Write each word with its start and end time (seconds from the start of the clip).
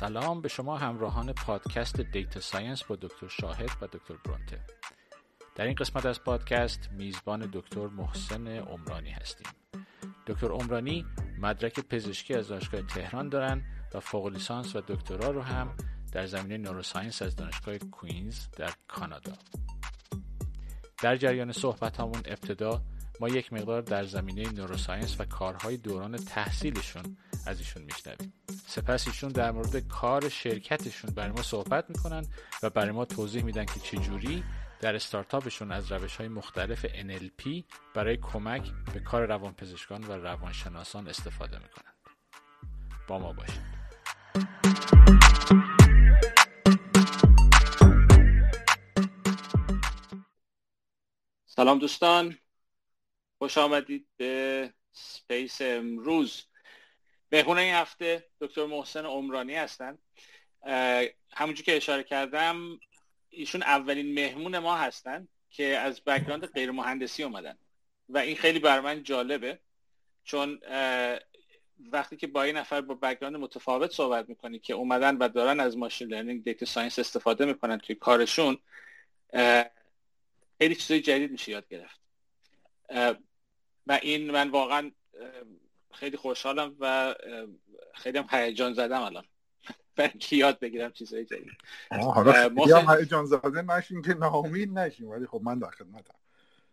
سلام 0.00 0.40
به 0.40 0.48
شما 0.48 0.78
همراهان 0.78 1.32
پادکست 1.32 2.00
data 2.00 2.40
science 2.40 2.84
با 2.84 2.96
دکتر 2.96 3.28
شاهد 3.28 3.70
و 3.80 3.86
دکتر 3.86 4.14
برونته. 4.24 4.60
در 5.54 5.64
این 5.64 5.74
قسمت 5.74 6.06
از 6.06 6.24
پادکست 6.24 6.88
میزبان 6.92 7.50
دکتر 7.52 7.86
محسن 7.86 8.46
عمرانی 8.46 9.10
هستیم. 9.10 9.46
دکتر 10.26 10.46
عمرانی 10.46 11.06
مدرک 11.38 11.80
پزشکی 11.80 12.34
از 12.34 12.48
دانشگاه 12.48 12.82
تهران 12.82 13.28
دارن 13.28 13.62
و 13.94 14.00
فوق 14.00 14.26
لیسانس 14.26 14.76
و 14.76 14.80
دکترا 14.80 15.30
رو 15.30 15.42
هم 15.42 15.76
در 16.12 16.26
زمینه 16.26 16.58
neuroscience 16.58 17.22
از 17.22 17.36
دانشگاه 17.36 17.78
Queen's 17.78 18.46
در 18.56 18.72
کانادا. 18.88 19.32
در 21.02 21.16
جریان 21.16 21.52
صحبت 21.52 22.00
همون 22.00 22.22
ابتدا 22.24 22.82
ما 23.20 23.28
یک 23.28 23.52
مقدار 23.52 23.82
در 23.82 24.04
زمینه 24.04 24.52
neuroscience 24.52 25.20
و 25.20 25.24
کارهای 25.24 25.76
دوران 25.76 26.16
تحصیلشون 26.16 27.16
از 27.50 27.58
ایشون 27.58 27.82
میشنویم. 27.82 28.32
سپس 28.66 29.06
ایشون 29.06 29.32
در 29.32 29.50
مورد 29.50 29.76
کار 29.76 30.28
شرکتشون 30.28 31.14
برای 31.14 31.30
ما 31.30 31.42
صحبت 31.42 31.90
می‌کنن 31.90 32.26
و 32.62 32.70
برای 32.70 32.90
ما 32.90 33.04
توضیح 33.04 33.42
میدن 33.42 33.64
که 33.64 33.80
چجوری 33.80 34.44
در 34.80 34.94
استارتاپشون 34.94 35.72
از 35.72 35.92
روش 35.92 36.16
های 36.16 36.28
مختلف 36.28 36.86
NLP 36.86 37.62
برای 37.94 38.16
کمک 38.16 38.70
به 38.94 39.00
کار 39.00 39.26
روانپزشکان 39.26 40.04
و 40.04 40.12
روانشناسان 40.12 41.08
استفاده 41.08 41.58
می‌کنند 41.58 41.94
با 43.08 43.18
ما 43.18 43.32
باشید. 43.32 43.80
سلام 51.46 51.78
دوستان. 51.78 52.38
خوش 53.38 53.58
آمدید 53.58 54.08
به 54.16 54.72
space 54.92 55.58
امروز. 55.60 56.49
مهمون 57.32 57.58
این 57.58 57.74
هفته 57.74 58.24
دکتر 58.40 58.66
محسن 58.66 59.06
عمرانی 59.06 59.54
هستن. 59.54 59.98
همونجور 61.32 61.64
که 61.64 61.76
اشاره 61.76 62.02
کردم 62.02 62.80
ایشون 63.30 63.62
اولین 63.62 64.14
مهمون 64.14 64.58
ما 64.58 64.76
هستن 64.76 65.28
که 65.50 65.64
از 65.64 66.00
background 66.00 66.46
غیر 66.46 66.70
مهندسی 66.70 67.22
اومدن. 67.22 67.58
و 68.08 68.18
این 68.18 68.36
خیلی 68.36 68.58
بر 68.58 68.80
من 68.80 69.02
جالبه 69.02 69.58
چون 70.24 70.60
وقتی 71.92 72.16
که 72.16 72.26
با 72.26 72.42
این 72.42 72.56
نفر 72.56 72.80
با 72.80 72.94
background 72.94 73.36
متفاوت 73.36 73.90
صحبت 73.90 74.28
می‌کنی 74.28 74.58
که 74.58 74.74
اومدن 74.74 75.16
و 75.16 75.28
دارن 75.28 75.60
از 75.60 75.76
machine 75.76 76.08
learning 76.08 76.44
data 76.44 76.66
science 76.66 76.98
استفاده 76.98 77.44
می‌کنن 77.44 77.78
توی 77.78 77.94
کارشون 77.96 78.58
خیلی 80.58 80.74
چیزای 80.74 81.00
جدید 81.00 81.30
میشه 81.30 81.52
یاد 81.52 81.68
گرفت. 81.68 82.00
و 83.86 83.98
این 84.02 84.30
من 84.30 84.50
واقعا 84.50 84.90
خیلی 85.92 86.16
خوشحالم 86.16 86.76
و 86.80 87.14
خیلی 87.94 88.18
هم 88.18 88.26
هیجان 88.30 88.74
زدم 88.74 89.02
الان. 89.02 89.24
که 90.20 90.36
یاد 90.36 90.58
بگیرم 90.58 90.92
چیزهای 90.92 91.24
جدید. 91.24 91.52
حالا 91.90 92.48
محسن... 92.48 92.98
هیجان 92.98 93.24
زده 93.24 93.62
نشین 93.62 94.02
که 94.02 94.14
ناامید 94.14 94.78
نشین 94.78 95.06
ولی 95.06 95.26
خب 95.26 95.40
من 95.44 95.58
در 95.58 95.70
خدمتم. 95.70 96.14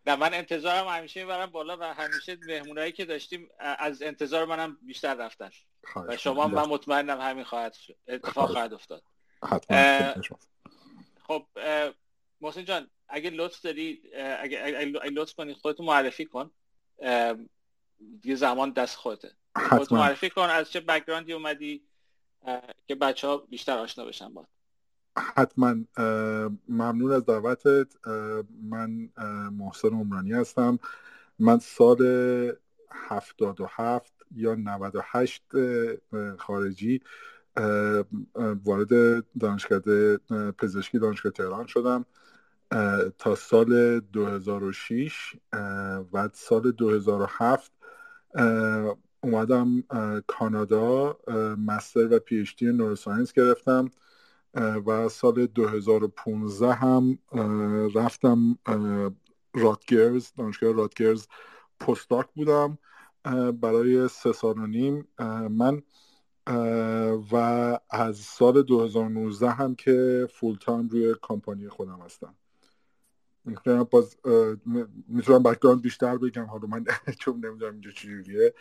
نه 0.08 0.16
من 0.16 0.34
انتظارم 0.34 0.88
همیشه 0.88 1.20
می‌برم 1.20 1.46
بالا 1.46 1.78
و 1.78 1.84
همیشه 1.84 2.38
مهمونایی 2.48 2.92
که 2.92 3.06
داشتیم 3.06 3.50
از 3.60 4.02
انتظار 4.02 4.46
منم 4.46 4.78
بیشتر 4.82 5.16
رفتن. 5.16 5.50
و 5.96 6.18
شما 6.18 6.48
من 6.48 6.70
مطمئنم 6.70 7.22
همین 7.22 7.44
خواهد 7.44 7.74
شد. 7.74 7.96
اتفاق 8.08 8.52
خواهد 8.52 8.74
افتاد. 8.74 9.04
خب 11.28 11.46
محسن 12.42 12.66
جان 12.66 12.90
اگه 13.10 13.30
لطف 13.30 13.62
داری 13.62 14.02
اگه, 14.40 14.64
اگه 15.02 15.10
لطف 15.10 15.34
کنی 15.34 15.54
خودتو 15.54 15.84
معرفی 15.84 16.26
کن. 16.26 16.52
یه 18.24 18.36
زمان 18.36 18.72
دست 18.72 18.96
خودته. 18.96 19.32
خودتو 19.70 19.96
معرفی 19.96 20.30
کن 20.30 20.42
از 20.42 20.72
چه 20.72 20.80
بکگراندی 20.80 21.34
اومدی 21.34 21.84
که 22.88 22.96
بچه 22.96 23.28
ها 23.28 23.38
بیشتر 23.38 23.78
آشنا 23.78 24.06
بشن 24.06 24.34
با 24.34 24.48
حتما. 25.18 25.76
ممنون 26.70 27.12
از 27.12 27.26
دعوتت. 27.26 27.88
من 28.64 29.10
محسن 29.52 29.90
عمرانی 29.90 30.34
هستم. 30.34 30.80
من 31.40 31.60
سال 31.60 32.02
77 32.92 34.14
یا 34.36 34.56
98 34.56 35.44
خارجی 36.38 37.02
وارد 38.66 39.24
دانشکده 39.40 40.18
پزشکی 40.58 41.00
دانشگاه 41.00 41.32
تهران 41.32 41.68
شدم 41.68 42.06
تا 43.18 43.36
سال 43.36 44.00
2006 44.00 45.36
و 46.14 46.30
سال 46.34 46.72
2007 46.72 47.72
اومدم 49.22 49.84
کانادا 50.28 51.18
مستر 51.58 52.08
و 52.14 52.20
پی 52.20 52.40
اچ 52.40 52.56
دی 52.56 52.66
نوروساینس 52.66 53.34
گرفتم 53.34 53.92
و 54.86 55.10
سال 55.10 55.46
2015 55.46 56.74
هم 56.74 57.20
رفتم 57.96 58.58
راتگرز 59.54 60.32
دانشگاه 60.38 60.72
راتگرز 60.72 61.28
postdoc 61.80 62.28
بودم 62.36 62.78
برای 63.62 64.08
سه 64.08 64.32
سال 64.32 64.60
و 64.60 64.68
نیم. 64.68 65.08
من 65.50 65.82
و 67.32 67.36
از 67.90 68.18
سال 68.18 68.64
2019 68.64 69.50
هم 69.50 69.76
که 69.76 70.28
full 70.34 70.58
time 70.62 70.88
روی 70.88 71.16
کمپانی 71.22 71.70
خودم 71.70 72.00
هستم. 72.06 72.36
باز 73.92 74.18
می‌تونم 75.08 75.44
background 75.44 75.82
بیشتر 75.82 76.18
بگم. 76.18 76.46
حالا 76.46 76.68
من 76.68 76.86
چون 77.20 77.46
نمی‌دونم 77.46 77.74
اینجا 77.74 77.92
چجوریه 77.92 78.54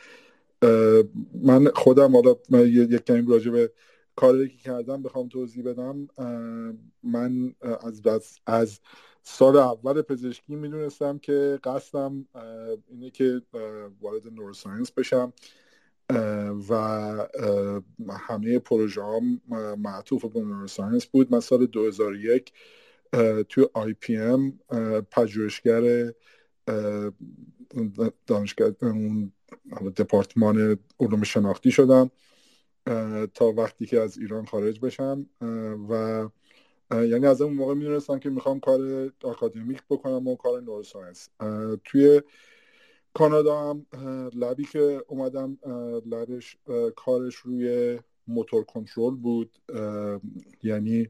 من 1.42 1.68
خودم 1.74 2.16
حالا 2.16 2.60
یک 2.66 3.04
کمی 3.04 3.26
راجع 3.28 3.50
به 3.50 3.72
کاری 4.16 4.48
که 4.48 4.56
کردم 4.56 5.02
بخوام 5.02 5.28
توضیح 5.28 5.64
بدم. 5.64 6.08
من 7.02 7.54
از, 7.80 8.06
از, 8.06 8.38
از 8.46 8.80
سال 9.22 9.56
اول 9.56 10.02
پزشکی 10.02 10.56
می‌دونستم 10.56 11.18
که 11.18 11.58
قصدم 11.64 12.26
اینه 12.88 13.10
که 13.10 13.42
وارد 14.00 14.26
neuroscience 14.34 14.92
بشم. 14.92 15.32
و 16.68 16.74
همه 18.18 18.58
پروژه 18.58 19.02
هم 19.02 19.40
معطوف 19.78 20.24
به 20.24 20.40
neuroscience 20.40 21.06
بود. 21.06 21.32
من 21.32 21.40
سال 21.40 21.66
2001 21.66 22.52
توی 23.48 23.66
IPM 23.74 24.58
پژوهشگر 25.10 26.12
دانشگاه 28.26 28.70
اون 28.82 29.32
دپارتمان 29.96 30.78
علوم 31.00 31.22
شناختی 31.22 31.70
شدم 31.70 32.10
تا 33.34 33.52
وقتی 33.56 33.86
که 33.86 34.00
از 34.00 34.18
ایران 34.18 34.46
خارج 34.46 34.80
بشم 34.80 35.26
و 35.88 36.28
یعنی 36.90 37.26
از 37.26 37.40
اون 37.42 37.52
موقع 37.52 37.74
می‌دونستم 37.74 38.18
که 38.18 38.30
می‌خوام 38.30 38.60
کار 38.60 39.12
آکادمیک 39.22 39.82
بکنم 39.90 40.28
و 40.28 40.36
کار 40.36 40.60
نوروساینس. 40.60 41.28
توی 41.84 42.22
کانادا 43.14 43.70
هم 43.70 43.86
لبی 44.34 44.64
که 44.64 45.04
اومدم 45.08 45.58
لبش 46.06 46.56
کارش 46.96 47.34
روی 47.34 47.98
موتور 48.28 48.64
کنترل 48.64 49.14
بود 49.14 49.58
یعنی 50.62 51.08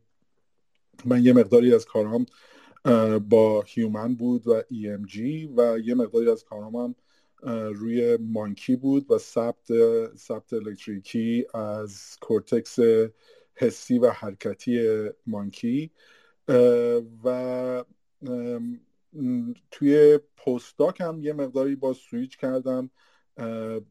من 1.04 1.24
یه 1.24 1.32
مقداری 1.32 1.74
از 1.74 1.84
کارام 1.84 2.26
با 3.28 3.64
هیومن 3.66 4.14
بود 4.14 4.48
و 4.48 4.60
EMG 4.60 5.18
و 5.56 5.78
یه 5.78 5.94
مقداری 5.94 6.30
از 6.30 6.44
کارام 6.44 6.76
هم 6.76 6.94
روی 7.72 8.16
مانکی 8.16 8.76
بود 8.76 9.10
و 9.10 9.18
ثبت 9.18 9.68
ثبت 10.16 10.52
الکتریکی 10.52 11.46
از 11.54 12.16
کورتکس 12.20 12.78
حسی 13.54 13.98
و 13.98 14.10
حرکتی 14.10 15.04
monkey. 15.26 15.91
و 17.24 17.84
توی 19.70 20.18
postdoc 20.37 21.00
هم 21.00 21.20
یه 21.20 21.32
مقداری 21.32 21.76
با 21.76 21.92
سویچ 21.92 22.37
کردم 22.37 22.90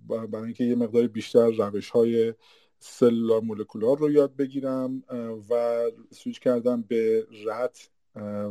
برای 0.08 0.44
اینکه 0.44 0.64
یه 0.64 0.76
مقداری 0.76 1.08
بیشتر 1.08 1.52
روش 1.52 1.90
های 1.90 2.34
cellular 2.80 3.42
molecular 3.42 3.98
رو 3.98 4.12
یاد 4.12 4.36
بگیرم 4.36 5.04
و 5.50 5.82
سویچ 6.12 6.40
کردم 6.40 6.82
به 6.82 7.28
rat 7.46 7.90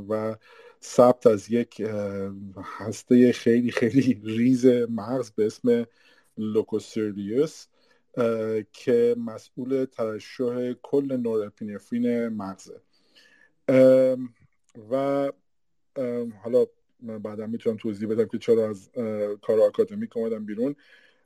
و 0.08 0.36
ثبت 0.82 1.26
از 1.26 1.50
یک 1.50 1.82
هسته 2.78 3.32
خیلی 3.32 3.70
خیلی 3.70 4.20
ریز 4.24 4.66
مغز 4.66 5.30
به 5.30 5.46
اسم 5.46 5.86
locus 6.38 6.84
coeruleus 6.84 7.66
که 8.72 9.16
مسئول 9.18 9.84
ترشح 9.84 10.72
کل 10.82 11.16
norepinephrine 11.16 12.28
مغزه. 12.28 12.80
و 14.90 15.32
حالا 16.42 16.66
بعدا 17.00 17.46
می‌تونم 17.46 17.76
توضیح 17.76 18.08
بدم 18.08 18.24
که 18.24 18.38
چرا 18.38 18.68
از 18.70 18.90
کار 19.42 19.60
آکادمیک 19.60 20.16
اومدم 20.16 20.44
بیرون. 20.46 20.76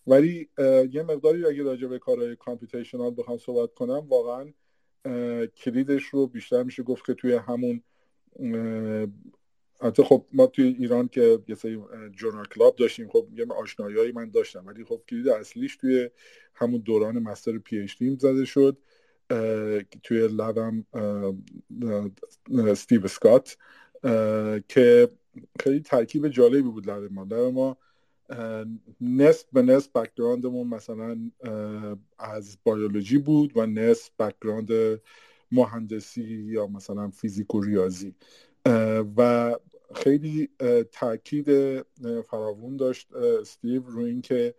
ولی 0.09 0.49
یه 0.93 1.03
مقداری 1.03 1.47
اگه 1.47 1.63
راجع 1.63 1.87
به 1.87 1.99
کارهای 1.99 2.37
computational 2.37 3.15
بخوام 3.19 3.39
صحبت 3.39 3.75
کنم 3.75 4.09
واقعا 4.09 4.53
کلیدش 5.57 6.05
رو 6.05 6.27
بیشتر 6.27 6.63
میشه 6.63 6.83
گفت 6.83 7.05
که 7.07 7.15
توی 7.15 7.35
همون 7.35 7.83
حتی 9.83 10.03
خب 10.03 10.27
ما 10.33 10.47
توی 10.47 10.65
ایران 10.79 11.09
که 11.09 11.39
یه 11.49 11.55
سری 11.55 11.81
journal 12.13 12.45
club 12.45 12.77
داشتیم 12.77 13.09
خب 13.09 13.29
یه 13.35 13.47
آشنایی 13.47 14.13
من 14.13 14.31
داشتم 14.31 14.67
ولی 14.67 14.85
خب 14.85 15.03
کلید 15.09 15.29
اصلیش 15.29 15.77
توی 15.77 16.11
همون 16.55 16.81
دوران 16.81 17.19
master 17.19 17.59
PhD 17.59 18.03
زده 18.19 18.45
شد 18.45 18.79
توی 20.03 20.29
lab 20.29 20.71
م 20.71 20.85
استیو 22.69 23.09
سکات 23.09 23.57
که 24.69 25.09
خیلی 25.61 25.81
ترکیب 25.81 26.29
جالبی 26.29 26.63
بود 26.63 26.91
lab 26.91 27.13
ما 27.13 27.23
lab 27.23 27.35
ما. 27.35 27.77
نصف 29.01 29.45
به 29.53 29.63
نصف 29.63 29.93
background 29.93 30.50
مون 30.50 30.67
مثلا 30.67 31.31
از 32.19 32.59
بیولوژی 32.65 33.19
بود 33.19 33.57
و 33.57 33.67
نصف 33.67 34.11
background 34.19 35.01
مهندسی 35.53 36.25
یا 36.25 36.67
مثلا 36.67 37.11
فیزیک 37.11 37.55
و 37.55 37.61
ریاضی. 37.61 38.15
و 39.17 39.55
خیلی 39.95 40.49
تاکید 40.93 41.81
فراوون 42.31 42.77
داشت 42.77 43.13
استیو 43.13 43.83
روی 43.87 44.11
اینکه 44.11 44.55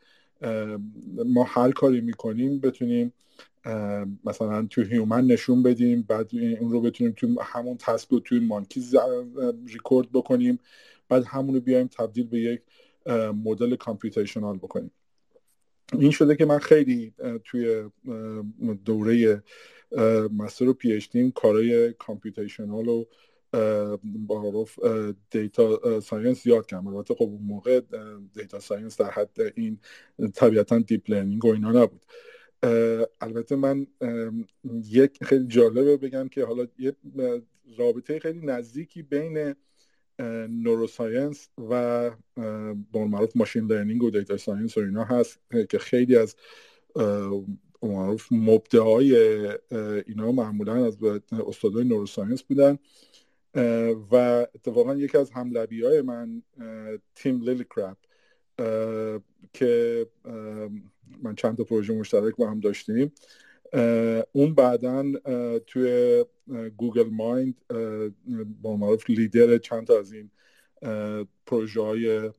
ما 1.26 1.44
هر 1.48 1.72
کاری 1.72 2.02
می‌کنیم 2.02 2.60
بتونیم 2.60 3.14
مثلا 4.26 4.66
تو 4.70 4.82
human 4.82 5.26
نشون 5.26 5.64
بدیم 5.64 6.02
بعد 6.02 6.32
اون 6.60 6.72
رو 6.72 6.82
بتونیم 6.82 7.14
تو 7.18 7.42
همون 7.42 7.78
task 7.78 8.10
رو 8.10 8.20
توی 8.20 8.40
monkeys 8.40 8.96
record 9.68 10.12
بکنیم 10.12 10.60
بعد 11.10 11.24
همون 11.26 11.56
رو 11.56 11.62
بیایم 11.62 11.88
تبدیل 11.88 12.28
به 12.28 12.40
یک 12.40 12.62
مدل 13.44 13.76
computational 13.76 14.58
بکنیم. 14.58 14.92
این 15.94 16.12
شده 16.12 16.36
که 16.36 16.46
من 16.46 16.60
خیلی 16.60 17.14
توی 17.44 17.90
دوره 18.86 19.44
master 20.38 20.68
و 20.68 20.74
PhD 20.74 21.18
کارهای 21.36 21.94
computational 21.94 22.86
رو 22.86 23.08
به 24.04 24.42
قول 24.42 24.56
معروف 24.56 24.80
data 25.32 26.00
science 26.00 26.46
یاد 26.46 26.66
کردم. 26.66 26.88
البته 26.88 27.14
خب 27.14 27.22
اون 27.22 27.42
موقع 27.44 27.82
data 28.34 28.60
science 28.60 28.98
در 29.02 29.12
حد 29.12 29.38
این 29.56 29.80
طبیعتا 30.34 30.80
deep 30.80 31.10
learning 31.12 31.46
و 31.46 31.54
اینا 31.54 31.72
نبود. 31.72 32.06
البته 33.22 33.56
من 33.56 33.88
یک 34.86 35.24
خیلی 35.24 35.48
جالبه 35.48 35.98
بگم 35.98 36.28
که 36.28 36.46
حالا 36.46 36.68
یه 36.80 36.96
رابطه 37.78 38.20
خیلی 38.20 38.46
نزدیکی 38.46 39.02
بین 39.02 39.56
neuroscience 40.50 41.48
و 41.70 42.12
به 42.92 42.97
قول 42.97 43.06
معروف 43.06 43.36
machine 43.36 43.66
learning 43.66 44.04
و 44.04 44.10
data 44.10 44.38
science 44.38 44.78
و 44.78 44.80
اینا 44.80 45.04
هست 45.04 45.40
که 45.70 45.80
خیلی 45.80 46.16
از 46.16 46.36
معروف 47.84 48.28
مبدعای 48.32 49.16
اینا 50.06 50.32
معمولا 50.32 50.86
از 50.86 50.98
استادای 51.48 51.84
neuroscience 51.84 52.44
بودن. 52.44 52.78
و 54.12 54.16
اتفاقا 54.56 54.96
یکی 54.96 55.18
از 55.18 55.32
هم 55.32 55.49
lab 55.49 55.75
ی 55.75 55.84
های 55.84 56.02
من 56.02 56.42
تیم 57.16 57.42
لیلیکرپ 57.42 57.98
که 59.54 60.06
من 61.24 61.36
چند 61.36 61.58
تا 61.58 61.64
پروژه 61.64 61.94
مشترک 61.94 62.36
با 62.36 62.50
هم 62.50 62.60
داشتیم. 62.60 63.12
اون 64.32 64.56
بعدا 64.56 65.06
توی 65.68 66.26
گوگل 66.78 67.10
مایند 67.10 67.56
به 68.62 68.67
قول 68.67 68.76
معروف 68.76 69.10
لیدر 69.10 69.58
چند 69.58 69.88
تا 69.88 70.00
از 70.00 70.14
این 70.14 70.30
پروژه 71.46 71.82
های 71.82 72.32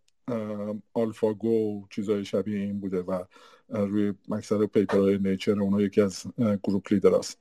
آلفا 0.94 1.32
گو 1.35 1.87
چیزهای 1.91 2.25
شبیه 2.25 2.59
این 2.59 2.81
بوده 2.81 3.03
و 3.03 3.25
روی 3.69 4.15
اکثر 4.29 4.67
paper 4.67 5.19
های 5.19 5.29
Nature 5.29 5.61
اونا 5.61 5.81
یکی 5.81 6.00
از 6.00 6.27
group 6.62 6.93
leader 6.93 7.15
است. 7.15 7.38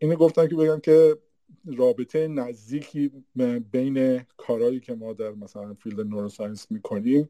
اینو 0.00 0.16
گفتم 0.18 0.46
که 0.48 0.54
بگم 0.54 0.80
که 0.80 1.18
رابطه 1.76 2.28
نزدیکی 2.28 3.10
بین 3.72 4.18
کارهایی 4.36 4.80
که 4.80 4.94
ما 4.94 5.12
در 5.12 5.30
مثلا 5.30 5.74
field 5.74 6.00
neuroscience 6.00 6.70
می‌کنیم 6.70 7.28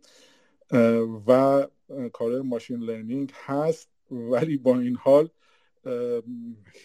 و 1.27 1.67
کار 2.13 2.43
machine 2.43 2.81
learning 2.81 3.33
هست 3.35 3.89
ولی 4.11 4.57
با 4.57 4.79
این 4.79 4.97
حال 4.97 5.29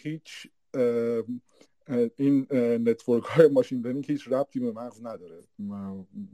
هیچ 0.02 0.46
این 2.16 2.46
network 2.88 3.24
های 3.24 3.48
machine 3.48 3.80
learning 3.80 4.04
هیچ 4.06 4.28
ربطی 4.28 4.60
به 4.60 4.72
مغز 4.72 5.06
نداره. 5.06 5.44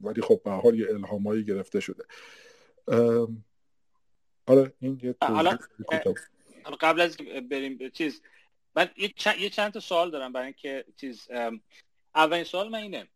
ولی 0.02 0.22
خب 0.22 0.40
به 0.44 0.50
حال 0.50 0.78
یه 0.78 0.86
الهامایی 0.90 1.44
گرفته 1.44 1.80
شده. 1.80 2.04
آره 4.46 4.72
این 4.80 5.00
یه 5.02 5.14
قبل 6.80 7.00
از 7.00 7.16
بریم 7.50 7.88
چیز 7.88 8.22
من 8.76 8.88
یه 9.38 9.50
چند, 9.50 9.72
تا 9.72 9.80
سوال 9.80 10.10
دارم 10.10 10.32
برای 10.32 10.46
اینکه 10.46 10.84
چیز 10.96 11.28
اولین 12.14 12.44
سوال 12.44 12.68
من 12.68 12.78
اینه. 12.78 13.08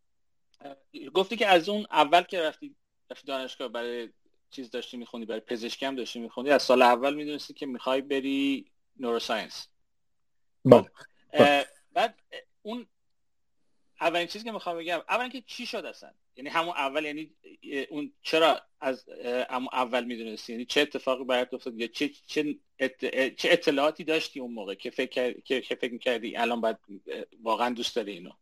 گفتی 1.14 1.36
که 1.36 1.46
از 1.46 1.68
اون 1.68 1.86
اول 1.90 2.22
که 2.22 2.42
رفتی 2.42 2.76
رفتی 3.10 3.26
دانشگاه 3.26 3.68
برای 3.68 4.08
چیز 4.50 4.70
داشتی 4.70 4.96
می‌خونی 4.96 5.26
برای 5.26 5.40
پزشکی 5.40 5.86
هم 5.86 5.96
داشتی 5.96 6.18
می‌خونی 6.20 6.50
از 6.50 6.62
سال 6.62 6.82
اول 6.82 7.14
می‌دونستی 7.14 7.54
که 7.54 7.66
می‌خوای 7.66 8.00
بری 8.00 8.70
نوروساینس. 9.00 9.68
بله. 10.64 10.90
بعد 11.92 12.20
اون 12.62 12.86
اولین 14.00 14.26
چیزی 14.26 14.44
که 14.44 14.52
می‌خوام 14.52 14.78
بگم 14.78 15.00
اول 15.08 15.28
که 15.28 15.42
چی 15.46 15.66
شد 15.66 15.84
اصلا؟ 15.84 16.10
یعنی 16.36 16.50
همون 16.50 16.74
اول 16.76 17.04
یعنی 17.04 17.30
اون 17.90 18.12
چرا 18.22 18.60
از 18.80 19.08
همون 19.50 19.68
اول 19.72 20.04
می‌دونستی؟ 20.04 20.52
یعنی 20.52 20.64
چه 20.64 20.80
اتفاقی 20.80 21.24
برات 21.24 21.54
افتاد؟ 21.54 21.80
یا 21.80 21.86
چه 21.86 22.08
چه, 22.26 22.58
چه 23.36 23.48
اطلاعاتی 23.50 24.04
داشتی 24.04 24.40
اون 24.40 24.52
موقع 24.52 24.74
که 24.74 24.90
فکر 24.90 25.40
که 25.40 25.60
فکر 25.60 25.92
می‌کردی 25.92 26.36
الان 26.36 26.60
باید 26.60 26.76
واقعا 27.42 27.74
دوست 27.74 27.96
داری 27.96 28.12
اینو؟ 28.12 28.32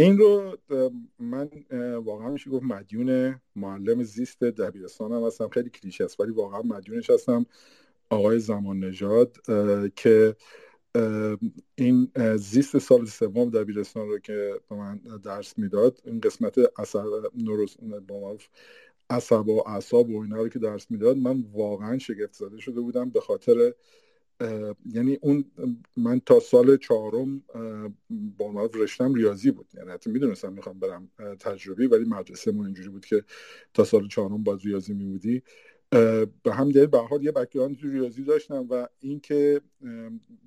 این 0.00 0.18
رو 0.18 0.56
من 1.18 1.50
واقعا 2.04 2.30
میشه 2.30 2.50
گفت 2.50 2.64
مدیون 2.64 3.40
معلم 3.56 4.02
زیست 4.02 4.44
دبیرستانم 4.44 5.26
هستم. 5.26 5.48
خیلی 5.48 5.70
کلیشه 5.70 6.04
است 6.04 6.20
ولی 6.20 6.32
واقعا 6.32 6.62
مدیونش 6.62 7.10
هستم. 7.10 7.46
آقای 8.10 8.38
زمان 8.38 8.84
نژاد 8.84 9.36
که 9.96 10.36
این 11.74 12.12
زیست 12.36 12.78
سال 12.78 13.04
سوم 13.04 13.50
دبیرستان 13.50 14.08
رو 14.08 14.18
که 14.18 14.60
به 14.68 14.76
من 14.76 15.00
درس 15.24 15.58
می‌داد 15.58 16.00
این 16.04 16.20
قسمت 16.20 16.58
عصب 16.78 17.06
عصب 19.10 19.48
و 19.48 19.62
اعصاب 19.66 20.10
و 20.10 20.22
اینا 20.22 20.36
رو 20.36 20.48
که 20.48 20.58
درس 20.58 20.90
می‌داد 20.90 21.16
من 21.16 21.44
واقعا 21.52 21.98
شگفت 21.98 22.32
زده 22.32 22.58
شده 22.58 22.80
بودم 22.80 23.10
به 23.10 23.20
خاطر 23.20 23.72
یعنی 24.86 25.18
اون 25.22 25.44
من 25.96 26.20
تا 26.20 26.40
سال 26.40 26.76
چهارم 26.76 27.42
با 28.38 28.52
معروف 28.52 28.76
رشتم 28.76 29.14
ریاضی 29.14 29.50
بود. 29.50 29.66
یعنی 29.74 29.90
حتی 29.90 30.10
می‌دونستم 30.10 30.52
می‌خوام 30.52 30.78
برم 30.78 31.08
تجربی 31.40 31.86
ولی 31.86 32.04
مدرسه 32.04 32.52
ما 32.52 32.64
اینجوری 32.64 32.88
بود 32.88 33.06
که 33.06 33.24
تا 33.74 33.84
سال 33.84 34.08
چهارم 34.08 34.42
باز 34.42 34.66
ریاضی 34.66 34.94
میبودی. 34.94 35.42
به 36.42 36.52
همین 36.52 36.70
دلیل 36.70 36.86
به 36.86 36.98
حال 36.98 37.24
یه 37.24 37.32
background 37.32 37.76
تو 37.76 37.90
ریاضی 37.90 38.24
داشتم 38.24 38.66
و 38.70 38.88
اینکه 39.00 39.60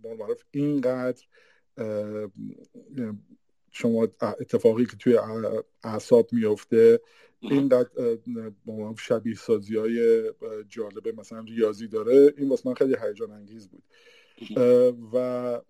به 0.01 0.07
قول 0.07 0.15
معروف 0.19 0.43
اینقدر 0.51 1.23
شما 3.71 4.03
اتفاقی 4.21 4.85
که 4.85 4.97
توی 4.97 5.19
اعصاب 5.83 6.29
میفته 6.31 7.00
این 7.43 7.71
شبیه 8.97 9.35
سازی 9.35 9.75
های 9.75 10.23
جالبه 10.69 11.12
مثلا 11.12 11.39
ریاضی 11.39 11.88
داره 11.88 12.33
این 12.38 12.50
واسه 12.50 12.69
من 12.69 12.75
خیلی 12.75 12.95
هیجان 13.07 13.31
انگیز 13.31 13.67
بود. 13.67 13.83
و 15.13 15.62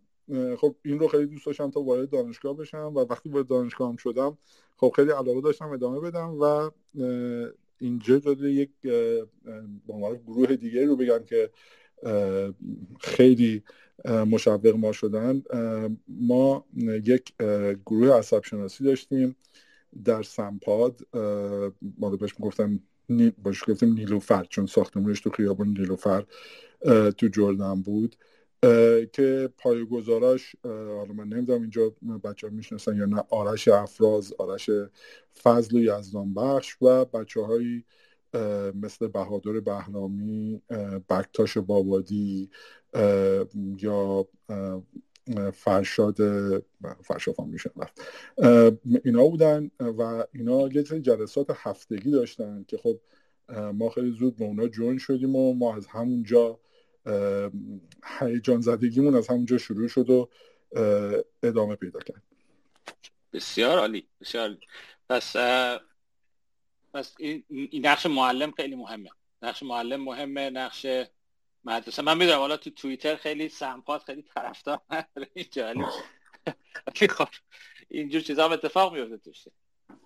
خب 0.57 0.75
این 0.85 0.99
رو 0.99 1.07
خیلی 1.07 1.25
دوست 1.25 1.45
داشتم 1.45 1.71
تا 1.71 1.81
وارد 1.81 2.09
دانشگاه 2.09 2.57
بشم 2.57 2.93
و 2.95 2.99
وقتی 2.99 3.29
وارد 3.29 3.47
دانشگاه 3.47 3.89
هم 3.89 3.95
شدم 3.95 4.37
خب 4.77 4.93
خیلی 4.95 5.11
علاقه 5.11 5.41
داشتم 5.41 5.69
ادامه 5.69 5.99
بدم 5.99 6.37
و 6.41 6.71
اینجا 7.79 8.19
جاده 8.19 8.51
یک 8.51 8.69
با 9.85 10.15
گروه 10.15 10.55
دیگه 10.55 10.85
رو 10.85 10.95
بگم 10.95 11.23
که 11.25 11.49
خیلی 12.99 13.63
مشوق 14.05 14.67
ما 14.67 14.91
شدن. 14.91 15.43
ما 16.07 16.65
یک 16.85 17.33
گروه 17.85 18.09
عصب 18.09 18.43
شناسی 18.43 18.83
داشتیم. 18.83 19.35
در 20.05 20.23
سمپاد 20.23 21.01
ما 21.99 22.09
بهش 22.09 22.33
می‌گفتم 22.39 22.79
باش 23.43 23.63
گفتیم 23.69 23.93
نیلوفر 23.93 24.43
چون 24.43 24.65
ساختمونش 24.65 25.21
تو 25.21 25.29
خیابون 25.29 25.67
نیلوفر 25.67 26.25
تو 27.17 27.27
جردن 27.27 27.81
بود 27.81 28.15
که 29.13 29.49
پایگزاراش 29.57 30.55
حالا 30.63 31.13
من 31.13 31.27
نمی‌دونم 31.27 31.61
اینجا 31.61 31.93
بچه 32.23 32.47
ها 32.47 32.53
می‌شناسن 32.53 32.97
یا 32.97 33.05
نه 33.05 33.23
آرش 33.29 33.67
افراز 33.67 34.33
آرش 34.37 34.69
فضل 35.43 35.77
و 35.77 35.79
یزدان 35.79 36.33
بخش 36.33 36.77
و 36.81 37.05
بچه 37.05 37.41
هایی 37.41 37.85
مثل 38.75 39.07
بهادر 39.07 39.59
بهرامی 39.59 40.61
بکتاش 41.09 41.57
بابادی 41.57 42.49
یا 43.81 44.27
فرشاد 45.53 46.17
فرشاد 47.03 47.35
میشن 47.39 47.69
اینا 49.05 49.27
بودن 49.27 49.71
و 49.79 50.25
اینا 50.33 50.67
یه 50.67 50.83
جلسات 50.83 51.47
هفتگی 51.55 52.11
داشتن 52.11 52.65
که 52.67 52.77
خب 52.77 52.99
ما 53.73 53.89
خیلی 53.89 54.11
زود 54.11 54.35
به 54.35 54.45
اونا 54.45 54.67
جوین 54.67 54.97
شدیم 54.97 55.35
و 55.35 55.53
ما 55.53 55.75
از 55.75 55.87
همونجا 55.87 56.59
هیجان 58.19 58.61
زدگیمون 58.61 59.15
از 59.15 59.27
همونجا 59.27 59.57
شروع 59.57 59.87
شد 59.87 60.09
و 60.09 60.29
ادامه 61.43 61.75
پیدا 61.75 61.99
کرد. 61.99 62.23
بسیار 63.33 63.79
عالی 63.79 64.07
بسیار 64.21 64.57
پس 65.09 65.35
پس 66.93 67.15
این, 67.19 67.43
نقش 67.73 68.05
معلم 68.05 68.51
خیلی 68.51 68.75
مهمه. 68.75 69.09
نقش 69.41 69.63
معلم 69.63 70.03
مهمه 70.03 70.49
نقش 70.49 70.85
مدرسه. 71.65 72.01
من 72.01 72.17
می‌دونم 72.17 72.37
حالا 72.37 72.57
تو 72.57 72.69
توییتر 72.69 73.15
خیلی 73.15 73.49
سمپات 73.49 74.03
خیلی 74.03 74.21
طرفدار 74.21 74.81
این 75.33 75.45
جالب 75.51 75.89
خب 77.09 77.27
اینجور 77.87 78.21
چیزا 78.21 78.45
هم 78.45 78.51
اتفاق 78.51 78.93
میفته 78.93 79.17
توش. 79.17 79.47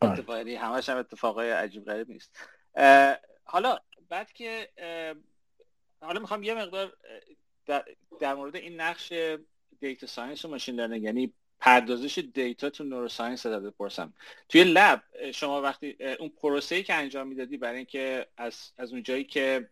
اتفاقی 0.02 0.38
یعنی 0.38 0.56
همش 0.56 0.90
هم 0.90 0.98
اتفاقای 0.98 1.52
عجیب 1.52 1.86
غریب 1.86 2.10
نیست. 2.10 2.40
حالا 3.44 3.80
بعد 4.10 4.34
که 4.34 4.70
حالا 6.02 6.20
می‌خوام 6.20 6.44
یه 6.44 6.54
مقدار 6.54 6.98
در, 7.66 7.86
در 8.20 8.34
مورد 8.34 8.56
این 8.56 8.82
نقش 8.82 9.14
data 9.80 10.08
science 10.08 10.46
و 10.46 10.48
machine 10.48 10.76
learning 10.76 11.04
یعنی 11.04 11.34
پردازش 11.60 12.20
data 12.34 12.70
تو 12.70 12.84
neuroscience 12.84 13.46
ازت 13.46 13.64
بپرسم. 13.66 14.14
توی 14.50 14.64
lab 14.64 15.04
شما 15.34 15.62
وقتی 15.62 15.98
اون 16.20 16.30
پروسه 16.30 16.84
که 16.84 16.94
انجام 16.94 17.28
می‌دادی 17.28 17.58
برای 17.58 17.78
اینکه 17.78 18.28
از 18.38 18.72
از 18.78 18.92
اون 18.92 19.04
جایی 19.04 19.24
که 19.24 19.70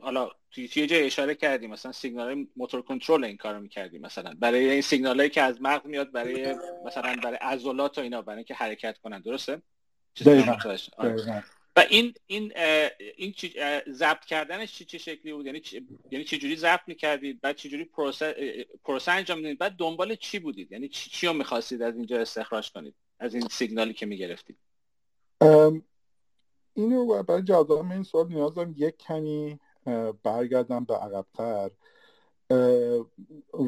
حالا 0.00 0.30
توی 0.50 0.68
توی 0.68 0.86
جای 0.86 1.06
اشاره 1.06 1.34
کردیم 1.34 1.70
مثلا 1.70 1.92
سیگنال 1.92 2.46
motor 2.56 2.82
control 2.82 3.24
این 3.24 3.36
کارو 3.36 3.60
می‌کردیم 3.60 4.00
مثلا. 4.00 4.34
برای 4.38 4.70
این 4.70 4.80
سیگنالایی 4.80 5.30
که 5.30 5.42
از 5.42 5.62
مغز 5.62 5.86
میاد 5.86 6.12
برای 6.12 6.56
مثلا 6.86 7.16
برای 7.22 7.36
عضلات 7.36 7.98
و 7.98 8.00
اینا 8.00 8.22
برای 8.22 8.36
اینکه 8.36 8.54
حرکت 8.54 8.98
کنن 8.98 9.20
درسته؟ 9.20 9.62
و 11.76 11.84
این 11.90 12.14
این 12.26 12.52
این 13.16 13.34
ضبط 13.88 14.24
کردنش 14.24 14.78
چه 14.78 14.84
چه 14.84 14.98
شکلی 14.98 15.32
بود؟ 15.32 15.46
یعنی 15.46 15.62
یعنی 16.10 16.24
چه 16.24 16.38
جوری 16.38 16.56
ضبط 16.56 16.80
می‌کردید؟ 16.86 17.40
بعد 17.40 17.56
چه 17.56 17.68
جوری 17.68 17.84
پروسه 17.84 18.66
پروسه 18.84 19.12
انجام 19.12 19.38
می‌دید؟ 19.38 19.58
بعد 19.58 19.72
دنبال 19.72 20.14
چی 20.14 20.38
بودید؟ 20.38 20.72
یعنی 20.72 20.88
چی, 20.88 21.10
چی 21.10 21.26
رو 21.26 21.32
می‌خواستید 21.32 21.82
از 21.82 21.96
اینجا 21.96 22.20
استخراج 22.20 22.72
کنید؟ 22.72 22.94
از 23.18 23.34
این 23.34 23.48
سیگنالی 23.48 23.94
که 23.94 24.06
می‌گرفتید؟ 24.06 24.56
اینو 26.74 27.22
برای 27.22 27.42
جواب 27.42 27.90
این 27.90 28.02
سوال 28.02 28.28
نیاز 28.28 28.54
دارم 28.54 28.74
یک 28.76 28.96
کمی 28.96 29.58
برگردم 30.22 30.84
به 30.84 30.94
عقبتر. 30.94 31.70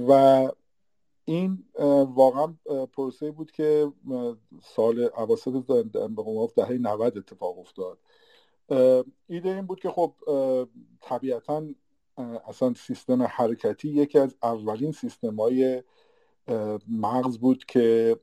و 0.09 0.51
این 1.25 1.65
واقعا 2.15 2.55
پروسه 2.93 3.31
بود 3.31 3.51
که 3.51 3.93
سال 4.63 5.09
اواسط 5.17 5.53
به 5.53 5.83
دهه 6.57 6.73
90 6.73 7.19
اتفاق 7.19 7.59
افتاد. 7.59 7.99
ایده 9.29 9.49
این 9.49 9.67
بود 9.67 9.81
که 9.81 9.91
خب 9.91 10.15
طبیعتا 11.01 11.67
اصلا 12.49 12.75
سیستم 12.75 13.23
حرکتی 13.23 13.89
یکی 13.89 14.19
از 14.19 14.37
اولین 14.43 14.93
سیستم 14.93 15.37
های 15.41 15.83
مغز 16.89 17.39
بود 17.39 17.65
که 17.65 18.17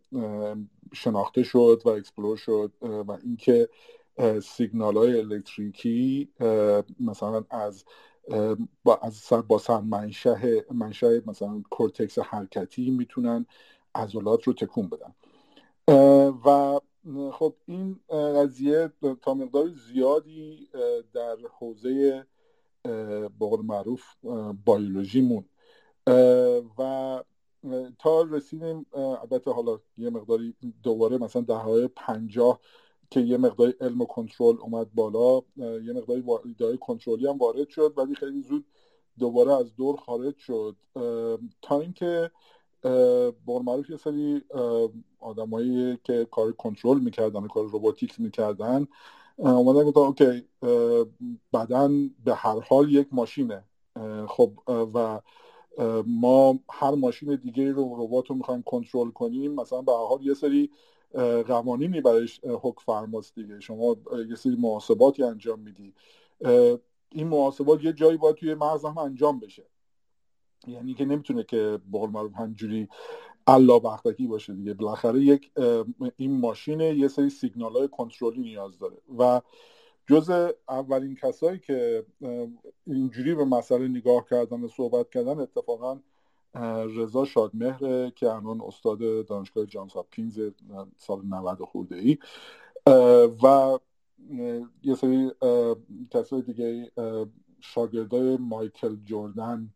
شناخته 0.94 1.44
شد 1.44 1.82
و 1.86 1.90
explore 1.90 2.38
شد 2.38 2.72
و 2.82 3.18
اینکه 3.24 3.70
سیگنال 4.44 4.98
های 4.98 5.20
الکتریکی 5.20 6.30
مثلا 7.00 7.44
از 7.50 7.86
با 8.84 9.00
از 9.02 9.34
با 9.48 9.82
منشه 9.82 10.66
منشه 10.72 11.24
مثلا 11.26 11.64
کورتکس 11.70 12.20
حرکتی 12.20 12.92
می‌تونن 12.92 13.46
عضلات 13.96 14.44
رو 14.44 14.54
تکون 14.54 14.90
بدن. 14.90 15.14
و 16.46 16.80
خب 17.32 17.56
این 17.66 18.00
قضیه 18.10 18.92
تا 19.22 19.34
مقدار 19.34 19.70
زیادی 19.70 20.68
در 21.14 21.38
حوزه 21.60 22.26
به 23.40 23.58
معروف 23.64 24.04
بیولوژی 24.66 25.22
مون 25.22 25.46
و 26.78 27.24
تا 28.00 28.22
رسیدیم 28.22 28.86
البته 28.94 29.52
حالا 29.52 29.80
یه 29.98 30.10
مقداری 30.10 30.56
دوباره 30.84 31.18
مثلا 31.18 31.42
دههای 31.42 31.88
پنجاه 31.88 32.60
که 33.14 33.20
یه 33.20 33.38
مقداری 33.38 33.74
علم 33.82 34.02
و 34.02 34.06
کنترل 34.06 34.56
اومد 34.62 34.94
بالا 34.94 35.42
یه 35.58 35.94
مقداری 35.94 36.24
ایده 36.46 36.78
کنترلی 36.78 37.28
هم 37.28 37.38
وارد 37.38 37.70
شد 37.70 37.94
ولی 37.98 38.16
خیلی 38.16 38.42
زود 38.42 38.66
دوباره 39.20 39.54
از 39.54 39.76
دور 39.76 39.98
خارج 39.98 40.38
شد. 40.38 40.76
تا 41.62 41.80
اینکه 41.80 42.32
معروف 43.48 43.90
یه 43.90 43.98
سری 43.98 44.42
آدمایی 45.20 45.98
که 46.04 46.28
کار 46.32 46.52
کنترل 46.52 47.00
می‌کردن 47.00 47.48
کار 47.48 47.66
روباتیک 47.66 48.22
می‌کردن 48.22 48.88
اومدن 49.38 49.84
گفتن 49.84 50.00
اوکی 50.00 50.48
بدن 51.54 52.10
به 52.26 52.36
هر 52.36 52.60
حال 52.60 52.92
یک 52.92 53.08
ماشینه. 53.12 53.64
خب 54.28 54.52
و 54.68 55.22
ما 56.08 56.60
هر 56.70 56.92
ماشین 56.92 57.36
دیگه 57.36 57.72
رو 57.72 58.04
ربات 58.04 58.28
رو 58.28 58.36
می‌خوایم 58.36 58.64
کنترل 58.64 59.10
کنیم 59.12 59.54
مثلا 59.54 59.82
به 59.82 59.92
هر 59.92 60.06
حال 60.08 60.26
یه 60.26 60.34
سری 60.34 60.70
قوانینی 61.48 62.02
برایش 62.02 62.40
حک 62.44 62.80
فرماست 62.80 63.36
دیگه. 63.36 63.60
شما 63.60 63.96
یه 64.30 64.36
سری 64.36 64.56
محاسباتی 64.56 65.24
انجام 65.24 65.60
میدی. 65.60 65.94
این 67.12 67.28
محاسبات 67.28 67.84
یه 67.84 67.94
جایی 67.94 68.18
باید 68.18 68.36
توی 68.36 68.54
مغز 68.54 68.86
هم 68.86 68.98
انجام 68.98 69.40
بشه. 69.40 69.66
یعنی 70.68 70.94
که 70.94 71.06
نمی‌تونه 71.06 71.44
که 71.44 71.80
بقول 71.94 72.10
معروف 72.10 72.36
همجوری 72.36 72.88
الا 73.48 73.80
بختکی 73.80 74.28
باشه 74.28 74.54
دیگه. 74.54 74.74
بالاخره 74.74 75.20
یک 75.20 75.52
این 76.18 76.40
ماشین 76.40 76.80
یه 76.80 77.08
سری 77.08 77.30
سیگنال 77.30 77.72
های 77.72 77.88
کنترلی 77.88 78.42
نیاز 78.42 78.80
داره. 78.80 78.98
و 79.20 79.42
جز 80.08 80.52
اولین 80.70 81.16
کسایی 81.16 81.60
که 81.60 82.06
اینجوری 82.88 83.36
به 83.36 83.46
مسئله 83.46 83.88
نگاه 83.88 84.26
کردن 84.30 84.62
و 84.62 84.68
صحبت 84.68 85.10
کردن 85.10 85.40
اتفاقا 85.40 86.00
رضا 86.98 87.26
شادمهر 87.26 88.10
که 88.10 88.30
الان 88.30 88.62
استاد 88.62 89.26
دانشگاه 89.26 89.66
جانس 89.66 89.94
هاپکینز 89.94 90.40
سال 90.98 91.26
90 91.26 91.62
خورده 91.62 91.96
ای 91.96 92.18
و 93.44 93.80
یه 94.84 94.96
سری 94.96 95.32
کسای 96.12 96.42
دیگه 96.42 96.92
شاگردای 97.60 98.38
مایکل 98.38 98.96
جوردن 98.96 99.70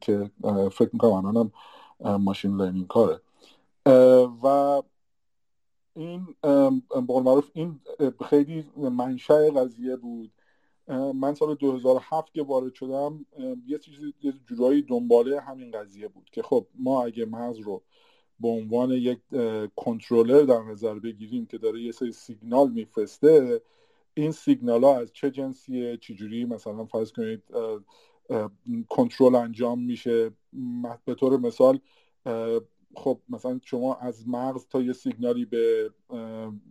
که 0.00 0.30
فکر 0.72 0.90
می‌کنم 0.92 1.12
الانم 1.12 1.52
ماشین 2.18 2.56
لرنینگ 2.56 2.86
کاره. 2.86 3.20
و 4.42 4.82
این 5.94 6.36
به 6.90 7.20
معروف 7.20 7.50
این 7.54 7.80
خیلی 8.24 8.66
منشأ 8.76 9.50
قضیه 9.50 9.96
بود. 9.96 10.32
من 11.14 11.34
سال 11.34 11.54
2007 11.54 12.34
که 12.34 12.42
وارد 12.42 12.74
شدم 12.74 13.26
یه 13.66 13.78
چیزی 13.78 14.14
جورایی 14.46 14.82
دنباله 14.82 15.40
همین 15.40 15.70
قضیه 15.70 16.08
بود 16.08 16.30
که 16.32 16.42
خب 16.42 16.66
ما 16.74 17.04
اگه 17.04 17.24
مغز 17.24 17.58
رو 17.58 17.82
به 18.40 18.48
عنوان 18.48 18.90
یک 18.90 19.18
کنترلر 19.76 20.42
در 20.42 20.62
نظر 20.62 20.98
بگیریم 20.98 21.46
که 21.46 21.58
داره 21.58 21.82
یه 21.82 21.92
سری 21.92 22.12
سیگنال 22.12 22.70
میفرسته 22.70 23.60
این 24.14 24.32
سیگنال 24.32 24.84
ها 24.84 24.98
از 24.98 25.12
چه 25.12 25.30
جنسیه؟ 25.30 25.96
چجوری 25.96 26.44
مثلا 26.44 26.84
فرض 26.84 27.12
کنید 27.12 27.42
کنترل 28.88 29.34
انجام 29.34 29.82
میشه. 29.82 30.30
به 31.04 31.14
طور 31.14 31.40
مثال 31.40 31.78
خب 32.94 33.20
مثلا 33.28 33.60
شما 33.64 33.94
از 33.94 34.28
مغز 34.28 34.66
تا 34.68 34.80
یه 34.82 34.92
سیگنالی 34.92 35.44
به 35.44 35.90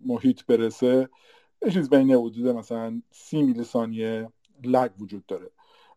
محیط 0.06 0.46
برسه 0.46 1.10
یه 1.66 1.72
چیز 1.72 1.90
بین 1.90 2.12
حدود 2.12 2.48
مثلا 2.48 3.02
سی 3.12 3.42
میلی 3.42 3.64
ثانیه 3.64 4.30
لگ 4.64 4.92
وجود 5.00 5.26
داره. 5.26 5.52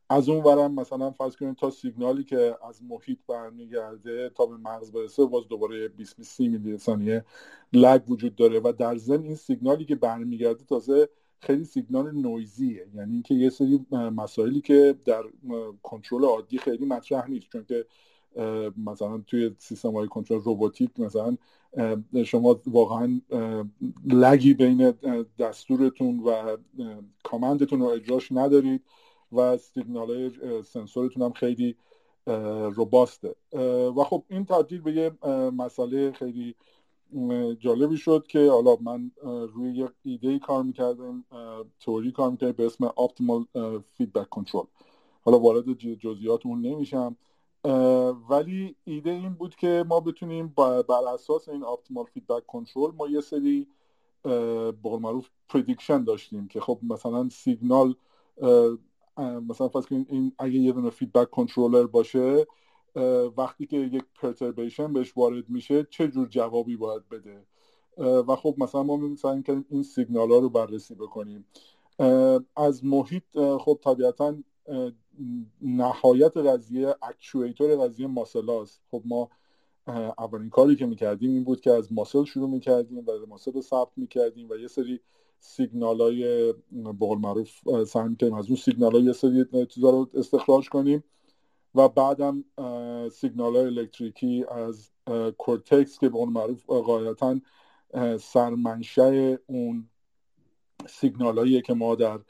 از 0.08 0.28
اون 0.28 0.44
ورم 0.44 0.74
مثلا 0.74 1.10
فرض 1.10 1.36
کنید 1.36 1.56
تا 1.56 1.70
سیگنالی 1.70 2.24
که 2.24 2.56
از 2.68 2.82
محیط 2.82 3.18
برمیگرده 3.28 4.30
تا 4.34 4.46
به 4.46 4.56
مغز 4.56 4.92
برسه 4.92 5.24
باز 5.24 5.48
دوباره 5.48 5.88
20 5.88 6.22
سی 6.22 6.48
میلی 6.48 6.78
ثانیه 6.78 7.24
لگ 7.72 8.10
وجود 8.10 8.36
داره 8.36 8.60
و 8.64 8.72
در 8.78 8.96
ضمن 8.96 9.24
این 9.24 9.34
سیگنالی 9.34 9.84
که 9.84 9.96
برمیگرده 9.96 10.64
تازه 10.64 11.08
خیلی 11.40 11.64
سیگنال 11.64 12.10
نویزیه. 12.12 12.86
یعنی 12.94 13.12
اینکه 13.12 13.34
یه 13.34 13.50
سری 13.50 13.86
مسائلی 13.92 14.60
که 14.60 14.94
در 15.04 15.22
کنترل 15.82 16.24
عادی 16.24 16.58
خیلی 16.58 16.84
مطرح 16.86 17.30
نیست 17.30 17.48
چون 17.52 17.64
که 17.64 17.86
مثلا 18.76 19.18
توی 19.26 19.50
سیستم 19.58 19.92
های 19.92 20.08
کنترل 20.08 20.40
روباتیک 20.40 20.90
مثلا 21.00 21.36
شما 22.24 22.60
واقعا 22.66 23.20
لگی 24.06 24.54
بین 24.54 24.94
دستورتون 25.38 26.20
و 26.20 26.56
کامندتون 27.22 27.80
رو 27.80 27.86
اجراش 27.86 28.32
ندارید 28.32 28.82
و 29.32 29.56
سیگنال 29.56 30.10
های 30.10 30.30
سنسورتون 30.62 31.22
هم 31.22 31.32
خیلی 31.32 31.76
روباسته 32.74 33.34
و 33.96 34.04
خب 34.04 34.22
این 34.28 34.44
تبدیل 34.44 34.80
به 34.80 34.92
یه 34.92 35.30
مسئله 35.50 36.12
خیلی 36.12 36.54
جالبی 37.58 37.96
شد 37.96 38.26
که 38.28 38.50
حالا 38.50 38.76
من 38.80 39.10
روی 39.22 39.72
یک 39.72 39.90
ایده 40.02 40.38
کار 40.38 40.62
می‌کردم 40.62 41.24
توری 41.80 42.12
کار 42.12 42.30
می‌کردم 42.30 42.52
به 42.52 42.66
اسم 42.66 42.88
Optimal 42.88 43.44
Feedback 43.98 44.40
Control. 44.40 44.66
حالا 45.22 45.38
وارد 45.38 45.72
جزئیات 45.72 46.46
اون 46.46 46.60
نمیشم. 46.60 47.16
ولی 48.30 48.76
ایده 48.84 49.10
این 49.10 49.34
بود 49.34 49.56
که 49.56 49.84
ما 49.88 50.00
بتونیم 50.00 50.48
بر 50.88 51.04
اساس 51.14 51.48
این 51.48 51.64
Optimal 51.64 52.04
Feedback 52.04 52.42
Control 52.56 52.94
ما 52.96 53.08
یه 53.08 53.20
سری 53.20 53.66
به 54.22 54.53
قول 54.53 54.98
معروف 55.00 55.28
prediction 55.48 56.04
داشتیم 56.04 56.48
که 56.48 56.60
خب 56.60 56.78
مثلا 56.82 57.28
سیگنال 57.28 57.94
مثلا 59.18 59.68
فرض 59.68 59.86
کنید 59.86 60.06
این 60.10 60.32
اگه 60.38 60.54
یه 60.54 60.72
دونه 60.72 60.90
feedback 60.90 61.30
controller 61.30 61.86
باشه 61.86 62.46
وقتی 63.36 63.66
که 63.66 63.76
یک 63.76 64.04
perturbation 64.14 64.92
بهش 64.92 65.16
وارد 65.16 65.50
میشه 65.50 65.86
چه 65.90 66.08
جور 66.08 66.28
جوابی 66.28 66.76
باید 66.76 67.08
بده؟ 67.08 67.46
و 67.98 68.36
خب 68.36 68.54
مثلا 68.58 68.82
ما 68.82 69.16
سعی 69.16 69.42
کردیم 69.42 69.64
این 69.70 69.82
سیگنال 69.82 70.30
ها 70.30 70.38
رو 70.38 70.48
بررسی 70.48 70.94
بکنیم. 70.94 71.44
از 72.56 72.84
محیط 72.84 73.24
خب 73.60 73.80
طبیعتا 73.84 74.34
نهایت 75.62 76.36
قضیه 76.36 76.94
actuator 77.02 77.76
قضیه 77.76 78.06
muscle 78.06 78.56
هاست 78.56 78.80
خب 78.90 79.02
ما 79.04 79.30
اولین 80.18 80.50
کاری 80.50 80.76
که 80.76 80.86
می‌کردیم 80.86 81.30
این 81.30 81.44
بود 81.44 81.60
که 81.60 81.70
از 81.70 81.92
muscle 81.92 82.24
شروع 82.24 82.50
می‌کردیم 82.50 82.98
و 82.98 83.26
muscle 83.28 83.52
رو 83.52 83.62
ثبت 83.62 83.92
می‌کردیم 83.96 84.48
و 84.50 84.56
یه 84.56 84.68
سری 84.68 85.00
سیگنال 85.40 86.00
های 86.00 86.52
به 86.72 86.91
قول 86.91 87.18
معروف 87.18 87.50
سعی 87.86 88.08
می‌کردیم 88.08 88.34
از 88.34 88.46
اون 88.46 88.56
سیگنال 88.56 88.92
های 88.92 89.02
یه 89.02 89.12
سری 89.12 89.46
چیزا 89.66 89.90
رو 89.90 90.10
استخراج 90.14 90.68
کنیم 90.68 91.04
و 91.74 91.88
بعدم 91.88 92.44
سیگنال 93.12 93.56
های 93.56 93.66
الکتریکی 93.66 94.44
از 94.50 94.90
کورتکس 95.38 95.98
که 95.98 96.08
به 96.08 96.16
قول 96.16 96.32
معروف 96.32 96.66
قاعدتا 96.66 97.40
سرمنشه 98.18 99.38
اون 99.46 99.88
سیگنال 100.88 101.60
که 101.60 101.74
ما 101.74 101.94
در 101.94 102.20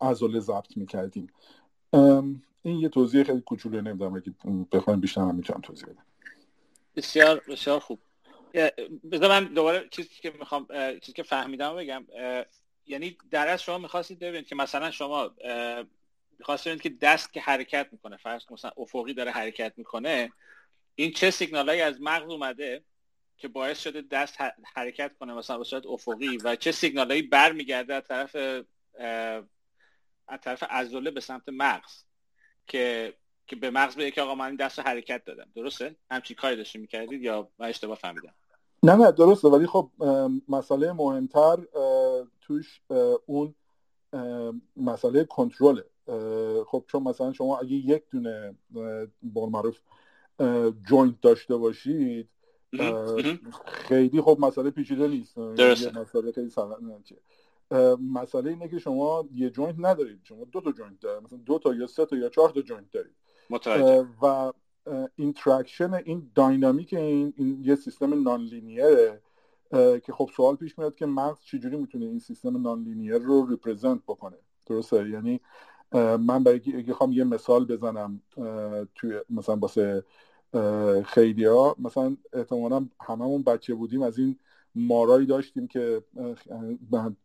عضله 0.00 0.40
ضبط 0.40 0.76
می‌کردیم. 0.76 1.32
این 2.62 2.78
یه 2.78 2.88
توضیح 2.88 3.22
خیلی 3.22 3.40
کوچولو 3.40 3.80
نمی‌دونم 3.80 4.14
اگه 4.14 4.34
بخوایم 4.72 5.00
بیشتر 5.00 5.20
هم 5.20 5.34
می‌تونم 5.34 5.60
توضیح 5.60 5.86
بدم. 5.86 6.04
بسیار 6.96 7.42
بسیار 7.48 7.80
خوب. 7.80 7.98
بذار 9.12 9.28
من 9.28 9.44
دوباره 9.44 9.88
چیزی 9.90 10.08
که 10.08 10.30
می‌خوام 10.38 10.66
چیزی 11.00 11.12
که 11.12 11.22
فهمیدم 11.22 11.76
بگم. 11.76 12.06
یعنی 12.86 13.16
در 13.30 13.48
از 13.48 13.62
شما 13.62 13.78
می‌خواستید 13.78 14.18
ببینید 14.18 14.46
که 14.46 14.54
مثلا 14.54 14.90
شما 14.90 15.30
می‌خواستید 16.38 16.80
که 16.80 16.88
دست 16.88 17.32
که 17.32 17.40
حرکت 17.40 17.88
می‌کنه 17.92 18.16
فرض 18.16 18.42
مثلا 18.50 18.70
افقی 18.76 19.14
داره 19.14 19.30
حرکت 19.30 19.72
می‌کنه 19.76 20.32
این 20.94 21.12
چه 21.12 21.30
سیگنالایی 21.30 21.80
از 21.80 22.00
مغز 22.00 22.30
اومده 22.30 22.84
که 23.36 23.48
باعث 23.48 23.82
شده 23.82 24.02
دست 24.10 24.38
حرکت 24.74 25.12
کنه 25.20 25.34
مثلا 25.34 25.58
به 25.58 25.64
صورت 25.64 25.86
افقی 25.86 26.36
و 26.36 26.56
چه 26.56 26.72
سیگنالایی 26.72 27.22
برمیگرده 27.22 27.94
از 27.94 28.02
طرف 28.08 28.36
از 30.30 30.40
طرف 30.40 30.62
عضله 30.62 31.10
به 31.10 31.20
سمت 31.20 31.48
مغز 31.48 32.04
که 32.66 33.14
که 33.46 33.56
به 33.56 33.70
مغز 33.70 33.96
بگه 33.96 34.10
که 34.10 34.22
آقا 34.22 34.34
من 34.34 34.56
دست 34.56 34.78
رو 34.78 34.84
حرکت 34.84 35.24
دادم. 35.24 35.46
درسته؟ 35.54 35.96
همچین 36.10 36.36
کاری 36.36 36.56
داشته 36.56 36.78
می‌کردید 36.78 37.22
یا 37.22 37.48
من 37.58 37.68
اشتباه 37.68 37.96
فهمیدم؟ 37.96 38.34
نه 38.82 38.96
نه 38.96 39.12
درسته. 39.12 39.48
ولی 39.48 39.66
خب 39.66 39.90
مسئله 40.48 40.92
مهمتر 40.92 41.56
توش 42.40 42.80
اون 43.26 43.54
مسئله 44.76 45.24
کنترله. 45.24 45.84
خب 46.66 46.84
چون 46.88 47.02
مثلا 47.02 47.32
شما 47.32 47.58
اگه 47.58 47.72
یک 47.72 48.02
دونه 48.10 48.54
بار 49.22 49.48
معروف 49.48 49.80
جوینت 50.88 51.20
داشته 51.20 51.56
باشید 51.56 52.28
خیلی 53.66 54.20
خب 54.20 54.36
مسئله 54.40 54.70
پیچیده 54.70 55.08
نیست. 55.08 55.36
درسته. 55.36 55.98
مسئله 55.98 56.32
خیلی 56.32 56.50
مسئله 58.12 58.50
اینه 58.50 58.68
که 58.68 58.78
شما 58.78 59.28
یه 59.34 59.50
joint 59.50 59.74
ندارید. 59.78 60.20
شما 60.22 60.44
دو 60.44 60.60
تا 60.60 60.72
joint 60.72 61.00
دارید. 61.00 61.24
مثلا 61.24 61.38
دو 61.38 61.58
تا 61.58 61.74
یا 61.74 61.86
سه 61.86 62.06
تا 62.06 62.16
یا 62.16 62.28
چهار 62.28 62.50
تا 62.50 62.60
joint 62.60 62.90
دارید. 62.90 63.14
متوجه. 63.50 64.06
و 64.22 64.52
interaction 65.16 65.94
این 65.94 66.30
dynamic 66.34 66.94
این, 66.94 67.32
این 67.36 67.60
یه 67.64 67.74
سیستم 67.74 68.22
nonlinear 68.22 68.40
ه 68.40 69.22
که 69.72 70.12
خب 70.12 70.30
سوال 70.36 70.56
پیش 70.56 70.78
میاد 70.78 70.94
که 70.94 71.06
مغز 71.06 71.40
چجوری 71.40 71.76
می‌تونه 71.76 72.06
این 72.06 72.18
سیستم 72.18 72.62
nonlinear 72.62 73.18
رو 73.18 73.46
represent 73.46 74.00
بکنه. 74.06 74.36
درسته؟ 74.66 75.08
یعنی 75.08 75.40
من 75.92 76.44
برای 76.44 76.58
بخوام 76.58 77.12
یه 77.12 77.24
مثال 77.24 77.64
بزنم 77.64 78.22
توی 78.94 79.20
مثلا 79.30 79.56
واسه 79.56 80.04
خیلی 81.04 81.44
ها 81.44 81.76
مثلا 81.78 82.16
احتمالا 82.32 82.86
هممون 83.00 83.42
بچه 83.42 83.74
بودیم 83.74 84.02
از 84.02 84.18
این 84.18 84.38
مارایی 84.74 85.26
داشتیم 85.26 85.66
که 85.68 86.04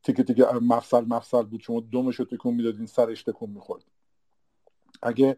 تیکه 0.04 0.24
تیکه 0.24 0.46
مفصل 0.62 1.06
مفصل 1.06 1.44
بود. 1.44 1.62
شما 1.62 1.80
دومش 1.80 2.16
رو 2.16 2.26
تکون 2.26 2.54
می‌دادین 2.54 2.86
سرش 2.86 3.24
تکون 3.24 3.50
می‌خورد. 3.50 3.84
اگه 5.04 5.38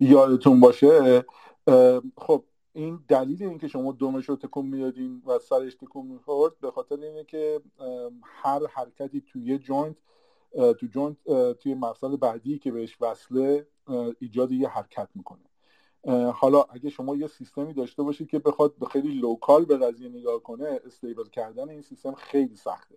یادتون 0.00 0.60
باشه 0.60 1.24
خب 2.16 2.44
این 2.72 3.00
دلیل 3.08 3.42
اینکه 3.42 3.68
شما 3.68 3.92
دومش 3.92 4.28
رو 4.28 4.36
تکون 4.36 4.66
می‌دادین 4.66 5.22
و 5.26 5.38
سرش 5.38 5.74
تکون 5.74 6.06
می‌خورد 6.06 6.58
به 6.60 6.70
خاطر 6.70 7.00
اینه 7.00 7.24
که 7.24 7.60
هر 8.22 8.66
حرکتی 8.66 9.20
توی 9.20 9.58
joint 9.58 9.96
تو 10.52 10.86
joint 10.86 11.16
توی 11.52 11.74
مفصل 11.74 12.16
بعدی 12.16 12.58
که 12.58 12.72
بهش 12.72 12.96
وصله 13.00 13.66
ایجاد 14.18 14.52
یه 14.52 14.68
حرکت 14.68 15.08
می‌کنه. 15.14 15.45
حالا 16.34 16.62
اگه 16.62 16.90
شما 16.90 17.16
یه 17.16 17.26
سیستمی 17.26 17.72
داشته 17.74 18.02
باشید 18.02 18.28
که 18.28 18.38
بخواد 18.38 18.74
به 18.78 18.86
خیلی 18.86 19.08
local 19.08 19.64
به 19.64 19.76
قضیه 19.76 20.08
نگاه 20.08 20.42
کنه 20.42 20.80
stable 20.86 21.28
کردن 21.28 21.68
این 21.68 21.82
سیستم 21.82 22.14
خیلی 22.14 22.56
سخته. 22.56 22.96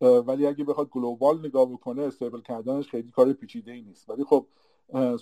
ولی 0.00 0.46
اگه 0.46 0.64
بخواد 0.64 0.88
global 0.88 1.38
نگاه 1.38 1.66
بکنه 1.66 2.02
stable 2.02 2.40
کردنش 2.40 2.88
خیلی 2.88 3.10
کار 3.10 3.32
پیچیده 3.32 3.72
ای 3.72 3.82
نیست. 3.82 4.10
ولی 4.10 4.24
خب 4.24 4.46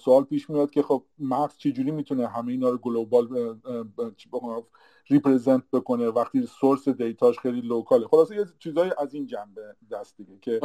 سوال 0.04 0.24
پیش 0.24 0.50
میاد 0.50 0.70
که 0.70 0.82
خب 0.82 1.04
مغز 1.18 1.56
چجوری 1.56 1.90
می‌تونه 1.90 2.28
همه 2.28 2.52
اینا 2.52 2.68
رو 2.68 2.78
global 2.78 3.56
represent 5.10 5.62
بکنه 5.72 6.08
وقتی 6.08 6.46
source 6.46 6.88
data 6.88 7.22
ش 7.22 7.38
خیلی 7.38 7.60
local 7.60 7.93
ه. 7.93 8.06
خلاصه 8.06 8.36
یه 8.36 8.44
چیزایی 8.58 8.92
از 8.98 9.14
این 9.14 9.26
جنبه 9.26 9.76
دست 9.90 10.16
دیگه 10.16 10.38
که 10.40 10.58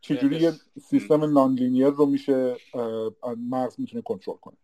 چجوری 0.00 0.36
یه 0.40 0.52
سیستم 0.80 1.24
nonlinear 1.24 1.88
رو 1.88 2.06
میشه 2.06 2.56
مغز 3.50 3.80
می‌تونه 3.80 4.02
کنترل 4.02 4.36
کنه. 4.36 4.56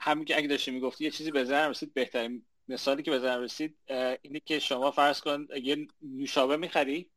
همین 0.00 0.24
که 0.24 0.36
اگه 0.36 0.48
داشتی 0.48 0.70
می‌گفتی 0.70 1.04
یه 1.04 1.10
چیزی 1.10 1.30
به 1.30 1.44
ذهنم 1.44 1.70
رسید 1.70 1.94
بهترین 1.94 2.46
مثالی 2.68 3.02
که 3.02 3.10
به 3.10 3.18
ذهنم 3.18 3.42
رسید 3.42 3.78
اینه 4.22 4.40
که 4.40 4.58
شما 4.58 4.90
فرض 4.90 5.20
کن 5.20 5.48
یه 5.62 5.86
نوشابه 6.02 6.56
می‌خری 6.56 7.10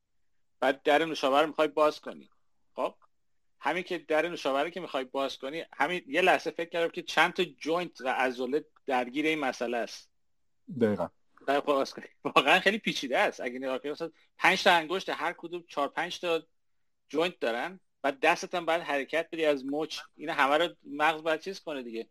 بعد 0.60 0.82
در 0.84 1.06
نوشابه 1.06 1.42
رو 1.42 1.48
می‌خوای 1.48 1.68
باز 1.68 2.02
کنی. 2.02 2.30
خب؟ 2.76 2.96
همین 3.60 3.84
که 3.84 3.98
در 3.98 4.30
نوشابه 4.30 4.72
که 4.72 4.80
می‌خوای 4.80 5.04
باز 5.04 5.38
کنی 5.38 5.66
همین 5.74 6.04
یه 6.08 6.22
لحظه 6.22 6.52
فکر 6.52 6.70
کردم 6.70 6.92
که 6.92 7.02
چند 7.02 7.34
تا 7.34 7.44
joint 7.44 8.02
و 8.02 8.08
عضله 8.10 8.66
درگیر 8.86 9.26
این 9.26 9.40
مسئله 9.40 9.78
است. 9.78 10.12
دقیقا. 10.82 11.08
باز 11.66 11.94
کنی. 11.94 12.06
واقعا 12.24 12.60
خیلی 12.60 12.78
پیچیده 12.78 13.18
است. 13.18 13.42
اگه 13.42 13.60
نگاه 13.60 13.80
کنی 13.80 13.92
مثلا 13.92 14.12
5 14.38 14.64
تا 14.64 14.72
انگشت 14.72 15.10
هر 15.10 15.34
کدوم 15.38 15.64
4 15.68 15.88
5 15.88 16.20
تا 16.20 16.44
joint 17.10 17.40
دارن. 17.40 17.80
بعد 18.02 18.20
دستت 18.20 18.56
هم 18.56 18.66
باید 18.66 18.82
حرکت 18.82 19.28
بدی 19.32 19.46
از 19.46 19.66
مچ 19.66 20.00
اینا 20.16 20.34
همه 20.34 20.58
رو 20.58 20.74
مغز 20.84 21.24
باید 21.24 21.40
چیز 21.40 21.60
کنه 21.60 21.84
دیگه. 21.84 22.08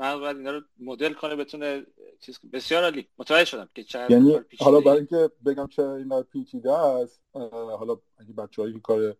مغز 0.00 0.20
باید 0.20 0.36
اینا 0.36 0.50
رو 0.50 0.60
مدل 0.78 1.12
کنه 1.12 1.36
بتونه 1.36 1.86
چیز 2.20 2.38
بسیار 2.52 2.82
عالی. 2.82 3.08
متوجه 3.18 3.44
شدم 3.44 3.68
که 3.74 3.84
چه 3.84 4.06
یعنی 4.10 4.40
حالا 4.58 4.80
برای 4.80 4.96
اینکه 4.96 5.30
بگم 5.46 5.66
چه 5.66 5.82
اینا 5.82 6.22
پیچیده 6.22 6.72
است 6.72 7.22
حالا 7.52 8.00
اگه 8.18 8.32
بچه‌هایی 8.32 8.74
که 8.74 8.80
کار 8.80 9.16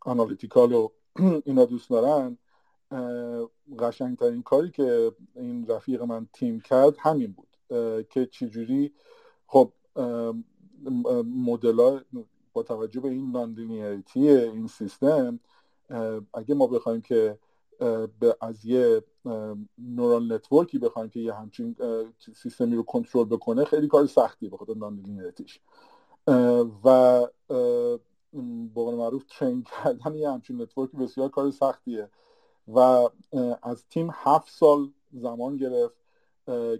آنالیتیکال 0.00 0.72
و 0.72 0.88
اینا 1.46 1.64
دوست 1.64 1.90
دارن 1.90 2.38
قشنگترین 3.78 4.42
کاری 4.42 4.70
که 4.70 5.12
این 5.36 5.66
رفیق 5.66 6.02
من 6.02 6.28
تیم 6.32 6.60
کرد 6.60 6.94
همین 6.98 7.32
بود 7.32 7.56
که 8.10 8.26
چجوری 8.26 8.92
خب 9.46 9.72
مدل 11.24 12.00
با 12.52 12.62
توجه 12.62 13.00
به 13.00 13.08
این 13.08 13.30
ناندینیریتی 13.30 14.28
این 14.28 14.66
سیستم 14.66 15.40
اگه 16.34 16.54
ما 16.54 16.66
بخوایم 16.66 17.00
که 17.00 17.38
به 18.20 18.36
از 18.40 18.64
یه 18.64 19.02
neural 19.78 20.32
network 20.32 20.72
ی 20.72 20.78
بخوایم 20.78 21.10
که 21.10 21.20
یه 21.20 21.34
همچین 21.34 21.76
سیستمی 22.42 22.76
رو 22.76 22.82
کنترل 22.82 23.24
بکنه 23.24 23.64
خیلی 23.64 23.88
کار 23.88 24.06
سختی 24.06 24.48
به 24.48 24.56
خاطر 24.56 24.74
nonlinearity 24.74 25.48
ش 25.48 25.60
و 26.84 27.26
به 28.74 28.96
معروف 28.96 29.24
train 29.38 29.62
کردن 29.62 30.14
یه 30.14 30.30
همچین 30.30 30.62
network 30.62 30.92
ی 30.92 30.96
بسیار 30.96 31.28
کار 31.28 31.50
سختیه. 31.50 32.08
و 32.74 32.78
از 33.62 33.84
Tim 33.90 34.10
هفت 34.12 34.50
سال 34.50 34.90
زمان 35.12 35.56
گرفت 35.56 35.96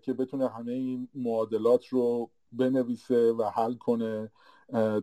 که 0.03 0.13
بتونه 0.13 0.49
همه 0.49 0.73
این 0.73 1.09
معادلات 1.15 1.87
رو 1.87 2.31
بنویسه 2.53 3.33
و 3.33 3.45
حل 3.45 3.75
کنه. 3.75 4.31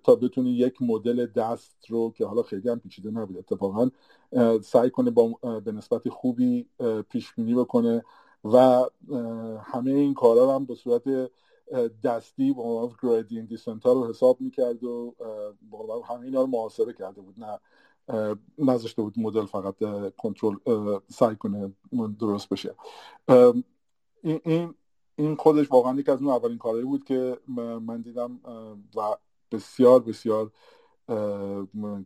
تا 0.03 0.15
بتونی 0.15 0.49
یک 0.49 0.81
مدل 0.81 1.25
دست 1.25 1.75
رو 1.89 2.13
که 2.17 2.25
حالا 2.25 2.43
خیلی 2.43 2.69
هم 2.69 2.79
پیچیده 2.79 3.11
نبود 3.11 3.37
اتفاقا 3.37 3.89
سعی 4.61 4.89
کنه 4.89 5.11
با 5.11 5.27
به 5.59 5.71
نسبت 5.71 6.09
خوبی 6.09 6.65
پیش 7.09 7.33
بینی 7.33 7.55
بکنه 7.55 8.03
و 8.43 8.85
همه 9.63 9.91
این 9.91 10.13
کارا 10.13 10.55
هم 10.55 10.65
به 10.65 10.75
صورت 10.75 11.03
دستی 12.03 12.53
با 12.53 12.91
گریدین 13.03 13.45
دیسنت 13.45 13.85
رو 13.85 14.07
حساب 14.09 14.41
می‌کرد 14.41 14.83
و 14.83 15.15
با 15.69 16.01
همه 16.01 16.25
اینا 16.25 16.41
رو 16.41 16.47
محاسبه 16.47 16.93
کرده 16.93 17.21
بود 17.21 17.35
نه 17.37 17.59
نذاشته 18.57 19.01
بود 19.01 19.13
مدل 19.19 19.45
فقط 19.45 19.75
کنترل 20.17 20.55
سعی 21.07 21.35
کنه 21.35 21.73
درست 22.19 22.49
بشه. 22.49 22.75
این 24.23 24.73
این 25.15 25.35
خودش 25.35 25.71
واقعا 25.71 25.99
یک 25.99 26.09
از 26.09 26.21
اون 26.21 26.31
اولین 26.31 26.57
کارهایی 26.57 26.85
بود 26.85 27.03
که 27.03 27.37
من 27.81 28.01
دیدم 28.01 28.39
و 28.95 29.15
بسیار 29.51 29.99
بسیار 29.99 30.51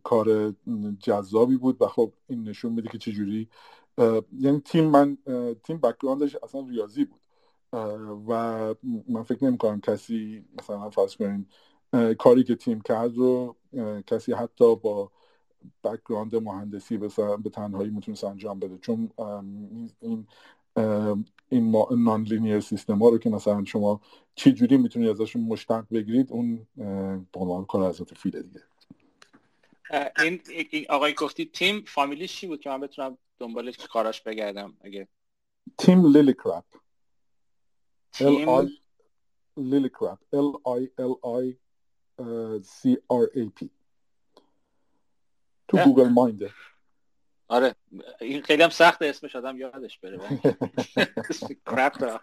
کار 0.02 0.54
جذابی 1.00 1.56
بود 1.56 1.82
و 1.82 1.86
خب 1.86 2.12
این 2.28 2.48
نشون 2.48 2.72
میده 2.72 2.88
که 2.88 2.98
چجوری 2.98 3.48
یعنی 4.38 4.60
Tim 4.60 4.84
من 4.84 5.18
Tim 5.64 5.78
background 5.78 6.26
ش 6.26 6.36
اصلا 6.42 6.66
ریاضی 6.68 7.04
بود. 7.04 7.20
و 8.28 8.74
من 9.08 9.22
فکر 9.22 9.44
نمی 9.44 9.58
کنم 9.58 9.80
کسی 9.80 10.44
مثلا 10.58 10.90
فرض 10.90 11.16
کنین 11.16 11.46
کاری 12.18 12.44
که 12.44 12.54
Tim 12.54 12.80
کرد 12.80 13.16
رو 13.16 13.56
کسی 14.06 14.32
حتی 14.32 14.76
با 14.76 15.10
background 15.84 16.36
مهندسی 16.36 16.98
به 16.98 17.50
تنهایی 17.52 17.90
می‌تونست 17.90 18.24
انجام 18.24 18.58
بده. 18.58 18.78
چون 18.78 19.10
این 20.00 20.26
این 21.54 22.04
نان 22.04 22.22
لینیر 22.22 22.60
سیستم 22.60 22.98
ها 22.98 23.08
رو 23.08 23.18
که 23.18 23.30
مثلا 23.30 23.64
شما 23.64 24.00
چه 24.34 24.52
جوری 24.52 24.76
می‌تونید 24.76 25.08
ازشون 25.08 25.42
مشتق 25.42 25.84
بگیرید 25.92 26.32
اون 26.32 26.66
به 27.32 27.40
عنوان 27.40 27.64
کار 27.64 27.88
حضرت 27.88 28.14
فیله 28.14 28.42
دیگه. 28.42 28.62
این 30.70 30.86
آقای 30.88 31.14
گفتی 31.14 31.44
تیم 31.44 31.84
فامیلیش 31.86 32.36
چی 32.36 32.46
بود 32.46 32.60
که 32.60 32.70
من 32.70 32.80
بتونم 32.80 33.18
دنبالش 33.38 33.76
کاراش 33.76 34.20
بگردم؟ 34.20 34.76
اگه 34.80 35.08
تیم 35.78 36.06
لیلی 36.06 36.34
کرپ 36.44 36.64
تیم 38.12 38.68
لیلی 39.56 39.88
کرپ 39.88 40.18
L 40.34 40.58
I 40.80 40.82
L 41.00 41.14
I 41.42 41.54
C 42.62 42.96
R 43.12 43.26
A 43.36 43.44
P. 43.60 43.68
تو 45.68 45.78
گوگل 45.84 46.08
ماینده 46.08 46.50
آره 47.54 47.74
این 48.20 48.42
خیلی 48.42 48.62
هم 48.62 48.68
سخت 48.68 49.02
اسمش 49.02 49.36
آدم 49.36 49.58
یادش 49.58 49.98
بره. 49.98 50.18
کرپ 51.70 52.20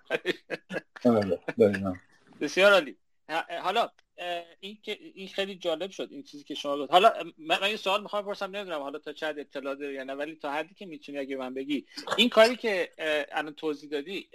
آره، 1.06 1.40
بسیار 2.42 2.74
عالی. 2.74 2.98
حالا 3.62 3.90
این 4.60 4.78
که 4.84 4.98
این 5.14 5.28
خیلی 5.28 5.56
جالب 5.56 5.92
شد 5.92 6.08
این 6.12 6.24
چیزی 6.24 6.44
که 6.44 6.56
شما 6.56 6.78
گفت. 6.78 6.92
حالا 6.92 7.14
من 7.38 7.64
این 7.64 7.78
سوال 7.78 8.02
می‌خوام 8.02 8.24
بپرسم 8.24 8.56
نمی‌دونم 8.56 8.82
حالا 8.82 9.00
تا 9.00 9.14
چند 9.14 9.40
اطلاع 9.40 9.76
داری 9.76 9.94
یا 9.94 10.04
نه 10.04 10.14
ولی 10.14 10.36
تا 10.36 10.52
حدی 10.52 10.74
که 10.74 10.86
می‌تونی 10.86 11.18
اگه 11.18 11.36
من 11.36 11.54
بگی 11.54 11.86
این 12.18 12.30
کاری 12.30 12.56
که 12.56 12.92
الان 13.32 13.54
توضیح 13.54 13.90
دادی 13.90 14.30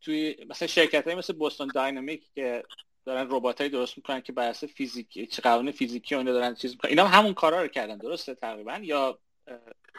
توی 0.00 0.36
مثلا 0.48 0.68
شرکت 0.68 1.06
های 1.06 1.14
مثل 1.16 1.32
بوستون 1.32 1.70
داینامیک 1.74 2.22
که 2.34 2.64
دارن 3.04 3.26
رباتایی 3.30 3.70
درست 3.70 3.96
می‌کنن 3.96 4.20
که 4.20 4.32
بر 4.32 4.48
اساس 4.48 4.70
فیزیکی 4.70 5.26
چه 5.26 5.42
قوانین 5.42 5.72
فیزیکی 5.72 6.14
اون 6.14 6.24
دارن 6.24 6.54
چیز 6.54 6.70
می‌کنن 6.70 6.90
اینا 6.90 7.06
هم 7.06 7.18
همون 7.18 7.34
کارا 7.34 7.62
رو 7.62 7.68
کردن 7.68 7.98
درسته 7.98 8.34
تقریبا؟ 8.34 8.78
یا 8.82 9.18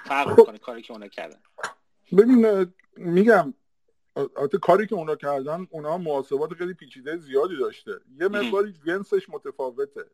فرق 0.06 0.40
می‌کنه 0.40 0.58
کاری 0.58 0.82
که 0.82 0.94
اونا 0.94 1.08
کردن. 1.08 1.40
ببین 2.18 2.68
میگم 2.98 3.54
البته 4.16 4.58
کاری 4.58 4.88
که 4.88 4.96
اونا 4.96 5.16
کردن 5.16 5.68
اونا 5.70 5.98
محاسبات 5.98 6.54
خیلی 6.54 6.74
پیچیده 6.74 7.18
زیادی 7.18 7.58
داشته. 7.58 7.92
یه 8.20 8.28
مقداری 8.28 8.74
جنسش 8.88 9.30
متفاوته. 9.30 10.06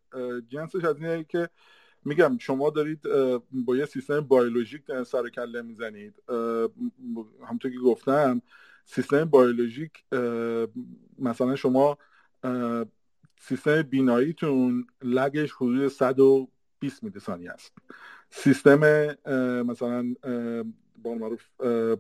جنسش 0.48 0.86
از 0.86 0.96
اینه 0.96 1.24
که 1.24 1.50
میگم 2.06 2.38
شما 2.38 2.70
دارید 2.70 3.02
با 3.52 3.76
یه 3.76 3.86
سیستم 3.86 4.22
بیولوژیک 4.22 5.04
سر 5.04 5.30
کله 5.30 5.62
می‌زنید. 5.62 6.24
همونطور 7.48 7.72
که 7.72 7.80
گفتم 7.80 8.42
سیستم 8.86 9.26
بیولوژیک 9.26 10.04
مثلا 11.20 11.56
شما 11.56 11.98
سیستم 13.40 13.82
بیناییتون 13.82 14.88
لگش 15.02 15.52
حدود 15.52 15.88
120 15.88 17.04
میلی 17.04 17.20
ثانیه 17.20 17.52
است 17.52 17.74
سیستم 18.30 18.80
مثلا 19.62 20.14
با 21.04 21.14
معروف 21.14 21.44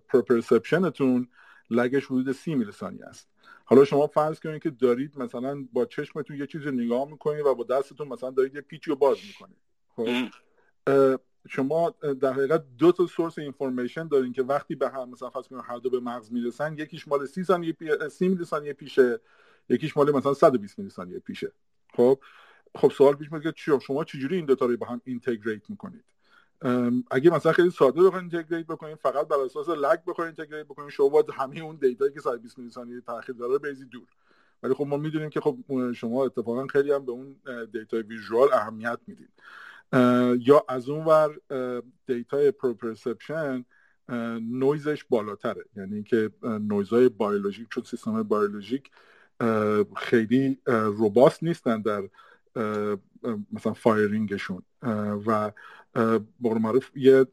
proprioception 0.07 1.06
تون 1.06 1.27
lag 1.69 1.91
ش 1.91 2.05
حدود 2.05 2.31
سی 2.31 2.55
میلی 2.55 2.71
ثانیه 2.71 3.05
است. 3.05 3.29
حالا 3.65 3.85
شما 3.85 4.07
فرض 4.07 4.39
کنید 4.39 4.61
که 4.61 4.69
دارید 4.69 5.17
مثلا 5.17 5.65
با 5.73 5.85
چشمتون 5.85 6.37
یه 6.37 6.47
چیزی 6.47 6.71
نگاه 6.71 7.09
می‌کنید 7.09 7.45
و 7.45 7.55
با 7.55 7.63
دستتون 7.63 8.07
مثلا 8.07 8.29
دارید 8.29 8.55
یه 8.55 8.61
پیچی 8.61 8.89
رو 8.89 8.95
باز 8.95 9.17
می‌کنید. 9.27 9.57
خب؟ 9.95 10.29
شما 11.49 11.89
در 11.89 12.33
حقیقت 12.33 12.63
دو 12.77 12.91
تا 12.91 13.05
source 13.05 13.39
information 13.39 14.07
دارین 14.07 14.33
که 14.33 14.43
وقتی 14.43 14.75
به 14.75 14.89
هم 14.89 15.09
مثلا 15.09 15.29
فرض 15.29 15.47
کنید 15.47 15.61
هر 15.65 15.77
دو 15.77 15.89
به 15.89 15.99
مغز 15.99 16.31
می‌رسن 16.31 16.73
یکیش 16.77 17.07
مال 17.07 17.25
30 17.25 17.43
ثانیه 17.43 17.73
پی... 17.73 18.09
30 18.09 18.27
میلی 18.27 18.45
ثانیه 18.45 18.73
پیشه 18.73 19.19
یکیش 19.69 19.97
مال 19.97 20.11
مثلا 20.11 20.33
120 20.33 20.79
میلی 20.79 20.89
ثانیه 20.89 21.19
پیشه. 21.19 21.51
خب؟ 21.93 22.19
خب 22.75 22.91
سوال 22.91 23.15
پیش 23.15 23.31
میاد 23.31 23.43
که 23.43 23.79
شما 23.79 24.03
چجوری 24.03 24.35
این 24.35 24.45
دو 24.45 24.55
تا 24.55 24.65
رو 24.65 24.77
با 24.77 24.85
هم 24.85 25.01
integrate 25.05 25.69
می‌کنید؟ 25.69 26.03
اگه 27.11 27.31
مثلا 27.31 27.51
خیلی 27.51 27.69
ساده 27.69 28.03
بخواید 28.03 28.33
integrate 28.33 28.67
بکنید 28.67 28.97
فقط 28.97 29.27
بر 29.27 29.37
اساس 29.45 29.69
lag 29.69 29.99
بخواید 30.07 30.39
integrate 30.39 30.65
بکنید 30.65 30.89
شما 30.89 31.09
باید 31.09 31.25
همه 31.33 31.59
اون 31.59 31.75
data 31.75 32.01
یی 32.01 32.13
که 32.13 32.19
120 32.19 32.57
میلی 32.57 32.71
ثانیه 32.71 33.01
تاخیر 33.01 33.35
داره 33.35 33.57
بریزید 33.57 33.89
دور. 33.89 34.07
ولی 34.63 34.73
خب 34.73 34.87
ما 34.87 34.97
می‌دونیم 34.97 35.29
که 35.29 35.41
خب 35.41 35.57
شما 35.93 36.25
اتفاقا 36.25 36.67
خیلی 36.67 36.91
هم 36.91 37.05
به 37.05 37.11
اون 37.11 37.35
data 37.73 38.01
ی 38.01 38.09
visual 38.09 38.53
اهمیت 38.53 38.99
می‌دید 39.07 39.29
یا 40.47 40.65
از 40.69 40.89
اون 40.89 41.05
ور 41.05 41.39
data 42.07 42.51
ی 42.51 42.59
proprioception 42.59 43.65
noise 44.41 44.86
ش 44.86 45.03
بالاتره. 45.09 45.65
یعنی 45.75 46.03
که 46.03 46.31
نویزهای 46.43 47.09
بیولوژیک 47.09 47.67
چون 47.69 47.83
سیستم 47.83 48.23
بیولوژیک 48.23 48.91
خیلی 49.95 50.57
روباست 50.65 51.43
نیستن 51.43 51.81
در 51.81 52.09
مثلا 53.51 53.73
فایرینگشون. 53.73 54.61
و 55.27 55.51
بقول 56.43 56.57
معروف 56.61 56.89
یه 56.95 57.25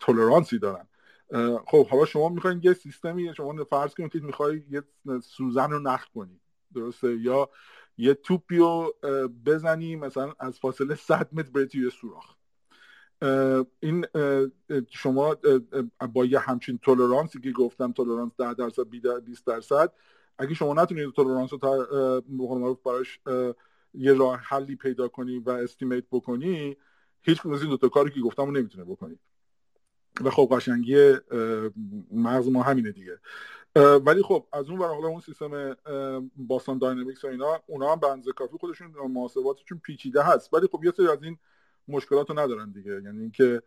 تولرانسی 0.00 0.58
دارن. 0.58 0.86
خب 1.66 1.86
حالا 1.88 2.04
شما 2.04 2.28
می‌خواین 2.28 2.60
یه 2.62 2.72
سیستمی 2.72 3.34
شما 3.34 3.64
فرض 3.64 3.94
کنید 3.94 4.12
که 4.12 4.20
می‌خوای 4.20 4.62
یه 4.70 4.82
سوزن 5.22 5.70
رو 5.70 5.78
نخ 5.78 6.04
کنی 6.14 6.40
درسته؟ 6.74 7.16
یا 7.16 7.48
یه 7.98 8.14
توپی 8.14 8.56
رو 8.56 8.94
بزنی 9.46 9.96
مثلا 9.96 10.32
از 10.38 10.58
فاصله 10.58 10.94
100 10.94 11.28
متر 11.32 11.50
بری 11.50 11.66
توی 11.66 11.90
سوراخ. 11.90 12.34
این 13.80 14.06
شما 14.90 15.36
با 16.12 16.24
یه 16.24 16.38
همچین 16.38 16.78
تولرانسی 16.78 17.40
که 17.40 17.50
گفتم 17.50 17.92
تولرانس 17.92 18.32
10 18.38 18.54
درصد 18.54 18.88
20 19.24 19.46
درصد 19.46 19.92
اگه 20.38 20.54
شما 20.54 20.74
نتونید 20.82 21.10
تولرانس 21.10 21.50
رو 21.52 22.80
براش 22.84 23.20
یه 23.94 24.12
راه 24.12 24.36
حلی 24.36 24.76
پیدا 24.76 25.08
کنی 25.08 25.38
و 25.38 25.50
استیمیت 25.50 26.04
بکنی 26.10 26.76
هیچ 27.24 27.46
از 27.46 27.60
این 27.60 27.70
دو 27.70 27.76
تا 27.76 27.88
کاری 27.88 28.10
که 28.10 28.20
گفتم 28.20 28.44
رو 28.44 28.50
نمی‌تونه 28.50 28.84
بکنی. 28.84 29.18
و 30.24 30.30
خب 30.30 30.48
قشنگی 30.52 31.14
مغز 32.12 32.48
ما 32.48 32.62
همینه 32.62 32.92
دیگه. 32.92 33.18
ولی 34.04 34.22
خب 34.22 34.46
از 34.52 34.70
اون 34.70 34.78
حالا 34.78 35.08
اون 35.08 35.20
سیستم 35.20 35.76
باستان 36.36 36.78
داینامیکس 36.78 37.24
و 37.24 37.28
اینا 37.28 37.62
اونا 37.66 37.92
هم 37.92 38.00
به 38.00 38.32
کافی 38.32 38.56
خودشون 38.60 38.94
محاسباتشون 39.10 39.78
پیچیده 39.78 40.22
هست. 40.22 40.54
ولی 40.54 40.66
خب 40.72 40.84
یه 40.84 40.92
سری 40.96 41.08
از 41.08 41.22
این 41.22 41.38
مشکلات 41.88 42.30
رو 42.30 42.38
ندارن 42.38 42.70
دیگه. 42.70 42.92
یعنی 42.92 43.20
اینکه 43.20 43.62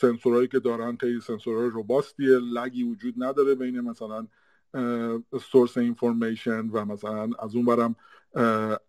سنسورهایی 0.00 0.48
که 0.48 0.60
دارن 0.60 0.96
خیلی 0.96 1.20
سنسورهای 1.20 1.70
روباستیه 1.70 2.38
لگی 2.38 2.82
وجود 2.82 3.14
نداره 3.18 3.54
بین 3.54 3.80
مثلا 3.80 4.26
سورس 5.40 5.78
اینفورمیشن 5.78 6.68
و 6.68 6.84
مثلا 6.84 7.30
از 7.38 7.54
اون 7.54 7.64
برم 7.64 7.96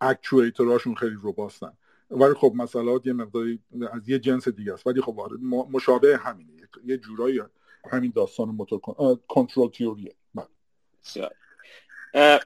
اکچویتراشون 0.00 0.94
خیلی 0.94 1.16
روباستن 1.22 1.72
ولی 2.10 2.34
خب 2.34 2.52
مسئلات 2.56 3.06
یه 3.06 3.12
مقداری 3.12 3.58
از 3.92 4.08
یه 4.08 4.18
جنس 4.18 4.48
دیگه 4.48 4.72
است. 4.72 4.86
ولی 4.86 5.00
خب 5.00 5.20
آره، 5.20 5.36
مشابه 5.70 6.16
همینه. 6.16 6.52
یه 6.84 6.96
جورایی 6.96 7.40
همین 7.90 8.12
داستان 8.16 8.48
موتور 8.48 8.80
کنترل 9.28 9.68
تیوریه 9.68 10.14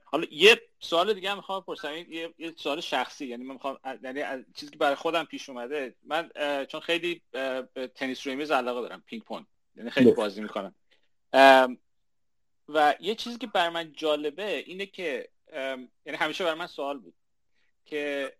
حالا 0.04 0.26
یه 0.30 0.60
سوال 0.80 1.14
دیگه 1.14 1.30
هم 1.30 1.36
می‌خوام 1.36 1.60
بپرسم 1.60 1.94
یه،, 1.94 2.34
یه 2.38 2.54
سوال 2.56 2.80
شخصی. 2.80 3.26
یعنی 3.26 3.44
من 3.44 3.52
می‌خوام 3.54 3.78
یعنی 4.02 4.44
چیزی 4.54 4.72
که 4.72 4.78
برای 4.78 4.94
خودم 4.94 5.24
پیش 5.24 5.48
اومده. 5.48 5.94
من 6.04 6.30
چون 6.66 6.80
خیلی 6.80 7.22
به 7.32 7.90
تنیس 7.94 8.26
روی 8.26 8.36
میز 8.36 8.50
علاقه 8.50 8.80
دارم 8.88 9.02
پینگ 9.06 9.22
پونگ. 9.22 9.44
یعنی 9.76 9.90
خیلی 9.90 10.12
بازی 10.12 10.40
می‌کنم. 10.40 10.74
و 12.68 12.94
یه 13.00 13.14
چیزی 13.14 13.38
که 13.38 13.46
برای 13.46 13.74
من 13.74 13.92
جالبه 13.92 14.56
اینه 14.56 14.86
که 14.86 15.28
یعنی 16.06 16.18
همیشه 16.18 16.44
برای 16.44 16.58
من 16.58 16.66
سوال 16.66 16.98
بود 16.98 17.14
که 17.84 18.32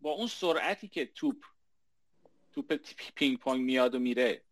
با 0.00 0.10
اون 0.10 0.26
سرعتی 0.26 0.88
که 0.88 1.06
توپ 1.06 1.44
توپ 2.52 2.80
پینگ 3.14 3.38
پونگ 3.38 3.60
میاد 3.60 3.94
و 3.94 3.98
میره. 3.98 4.42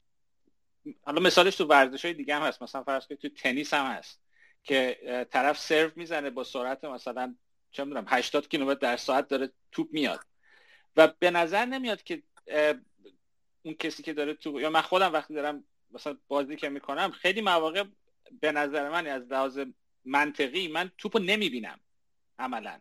حالا 1.02 1.20
مثالش 1.20 1.56
تو 1.56 1.64
ورزش 1.64 2.04
های 2.04 2.14
دیگه 2.14 2.36
هم 2.36 2.42
هست. 2.42 2.62
مثلا 2.62 2.82
فرض 2.82 3.06
کنید 3.06 3.20
تو 3.20 3.28
تنیس 3.28 3.74
هم 3.74 3.86
هست 3.86 4.20
که 4.62 5.26
طرف 5.30 5.58
سرو 5.58 5.90
می‌زنه 5.96 6.30
با 6.30 6.44
سرعت 6.44 6.84
مثلا 6.84 7.34
چه 7.70 7.84
می‌دونم 7.84 8.04
80 8.08 8.48
کیلومتر 8.48 8.80
در 8.80 8.96
ساعت 8.96 9.28
داره 9.28 9.52
توپ 9.72 9.88
میاد. 9.92 10.20
و 10.96 11.08
به 11.18 11.30
نظر 11.30 11.64
نمیاد 11.64 12.02
که 12.02 12.22
اون 13.62 13.74
کسی 13.74 14.02
که 14.02 14.12
داره 14.12 14.34
تو 14.34 14.60
یا 14.60 14.70
من 14.70 14.80
خودم 14.80 15.12
وقتی 15.12 15.34
دارم 15.34 15.64
مثلا 15.90 16.18
بازی 16.28 16.56
که 16.56 16.68
می‌کنم 16.68 17.10
خیلی 17.10 17.40
مواقع 17.40 17.84
به 18.40 18.52
نظر 18.52 18.90
من 18.90 19.06
از 19.06 19.22
لحاظ 19.22 19.60
منطقی 20.04 20.68
من 20.68 20.90
توپو 20.98 21.18
نمی‌بینم 21.18 21.80
عملا. 22.38 22.80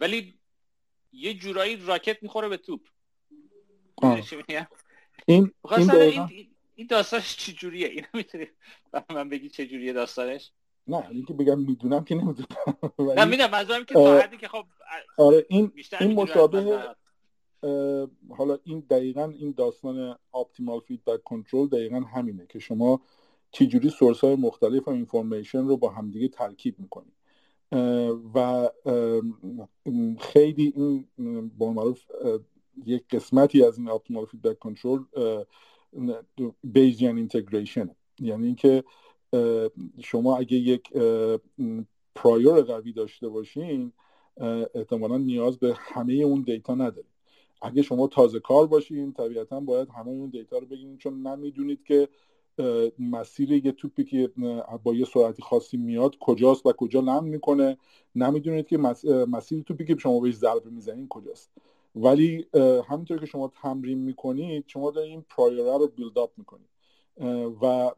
ولی 0.00 0.38
یه 1.12 1.34
جورایی 1.34 1.76
راکت 1.76 2.22
می‌خوره 2.22 2.48
به 2.48 2.56
توپ. 2.56 2.80
این 5.26 5.52
این, 5.66 6.48
این 6.74 6.86
داستانش 6.86 7.36
چه 7.36 7.52
جوریه؟ 7.52 7.88
این 7.88 8.04
می‌تونی 8.14 8.46
من 9.10 9.28
بگی 9.28 9.48
چه 9.48 9.66
جوریه 9.66 9.92
داستانش؟ 9.92 10.52
نه 10.86 11.10
اینکه 11.10 11.34
بگم 11.34 11.60
می‌دونم 11.60 12.04
که 12.04 12.14
نمی‌دونم. 12.14 12.46
نه 13.18 13.24
می‌دونم 13.24 13.50
منظورم 13.50 13.84
که 13.84 13.94
تا 13.94 14.18
حدی 14.18 14.36
که 14.36 14.48
خب 14.48 14.64
آره 15.18 15.46
این 15.48 15.72
این 16.00 16.12
مشابه 16.12 16.94
حالا 18.36 18.58
این 18.64 18.80
دقیقا 18.90 19.32
این 19.38 19.54
داستان 19.56 20.18
optimal 20.34 20.80
feedback 20.80 21.22
control 21.22 21.68
دقیقا 21.68 22.00
همینه 22.00 22.46
که 22.46 22.58
شما 22.58 23.02
چجوری 23.50 23.90
source 23.90 24.20
های 24.20 24.36
مختلف 24.36 24.88
information 24.88 25.64
رو 25.64 25.76
با 25.76 25.90
همدیگه 25.90 26.28
ترکیب 26.28 26.78
می‌کنید 26.78 27.21
و 28.34 28.68
خیلی 30.20 30.72
این 30.76 31.50
با 31.58 31.72
معروف 31.72 32.02
یک 32.86 33.08
قسمتی 33.08 33.64
از 33.64 33.78
این 33.78 33.88
optimal 33.88 34.24
feedback 34.24 34.58
control 34.58 35.04
Bayesian 36.64 37.16
integration 37.16 37.90
یعنی 38.20 38.46
اینکه 38.46 38.84
شما 40.00 40.36
اگه 40.36 40.56
یک 40.56 40.92
prior 42.14 42.62
قوی 42.62 42.92
داشته 42.92 43.28
باشین 43.28 43.92
احتمالا 44.74 45.18
نیاز 45.18 45.58
به 45.58 45.74
همه 45.78 46.12
اون 46.12 46.42
data 46.42 46.74
ندارید 46.74 47.12
اگه 47.62 47.82
شما 47.82 48.06
تازه 48.06 48.40
کار 48.40 48.66
باشین 48.66 49.12
طبیعتا 49.12 49.60
باید 49.60 49.88
همه 49.88 50.08
اون 50.08 50.30
data 50.30 50.58
رو 50.58 50.66
بگیرین 50.66 50.96
چون 50.98 51.26
نمی‌دونید 51.26 51.84
که 51.84 52.08
مسیر 52.98 53.52
یه 53.52 53.72
توپی 53.72 54.04
که 54.04 54.30
با 54.82 54.94
یه 54.94 55.04
سرعتی 55.04 55.42
خاصی 55.42 55.76
میاد 55.76 56.16
کجاست 56.20 56.66
و 56.66 56.72
کجا 56.72 57.00
land 57.00 57.22
می‌کنه؟ 57.22 57.76
نمی‌دونید 58.14 58.66
که 58.66 58.78
مسیر 59.28 59.62
توپی 59.62 59.84
که 59.84 59.96
شما 59.98 60.20
بهش 60.20 60.34
ضربه 60.34 60.70
می‌زنین 60.70 61.08
کجاست. 61.08 61.50
ولی 61.96 62.46
همینطور 62.88 63.18
که 63.18 63.26
شما 63.26 63.52
تمرین 63.62 63.98
می‌کنید 63.98 64.64
شما 64.66 64.90
دارید 64.90 65.10
این 65.10 65.24
prior 65.36 65.71
ه 65.71 65.78
رو 65.78 65.88
build 65.88 66.18
up 66.18 66.30
می‌کنید. 66.36 66.68
و 67.62 67.90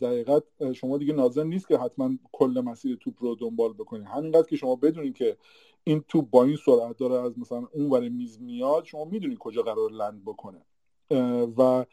دقیقت 0.00 0.42
شما 0.74 0.98
دیگه 0.98 1.12
نازم 1.12 1.46
نیست 1.46 1.68
که 1.68 1.78
حتما 1.78 2.10
کل 2.32 2.62
مسیر 2.64 2.96
توپ 2.96 3.14
رو 3.18 3.34
دنبال 3.34 3.72
بکنید. 3.72 4.04
همینقدر 4.04 4.46
که 4.46 4.56
شما 4.56 4.76
بدونید 4.76 5.14
که 5.14 5.36
این 5.84 6.04
توپ 6.08 6.30
با 6.30 6.44
این 6.44 6.56
سرعت 6.66 6.96
داره 6.96 7.14
از 7.14 7.38
مثلا 7.38 7.68
اون 7.72 7.90
ور 7.90 8.08
میز 8.08 8.40
میاد 8.40 8.84
شما 8.84 9.04
می‌دونید 9.04 9.38
کجا 9.38 9.62
قرار 9.62 9.90
لند 9.90 10.22
بکنه. 10.24 10.62
و 11.58 11.84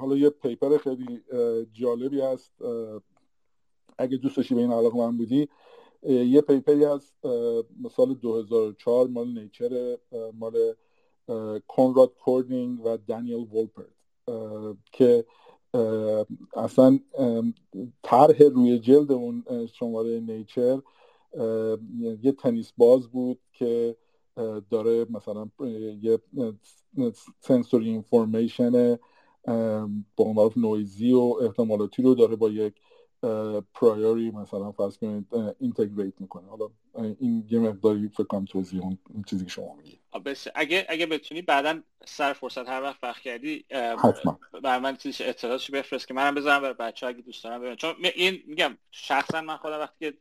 حالا 0.00 0.16
یه 0.16 0.30
پیپر 0.30 0.78
خیلی 0.78 1.20
جالبی 1.72 2.20
هست. 2.20 2.52
اگه 3.98 4.16
دوست 4.16 4.36
داشتی 4.36 4.54
به 4.54 4.60
این 4.60 4.72
علاقه 4.72 4.96
من 4.96 5.16
بودی 5.16 5.48
یه 6.02 6.40
پیپری 6.40 6.84
هست 6.84 7.14
سال 7.96 8.14
2004 8.14 9.06
مال 9.06 9.28
نیچر 9.28 9.98
مال 10.34 10.74
کنراد 11.68 12.14
کوردینگ 12.14 12.86
و 12.86 12.96
دانیل 12.96 13.46
وولپرت 13.52 13.94
که 14.92 15.24
اصلا 16.56 16.98
طرح 18.02 18.42
روی 18.42 18.78
جلد 18.78 19.12
اون 19.12 19.44
شماره 19.72 20.20
Nature 20.20 20.80
یه 22.22 22.32
تنیس 22.38 22.72
باز 22.76 23.08
بود 23.08 23.38
که 23.52 23.96
داره 24.70 25.06
مثلا 25.10 25.48
یه 26.02 26.18
sensory 27.40 27.88
information 27.88 28.98
با 30.16 30.32
معروف 30.32 30.56
noisy 30.56 31.12
و 31.12 31.36
احتمالاتی 31.42 32.02
رو 32.02 32.14
داره 32.14 32.36
با 32.36 32.48
یک 32.48 32.74
prior 33.74 34.21
ی 34.21 34.30
مثلا 34.30 34.72
فرض 34.72 34.98
کنید 34.98 35.26
integrate 35.60 36.20
می‌کنه. 36.20 36.48
حالا 36.48 36.70
این 37.20 37.44
یه 37.50 37.58
مقداری 37.58 38.08
فکر 38.08 38.24
کنم 38.24 38.44
توضیح 38.44 38.82
اون 38.82 38.98
چیزی 39.26 39.44
که 39.44 39.50
شما 39.50 39.74
میگی. 39.74 39.98
اگه 40.54 40.86
اگه 40.88 41.06
بتونی 41.06 41.42
بعدا 41.42 41.80
سر 42.04 42.32
فرصت 42.32 42.68
هر 42.68 42.82
وقت 42.82 43.04
وقت 43.04 43.22
کردی 43.22 43.64
حتما. 43.98 44.38
بر 44.62 44.78
من 44.78 44.96
چیزی 44.96 45.24
اطلاعاتش 45.24 45.70
بفرست 45.70 46.08
که 46.08 46.14
منم 46.14 46.34
بذارم 46.34 46.62
برای 46.62 46.74
بچه 46.74 47.06
اگه 47.06 47.22
دوست 47.22 47.44
دارم 47.44 47.60
ببینم 47.60 47.76
چون 47.76 47.94
این 48.14 48.42
میگم 48.46 48.78
شخصا 48.90 49.40
من 49.40 49.56
خودم 49.56 49.78
وقتی 49.78 49.96
که 50.00 50.14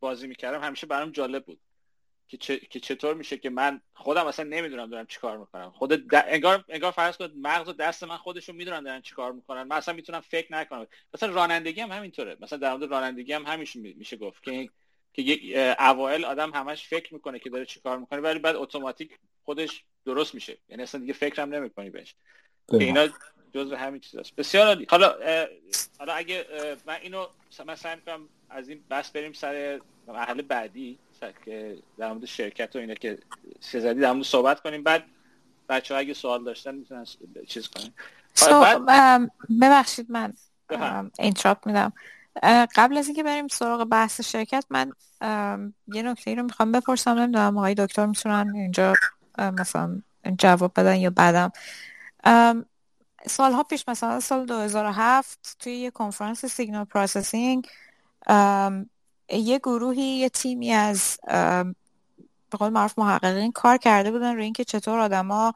بازی 0.00 0.26
می‌کردم 0.26 0.60
همیشه 0.60 0.86
برام 0.86 1.10
جالب 1.10 1.44
بود. 1.44 1.58
که, 2.36 2.58
که 2.58 2.80
چطور 2.80 3.14
میشه 3.14 3.36
که 3.36 3.50
من 3.50 3.80
خودم 3.94 4.26
اصلا 4.26 4.44
نمی‌دونم 4.44 4.90
دارم 4.90 5.06
چیکار 5.06 5.38
می‌کنم. 5.38 5.70
خود 5.70 6.14
انگار 6.14 6.64
انگار 6.68 6.90
فرض 6.92 7.16
کنید 7.16 7.32
مغز 7.34 7.68
و 7.68 7.72
دست 7.72 8.04
من 8.04 8.16
خودشون 8.16 8.56
می‌دونن 8.56 8.82
دارن 8.82 9.00
چیکار 9.00 9.32
می‌کنن. 9.32 9.62
من 9.62 9.76
اصلا 9.76 9.94
می‌تونم 9.94 10.20
فکر 10.20 10.52
نکنم. 10.52 10.86
مثلا 11.14 11.34
رانندگی 11.34 11.80
هم 11.80 11.92
همینطوره. 11.92 12.36
مثلا 12.40 12.58
در 12.58 12.76
مورد 12.76 12.90
رانندگی 12.90 13.32
هم 13.32 13.46
همیشه 13.46 13.78
میشه 13.78 14.16
گفت 14.16 14.42
که 14.42 14.68
که 15.12 15.22
یک 15.22 15.56
اوایل 15.78 16.24
آدم 16.24 16.50
همش 16.54 16.86
فکر 16.88 17.14
می‌کنه 17.14 17.38
که 17.38 17.50
داره 17.50 17.64
چیکار 17.64 17.98
می‌کنه 17.98 18.20
ولی 18.20 18.38
بعد 18.38 18.56
اتوماتیک 18.56 19.18
خودش 19.44 19.84
درست 20.04 20.34
میشه. 20.34 20.58
یعنی 20.68 20.82
اصلا 20.82 21.00
دیگه 21.00 21.12
فکرم 21.12 21.54
نمی‌کنی 21.54 21.90
بهش. 21.90 22.14
که 22.70 22.76
اینا 22.76 23.08
جزء 23.54 23.76
همین 23.76 24.00
چیزاست. 24.00 24.36
بسیار 24.36 24.66
عالی. 24.66 24.86
حالا 24.90 25.16
حالا 25.98 26.12
اگه 26.12 26.46
من 26.86 26.96
اینو 27.02 27.26
مثلا 27.66 27.96
می‌کنم 27.96 28.28
از 28.50 28.68
این 28.68 28.84
بس 28.90 29.10
بریم 29.10 29.32
سر 29.32 29.80
مرحله 30.06 30.42
بعدی. 30.42 30.98
که 31.44 31.78
در 31.98 32.12
مورد 32.12 32.24
شرکت 32.24 32.76
و 32.76 32.78
اینا 32.78 32.94
که 32.94 33.18
سزدی 33.60 34.00
در 34.00 34.12
مورد 34.12 34.24
صحبت 34.24 34.60
کنیم. 34.60 34.82
بعد 34.82 35.04
بچه 35.68 35.94
ها 35.94 36.00
اگه 36.00 36.14
سوال 36.14 36.44
داشتن 36.44 36.74
می‌تونن 36.74 37.04
چیز 37.48 37.68
کنیم 37.68 37.94
بعد... 38.86 39.30
ببخشید 39.62 40.06
من 40.10 40.32
interrupt 41.18 41.66
میدم. 41.66 41.92
قبل 42.76 42.98
از 42.98 43.06
اینکه 43.06 43.22
بریم 43.22 43.48
سراغ 43.48 43.84
بحث 43.84 44.20
شرکت 44.20 44.64
من 44.70 44.92
یه 45.86 46.02
نکته 46.02 46.30
ای 46.30 46.36
رو 46.36 46.42
می‌خوام 46.42 46.72
بپرسم. 46.72 47.10
نمی‌دونم 47.10 47.58
آقای 47.58 47.74
دکتر 47.74 48.06
می‌تونن 48.06 48.52
اینجا 48.54 48.94
مثلا 49.38 50.02
جواب 50.38 50.72
بدن 50.76 50.96
یا 50.96 51.10
بعدم. 51.10 51.52
سالها 53.26 53.62
پیش 53.62 53.84
مثلا 53.88 54.20
سال 54.20 54.46
2007 54.46 55.56
توی 55.58 55.72
یه 55.72 55.90
کنفرانس 55.90 56.46
signal 56.46 56.84
processing 56.84 57.68
یه 59.30 59.58
گروهی 59.58 60.02
یه 60.02 60.28
تیمی 60.28 60.72
از 60.72 61.18
به 62.50 62.58
قول 62.58 62.68
معروف 62.68 62.98
محققین 62.98 63.52
کار 63.52 63.76
کرده 63.76 64.10
بودن 64.10 64.34
روی 64.34 64.44
اینکه 64.44 64.64
چطور 64.64 64.98
آدما 64.98 65.54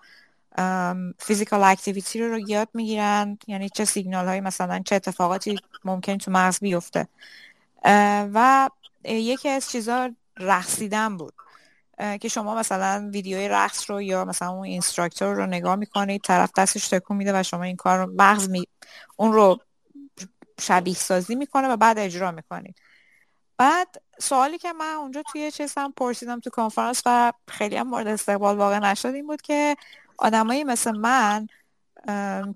physical 1.19 1.63
activity 1.63 2.21
رو, 2.21 2.31
رو 2.31 2.39
یاد 2.49 2.69
می‌گیرن 2.75 3.39
یعنی 3.47 3.69
چه 3.69 3.85
سیگنال 3.85 4.27
هایی 4.27 4.41
مثلا 4.41 4.83
چه 4.85 4.97
اتفاقاتی 4.97 5.59
ممکن 5.85 6.19
تو 6.19 6.31
مغز 6.31 6.61
بیفته. 6.61 7.09
و 8.35 8.71
یکی 9.05 9.49
از 9.49 9.71
چیزها 9.71 10.11
رقصیدن 10.37 11.17
بود 11.17 11.35
که 12.21 12.29
شما 12.29 12.55
مثلا 12.55 13.11
ویدیوی 13.13 13.49
رقص 13.49 13.91
رو 13.91 14.03
یا 14.03 14.25
مثلا 14.25 14.51
اون 14.51 14.65
instructor 14.65 15.35
رو 15.35 15.47
نگاه 15.47 15.77
می‌کنید 15.77 16.23
طرف 16.23 16.51
دستش 16.57 16.89
تکون 16.89 17.17
میده 17.17 17.41
و 17.41 17.43
شما 17.43 17.63
این 17.63 17.77
کار 17.77 17.99
رو 17.99 18.13
مغز 18.17 18.49
می... 18.49 18.65
اون 19.17 19.33
رو 19.33 19.59
شبیه 20.61 20.95
سازی 20.95 21.35
می‌کنه 21.35 21.69
و 21.69 21.77
بعد 21.77 21.99
اجرا 21.99 22.31
می‌کنید. 22.31 22.77
بعد 23.59 24.03
سوالی 24.21 24.59
که 24.59 24.73
من 24.73 24.95
اونجا 24.95 25.23
توی 25.23 25.51
چیزم 25.51 25.93
پرسیدم 25.97 26.41
تو 26.41 26.51
کنفرانس 26.51 27.03
و 27.07 27.33
خیلی 27.49 27.77
هم 27.77 27.87
مورد 27.89 28.07
استقبال 28.07 28.57
واقع 28.57 28.79
نشد 28.79 29.09
این 29.09 29.27
بود 29.27 29.43
که 29.43 29.77
آدمایی 30.19 30.65
مثل 30.65 30.91
من 30.97 31.47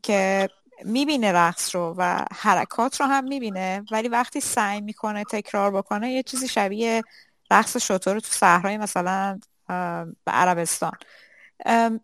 که 0.03 0.49
می‌بینه 0.85 1.33
رقص 1.33 1.75
رو 1.75 1.95
و 1.99 2.25
حرکات 2.33 3.01
رو 3.01 3.07
هم 3.07 3.25
می‌بینه 3.25 3.85
ولی 3.91 4.09
وقتی 4.09 4.41
سعی 4.41 4.81
می‌کنه 4.81 5.25
تکرار 5.25 5.71
بکنه 5.71 6.13
یه 6.13 6.23
چیزی 6.23 6.49
شبیه 6.49 7.03
رقص 7.51 7.77
شطور 7.77 8.21
تو 8.21 8.29
صحرای 8.33 8.79
مثلا 8.79 9.41
به 10.25 10.33
عربستان. 10.33 10.93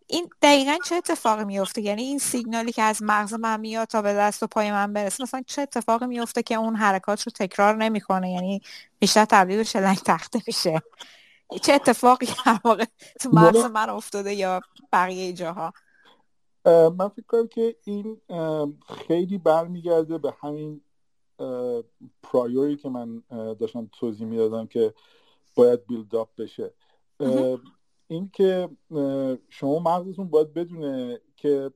این 0.07 0.31
دقیقا 0.43 0.77
چه 0.85 0.95
اتفاقی 0.95 1.45
میفته 1.45 1.83
یعنی 1.83 2.03
این 2.03 2.19
سیگنالی 2.19 2.73
که 2.73 2.83
از 2.83 3.03
مغز 3.03 3.35
من 3.35 3.61
میاد 3.61 3.89
تا 3.89 4.03
به 4.03 4.15
دست 4.15 4.43
و 4.43 4.47
پای 4.47 4.73
من 4.73 4.93
برسه 4.93 5.23
مثلا 5.23 5.43
چه 5.47 5.63
اتفاقی 5.63 6.07
میفته 6.07 6.43
که 6.43 6.55
اون 6.55 6.77
حرکات 6.77 7.23
رو 7.23 7.33
تکرار 7.35 7.77
نمی‌کنه؟ 7.77 8.33
یعنی 8.33 8.61
بیشتر 8.99 9.25
تبدیل 9.25 9.57
به 9.57 9.65
شلنگ 9.65 9.97
تخته 9.97 10.43
میشه. 10.47 10.83
چه 11.63 11.73
اتفاقی 11.73 12.27
هر 12.45 12.61
واقع 12.65 12.85
تو 13.21 13.31
مغز 13.33 13.65
من 13.65 13.91
افتاده 13.91 14.35
یا 14.35 14.61
بقیه 14.93 15.33
جاها؟ 15.33 15.73
من 16.67 17.09
فکر 17.09 17.27
کنم 17.29 17.49
که 17.49 17.77
این 17.85 18.21
خیلی 19.09 19.39
برمیگرده 19.39 20.19
به 20.19 20.35
همین 20.43 20.81
پرایوری 22.23 22.77
که 22.77 22.89
من 22.89 23.23
داشتم 23.31 23.91
توضیح 23.93 24.27
می‌دادم 24.27 24.67
که 24.67 24.95
باید 25.55 25.87
بیلد 25.87 26.15
اپ 26.15 26.29
بشه. 26.39 26.75
این 28.15 28.31
که 28.33 28.69
شما 29.49 29.79
مغزتون 29.79 30.29
باید 30.29 30.55
بدونه 30.55 31.21
که 31.37 31.71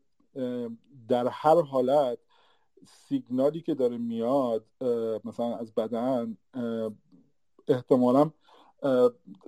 در 1.08 1.26
هر 1.26 1.62
حالت 1.62 2.18
سیگنالی 2.86 3.60
که 3.60 3.74
داره 3.74 3.98
میاد 3.98 4.66
مثلا 5.24 5.56
از 5.56 5.74
بدن 5.74 6.36
احتمالا 7.68 8.30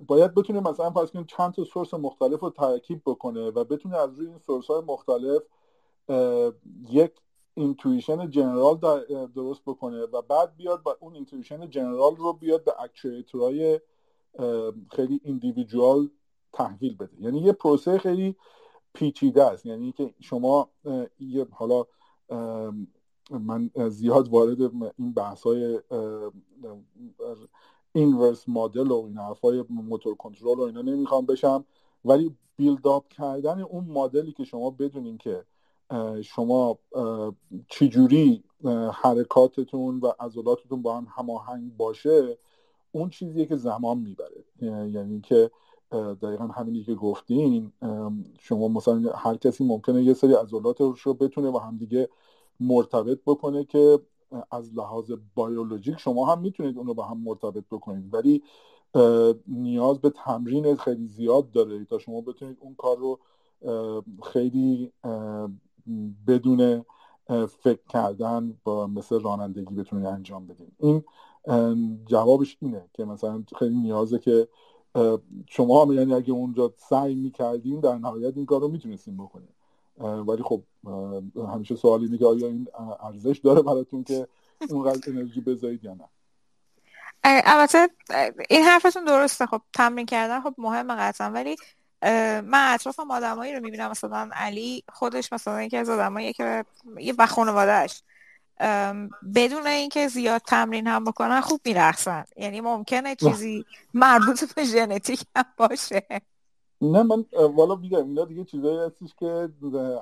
باید 0.07 0.35
بتونه 0.35 0.61
مثلا 0.61 0.90
فرض 0.90 1.11
کنید 1.11 1.26
چند 1.26 1.53
تا 1.53 1.64
source 1.64 1.94
مختلف 1.94 2.40
رو 2.40 2.50
ترکیب 2.50 3.03
بکنه 3.07 3.50
و 3.50 3.64
بتونه 3.64 3.96
از 3.96 4.18
روی 4.18 4.26
این 4.26 4.38
source 4.38 4.66
های 4.66 4.83
مختلف 4.87 5.42
یک 6.90 7.12
intuition 7.55 8.31
general 8.31 8.79
درست 9.35 9.62
بکنه 9.66 10.03
و 10.03 10.22
بعد 10.22 10.57
بیاد 10.57 10.83
با 10.83 10.96
اون 11.00 11.14
intuition 11.14 11.70
general 11.70 12.16
رو 12.16 12.33
بیاد 12.33 12.64
به 12.64 12.83
actuator 12.83 13.61
های 13.61 13.81
خیلی 14.90 15.20
individual 15.25 16.09
تحویل 16.53 16.97
بده. 16.97 17.17
یعنی 17.21 17.41
یه 17.41 17.53
پروسه 17.53 17.99
خیلی 17.99 18.37
پیچیده 18.95 19.45
است. 19.45 19.67
یعنی 19.67 19.93
که 19.93 20.15
شما 20.21 20.69
یه 21.21 21.47
حالا 21.51 21.87
من 23.31 23.71
زیاد 23.89 24.29
وارد 24.29 24.61
این 24.99 25.13
بحث 25.17 25.43
های 25.43 25.81
اینورس 27.93 28.49
مدل 28.49 28.91
و 28.91 29.05
این 29.07 29.19
حرفای 29.19 29.65
موتور 29.71 30.15
کنترل 30.15 30.59
و 30.59 30.61
اینا 30.61 30.83
نمی‌خوام 30.83 31.27
بشم 31.27 31.65
ولی 32.05 32.37
بیلد 32.57 32.87
اپ 32.87 33.09
کردن 33.09 33.61
اون 33.61 33.85
مدلی 33.85 34.33
که 34.33 34.45
شما 34.45 34.71
بدونین 34.71 35.19
که 35.19 35.45
شما 36.23 36.79
چجوری 37.69 38.45
حرکاتتون 38.93 40.01
و 40.01 40.13
عضلاتتون 40.21 40.83
با 40.83 40.97
هم 40.97 41.07
هماهنگ 41.17 41.77
باشه 41.77 42.39
اون 42.93 43.11
چیزیه 43.11 43.47
که 43.47 43.57
زمان 43.57 43.99
می‌بره. 43.99 44.45
یعنی 44.91 45.21
که 45.21 45.51
دقیقا 45.92 46.44
همینی 46.44 46.83
که 46.83 46.94
گفتین 46.94 47.72
شما 48.40 48.68
مثلا 48.68 49.12
هر 49.14 49.37
کسی 49.37 49.64
ممکنه 49.64 50.03
یه 50.03 50.14
سری 50.14 50.35
عضلات 50.35 50.81
رو 50.81 51.14
بتونه 51.14 51.50
با 51.50 51.59
همدیگه 51.59 52.09
مرتبط 52.61 53.18
بکنه 53.26 53.64
که 53.64 53.98
از 54.50 54.74
لحاظ 54.74 55.12
بیولوژیک 55.37 55.98
شما 55.98 56.26
هم 56.26 56.40
می‌تونید 56.40 56.79
اون 56.79 56.87
رو 56.87 56.94
با 56.94 57.03
هم 57.03 57.20
مرتبط 57.20 57.64
بکنید. 57.70 58.14
ولی 58.14 58.42
نیاز 59.46 59.98
به 59.98 60.11
تمرین 60.11 60.76
خیلی 60.76 61.07
زیاد 61.07 61.50
داره 61.50 61.85
تا 61.85 61.98
شما 61.98 62.20
بتونید 62.20 62.57
اون 62.61 62.74
کار 62.74 62.96
رو 62.96 63.18
خیلی 64.22 64.92
بدون 66.26 66.85
فکر 67.48 67.81
کردن 67.88 68.57
با 68.64 68.87
مثل 68.87 69.20
رانندگی 69.20 69.74
بتونید 69.74 70.07
انجام 70.07 70.46
بدین. 70.46 70.72
این 70.79 71.05
جوابش 72.07 72.57
اینه 72.61 72.85
که 72.94 73.05
مثلا 73.05 73.44
خیلی 73.59 73.76
نیازه 73.76 74.18
که 74.18 74.48
شما 75.46 75.85
هم 75.85 75.92
یعنی 75.92 76.14
اگه 76.14 76.33
اونجا 76.33 76.74
سعی 76.76 77.14
می‌کردین 77.14 77.81
در 77.81 77.94
نهایت 77.94 78.37
این 78.37 78.46
کار 78.46 78.61
رو 78.61 78.68
می‌تونستین 78.68 79.16
بکنین. 79.16 79.48
ولی 79.98 80.42
خب 80.42 80.62
همیشه 81.55 81.76
سوال 81.76 82.00
اینه 82.03 82.18
که 82.18 82.26
آیا 82.26 82.46
این 82.46 82.68
ارزش 83.00 83.38
داره 83.38 83.62
براتون 83.62 84.05
که 84.05 84.29
اونقدر 84.70 85.00
انرژی 85.12 85.40
بذارید 85.40 85.85
یا 85.85 85.94
نه؟ 85.94 86.09
البته 87.24 87.88
این 88.50 88.62
حرفتون 88.62 89.05
درسته. 89.05 89.46
خب 89.46 89.61
تمرین 89.72 90.07
کردن 90.07 90.40
خب 90.40 90.55
مهمه 90.59 90.94
قطعا. 90.94 91.31
ولی 91.31 91.57
من 92.42 92.70
اطرافم 92.74 93.11
آدمایی 93.11 93.53
رو 93.53 93.61
می‌بینم. 93.61 93.90
مثلا 93.90 94.31
علی 94.33 94.85
خودش 94.92 95.33
مثلا 95.33 95.62
یکی 95.62 95.76
از 95.76 95.88
آدمایی 95.88 96.33
که 96.33 96.64
یه 96.98 97.14
و 97.18 97.26
خانوادهش 97.26 98.03
بدون 99.35 99.66
اینکه 99.66 100.09
زیاد 100.09 100.40
تمرین 100.40 100.87
هم 100.87 101.05
بکنن 101.05 101.40
خوب 101.40 101.61
میرخصن 101.64 102.25
یعنی 102.37 102.61
ممکنه 102.61 103.14
چیزی 103.14 103.64
مربوط 103.94 104.55
به 104.55 104.64
ژنتیک 104.64 105.25
هم 105.37 105.44
باشه. 105.57 106.07
نه 106.81 107.03
من 107.03 107.25
والا 107.33 107.75
میگم 107.75 108.09
اینا 108.09 108.25
دیگه 108.25 108.44
چیزایی 108.44 108.79
هستش 108.79 109.14
که 109.18 109.49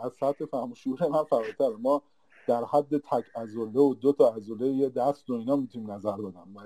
از 0.05 0.12
سطح 0.21 0.44
فهم 0.51 0.75
شعور 0.75 1.09
من 1.09 1.25
فراتر. 1.25 1.77
ما 1.79 2.03
در 2.47 2.64
حد 2.64 2.99
تک 2.99 3.25
ازوله 3.35 3.81
و 3.81 3.94
دو 3.94 4.12
تا 4.12 4.35
ازوله 4.35 4.66
یه 4.66 4.88
دست 4.88 5.31
و 5.31 5.33
اینا 5.33 5.57
می‌تونیم 5.57 5.90
نظر 5.90 6.16
بدم. 6.16 6.57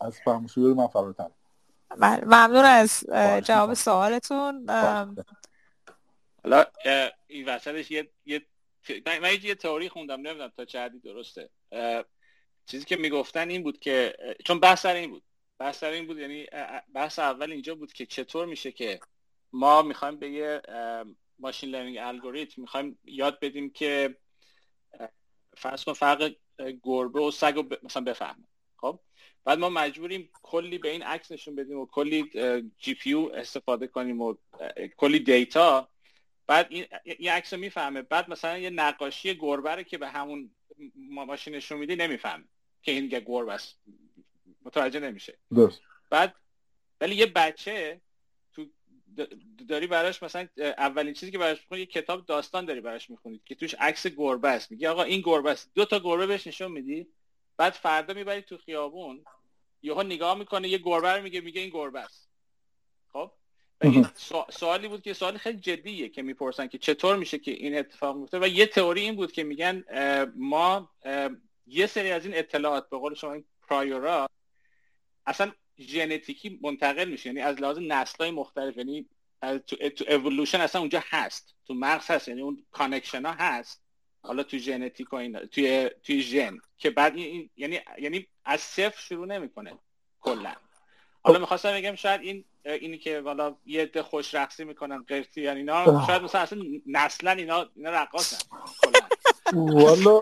از 0.00 0.20
فهم 0.24 0.46
شعور 0.46 0.74
من 0.74 0.86
فراتر. 0.86 1.30
بله، 1.98 2.24
ممنون 2.24 2.64
از 2.64 3.04
جواب 3.44 3.74
سوالتون. 3.74 4.70
حالا 6.44 6.64
این 7.26 7.48
وسطش 7.48 7.90
یه 7.90 8.08
یه 8.26 8.42
من 9.06 9.38
یه 9.42 9.54
تئوری 9.54 9.88
خوندم 9.88 10.20
نمی‌دونم 10.20 10.52
تا 10.56 10.64
چه 10.64 10.80
حدی 10.80 10.98
درسته. 10.98 11.50
چیزی 12.66 12.84
که 12.84 12.96
می‌گفتن 12.96 13.50
این 13.50 13.62
بود 13.62 13.78
که 13.78 14.16
چون 14.44 14.60
بحث 14.60 14.82
سر 14.82 14.94
این 14.94 15.10
بود. 15.10 15.22
بحث 15.58 15.78
سر 15.78 15.90
این 15.90 16.06
بود 16.06 16.18
یعنی 16.18 16.46
بحث 16.94 17.18
اول 17.18 17.52
اینجا 17.52 17.74
بود 17.74 17.92
که 17.92 18.06
چطور 18.06 18.46
میشه 18.46 18.72
که 18.72 19.00
ما 19.52 19.82
می‌خوایم 19.82 20.16
به 20.16 20.30
یه 20.30 20.62
machine 21.38 21.70
learning 21.70 21.98
algorithm 21.98 22.62
می‌خوایم 22.62 22.98
یاد 23.04 23.40
بدیم 23.40 23.70
که 23.70 24.16
فرض 25.56 25.84
کن 25.84 25.92
فرق 25.92 26.34
گربه 26.82 27.20
و 27.20 27.30
سگ 27.30 27.54
رو 27.54 27.76
مثلا 27.82 28.02
بفهمه. 28.02 28.44
خب؟ 28.76 29.00
بعد 29.44 29.58
ما 29.58 29.68
مجبوریم 29.68 30.30
کلی 30.42 30.78
به 30.78 30.90
این 30.90 31.02
عکس 31.02 31.32
نشون 31.32 31.54
بدیم 31.56 31.78
و 31.78 31.86
کلی 31.86 32.30
GPU 32.78 33.14
استفاده 33.14 33.86
کنیم 33.86 34.20
و 34.20 34.34
کلی 34.96 35.18
data 35.18 35.88
بعد 36.48 36.66
این 36.70 36.86
این 37.04 37.30
عکس 37.30 37.52
رو 37.52 37.60
می‌فهمه. 37.60 38.02
بعد 38.02 38.30
مثلا 38.30 38.58
یه 38.58 38.70
نقاشی 38.70 39.34
گربه 39.34 39.84
که 39.84 39.98
به 39.98 40.08
همون 40.08 40.50
ماشین 40.94 41.54
نشون 41.54 41.78
میدی 41.78 41.96
نمی‌فهمه 41.96 42.44
که 42.82 42.92
این 42.92 43.06
گربه 43.06 43.52
است. 43.52 43.78
متوجه 44.64 45.00
نمیشه. 45.00 45.38
درست. 45.54 45.80
بعد 46.10 46.34
ولی 47.00 47.14
یه 47.14 47.26
بچه 47.26 48.00
تو 48.52 48.66
داری 49.68 49.86
براش 49.86 50.22
مثلا 50.22 50.48
اولین 50.58 51.14
چیزی 51.14 51.32
که 51.32 51.38
براش 51.38 51.60
می‌خونی 51.60 51.80
یه 51.80 51.86
کتاب 51.86 52.26
داستان 52.26 52.64
داری 52.64 52.80
براش 52.80 53.10
می‌خونید 53.10 53.44
که 53.44 53.54
توش 53.54 53.74
عکس 53.74 54.06
گربه 54.06 54.48
است. 54.48 54.70
میگی 54.70 54.86
آقا 54.86 55.02
این 55.02 55.20
گربه 55.20 55.50
است. 55.50 55.70
دو 55.74 55.84
تا 55.84 55.98
گربه 55.98 56.26
بهش 56.26 56.46
نشون 56.46 56.72
میدی 56.72 57.06
بعد 57.56 57.72
فردا 57.72 58.14
می‌بری 58.14 58.42
تو 58.42 58.58
خیابون 58.58 59.24
یهو 59.82 60.02
نگاه 60.02 60.38
می‌کنه 60.38 60.68
یه 60.68 60.78
گربه 60.78 61.12
رو 61.12 61.22
میگه 61.22 61.40
میگه 61.40 61.60
این 61.60 61.70
گربه 61.70 62.00
است. 62.00 62.28
خب؟ 63.12 63.32
سوالی 64.50 64.88
بود 64.88 65.02
که 65.02 65.12
سوالی 65.12 65.38
خیلی 65.38 65.58
جدیه 65.58 66.08
که 66.08 66.22
می‌پرسن 66.22 66.66
که 66.66 66.78
چطور 66.78 67.16
میشه 67.16 67.38
که 67.38 67.50
این 67.50 67.78
اتفاق 67.78 68.16
میفته؟ 68.16 68.38
و 68.38 68.46
یه 68.48 68.66
تئوری 68.66 69.00
این 69.00 69.16
بود 69.16 69.32
که 69.32 69.44
میگن 69.44 69.84
ما 70.36 70.90
یه 71.66 71.86
سری 71.86 72.10
از 72.10 72.24
این 72.24 72.36
اطلاعات 72.36 72.90
به 72.90 72.98
قول 72.98 73.14
شما 73.14 73.32
این 73.32 73.44
prior 73.68 74.18
ا 74.18 74.28
اصلا 75.26 75.52
ژنتیکی 75.78 76.58
منتقل 76.62 77.08
میشه. 77.08 77.26
یعنی 77.26 77.40
از 77.40 77.60
لحاظ 77.60 77.78
نسل‌های 77.78 78.30
مختلف 78.30 78.76
یعنی 78.76 79.06
تو, 79.42 79.76
تو 79.88 80.04
اِوولوشن 80.08 80.60
اصلا 80.60 80.80
اونجا 80.80 81.02
هست. 81.08 81.54
تو 81.66 81.74
مغز 81.74 82.10
هست 82.10 82.28
یعنی 82.28 82.40
اون 82.40 82.64
connection 82.70 83.26
ها 83.26 83.32
هست. 83.32 83.82
حالا 84.22 84.42
تو 84.42 84.58
ژنتیک 84.58 85.12
و 85.12 85.16
این 85.16 85.38
توی 85.38 85.90
توی 86.02 86.20
ژن. 86.20 86.58
که 86.78 86.90
بعد 86.90 87.16
این 87.16 87.50
یعنی 87.56 87.80
یعنی 87.98 88.26
از 88.44 88.60
صفر 88.60 89.00
شروع 89.00 89.26
نمی‌کنه 89.26 89.78
کلا. 90.20 90.54
حالا 91.28 91.40
می‌خواستم 91.40 91.72
بگم 91.72 91.94
شاید 91.94 92.20
این 92.20 92.44
اینی 92.64 92.98
که 92.98 93.20
والا 93.20 93.56
یه 93.66 93.82
عده 93.82 94.02
خوش 94.02 94.34
رقصی 94.34 94.64
می‌کنن 94.64 95.04
قرتی 95.08 95.42
یعنی 95.42 95.58
اینا 95.58 96.06
شاید 96.06 96.22
مثلا 96.22 96.40
اصلا 96.40 96.62
نسلا 96.86 97.30
اینا 97.30 97.66
اینا 97.76 97.90
رقاصن. 97.90 98.36
والا 99.54 100.20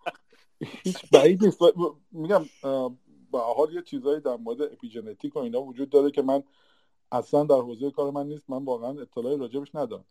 هیچ 0.84 1.10
بعید 1.12 1.44
نیست. 1.44 1.60
میگم 2.12 2.44
به 3.32 3.38
حال 3.38 3.72
یه 3.72 3.82
چیزایی 3.82 4.20
در 4.20 4.36
مورد 4.36 4.62
اپیژنتیک 4.62 5.36
و 5.36 5.38
اینا 5.38 5.62
وجود 5.62 5.90
داره 5.90 6.10
که 6.10 6.22
من 6.22 6.42
اصلا 7.12 7.44
در 7.44 7.54
حوزه 7.54 7.90
کار 7.90 8.10
من 8.10 8.26
نیست. 8.26 8.50
من 8.50 8.64
واقعا 8.64 9.00
اطلاعی 9.00 9.36
راجبش 9.36 9.74
ندارم. 9.74 10.04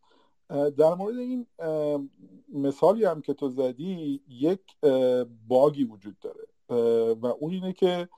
در 0.78 0.94
مورد 0.94 1.18
این 1.18 1.48
مثالی 2.54 3.06
هم 3.06 3.22
که 3.22 3.34
تو 3.34 3.50
زدی 3.50 4.22
یک 4.30 4.62
باگی 5.48 5.84
وجود 5.84 6.16
داره. 6.20 6.48
و 7.14 7.26
اون 7.26 7.52
اینه 7.52 7.74
که 7.74 8.10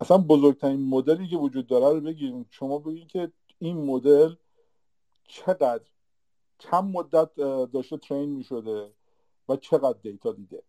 اصلا 0.00 0.18
بزرگترین 0.18 0.88
مدلی 0.88 1.28
که 1.28 1.36
وجود 1.36 1.66
داره 1.66 1.94
رو 1.94 2.00
بگیریم. 2.00 2.46
شما 2.50 2.78
بگید 2.78 3.08
که 3.08 3.32
این 3.58 3.84
مدل 3.84 4.34
چقدر 5.28 5.84
چند 6.58 6.84
مدت 6.84 7.34
داشته 7.72 7.96
ترین 7.96 8.28
می 8.28 8.44
شده 8.44 8.92
و 9.48 9.56
چقدر 9.56 9.98
دیتا 10.02 10.32
دیده. 10.32 10.62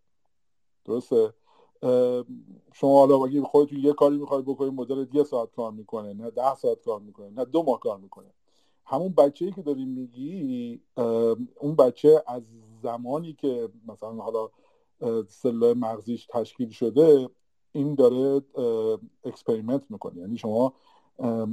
درسته؟ 0.85 1.33
شما 2.73 2.99
حالا 2.99 3.19
بگید 3.19 3.43
خودتون 3.43 3.79
یه 3.79 3.93
کاری 3.93 4.17
می‌خوای 4.17 4.41
بکنید 4.41 4.73
مدل 4.73 5.05
یه 5.13 5.23
ساعت 5.23 5.51
کار 5.51 5.71
می‌کنه 5.71 6.13
نه 6.13 6.29
ده 6.31 6.55
ساعت 6.55 6.81
کار 6.81 6.99
می‌کنه 6.99 7.29
نه 7.29 7.45
دو 7.45 7.63
ماه 7.63 7.79
کار 7.79 7.97
می‌کنه. 7.97 8.33
همون 8.85 9.09
بچه 9.09 9.45
ای 9.45 9.51
که 9.51 9.61
داری 9.61 9.85
میگی 9.85 10.81
اون 11.59 11.75
بچه 11.75 12.23
از 12.27 12.43
زمانی 12.83 13.33
که 13.33 13.69
مثلا 13.87 14.11
حالا 14.11 14.49
سلول 15.27 15.77
مغزیش 15.77 16.25
تشکیل 16.29 16.69
شده 16.69 17.29
این 17.71 17.95
داره 17.95 18.41
experiment 19.23 19.83
می‌کنه. 19.89 20.19
یعنی 20.19 20.37
شما 20.37 20.73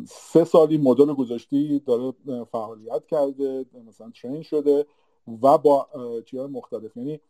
سه 0.06 0.44
سالی 0.44 0.78
مدل 0.78 1.12
گذاشتی 1.14 1.78
داره 1.78 2.12
فعالیت 2.44 3.06
کرده 3.06 3.64
مثلا 3.88 4.10
train 4.22 4.42
شده 4.42 4.86
و 5.42 5.58
با 5.58 5.88
چیزهای 6.26 6.48
مختلف. 6.48 6.96
یعنی 6.96 7.20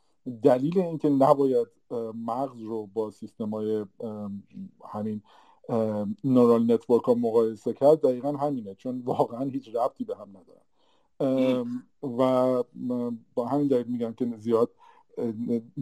دلیل 0.42 0.78
اینکه 0.78 1.08
نباید 1.08 1.66
مغز 2.14 2.62
رو 2.62 2.86
با 2.94 3.10
سیستم 3.10 3.50
های 3.50 3.84
همین 4.84 5.22
neural 6.24 6.72
network 6.72 7.04
ها 7.04 7.14
مقایسه 7.14 7.72
کرد 7.72 8.00
دقیقا 8.00 8.32
همینه. 8.32 8.74
چون 8.74 9.02
واقعا 9.04 9.44
هیچ 9.44 9.68
ربطی 9.74 10.04
به 10.04 10.16
هم 10.16 10.28
ندارن 10.28 10.62
و 12.02 12.62
با 13.34 13.46
همین 13.46 13.68
دلیل 13.68 13.86
میگم 13.86 14.12
که 14.12 14.32
زیاد 14.36 14.70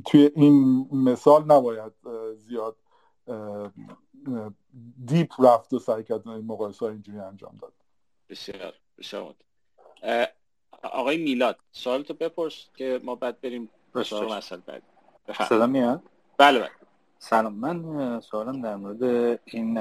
توی 0.05 0.31
این 0.35 0.87
مثال 0.93 1.45
نباید 1.45 1.93
زیاد 2.49 2.77
دیپ 5.07 5.41
رفت 5.41 5.73
و 5.73 5.79
سعی 5.79 6.05
کرد 6.05 6.29
این 6.29 6.47
مقایسه 6.47 6.87
ها 6.87 6.93
اینجوری 6.93 7.19
انجام 7.19 7.59
داد. 7.61 7.73
بسیار 8.29 8.75
بسیار 8.99 9.35
آقای 10.83 11.17
میلاد 11.17 11.59
سوالتو 11.73 12.15
بپرس 12.15 12.67
که 12.77 13.01
ما 13.05 13.15
بعد 13.15 13.41
بریم 13.41 13.71
سوال 14.05 14.37
مسئله 14.37 14.61
بعد. 14.67 14.83
صدا 15.49 15.67
میاد؟ 15.67 16.03
بله 16.39 16.59
بله. 16.59 16.71
سلام. 17.19 17.55
من 17.55 18.21
سوالم 18.21 18.63
در 18.63 18.77
مورد 18.77 19.03
این 19.45 19.79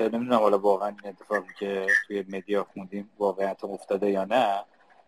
نمی‌دونم 0.00 0.34
حالا 0.34 0.58
واقعا 0.58 0.88
این 0.88 1.00
اتفاقی 1.04 1.52
که 1.58 1.86
توی 2.06 2.24
مدیا 2.28 2.64
خوندیم 2.64 3.10
واقعیت 3.18 3.64
افتاده 3.64 4.10
یا 4.10 4.24
نه 4.24 4.64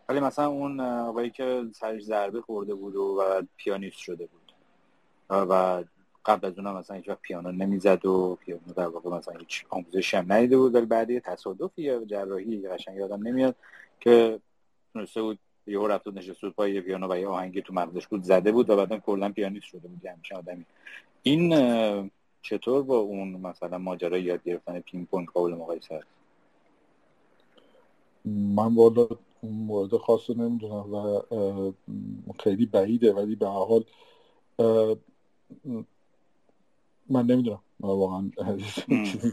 ولی 0.09 0.19
مثلا 0.19 0.47
اون 0.47 0.79
آقایی 0.79 1.29
که 1.29 1.65
سرش 1.73 2.01
ضربه 2.03 2.41
خورده 2.41 2.75
بود 2.75 2.95
و 2.95 3.41
پیانیست 3.57 3.97
شده 3.97 4.25
بود. 4.25 4.53
و 5.29 5.83
قبل 6.25 6.47
از 6.47 6.57
اونم 6.57 6.75
مثلا 6.75 6.97
هیچ 6.97 7.09
پیانو 7.09 7.51
نمی‌زد 7.51 8.05
و 8.05 8.37
پیانو 8.45 8.73
در 8.75 8.87
واقع 8.87 9.09
مثلا 9.09 9.39
هیچ 9.39 9.65
آموزش 9.69 10.13
هم 10.13 10.33
ندیده 10.33 10.57
بود. 10.57 10.75
ولی 10.75 10.85
بعد 10.85 11.09
یه 11.09 11.19
تصادفی 11.19 11.81
یا 11.81 12.05
جراحی 12.05 12.67
قشنگ 12.67 12.97
یادم 12.97 13.27
نمیاد 13.27 13.55
که 13.99 14.39
تونسته 14.93 15.21
بود 15.21 15.39
یه 15.67 15.79
رفت 15.87 16.07
نشسته 16.07 16.47
بود 16.47 16.55
پای 16.55 16.81
پیانو 16.81 17.11
و 17.11 17.17
یه 17.17 17.27
آهنگی 17.27 17.61
تو 17.61 17.73
مغزش 17.73 18.07
بود 18.07 18.23
زده 18.23 18.51
بود 18.51 18.69
و 18.69 18.75
بعدا 18.75 18.97
کلا 18.97 19.29
پیانیست 19.29 19.65
شده 19.65 19.87
بود. 19.87 20.05
همیشه 20.05 20.35
آدمی. 20.35 20.65
این 21.23 22.11
چطور 22.41 22.83
با 22.83 22.97
اون 22.97 23.27
مثلا 23.27 23.77
ماجرا 23.77 24.17
یاد 24.17 24.43
گرفتن 24.43 24.79
پینگ 24.79 25.07
پونگ 25.07 25.27
قابل 25.27 25.53
مقایسه 25.53 25.95
است؟ 25.95 26.07
من 28.25 28.75
والا 28.75 29.07
مورد 29.43 29.97
خاص 29.97 30.29
رو 30.29 30.35
نمی‌دونم 30.35 30.93
و 30.93 31.21
خیلی 32.39 32.65
بعیده. 32.65 33.13
ولی 33.13 33.35
به 33.35 33.47
حال 33.47 33.83
من 37.09 37.25
نمی‌دونم. 37.25 37.61
واقعا 37.79 38.31
چیزی 39.11 39.31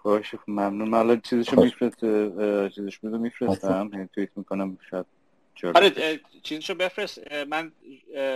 باشه 0.00 0.36
خب 0.36 0.50
ممنون. 0.50 0.88
من 0.88 0.98
الان 0.98 1.20
چیزشو 1.20 1.60
میفرسته 1.60 2.70
چیزش 2.74 2.94
رو 3.02 3.18
میفرستم. 3.18 4.08
توییت 4.14 4.30
می‌کنم 4.36 4.78
شاید 4.90 5.06
آره 5.74 6.20
چیزشو 6.42 6.74
بفرست. 6.74 7.32
من 7.32 7.72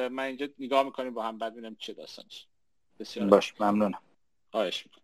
من 0.08 0.24
اینجا 0.24 0.48
نگاه 0.58 0.82
می‌کنیم 0.82 1.14
با 1.14 1.22
هم 1.22 1.38
بعد 1.38 1.52
ببینم 1.52 1.76
چه 1.78 1.92
داستانش. 1.92 2.46
بسیار 3.00 3.28
باش 3.28 3.60
ممنونم. 3.60 3.98
خواهش 4.50 4.86
می‌کنم. 4.86 5.02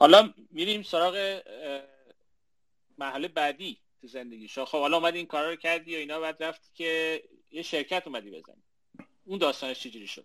حالا 0.00 0.34
میریم 0.50 0.82
سراغ 0.82 1.42
محله 2.98 3.28
بعدی 3.28 3.78
تو 4.00 4.06
زندگی 4.06 4.48
خب 4.48 4.66
حالا 4.66 4.96
اومدی 4.96 5.18
این 5.18 5.26
کارا 5.26 5.50
رو 5.50 5.56
کردی 5.56 5.94
و 5.94 5.98
اینا 5.98 6.20
بعد 6.20 6.42
رفتی 6.42 6.70
که 6.74 7.22
یه 7.50 7.62
شرکت 7.62 8.06
اومدی 8.06 8.30
بزنی. 8.30 8.62
اون 9.24 9.38
داستانش 9.38 9.80
چجوری 9.80 10.06
شد؟ 10.06 10.24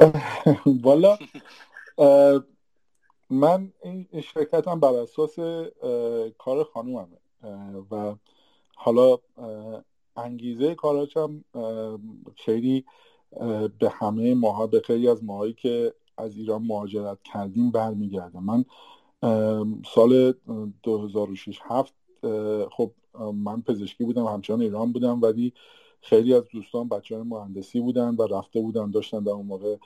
والا 0.84 1.18
من 3.30 3.72
این 3.82 4.06
شرکتم 4.34 4.80
بر 4.80 4.94
اساس 4.94 5.38
کار 6.38 6.64
خانوممه. 6.64 7.18
و 7.90 8.14
حالا 8.76 9.18
انگیزه 10.16 10.74
کاراچم 10.74 11.44
خیلی 12.36 12.84
به 13.78 13.90
همه 13.92 14.34
ماها 14.34 14.66
به 14.66 14.80
خیلی 14.80 15.08
از 15.08 15.24
ماهایی 15.24 15.52
که 15.52 15.94
از 16.18 16.36
ایران 16.36 16.62
مهاجرت 16.62 17.18
کردیم 17.22 17.70
برمیگرده. 17.70 18.40
من 18.40 18.64
سال 19.94 20.34
2006 20.82 21.58
هفت 21.62 21.94
خب 22.70 22.92
من 23.34 23.62
پزشکی 23.62 24.04
بودم 24.04 24.26
همچنان 24.26 24.60
ایران 24.60 24.92
بودم 24.92 25.22
ولی 25.22 25.52
خیلی 26.00 26.34
از 26.34 26.42
دوستان 26.52 26.88
بچه 26.88 27.14
های 27.14 27.24
مهندسی 27.24 27.80
بودن 27.80 28.14
و 28.14 28.26
رفته 28.26 28.60
بودن 28.60 28.90
داشتن 28.90 29.22
در 29.24 29.32
اون 29.32 29.46
موقع 29.46 29.76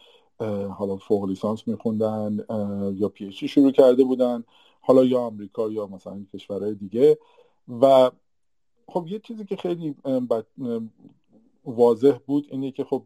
حالا 0.68 0.96
فوق 0.96 1.24
لیسانس 1.24 1.68
میخوندن 1.68 2.44
یا 2.94 3.08
پی 3.08 3.32
شروع 3.32 3.70
کرده 3.70 4.04
بودن 4.04 4.44
حالا 4.80 5.04
یا 5.04 5.20
آمریکا 5.20 5.70
یا 5.70 5.86
مثلا 5.86 6.26
کشورهای 6.34 6.74
دیگه. 6.74 7.18
و 7.80 8.10
خب 8.88 9.06
یه 9.08 9.18
چیزی 9.18 9.44
که 9.44 9.56
خیلی 9.56 9.94
واضح 11.64 12.18
بود 12.26 12.46
اینه 12.50 12.70
که 12.70 12.84
خب 12.84 13.02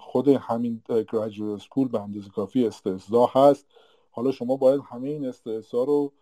خود 0.00 0.28
همین 0.28 0.82
graduate 0.88 1.60
school 1.60 1.88
به 1.88 2.00
اندازه 2.00 2.30
کافی 2.30 2.66
استرس‌زا 2.66 3.26
هست. 3.26 3.66
حالا 4.10 4.30
شما 4.30 4.56
باید 4.56 4.80
همه 4.90 5.08
این 5.08 5.26
استرس 5.26 5.74
رو 5.74 6.12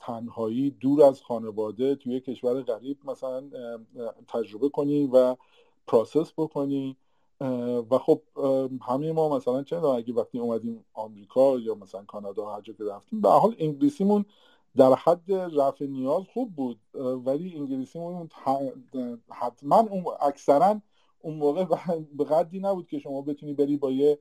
تنهایی 0.00 0.70
دور 0.70 1.02
از 1.02 1.22
خانواده 1.22 1.94
توی 1.94 2.20
کشور 2.20 2.62
غریب 2.62 2.98
مثلا 3.04 3.42
تجربه 4.28 4.68
کنی 4.68 5.06
و 5.12 5.36
process 5.86 6.32
بکنی. 6.32 6.96
و 7.90 7.98
خب 7.98 8.20
همه 8.82 9.12
ما 9.12 9.36
مثلا 9.36 9.62
چه 9.62 9.76
اگه 9.76 10.14
وقتی 10.14 10.38
اومدیم 10.38 10.84
آمریکا 10.94 11.58
یا 11.58 11.74
مثلا 11.74 12.02
کانادا 12.04 12.50
هر 12.50 12.60
جا 12.60 12.72
که 12.72 12.84
رفتیم 12.84 13.20
به 13.20 13.28
حال 13.28 13.54
انگلیسیمون 13.58 14.24
در 14.76 14.94
حد 14.94 15.32
رفع 15.32 15.86
نیاز 15.86 16.22
خوب 16.32 16.54
بود. 16.54 16.78
ولی 17.26 17.56
انگلیسیمون 17.56 18.28
حتما 19.30 19.78
اون 19.78 20.04
اکثرا 20.20 20.80
اون 21.20 21.34
موقع 21.34 21.64
به 22.16 22.24
قدری 22.24 22.60
نبود 22.60 22.86
که 22.88 22.98
شما 22.98 23.22
بتونی 23.22 23.52
بری 23.52 23.76
با 23.76 23.90
یه 23.90 24.18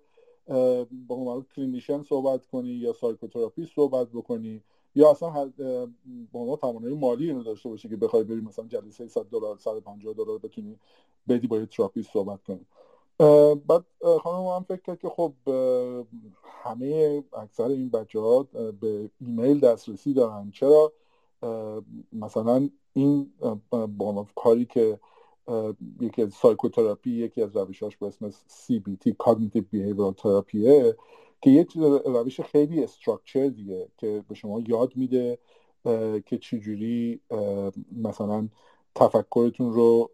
با 1.08 1.46
clinician 1.56 2.04
صحبت 2.04 2.46
کنی 2.46 2.70
یا 2.70 2.94
psychotherapist 2.94 3.66
صحبت 3.76 4.08
بکنی. 4.08 4.62
یا 4.96 5.12
اصلا 5.12 5.52
با 6.32 6.56
توانایی 6.56 6.96
مالی 6.96 7.28
اینو 7.28 7.44
داشته 7.44 7.70
باشی 7.70 7.90
که 7.90 7.96
بخوای 7.96 8.24
بری 8.24 8.42
مثلا 8.42 8.66
جلسه 8.68 9.08
100 9.08 9.26
دلار 9.26 9.58
150 9.58 10.14
دلار 10.14 10.38
بتونی 10.38 10.80
بدی 11.30 11.48
با 11.48 11.58
یه 11.58 11.66
therapist 11.66 12.12
صحبت 12.14 12.40
کنی. 12.44 12.66
بعد 13.56 13.86
خانم 14.22 14.48
هم 14.48 14.66
فکر 14.68 14.82
کرد 14.82 15.00
که 15.00 15.10
خب 15.10 15.34
همه 16.64 17.24
اکثر 17.34 17.68
این 17.68 17.90
بچه 17.90 18.20
ها 18.20 18.44
به 18.82 19.10
ایمیل 19.22 19.60
دسترسی 19.60 20.14
دارن. 20.14 20.52
چرا؟ 20.52 20.94
مثلا 22.14 22.70
این 22.94 23.34
با 23.98 24.28
کاری 24.36 24.66
که 24.66 25.00
یکی 26.02 26.22
از 26.22 26.34
psychotherapy 26.34 27.12
یکی 27.12 27.42
از 27.42 27.58
روشاش 27.58 27.98
به 27.98 28.08
اسم 28.08 28.30
CBT 28.30 29.10
Cognitive 29.24 29.66
Behavioral 29.74 30.16
Therapy 30.22 30.94
که 31.46 31.52
یه 31.52 31.68
روش 32.06 32.42
خیلی 32.42 32.84
structured 32.84 33.48
دیگه 33.48 33.88
که 33.98 34.24
به 34.30 34.36
شما 34.36 34.62
یاد 34.68 34.92
میده 34.96 35.40
که 36.26 36.38
چجوری 36.42 37.20
مثلا 37.92 38.50
تفکرتون 38.96 39.74
رو 39.74 40.10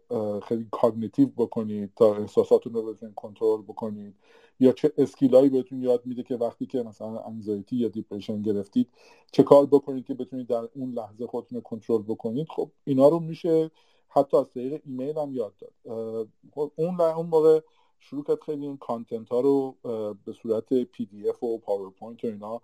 خیلی 0.48 0.66
cognitive 0.70 1.28
بکنید 1.36 1.90
تا 1.96 2.16
احساساتون 2.16 2.74
رو 2.74 2.82
بتونید 2.82 3.14
کنترل 3.14 3.62
بکنید. 3.62 4.14
یا 4.60 4.72
چه 4.72 4.92
skill 4.98 5.34
ایی 5.34 5.48
بهتون 5.48 5.82
یاد 5.82 6.06
میده 6.06 6.22
که 6.22 6.36
وقتی 6.36 6.66
که 6.66 6.82
مثلا 6.82 7.18
anxiety 7.18 7.76
یا 7.76 7.88
depression 7.88 8.42
گرفتید 8.42 8.88
چه 9.32 9.42
کار 9.42 9.66
بکنید 9.66 10.06
که 10.06 10.14
بتونید 10.14 10.46
در 10.46 10.68
اون 10.74 10.92
لحظه 10.92 11.26
خودتون 11.26 11.56
رو 11.56 11.62
کنترل 11.62 12.02
بکنید؟ 12.02 12.46
خب 12.50 12.70
اینا 12.84 13.08
رو 13.08 13.20
میشه 13.20 13.70
حتی 14.08 14.36
از 14.36 14.50
طریق 14.50 14.82
ایمیل 14.86 15.18
هم 15.18 15.34
یاد 15.34 15.54
داد. 15.58 16.28
خب 16.54 16.72
اون 16.76 17.00
اون 17.00 17.26
موقع 17.26 17.60
شروع 18.02 18.24
کرد 18.24 18.40
خیلی 18.40 18.66
این 18.66 18.76
content 18.76 19.28
ها 19.28 19.40
رو 19.40 19.76
به 20.24 20.32
صورت 20.42 20.74
PDF 20.74 21.42
و 21.42 21.58
PowerPoint 21.58 22.24
و 22.24 22.26
اینا 22.26 22.60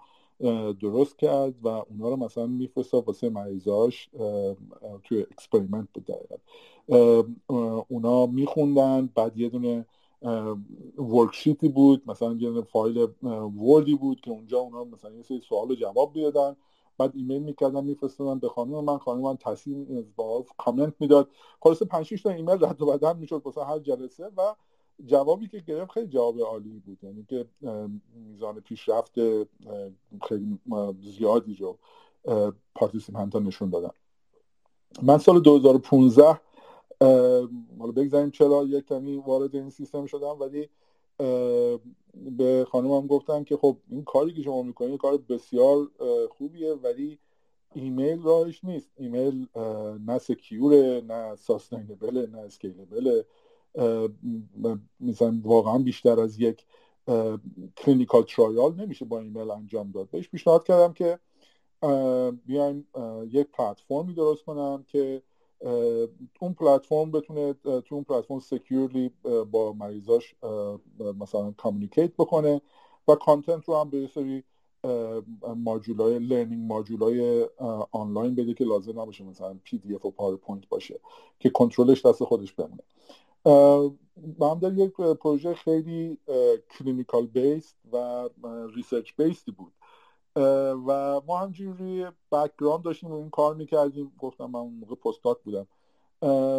درست 0.72 1.18
کرد 1.18 1.54
و 1.62 1.68
اونا 1.68 2.08
رو 2.08 2.16
مثلا 2.16 2.46
میفرستاد 2.46 3.04
واسه 3.04 3.28
مریضاش 3.28 4.10
توی 5.04 5.20
experiment 5.20 5.88
بود 5.94 6.04
دقیقا. 6.04 6.36
اونا 7.88 8.26
میخوندن 8.26 9.08
بعد 9.14 9.38
یه 9.38 9.48
دونه 9.48 9.86
worksheet 10.98 11.61
ی 11.61 11.68
بود 11.68 12.02
مثلا 12.06 12.32
یه 12.32 12.60
فایل 12.60 13.06
Word 13.62 13.88
ی 13.88 13.94
بود 13.94 14.20
که 14.20 14.30
اونجا 14.30 14.58
اونا 14.58 14.84
مثلا 14.84 15.10
یه 15.10 15.22
سری 15.22 15.40
سوال 15.48 15.74
جواب 15.74 16.12
میدن 16.12 16.56
بعد 16.98 17.12
ایمیل 17.16 17.42
می‌کردن 17.42 17.84
میفرستادن 17.84 18.38
به 18.38 18.48
خانم 18.48 18.84
من 18.84 18.98
خانم 18.98 19.20
من 19.20 19.36
تصحیح 19.36 20.12
با 20.16 20.44
کامنت 20.56 20.94
می‌داد. 21.00 21.28
خلاصه 21.60 21.84
5 21.84 22.22
تا 22.22 22.30
ایمیل 22.30 22.64
رد 22.64 22.82
و 22.82 22.86
بدل 22.86 23.16
می‌شد 23.16 23.42
واسه 23.44 23.64
هر 23.64 23.78
جلسه 23.78 24.24
و 24.36 24.54
جوابی 25.06 25.48
که 25.48 25.60
گرفت 25.60 25.90
خیلی 25.90 26.06
جواب 26.06 26.40
عالی 26.40 26.82
بود. 26.86 26.98
یعنی 27.04 27.24
که 27.28 27.46
میزان 28.14 28.60
پیشرفت 28.60 29.12
خیلی 30.28 30.58
زیادی 31.02 31.54
رو 31.54 31.78
participant 32.74 33.34
ها 33.34 33.40
نشون 33.40 33.70
دادن. 33.70 33.90
من 35.02 35.18
سال 35.18 35.40
2015 35.40 36.40
حالا 37.78 37.92
بگذاریم 37.96 38.30
چرا 38.30 38.64
یک 38.64 38.86
کمی 38.86 39.16
وارد 39.16 39.54
این 39.54 39.70
سیستم 39.70 40.06
شدم 40.06 40.40
ولی 40.40 40.68
به 42.36 42.66
خانمم 42.70 43.06
گفتم 43.06 43.44
که 43.44 43.56
خب 43.56 43.76
این 43.88 44.04
کاری 44.04 44.34
که 44.34 44.42
شما 44.42 44.62
می‌کنید 44.62 45.00
کار 45.00 45.16
بسیار 45.16 45.90
خوبیه 46.30 46.74
ولی 46.74 47.18
ایمیل 47.74 48.22
راهش 48.22 48.64
نیست. 48.64 48.90
ایمیل 48.96 49.46
نه 50.06 50.18
secure 50.18 50.90
ه 50.90 51.02
نه 51.08 51.36
sustainable 51.36 52.19
ه 52.19 52.26
نه 52.26 52.38
scalable 52.38 53.15
ه 53.15 53.24
مثلا 55.00 55.40
واقعا 55.44 55.78
بیشتر 55.78 56.20
از 56.20 56.40
یک 56.40 56.66
clinical 57.76 58.22
trial 58.22 58.74
نمیشه 58.74 59.04
با 59.04 59.18
ایمیل 59.18 59.50
انجام 59.50 59.90
داد. 59.90 60.10
بهش 60.10 60.28
پیشنهاد 60.28 60.64
کردم 60.64 60.92
که 60.92 61.18
بیایم 62.46 62.86
یک 63.30 63.46
platformی 63.52 64.14
درست 64.14 64.44
کنم 64.44 64.84
که 64.88 65.22
اون 66.40 66.54
پلتفرم 66.54 67.10
بتونه 67.10 67.52
تو 67.62 67.94
اون 67.94 68.04
platform 68.04 68.38
securely 68.38 69.10
با 69.50 69.72
مریضاش 69.72 70.34
مثلا 71.20 71.54
communicate 71.56 72.12
بکنه 72.18 72.60
و 73.08 73.14
content 73.14 73.64
رو 73.64 73.76
هم 73.76 73.90
یه 73.90 74.10
سری 74.14 74.44
moduleای 75.56 76.18
learning 76.18 76.72
moduleای 76.72 77.48
آنلاین 77.92 78.34
بده 78.34 78.54
که 78.54 78.64
لازم 78.64 79.00
نباشه 79.00 79.24
مثلا 79.24 79.58
PDF 79.64 80.04
و 80.04 80.10
PowerPoint 80.10 80.68
باشه 80.68 81.00
که 81.40 81.50
کنترلش 81.50 82.06
دست 82.06 82.24
خودش 82.24 82.52
بمونه. 82.52 82.82
با 83.44 84.60
هم 84.62 84.78
یک 84.78 84.92
پروژه 84.92 85.54
خیلی 85.54 86.18
clinical 86.78 87.26
based 87.26 87.76
و 87.92 88.28
research 88.74 89.12
basedی 89.18 89.52
بود. 89.52 89.72
و 90.86 91.20
ما 91.26 91.38
همچین 91.38 92.06
background 92.32 92.82
داشتیم 92.82 93.10
و 93.10 93.14
این 93.14 93.30
کار 93.30 93.54
می‌کردیم. 93.54 94.12
گفتم 94.18 94.44
من 94.44 94.60
اون 94.60 94.72
موقع 94.72 94.94
postdoc 94.94 95.36
بودم. 95.44 95.66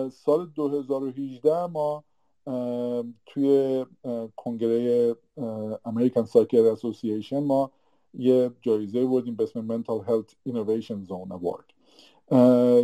سال 0.10 0.46
2018 0.56 1.66
ما 1.66 2.04
توی 3.26 3.86
کنگره 4.36 5.16
American 5.86 6.26
Psychiatric 6.26 6.66
Association 6.66 7.44
ما 7.44 7.72
یه 8.14 8.52
جایزه 8.62 9.06
بردیم 9.06 9.36
به 9.36 9.44
اسم 9.44 9.82
Mental 9.82 10.08
Health 10.08 10.52
Innovation 10.52 11.08
Zone 11.10 11.32
Award. 11.32 11.74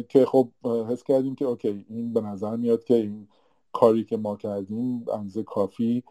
که 0.10 0.26
خب 0.26 0.50
حس 0.64 1.04
کردیم 1.04 1.36
که 1.36 1.46
okay 1.46 1.86
این 1.90 2.14
به 2.14 2.22
نظر 2.22 2.56
میاد 2.56 2.84
که 2.84 2.94
این 2.94 3.28
کاری 3.76 4.04
که 4.04 4.18
ما 4.18 4.36
کردیم 4.36 5.06
اونقدر 5.14 5.44
کافی 5.44 6.04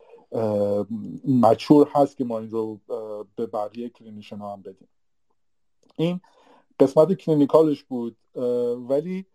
mature 1.28 1.88
هست 1.92 2.16
که 2.16 2.24
ما 2.24 2.38
این 2.38 2.50
رو 2.50 2.80
به 3.36 3.46
بقیه 3.46 3.88
clinician 3.88 4.38
ها 4.38 4.52
هم 4.52 4.62
بدیم. 4.62 4.88
این 5.96 6.20
قسمت 6.80 7.12
clinicalش 7.12 7.84
بود 7.84 8.16
ولی 8.88 9.26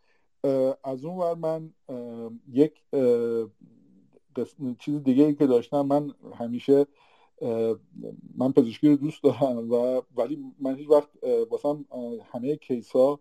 از 0.83 1.05
اون 1.05 1.17
ور 1.17 1.35
من 1.35 1.73
یک 2.51 2.73
چیز 4.79 5.03
دیگه 5.03 5.23
ای 5.23 5.35
که 5.35 5.47
داشتم 5.47 5.81
من 5.81 6.13
همیشه 6.39 6.85
من 8.35 8.51
پزشکی 8.55 8.87
رو 8.87 8.95
دوست 8.95 9.23
دارم 9.23 9.71
و 9.71 10.01
ولی 10.15 10.53
من 10.59 10.75
هیچ 10.75 10.89
وقت 10.89 11.09
واسم 11.49 11.85
همه 12.33 12.55
case 12.55 12.91
ها 12.91 13.19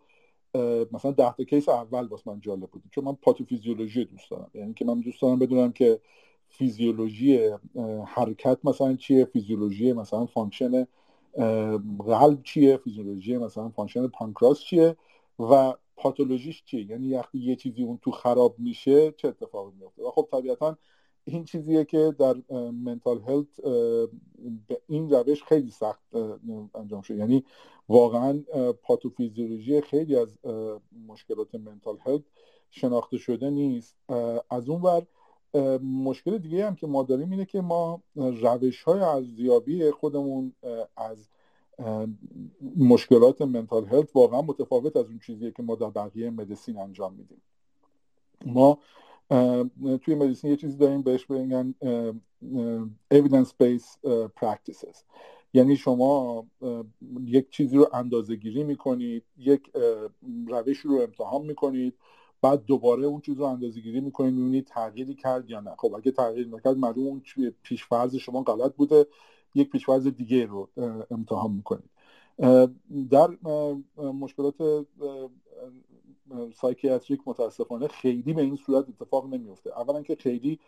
مثلا 0.93 1.11
ده 1.11 1.33
تا 1.33 1.45
case 1.45 1.69
اول 1.69 2.07
واسه 2.07 2.31
من 2.31 2.41
جالب 2.41 2.71
بود. 2.71 2.83
چون 2.91 3.05
من 3.05 3.15
pathophysiology 3.15 4.05
دوست 4.05 4.31
دارم. 4.31 4.51
یعنی 4.55 4.75
که 4.75 4.85
من 4.85 5.01
دوست 5.01 5.23
دارم 5.23 5.39
بدونم 5.39 5.73
که 5.73 6.01
فیزیولوژی 6.49 7.51
حرکت 8.07 8.59
مثلا 8.65 8.97
چیه 8.97 9.25
فیزیولوژی 9.25 9.93
مثلا 9.93 10.27
function 10.27 10.87
قلب 11.99 12.43
چیه 12.43 12.77
فیزیولوژی 12.77 13.37
مثلا 13.37 13.69
function 13.69 14.07
پانکراس 14.07 14.61
چیه 14.61 14.97
و 15.39 15.75
پاتولوژیش 15.97 16.65
چیه. 16.65 16.91
یعنی 16.91 17.15
وقتی 17.15 17.39
یه 17.39 17.57
چیزی 17.57 17.83
اون 17.83 17.99
تو 18.03 18.11
خراب 18.11 18.55
میشه 18.59 19.13
چه 19.13 19.29
اتفاقی 19.29 19.73
میفته 19.81 20.03
و 20.03 20.11
خب 20.11 20.29
طبیعتا 20.33 20.79
این 21.25 21.45
چیزیه 21.45 21.85
که 21.85 22.15
در 22.19 22.35
mental 22.71 23.21
health 23.21 23.61
به 24.69 24.81
این 24.87 25.11
روش 25.11 25.43
خیلی 25.43 25.71
سخت 25.71 26.17
انجام 26.75 27.03
شده 27.03 27.17
یعنی 27.17 27.45
واقعا 27.89 28.43
pathophysiology 28.83 29.81
خیلی 29.81 30.17
از 30.17 30.39
مشکلات 31.09 31.55
mental 31.55 31.99
health 32.07 32.23
شناخته 32.71 33.19
شده 33.19 33.51
نیست. 33.51 33.97
از 34.51 34.69
اون 34.69 34.83
ور 34.83 35.07
مشکل 35.83 36.39
دیگه 36.39 36.67
هم 36.67 36.75
که 36.75 36.87
ما 36.87 37.03
داریم 37.03 37.31
اینه 37.31 37.45
که 37.45 37.61
ما 37.61 38.03
روش 38.17 38.83
های 38.83 39.01
ارزیابی 39.01 39.91
خودمون 39.91 40.53
از 40.97 41.29
مشکلات 42.77 43.43
منتال 43.43 43.87
هلت 43.87 44.17
واقعا 44.17 44.43
متفاوت 44.43 44.97
از 44.97 45.07
اون 45.07 45.19
چیزیه 45.19 45.51
که 45.51 45.63
ما 45.63 45.75
در 45.75 45.91
بقیه 45.91 46.31
مدیسین 46.31 46.79
انجام 46.79 47.15
میدیم. 47.15 47.43
ما 48.47 48.79
توی 50.03 50.15
مدیسین 50.15 50.51
یه 50.51 50.57
چیزی 50.57 50.77
داریم 50.77 51.03
بهش 51.03 51.27
بگن 51.27 51.75
evidence 53.15 53.49
based 53.63 54.09
practices. 54.41 54.97
یعنی 55.53 55.77
شما 55.77 56.47
یک 57.25 57.51
چیزی 57.51 57.77
رو 57.77 57.89
اندازه 57.93 58.37
گیری 58.37 58.65
می‌کنید 58.65 59.25
یک 59.37 59.71
روش 60.49 60.79
رو 60.79 61.01
امتحان 61.01 61.47
می‌کنید 61.47 61.95
بعد 62.43 62.65
دوباره 62.65 63.05
اون 63.05 63.21
چیز 63.21 63.37
رو 63.37 63.45
اندازه 63.45 63.81
گیری 63.81 64.01
می‌کنید 64.01 64.35
می‌بینید 64.35 64.67
تغییری 64.67 65.15
کرد 65.15 65.51
یا 65.51 65.61
نه. 65.61 65.75
خب 65.79 65.95
اگه 65.95 66.11
تغییر 66.11 66.49
نکرد 66.49 66.77
معلوم 66.77 67.07
اون 67.07 67.23
پیشفرض 67.63 68.17
شما 68.17 68.43
غلط 68.43 68.75
بوده 68.75 69.07
یک 69.55 69.71
پیشفرض 69.71 70.07
دیگه 70.07 70.47
رو 70.47 70.69
امتحان 71.11 71.53
می‌کنید. 71.53 71.91
در 73.11 73.29
مشکلات 73.97 74.87
سایکیاتریک 76.55 77.21
متاسفانه 77.27 77.89
خیلی 77.89 78.33
به 78.33 78.43
این 78.43 78.57
صورت 78.57 78.89
اتفاق 78.89 79.35
نمیفته 79.35 79.81
اولا 79.81 80.03
که 80.03 80.17
خیلی 80.17 80.59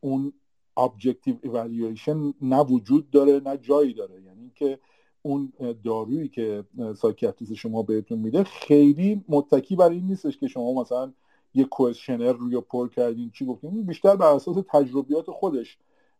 اون 0.00 0.32
objective 0.80 1.46
evaluation 1.46 2.34
نه 2.42 2.60
وجود 2.60 3.10
داره 3.10 3.40
نه 3.44 3.56
جایی 3.56 3.94
داره. 3.94 4.22
یعنی 4.22 4.52
که 4.54 4.78
اون 5.22 5.52
دارویی 5.84 6.28
که 6.28 6.64
سایکیاتریست 6.96 7.54
شما 7.54 7.82
بهتون 7.82 8.18
میده 8.18 8.44
خیلی 8.44 9.24
متکی 9.28 9.76
بر 9.76 9.90
این 9.90 10.06
نیستش 10.06 10.38
که 10.38 10.48
شما 10.48 10.80
مثلا 10.80 11.12
یه 11.54 11.64
کوشنر 11.64 12.32
روی 12.32 12.60
پر 12.60 12.88
کردین 12.88 13.30
چی 13.30 13.46
گفتین. 13.46 13.86
بیشتر 13.86 14.16
بر 14.16 14.32
اساس 14.32 14.56
تجربیات 14.68 15.30
خودش 15.30 15.78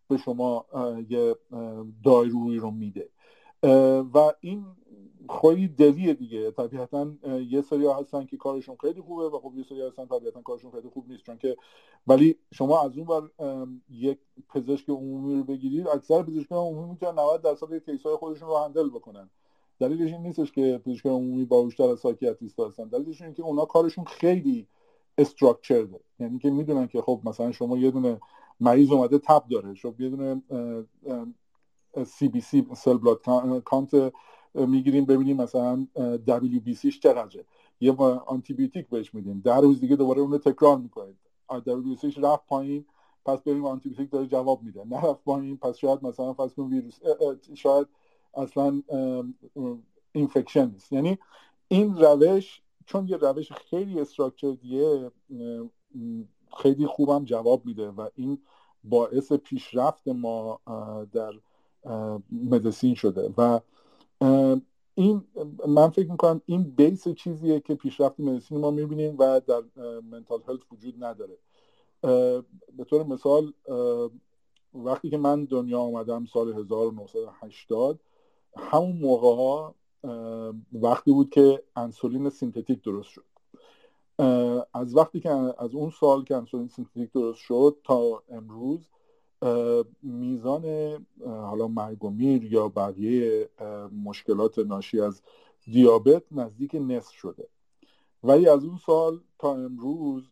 به 0.08 0.16
شما 0.16 0.66
یه 1.08 1.36
دارویی 2.04 2.58
رو 2.58 2.70
میده. 2.70 3.08
و 4.14 4.32
این 4.40 4.64
خیلی 5.42 5.68
دلیه 5.68 6.14
دیگه. 6.14 6.50
طبیعتا 6.50 7.12
یه 7.48 7.62
سری 7.62 7.86
هستن 7.86 8.24
که 8.24 8.36
کارشون 8.36 8.76
خیلی 8.80 9.00
خوبه 9.00 9.28
و 9.28 9.38
خب 9.38 9.52
یه 9.56 9.62
سری 9.62 9.82
هستن 9.82 10.06
طبیعتا 10.06 10.42
کارشون 10.42 10.70
خیلی 10.70 10.88
خوب 10.88 11.08
نیست. 11.08 11.22
چون 11.22 11.38
که 11.38 11.56
ولی 12.06 12.36
شما 12.52 12.82
از 12.82 12.98
اون 12.98 13.06
بر 13.06 13.22
یک 13.90 14.18
پزشک 14.48 14.88
عمومی 14.88 15.34
رو 15.34 15.44
بگیرید 15.44 15.88
اکثر 15.88 16.22
پزشکان 16.22 16.58
عمومی 16.58 16.90
می‌تونن 16.90 17.18
90 17.18 17.42
درصد 17.42 17.78
case 17.78 18.02
های 18.02 18.16
خودشون 18.16 18.48
رو 18.48 18.56
handle 18.56 18.88
بکنن. 18.88 19.30
دلیلش 19.80 20.12
این 20.12 20.22
نیستش 20.22 20.52
که 20.52 20.80
پزشکان 20.86 21.12
عمومی 21.12 21.44
باهوشتر 21.44 21.84
از 21.84 22.00
psychiatrist 22.00 22.60
هستن. 22.60 22.88
دلیلش 22.88 23.22
اینه 23.22 23.34
که 23.34 23.42
اونا 23.42 23.64
کارشون 23.64 24.04
خیلی 24.04 24.66
structuredه 25.18 26.00
یعنی 26.18 26.38
که 26.38 26.50
می‌دونن 26.50 26.86
که 26.86 27.00
خب 27.00 27.20
مثلا 27.24 27.52
شما 27.52 27.78
یه 27.78 27.90
دونه 27.90 28.20
مریض 28.60 28.92
اومده 28.92 29.18
تب 29.18 29.44
داره. 29.50 29.74
شما 29.74 29.94
یه 29.98 30.08
دونه 30.08 30.42
CBC 32.04 32.40
cell 32.40 32.96
blood 32.96 33.20
count 33.64 34.12
می‌گیریم 34.54 35.04
ببینیم 35.04 35.36
مثلا 35.36 35.86
WBCش 36.26 36.98
چقدره. 36.98 37.44
یه 37.80 37.92
آنتی 38.26 38.54
بیوتیک 38.54 38.88
بهش 38.88 39.14
میدیم. 39.14 39.40
در 39.40 39.60
روز 39.60 39.80
دیگه 39.80 39.96
دوباره 39.96 40.20
اون 40.20 40.30
رو 40.30 40.38
تکرار 40.38 40.78
می‌کنید. 40.78 41.16
WBCش 41.50 42.18
رفت 42.18 42.46
پایین 42.46 42.84
پس 43.24 43.42
بریم 43.42 43.64
آنتی 43.64 43.88
بیوتیک 43.88 44.10
داره 44.10 44.26
جواب 44.26 44.62
میده. 44.62 44.84
نرفت 44.84 45.24
پایین 45.24 45.56
پس 45.56 45.76
شاید 45.76 46.02
مثلا 46.02 46.32
فرض 46.32 46.58
ویروس 46.58 46.98
شاید 47.54 47.86
اصلا 48.34 48.82
infection 50.12 50.70
نیست. 50.70 50.92
یعنی 50.92 51.18
این 51.68 51.96
روش 51.96 52.62
چون 52.86 53.08
یه 53.08 53.16
روش 53.16 53.52
خیلی 53.52 54.04
دیگه 54.42 55.10
خیلی 56.58 56.86
خوبم 56.86 57.24
جواب 57.24 57.66
میده 57.66 57.90
و 57.90 58.08
این 58.14 58.38
باعث 58.84 59.32
پیشرفت 59.32 60.08
ما 60.08 60.60
در 61.12 61.32
medicine 62.32 62.94
شده 62.94 63.34
و 63.38 63.60
این 64.94 65.24
من 65.68 65.88
فکر 65.88 66.10
می‌کنم 66.10 66.40
این 66.46 66.62
base 66.62 67.08
چیزیه 67.08 67.60
که 67.60 67.74
پیشرفت 67.74 68.20
medicine 68.20 68.58
ما 68.58 68.70
می‌بینیم 68.70 69.16
و 69.18 69.40
در 69.46 69.62
mental 70.10 70.42
health 70.48 70.60
وجود 70.72 71.04
نداره. 71.04 71.38
به 72.76 72.84
طور 72.86 73.02
مثال 73.02 73.52
وقتی 74.74 75.10
که 75.10 75.16
من 75.16 75.44
دنیا 75.44 75.80
آمدم 75.80 76.24
سال 76.24 76.52
1980 76.52 78.00
همون 78.56 78.96
موقع 78.96 79.36
ها 79.36 79.74
وقتی 80.72 81.12
بود 81.12 81.30
که 81.30 81.62
انسولین 81.76 82.30
synthetic 82.30 82.82
درست 82.82 83.08
شد. 83.08 83.24
از 84.74 84.96
وقتی 84.96 85.20
که 85.20 85.30
از 85.58 85.74
اون 85.74 85.90
سال 86.00 86.24
که 86.24 86.36
انسولین 86.36 86.68
synthetic 86.68 87.12
درست 87.12 87.38
شد 87.38 87.76
تا 87.84 88.22
امروز 88.28 88.88
میزان 90.02 90.64
حالا 91.24 91.68
مرگ 91.68 92.04
و 92.04 92.10
میر 92.10 92.44
یا 92.44 92.68
بقیه 92.68 93.50
مشکلات 94.04 94.58
ناشی 94.58 95.00
از 95.00 95.22
دیابت 95.64 96.22
نزدیک 96.30 96.74
نصف 96.74 97.12
شده. 97.12 97.48
ولی 98.22 98.48
از 98.48 98.64
اون 98.64 98.76
سال 98.86 99.20
تا 99.38 99.54
امروز 99.54 100.30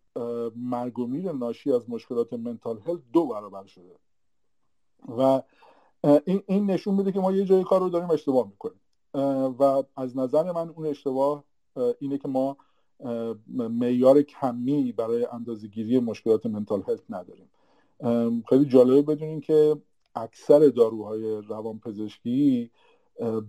مرگ 0.57 0.99
و 0.99 1.07
میر 1.07 1.33
ناشی 1.33 1.73
از 1.73 1.91
مشکلات 1.91 2.33
منتال 2.33 2.81
هلت 2.87 3.01
دو 3.13 3.27
برابر 3.27 3.65
شده. 3.67 3.97
و 5.19 5.43
این, 6.47 6.71
نشون 6.71 6.95
میده 6.95 7.13
که 7.13 7.21
ما 7.21 7.33
یه 7.33 7.45
جای 7.45 7.65
کار 7.65 7.81
رو 7.81 7.89
داریم 7.89 8.11
اشتباه 8.11 8.49
می‌کنیم. 8.49 8.81
و 9.59 9.83
از 9.97 10.17
نظر 10.17 10.53
من 10.53 10.69
اون 10.69 10.87
اشتباه 10.87 11.45
اینه 11.99 12.19
که 12.19 12.29
ما 12.29 12.57
معیار 13.49 14.23
کمی 14.23 14.93
برای 14.93 15.27
اندازهگیری 15.33 15.99
مشکلات 16.01 16.47
منتال 16.47 16.83
هلت 16.89 17.03
نداریم. 17.11 17.51
خیلی 18.49 18.65
جالبه 18.65 19.03
بدونین 19.03 19.41
که 19.41 19.77
اکثر 20.15 20.69
داروهای 20.69 21.43
روانپزشکی 21.49 22.71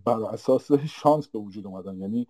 بر 0.05 0.23
اساس 0.23 0.71
شانس 0.71 1.27
به 1.27 1.39
وجود 1.39 1.67
اومدن. 1.67 1.99
یعنی 1.99 2.27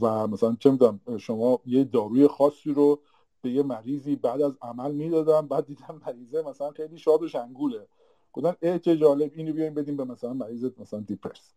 و 0.00 0.26
مثلا 0.26 0.56
چه 0.60 0.70
می‌دونم 0.70 1.00
شما 1.18 1.60
یه 1.66 1.84
داروی 1.84 2.26
خاصی 2.26 2.72
رو 2.72 3.00
به 3.42 3.50
یه 3.50 3.62
مریضی 3.62 4.16
بعد 4.16 4.42
از 4.42 4.52
عمل 4.62 4.92
می‌دادم 4.92 5.48
بعد 5.48 5.66
دیدم 5.66 6.00
مریضه 6.06 6.42
مثلا 6.42 6.70
خیلی 6.70 6.98
شاد 6.98 7.22
و 7.22 7.28
شنگوله 7.28 7.86
گفتن 8.32 8.54
اه 8.62 8.78
چه 8.78 8.96
جالب 8.96 9.30
اینو 9.34 9.52
بیایم 9.52 9.74
بدیم 9.74 9.96
به 9.96 10.04
مثلا 10.04 10.32
مریض 10.32 10.70
مثلا 10.78 11.00
دیپرس. 11.00 11.54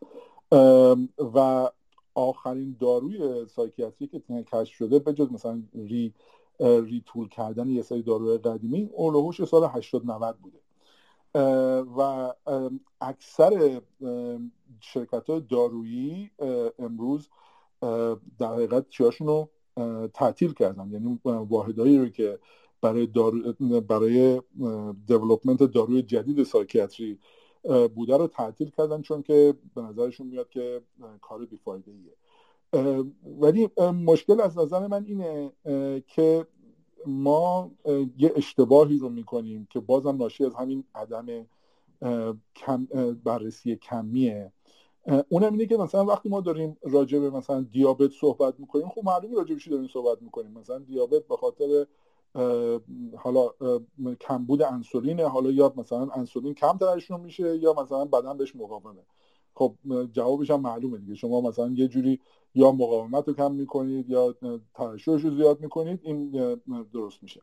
و 1.35 1.69
آخرین 2.15 2.75
داروی 2.79 3.45
سایکیاتری 3.47 4.07
که 4.07 4.19
کشف 4.53 4.73
شده 4.75 4.99
به 4.99 5.13
جز 5.13 5.31
مثلا 5.31 5.61
ری 5.75 6.13
ریتول 6.61 7.27
کردن 7.27 7.67
یه 7.67 7.81
سری 7.81 8.01
داروی 8.01 8.37
قدیمی 8.37 8.89
اولوهوش 8.93 9.45
سال 9.45 9.69
80 9.73 10.05
90 10.05 10.37
بوده. 10.37 10.57
و 11.97 12.33
اکثر 13.01 13.81
شرکت 14.79 15.29
های 15.29 15.41
دارویی 15.41 16.31
امروز 16.79 17.29
در 18.39 18.53
حقیقت 18.53 18.89
چیاشون 18.89 19.27
رو 19.27 19.49
تعطیل 20.13 20.53
کردن. 20.53 20.91
یعنی 20.91 21.19
واحدهایی 21.25 21.97
رو 21.97 22.09
که 22.09 22.39
برای 22.81 23.07
دارو 23.07 23.53
برای 23.81 24.41
دیولپمنت 25.07 25.63
داروی 25.63 26.01
جدید 26.01 26.43
سایکیاتری 26.43 27.19
بوده 27.95 28.17
رو 28.17 28.27
تعطیل 28.27 28.69
کردن 28.69 29.01
چون 29.01 29.21
که 29.21 29.53
به 29.75 29.81
نظرشون 29.81 30.27
میاد 30.27 30.49
که 30.49 30.81
کار 31.21 31.45
بیفایده 31.45 31.91
ایه 31.91 32.13
ولی 33.39 33.69
مشکل 34.05 34.41
از 34.41 34.57
نظر 34.57 34.87
من 34.87 35.05
اینه 35.05 35.51
که 36.07 36.47
ما 37.05 37.71
یه 38.17 38.33
اشتباهی 38.35 38.97
رو 38.97 39.09
می‌کنیم 39.09 39.67
که 39.69 39.79
بازم 39.79 40.17
ناشی 40.17 40.45
از 40.45 40.55
همین 40.55 40.83
عدم 40.95 41.47
کم 42.55 42.87
بررسی 43.23 43.75
کمیه. 43.75 44.51
اونم 45.29 45.51
اینه 45.51 45.65
که 45.65 45.77
مثلا 45.77 46.05
وقتی 46.05 46.29
ما 46.29 46.41
داریم 46.41 46.77
راجع 46.83 47.19
به 47.19 47.29
مثلا 47.29 47.61
دیابت 47.61 48.11
صحبت 48.11 48.59
می‌کنیم 48.59 48.89
خب 48.89 49.01
معلومه 49.05 49.35
راجع 49.35 49.55
به 49.55 49.61
داریم 49.71 49.87
صحبت 49.87 50.21
می‌کنیم. 50.21 50.51
مثلا 50.51 50.79
دیابت 50.79 51.27
به 51.27 51.37
خاطر 51.37 51.85
حالا 53.17 53.49
کمبود 54.19 54.61
انسولینه 54.61 55.27
حالا 55.27 55.51
یا 55.51 55.73
مثلا 55.77 56.09
انسولین 56.15 56.53
کم 56.53 56.77
ترشون 56.77 57.21
میشه 57.21 57.57
یا 57.57 57.73
مثلا 57.73 58.05
بدن 58.05 58.37
بهش 58.37 58.55
مقاومه. 58.55 59.01
خب 59.53 59.75
جوابش 60.11 60.51
هم 60.51 60.61
معلومه 60.61 60.97
دیگه. 60.97 61.15
شما 61.15 61.41
مثلا 61.41 61.67
یه 61.67 61.87
جوری 61.87 62.19
یا 62.55 62.71
مقاومت 62.71 63.27
رو 63.27 63.33
کم 63.33 63.51
می‌کنید 63.51 64.09
یا 64.09 64.35
ترشحش 64.73 65.21
رو 65.21 65.35
زیاد 65.35 65.61
می‌کنید 65.61 65.99
این 66.03 66.31
درست 66.93 67.23
میشه. 67.23 67.41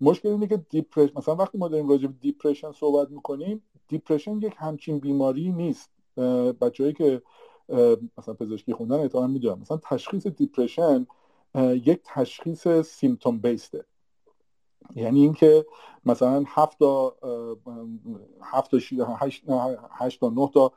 مشکل 0.00 0.28
اینه 0.28 0.46
که 0.46 0.56
depression 0.56 1.16
مثلا 1.16 1.34
وقتی 1.34 1.58
ما 1.58 1.68
داریم 1.68 1.88
راجع 1.88 2.06
به 2.06 2.14
depression 2.20 2.72
صحبت 2.72 3.10
می‌کنیم 3.10 3.62
depression 3.88 4.36
یک 4.36 4.54
همچین 4.56 4.98
بیماری 4.98 5.52
نیست. 5.52 5.90
بچههایی 6.60 6.94
که 6.94 7.22
مثلا 8.18 8.34
پزشکی 8.34 8.72
خوندن 8.72 9.00
احتمالاً 9.00 9.26
می‌دونن. 9.26 9.60
مثلا 9.60 9.76
تشخیص 9.82 10.26
depression 10.26 11.06
یک 11.58 12.00
تشخیص 12.04 12.68
symptom 12.68 13.38
basedه. 13.38 13.84
یعنی 14.96 15.20
اینکه 15.20 15.66
مثلا 16.04 16.44
هفت 16.46 16.78
تا 16.78 17.16
هفت 18.42 18.70
تا 18.70 18.78
هشت 19.98 20.20
تا 20.20 20.28
نه 20.28 20.50
تا 20.54 20.72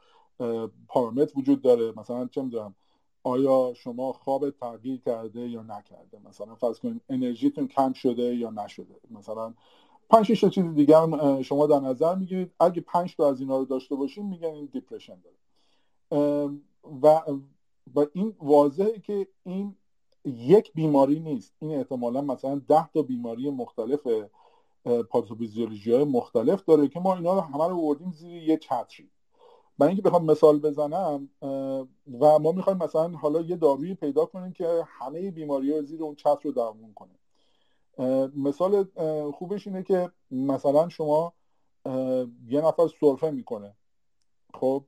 پارامتر 0.88 1.40
وجود 1.40 1.62
داره. 1.62 1.94
مثلا 1.98 2.28
چه 2.28 2.42
می‌دونم 2.42 2.76
آیا 3.28 3.74
شما 3.74 4.14
خواب 4.14 4.50
تغییر 4.50 5.02
کرده 5.06 5.48
یا 5.48 5.62
نکرده؟ 5.62 6.20
مثلا 6.30 6.56
فرض 6.56 6.80
کنید 6.80 7.02
انرژیتون 7.10 7.68
کم 7.68 7.94
شده 7.94 8.36
یا 8.36 8.50
نشده؟ 8.50 8.96
مثلا 9.12 9.54
پنج 10.10 10.42
تا 10.42 10.50
چیز 10.50 10.66
دیگه 10.66 10.98
هم 10.98 11.42
شما 11.42 11.68
در 11.68 11.80
نظر 11.80 12.16
می‌گیرید. 12.16 12.52
اگه 12.60 12.82
پنج 12.82 13.16
تا 13.16 13.30
از 13.30 13.40
اینا 13.40 13.58
رو 13.58 13.66
داشته 13.66 13.96
باشین 13.96 14.26
میگن 14.26 14.48
این 14.48 14.66
دیپرشن 14.66 15.18
داره. 15.24 15.38
و 17.04 17.22
و 17.96 18.06
این 18.14 18.36
واضحه 18.40 19.00
که 19.00 19.28
این 19.44 19.76
یک 20.26 20.74
بیماری 20.74 21.20
نیست. 21.20 21.54
این 21.60 21.78
احتمالا 21.78 22.22
مثلا 22.22 22.62
ده 22.68 22.90
تا 22.94 23.02
بیماری 23.02 23.50
مختلف 23.50 24.08
پاتوفیزیولوژی 25.10 25.92
های 25.92 26.04
مختلف 26.04 26.66
داره 26.66 26.88
که 26.88 27.00
ما 27.00 27.16
اینا 27.16 27.34
رو 27.34 27.42
همه 27.42 27.68
رو 27.68 27.82
بردیم 27.82 28.12
زیر 28.12 28.44
یه 28.44 28.58
چتری. 28.58 29.10
برای 29.80 29.90
اینکه 29.90 30.02
بخوام 30.04 30.26
مثال 30.26 30.60
بزنم 30.60 31.30
و 32.20 32.40
ما 32.40 32.52
می‌خوایم 32.52 32.80
مثلا 32.80 33.08
حالا 33.08 33.42
یه 33.42 33.56
دارویی 33.56 33.96
پیدا 33.96 34.26
کنیم 34.26 34.54
که 34.54 34.84
همه 34.88 35.32
بیماری 35.32 35.74
ها 35.74 35.82
زیر 35.82 36.04
اون 36.04 36.16
چتر 36.16 36.40
رو 36.44 36.52
درمون 36.52 36.94
کنه. 36.94 37.20
مثال 38.36 38.88
خوبش 39.32 39.68
اینه 39.68 39.84
که 39.84 40.12
مثلا 40.32 40.90
شما 40.90 41.34
یه 42.48 42.62
نفر 42.62 42.88
سرفه 43.02 43.32
می‌کنه. 43.32 43.76
خب 44.54 44.84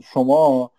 شما 0.00 0.70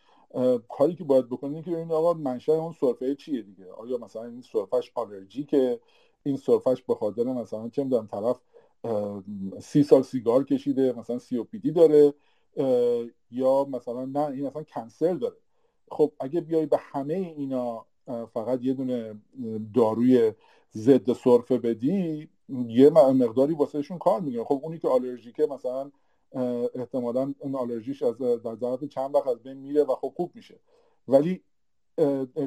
کاری 0.69 0.95
که 0.95 1.03
باید 1.03 1.29
بکنید 1.29 1.65
که 1.65 1.71
ببینید 1.71 1.91
آقا 1.91 2.13
منشأ 2.13 2.53
اون 2.53 2.71
سرفه 2.71 3.15
چیه 3.15 3.41
دیگه؟ 3.41 3.71
آیا 3.71 3.97
مثلا 3.97 4.23
این 4.23 4.41
سرفهش 4.41 4.91
آلرژی 4.95 5.43
که 5.43 5.79
این 6.23 6.37
سرفهش 6.37 6.81
به 6.81 6.95
خاطر 6.95 7.23
مثلا 7.23 7.69
چه 7.69 7.83
می‌دونم 7.83 8.07
طرف 8.07 8.41
سی 9.59 9.83
سال 9.83 10.01
سیگار 10.01 10.43
کشیده 10.43 10.93
مثلا 10.93 11.19
سی 11.19 11.37
او 11.37 11.43
پی 11.43 11.59
دی 11.59 11.71
داره؟ 11.71 12.13
یا 13.31 13.63
مثلا 13.63 14.05
نه 14.05 14.19
این 14.19 14.47
مثلا 14.47 14.63
کنسر 14.63 15.13
داره. 15.13 15.35
خب 15.91 16.11
اگه 16.19 16.41
بیای 16.41 16.65
به 16.65 16.77
همه 16.79 17.13
اینا 17.13 17.85
فقط 18.33 18.63
یه 18.63 18.73
دونه 18.73 19.21
داروی 19.73 20.33
ضد 20.73 21.13
سرفه 21.13 21.57
بدی 21.57 22.29
یه 22.67 22.89
مقداری 22.89 23.53
واسهشون 23.53 23.97
کار 23.97 24.19
می‌گیره 24.19 24.43
خب 24.43 24.59
اونی 24.63 24.79
که 24.79 24.87
آلرژیکه 24.87 25.45
مثلا 25.45 25.91
احتمالا 26.75 27.33
اون 27.39 27.55
آلرژیش 27.55 28.03
از 28.03 28.17
در 28.17 28.55
ظرف 28.55 28.83
چند 28.83 29.15
وقت 29.15 29.27
از 29.27 29.43
بین 29.43 29.57
میره 29.57 29.83
و 29.83 29.95
خب 29.95 30.13
خوب 30.15 30.31
میشه. 30.35 30.59
ولی 31.07 31.43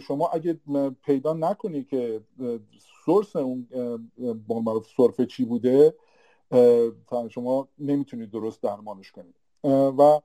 شما 0.01 0.29
اگه 0.29 0.61
پیدا 1.03 1.33
نکنی 1.33 1.85
که 1.85 2.21
سورس 3.05 3.37
اون 3.37 3.69
سرفه 4.97 5.27
چی 5.27 5.45
بوده 5.45 5.95
شما 7.31 7.69
نمی‌تونید 7.79 8.31
درست 8.31 8.63
درمانش 8.63 9.13
کنید 9.13 9.35
و 9.71 10.21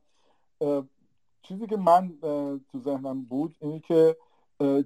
چیزی 1.42 1.68
که 1.68 1.78
من 1.78 2.14
تو 2.72 2.80
ذهنم 2.80 3.24
بود 3.24 3.56
اینه 3.60 3.80
که 3.80 4.18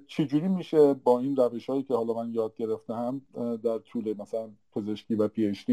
چجوری 0.06 0.48
میشه 0.48 0.94
با 0.94 1.18
این 1.18 1.36
روش 1.36 1.70
هایی 1.70 1.82
که 1.82 1.94
حالا 1.94 2.14
من 2.14 2.34
یاد 2.34 2.54
گرفتم 2.54 3.20
در 3.62 3.78
طول 3.78 4.14
مثلا 4.18 4.50
پزشکی 4.72 5.14
و 5.14 5.28
پی 5.28 5.46
اچ 5.46 5.70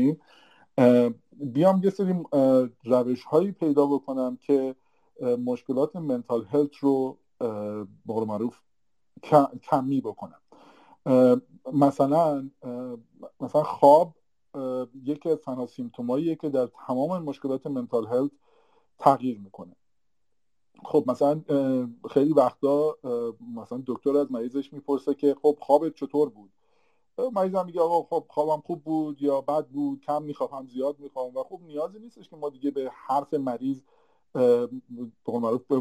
بیام 1.32 1.82
یه 1.84 1.90
سری 1.90 2.16
روش 2.84 3.24
هایی 3.24 3.52
پیدا 3.52 3.86
بکنم 3.86 4.38
که 4.42 4.76
مشکلات 5.46 5.96
منتال 5.96 6.46
هلت 6.46 6.76
رو 6.76 7.18
به 8.06 8.26
معروف 8.26 8.60
کمی 9.64 10.02
بکنم. 10.02 10.42
مثلا 11.74 12.50
مثلا 13.40 13.64
خواب 13.64 14.14
یکی 15.04 15.30
از 15.30 15.38
تنها 15.38 15.66
سیمتوماییه 15.66 16.36
که 16.36 16.50
در 16.50 16.70
تمام 16.88 17.24
مشکلات 17.24 17.68
منتال 17.68 18.08
هلت 18.08 18.32
تغییر 19.00 19.40
می‌کنه. 19.40 19.76
خب 20.86 21.04
مثلا 21.08 21.42
خیلی 22.10 22.34
وقتا 22.34 22.98
مثلا 23.56 23.84
دکتر 23.88 24.18
از 24.18 24.32
مریضش 24.32 24.74
می‌پرسه 24.74 25.14
که 25.14 25.36
خب 25.42 25.58
خوابت 25.62 25.96
چطور 25.96 26.30
بود؟ 26.30 26.52
مریضم 27.34 27.66
میگه 27.66 27.82
آقا 27.82 28.04
خب 28.04 28.26
خوابم 28.30 28.62
خوب 28.62 28.84
بود 28.84 29.22
یا 29.22 29.42
بد 29.42 29.68
بود 29.68 30.02
کم 30.02 30.24
می‌خوام 30.24 30.68
زیاد 30.68 31.00
می‌خوام 31.00 31.38
و 31.38 31.44
خب 31.44 31.60
نیازی 31.66 32.00
نیستش 32.00 32.30
که 32.30 32.36
ما 32.36 32.50
دیگه 32.50 32.72
به 32.72 32.92
حرف 32.94 33.34
مریض 33.34 33.82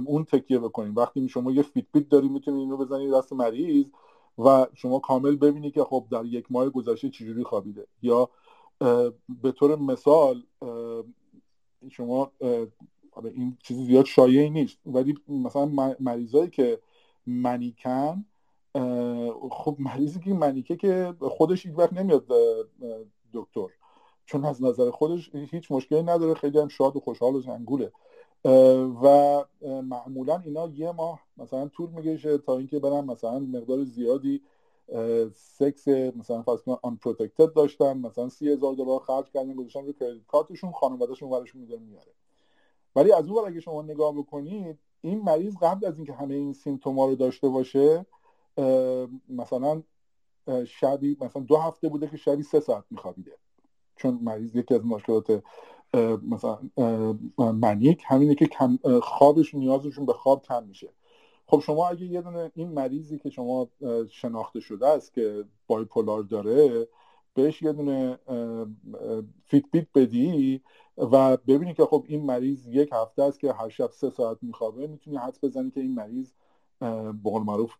اون 0.07 0.25
تکیه 0.25 0.59
بکنیم. 0.59 0.95
وقتی 0.97 1.29
شما 1.29 1.53
یه 1.53 1.63
فیت 1.63 1.87
بیت 1.93 2.09
داری 2.09 2.29
می‌تونید 2.29 2.61
اینو 2.61 2.77
بزنید 2.77 3.15
دست 3.15 3.33
مریض 3.33 3.87
و 4.39 4.67
شما 4.75 4.99
کامل 4.99 5.37
ببینی 5.37 5.71
که 5.71 5.85
خب 5.85 6.07
در 6.11 6.25
یک 6.25 6.53
ماه 6.53 6.71
گذشته 6.71 7.11
چجوری 7.11 7.45
خوابیده. 7.45 7.87
یا 8.03 8.29
به 9.43 9.53
طور 9.53 9.77
مثال 9.77 10.43
شما 11.91 12.33
این 13.25 13.57
چیزی 13.63 13.85
زیاد 13.85 14.05
شایعی 14.05 14.51
نیست. 14.51 14.79
ولی 14.87 15.15
مثلا 15.29 15.95
مریضایی 16.01 16.51
که 16.51 16.81
منیکن 17.27 18.25
خب 19.51 19.77
مریضی 19.79 20.21
که 20.21 20.35
منیکه 20.35 20.77
که 20.77 21.15
خودش 21.21 21.67
هیچ 21.67 21.75
وقت 21.79 21.93
نمیاد 21.93 22.25
دکتر. 23.33 23.67
چون 24.27 24.45
از 24.45 24.63
نظر 24.63 24.91
خودش 24.91 25.31
هیچ 25.35 25.73
مشکلی 25.73 26.03
نداره 26.03 26.35
خیلی 26.35 26.59
هم 26.59 26.69
شاد 26.69 26.97
و 26.97 27.01
خوشحال 27.01 27.35
و 27.35 27.41
زنگوله 27.41 27.93
و 29.03 29.45
معمولا 29.63 30.39
اینا 30.45 30.69
یه 30.69 30.93
ماه 30.93 31.21
مثلا 31.37 31.69
طول 31.69 31.91
می‌کشه 31.91 32.39
تا 32.39 32.59
اینکه 32.59 32.79
برن 32.79 33.05
مثلا 33.05 33.39
مقدار 33.39 33.85
زیادی 33.85 34.43
سکس 35.35 35.89
مثلا 35.89 36.43
فرض 36.43 36.63
کن 36.63 36.77
آن 36.83 36.97
پروتکتد 36.97 37.53
داشتن 37.53 37.99
مثلا 37.99 38.29
سی 38.29 38.49
هزار 38.49 38.75
دلار 38.75 39.01
خرج 39.01 39.31
کردن 39.31 39.55
گذاشتن 39.55 39.87
رو 39.87 39.93
کردیت 39.93 40.27
کارتشون 40.27 40.73
خانوادهشون 40.73 41.31
ورشون 41.31 41.61
می‌ذاره 41.61 41.81
میاره 41.81 42.13
ولی 42.97 43.12
از 43.12 43.28
اون 43.28 43.47
اگه 43.47 43.61
شما 43.61 43.82
نگاه 43.82 44.14
بکنید 44.14 44.78
این 45.01 45.22
مریض 45.22 45.57
قبل 45.62 45.86
از 45.86 45.97
اینکه 45.97 46.12
همه 46.12 46.34
این 46.34 46.53
سیمتوما 46.53 47.07
رو 47.07 47.14
داشته 47.14 47.49
باشه 47.49 48.07
مثلا 49.28 49.82
شبی 50.66 51.16
مثلا 51.20 51.43
دو 51.43 51.57
هفته 51.57 51.88
بوده 51.88 52.09
که 52.09 52.16
شبی 52.16 52.43
سه 52.43 52.61
ساعت 52.61 52.84
میخوابیده. 52.90 53.32
چون 53.97 54.20
مریض 54.22 54.57
یکی 54.57 54.74
از 54.74 54.84
مشکلات 54.84 55.43
مثلا 56.28 56.59
منیک 57.38 58.03
همینه 58.07 58.34
که 58.34 58.49
خوابش 59.03 59.55
نیازشون 59.55 60.07
به 60.07 60.12
خواب 60.12 60.43
کم 60.43 60.64
میشه. 60.64 60.88
خب 61.47 61.61
شما 61.61 61.88
اگه 61.88 62.07
یه 62.07 62.22
دونه 62.22 62.53
این 62.55 62.68
مریضی 62.68 63.18
که 63.18 63.30
شما 63.30 63.68
شناخته 64.11 64.61
شده 64.61 64.86
است 64.86 65.14
که 65.14 65.45
بایپولار 65.66 66.22
داره 66.22 66.88
بهش 67.35 67.62
یه 67.62 67.72
دونه 67.72 68.18
فیت 69.45 69.64
بیت 69.72 69.87
بدی 69.95 70.62
و 70.97 71.37
ببینی 71.37 71.74
که 71.74 71.85
خب 71.85 72.05
این 72.09 72.26
مریض 72.26 72.66
یک 72.66 72.91
هفته 72.93 73.22
است 73.22 73.41
که 73.41 73.53
هر 73.53 73.68
شب 73.68 73.91
سه 73.91 74.11
ساعت 74.11 74.39
میخوابه 74.43 74.87
می‌تونی 74.87 75.16
حدس 75.16 75.45
بزنی 75.45 75.70
که 75.70 75.80
این 75.80 75.95
مریض 75.95 76.33
به 76.80 77.30
قول 77.30 77.43
معروف 77.43 77.74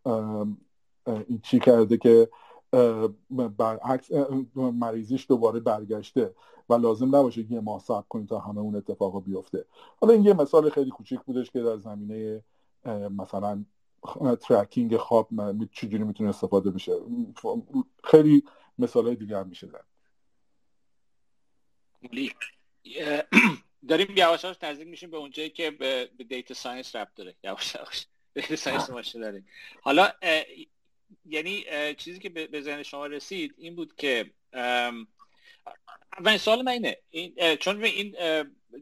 این 1.07 1.41
چی 1.43 1.59
کرده 1.59 1.97
که 1.97 2.29
برعکس 3.59 4.11
مریضیش 4.57 5.27
دوباره 5.29 5.61
برگشته 5.61 6.35
و 6.69 6.75
لازم 6.75 7.17
نباشه 7.17 7.53
یه 7.53 7.61
ماه 7.61 7.81
صبر 7.81 8.05
کنید 8.09 8.29
تا 8.29 8.39
همه 8.39 8.61
اون 8.61 8.77
اتفاق 8.77 9.25
بیفته. 9.25 9.65
حالا 10.01 10.15
این 10.15 10.25
یه 10.25 10.33
مثال 10.35 10.71
خیلی 10.71 10.91
کوچیک 10.91 11.21
بودش 11.21 11.51
که 11.51 11.63
در 11.63 11.77
زمینه 11.77 12.43
مثلا 13.11 13.65
tracking 14.41 14.97
خواب 14.97 15.29
چجوری 15.73 16.05
می‌تونه 16.05 16.29
استفاده 16.29 16.71
بشه؟ 16.71 16.93
خیلی 18.05 18.45
مثال 18.79 19.07
های 19.07 19.17
دیگه 19.17 19.39
هم 19.39 19.49
میشه 19.49 19.67
زد. 19.67 19.85
داریم 23.89 24.17
یواش 24.17 24.45
یواش 24.45 24.57
نزدیک 24.63 24.89
میشیم 24.89 25.11
به 25.11 25.17
اونجایی 25.17 25.51
که 25.51 25.71
به 25.71 26.11
data 26.29 26.55
science 26.55 26.97
ربط 26.97 27.15
داره. 27.15 27.35
یواش 27.45 27.75
یواش 27.75 28.07
data 28.35 28.57
science 28.57 28.91
ماشه 28.91 29.19
داریم 29.19 29.47
حالا 29.83 30.13
یعنی 31.27 31.65
چیزی 31.95 32.19
که 32.19 32.29
به 32.29 32.61
ذهن 32.61 32.83
شما 32.83 33.07
رسید 33.07 33.55
این 33.59 33.77
بود 33.77 33.95
که 33.95 34.31
اولین 36.19 36.39
سوال 36.39 36.63
من 36.63 36.73
اینه. 36.73 36.97
این 37.11 37.57
چون 37.57 37.85
این 37.85 38.17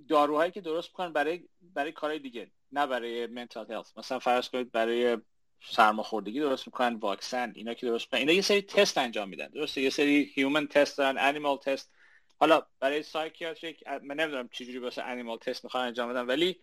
داروهایی 0.09 0.53
که 0.53 0.61
درست 0.61 0.89
می‌کنن 0.89 1.13
برای 1.13 1.49
برای 1.75 1.93
کارهای 1.93 2.19
دیگه. 2.19 2.51
نه 2.73 2.87
برای 2.87 3.27
mental 3.27 3.73
health 3.73 3.99
مثلا 3.99 4.19
فرض 4.19 4.49
کنید 4.49 4.73
برای 4.73 5.19
سرماخوردگی 5.63 6.41
درست 6.41 6.67
می‌کنن 6.67 6.95
واکسن 6.95 7.53
اینا 7.57 7.75
که 7.75 7.87
درست 7.87 8.05
می‌کنن. 8.07 8.21
اینا 8.21 8.33
یه 8.33 8.43
سری 8.43 8.63
تست 8.63 8.99
انجام 8.99 9.29
میدن. 9.29 9.47
درسته؟ 9.47 9.81
یه 9.81 9.91
سری 9.91 10.33
human 10.35 10.67
test 10.67 10.99
دارن 10.99 11.19
animal 11.19 11.57
test 11.57 11.93
حالا 12.41 12.63
برای 12.81 13.03
psychiatric 13.03 13.87
من 13.87 14.15
نمی‌دونم 14.15 14.49
چجوری 14.49 14.79
واسه 14.79 15.03
animal 15.03 15.39
test 15.39 15.65
می‌خوان 15.65 15.87
انجام 15.87 16.11
بدن 16.11 16.27
ولی 16.27 16.61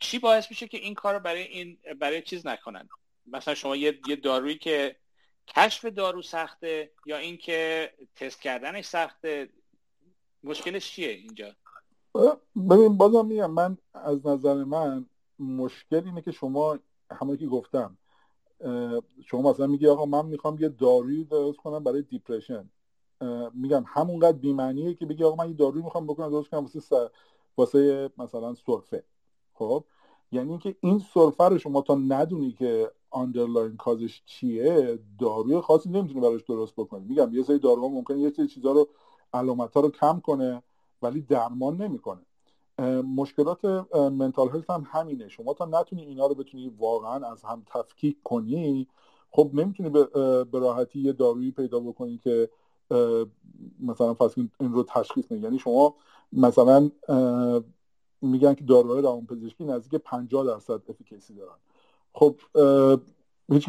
چی 0.00 0.18
باعث 0.18 0.50
میشه 0.50 0.68
که 0.68 0.78
این 0.78 0.94
کار 0.94 1.14
رو 1.14 1.20
برای 1.20 1.42
این 1.42 1.78
برای 1.98 2.22
چیز 2.22 2.46
نکنن؟ 2.46 2.88
مثلا 3.26 3.54
شما 3.54 3.76
یه, 3.76 4.00
یه 4.08 4.16
دارویی 4.16 4.58
که 4.58 4.96
کشف 5.48 5.84
دارو 5.84 6.22
سخته 6.22 6.90
یا 7.06 7.16
اینکه 7.16 7.92
تست 8.16 8.42
کردنش 8.42 8.84
سخته 8.84 9.48
مشکلش 10.44 10.90
چیه 10.90 11.08
اینجا؟ 11.08 11.56
ببین 12.70 12.96
بازم 12.96 13.26
میگم 13.26 13.50
من 13.50 13.78
از 13.94 14.26
نظر 14.26 14.54
من 14.54 15.06
مشکل 15.38 16.02
اینه 16.04 16.22
که 16.22 16.30
شما 16.30 16.78
همه 17.10 17.36
که 17.36 17.46
گفتم 17.46 17.98
شما 19.24 19.50
مثلا 19.50 19.66
میگی 19.66 19.86
آقا 19.86 20.06
من 20.06 20.26
می‌خوام 20.26 20.58
یه 20.60 20.68
داروی 20.68 21.24
درست 21.24 21.58
کنم 21.58 21.84
برای 21.84 22.02
دیپرشن. 22.02 22.70
میگم 23.54 23.84
همونقدر 23.86 24.38
بیمعنیه 24.38 24.94
که 24.94 25.06
بگی 25.06 25.24
آقا 25.24 25.44
من 25.44 25.50
یه 25.50 25.56
داروی 25.56 25.82
می‌خوام 25.82 26.06
بکنم 26.06 26.30
درست 26.30 26.50
کنم 26.50 26.60
واسه 26.60 27.10
واسه 27.56 28.10
مثلا 28.18 28.54
سرفه. 28.54 29.04
خب؟ 29.54 29.84
یعنی 30.32 30.50
اینکه 30.50 30.76
این 30.80 30.98
سرفه 31.14 31.44
رو 31.44 31.58
شما 31.58 31.80
تا 31.80 31.94
ندونی 31.94 32.52
که 32.52 32.92
آندرلاین 33.10 33.76
کازش 33.76 34.22
چیه 34.26 34.98
داروی 35.18 35.60
خاصی 35.60 35.88
نمی‌تونی 35.88 36.20
براش 36.20 36.42
درست 36.42 36.74
بکنی. 36.76 37.04
میگم 37.04 37.34
یه 37.34 37.42
سری 37.42 37.58
داروها 37.58 37.88
ممکنه 37.88 38.18
یه 38.18 38.30
سری 38.30 38.46
چیزا 38.46 38.72
رو 38.72 38.88
علامت 39.34 39.74
ها 39.74 39.80
رو 39.80 39.90
کم 39.90 40.20
کنه 40.20 40.62
ولی 41.02 41.20
درمان 41.20 41.82
نمی‌کنه. 41.82 42.26
مشکلات 43.16 43.64
منتال 43.94 44.48
هلت 44.48 44.70
هم 44.70 44.86
همینه. 44.90 45.28
شما 45.28 45.54
تا 45.54 45.64
نتونی 45.64 46.02
اینا 46.02 46.26
رو 46.26 46.34
بتونی 46.34 46.68
واقعا 46.78 47.30
از 47.30 47.42
هم 47.42 47.62
تفکیک 47.66 48.16
کنی 48.24 48.88
خب 49.30 49.50
نمی‌تونی 49.54 49.90
به 49.90 50.58
راحتی 50.58 51.00
یه 51.00 51.12
دارویی 51.12 51.50
پیدا 51.50 51.80
بکنی 51.80 52.18
که 52.18 52.50
مثلا 53.80 54.14
فصل 54.14 54.46
این 54.60 54.72
رو 54.72 54.82
تشخیص 54.82 55.32
نه 55.32 55.38
یعنی 55.38 55.58
شما 55.58 55.94
مثلا 56.32 56.90
میگن 58.22 58.54
که 58.54 58.64
داروهای 58.64 59.02
روانپزشکی 59.02 59.64
نزدیک 59.64 60.00
50 60.00 60.46
درصد 60.46 60.82
افیکیسی 60.88 61.34
دارن. 61.34 61.56
خب 62.12 62.40
هیچ 63.48 63.68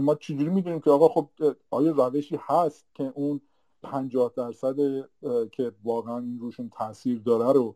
ما 0.00 0.14
چجوری 0.14 0.50
می‌دونیم 0.50 0.80
که 0.80 0.90
آقا 0.90 1.08
خب 1.08 1.28
آیا 1.70 1.92
روشی 1.92 2.38
هست 2.40 2.84
که 2.94 3.12
اون 3.14 3.40
50 3.82 4.32
درصد 4.36 4.76
که 5.52 5.72
واقعا 5.84 6.18
این 6.18 6.38
روشون 6.40 6.68
تاثیر 6.68 7.18
داره 7.18 7.52
رو 7.52 7.74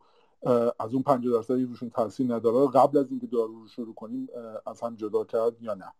از 0.78 0.94
اون 0.94 1.02
50 1.02 1.32
درصدی 1.32 1.64
روشون 1.64 1.90
تاثیر 1.90 2.34
نداره. 2.34 2.70
قبل 2.70 2.98
از 2.98 3.10
اینکه 3.10 3.26
دارو 3.26 3.60
رو 3.60 3.68
شروع 3.68 3.94
کنیم 3.94 4.28
از 4.66 4.80
هم 4.80 4.94
جدا 4.94 5.24
کرد 5.24 5.62
یا 5.62 5.74
نه. 5.74 5.92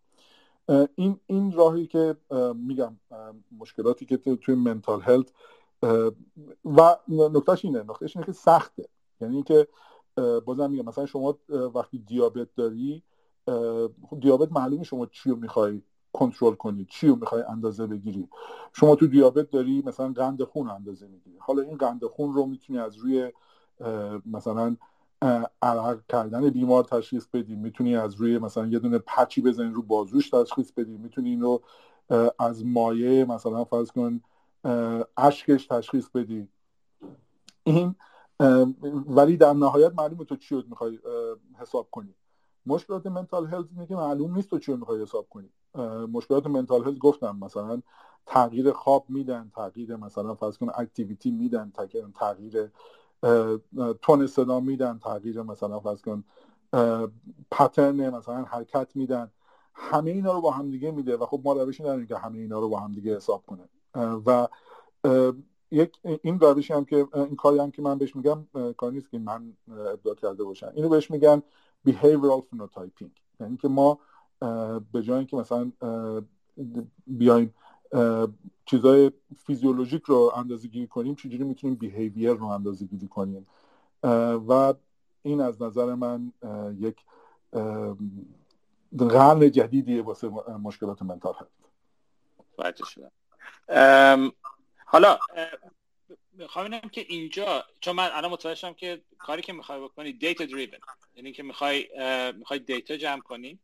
این 0.94 1.20
این 1.26 1.52
راهی 1.52 1.86
که 1.86 2.16
میگم 2.54 2.96
مشکلاتی 3.58 4.06
که 4.06 4.16
توی 4.16 4.54
منتال 4.54 5.00
هلت 5.00 5.32
و 6.64 6.96
نکتهش 7.08 7.64
اینه 7.64 7.82
نکتهش 7.82 8.16
اینه 8.16 8.26
که 8.26 8.32
سخته. 8.32 8.88
یعنی 9.20 9.34
اینکه 9.34 9.68
بازم 10.44 10.70
میگم 10.70 10.84
مثلا 10.84 11.06
شما 11.06 11.38
وقتی 11.74 11.98
دیابت 11.98 12.48
داری 12.56 13.02
خب 14.10 14.20
دیابت 14.20 14.52
معلومه 14.52 14.84
شما 14.84 15.06
چی 15.06 15.30
رو 15.30 15.36
می‌خوای 15.36 15.82
کنترل 16.12 16.54
کنی 16.54 16.86
چی 16.90 17.08
رو 17.08 17.16
می‌خوای 17.16 17.42
اندازه 17.42 17.86
بگیری. 17.86 18.28
شما 18.72 18.96
تو 18.96 19.06
دیابت 19.06 19.50
داری 19.50 19.82
مثلا 19.86 20.12
قند 20.12 20.44
خون 20.44 20.70
اندازه 20.70 21.06
می‌گیری. 21.06 21.36
حالا 21.38 21.62
این 21.62 21.76
قند 21.76 22.04
خون 22.04 22.32
رو 22.32 22.46
می‌تونی 22.46 22.78
از 22.78 22.96
روی 22.96 23.32
مثلا 24.26 24.76
عرق 25.62 26.00
کردن 26.08 26.50
بیمار 26.50 26.84
تشخیص 26.84 27.26
بدی 27.26 27.56
می‌تونی 27.56 27.96
از 27.96 28.14
روی 28.14 28.38
مثلا 28.38 28.66
یه 28.66 28.78
دونه 28.78 28.98
پچی 28.98 29.42
بزنی 29.42 29.70
رو 29.70 29.82
بازوش 29.82 30.30
تشخیص 30.30 30.72
بدی 30.72 30.96
می‌تونی 30.96 31.30
این 31.30 31.58
از 32.38 32.66
مایه 32.66 33.24
مثلا 33.24 33.64
فرض 33.64 33.90
کن 33.90 34.20
اشکش 35.16 35.66
تشخیص 35.66 36.08
بدی. 36.08 36.48
این 37.64 37.94
ولی 39.06 39.36
در 39.36 39.52
نهایت 39.52 39.92
معلومه 39.98 40.24
تو 40.24 40.36
چی 40.36 40.54
رو 40.54 40.62
می‌خوای 40.68 40.98
حساب 41.58 41.88
کنی. 41.90 42.14
مشکلات 42.66 43.06
منتال 43.06 43.46
هلت 43.46 43.66
اینه 43.72 43.86
که 43.86 43.96
معلوم 43.96 44.34
نیست 44.34 44.50
تو 44.50 44.58
چی 44.58 44.72
رو 44.72 44.78
می‌خوای 44.78 45.02
حساب 45.02 45.26
کنی. 45.30 45.50
مشکلات 46.12 46.46
منتال 46.46 46.84
هلت 46.84 46.98
گفتم 46.98 47.38
مثلا 47.40 47.82
تغییر 48.26 48.72
خواب 48.72 49.04
میدن 49.08 49.50
تغییر 49.54 49.96
مثلا 49.96 50.34
فرض 50.34 50.58
کن 50.58 50.68
اکتیویتی 50.74 51.30
میدن 51.30 51.72
تغییر 52.14 52.70
تون 54.02 54.26
صدا 54.26 54.60
میدن 54.60 54.98
تغییر 54.98 55.42
مثلا 55.42 55.80
فرض 55.80 56.02
کن 56.02 56.24
پترن 57.50 58.10
مثلا 58.10 58.42
حرکت 58.44 58.96
میدن. 58.96 59.30
همه 59.74 60.10
اینا 60.10 60.32
رو 60.32 60.40
با 60.40 60.50
هم 60.50 60.70
دیگه 60.70 60.90
میده 60.90 61.16
و 61.16 61.26
خب 61.26 61.40
ما 61.44 61.52
روشی 61.52 61.82
نداریم 61.82 62.06
که 62.06 62.16
همه 62.16 62.38
اینا 62.38 62.60
رو 62.60 62.68
با 62.68 62.80
هم 62.80 62.92
دیگه 62.92 63.16
حساب 63.16 63.44
کنه. 63.46 63.68
و 64.26 64.48
یک 65.70 65.98
این 66.22 66.40
روشی 66.40 66.72
هم 66.72 66.84
که 66.84 67.08
این 67.14 67.36
کاری 67.36 67.58
هم 67.58 67.70
که 67.70 67.82
من 67.82 67.98
بهش 67.98 68.16
میگم 68.16 68.46
کاری 68.76 68.94
نیست 68.94 69.10
که 69.10 69.18
من 69.18 69.52
ابداع 69.68 70.14
کرده 70.14 70.44
باشم. 70.44 70.72
اینو 70.74 70.88
بهش 70.88 71.10
میگن 71.10 71.42
behavioral 71.88 72.42
phenotyping. 72.42 73.10
یعنی 73.40 73.56
که 73.56 73.68
ما 73.68 73.98
به 74.92 75.02
جای 75.02 75.18
اینکه 75.18 75.36
مثلا 75.36 75.72
بیایم 77.06 77.54
چیزای 78.66 79.12
فیزیولوژیک 79.46 80.02
رو 80.02 80.32
اندازه 80.36 80.68
گیری 80.68 80.86
کنیم 80.86 81.14
چجوری 81.14 81.44
می‌تونیم 81.44 81.76
بیهیویر 81.76 82.30
رو 82.30 82.44
اندازه 82.44 82.86
گیری 82.86 83.08
کنیم 83.08 83.46
و 84.48 84.74
این 85.22 85.40
از 85.40 85.62
نظر 85.62 85.94
من 85.94 86.32
یک 86.78 86.96
قرن 88.98 89.50
جدیدیه 89.50 90.02
واسه 90.02 90.28
مشکلات 90.62 91.02
منتال 91.02 91.34
هست. 91.34 91.52
حالا 94.84 95.18
می‌خوام 96.32 96.80
که 96.80 97.00
اینجا 97.08 97.64
چون 97.80 97.96
من 97.96 98.10
الان 98.12 98.30
متوجه 98.30 98.74
که 98.74 99.02
کاری 99.18 99.42
که 99.42 99.52
می‌خوای 99.52 99.80
بکنی 99.80 100.12
دیتا 100.12 100.44
دریون 100.44 100.70
یعنی 101.14 101.32
که 101.32 101.42
می‌خوای 101.42 101.88
می‌خوای 102.32 102.58
دیتا 102.58 102.96
جمع 102.96 103.20
کنی 103.20 103.58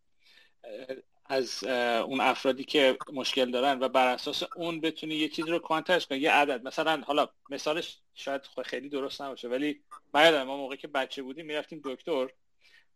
از 1.29 1.65
اون 1.65 2.21
افرادی 2.21 2.65
که 2.65 2.99
مشکل 3.13 3.51
دارن 3.51 3.79
و 3.81 3.89
بر 3.89 4.15
اساس 4.15 4.43
اون 4.57 4.81
بتونی 4.81 5.15
یه 5.15 5.29
چیزی 5.29 5.51
رو 5.51 5.59
کوانتایز 5.59 6.07
کنی 6.07 6.19
یه 6.19 6.33
عدد. 6.33 6.63
مثلا 6.67 7.03
حالا 7.07 7.29
مثالش 7.51 7.99
شاید 8.15 8.43
خیلی 8.65 8.89
درست 8.89 9.23
نباشه 9.23 9.49
ولی 9.49 9.83
من 10.15 10.43
ما 10.43 10.57
موقعی 10.57 10.77
که 10.79 10.89
بچه 10.89 11.23
بودیم 11.23 11.47
می‌رفتیم 11.47 11.81
دکتر 11.85 12.29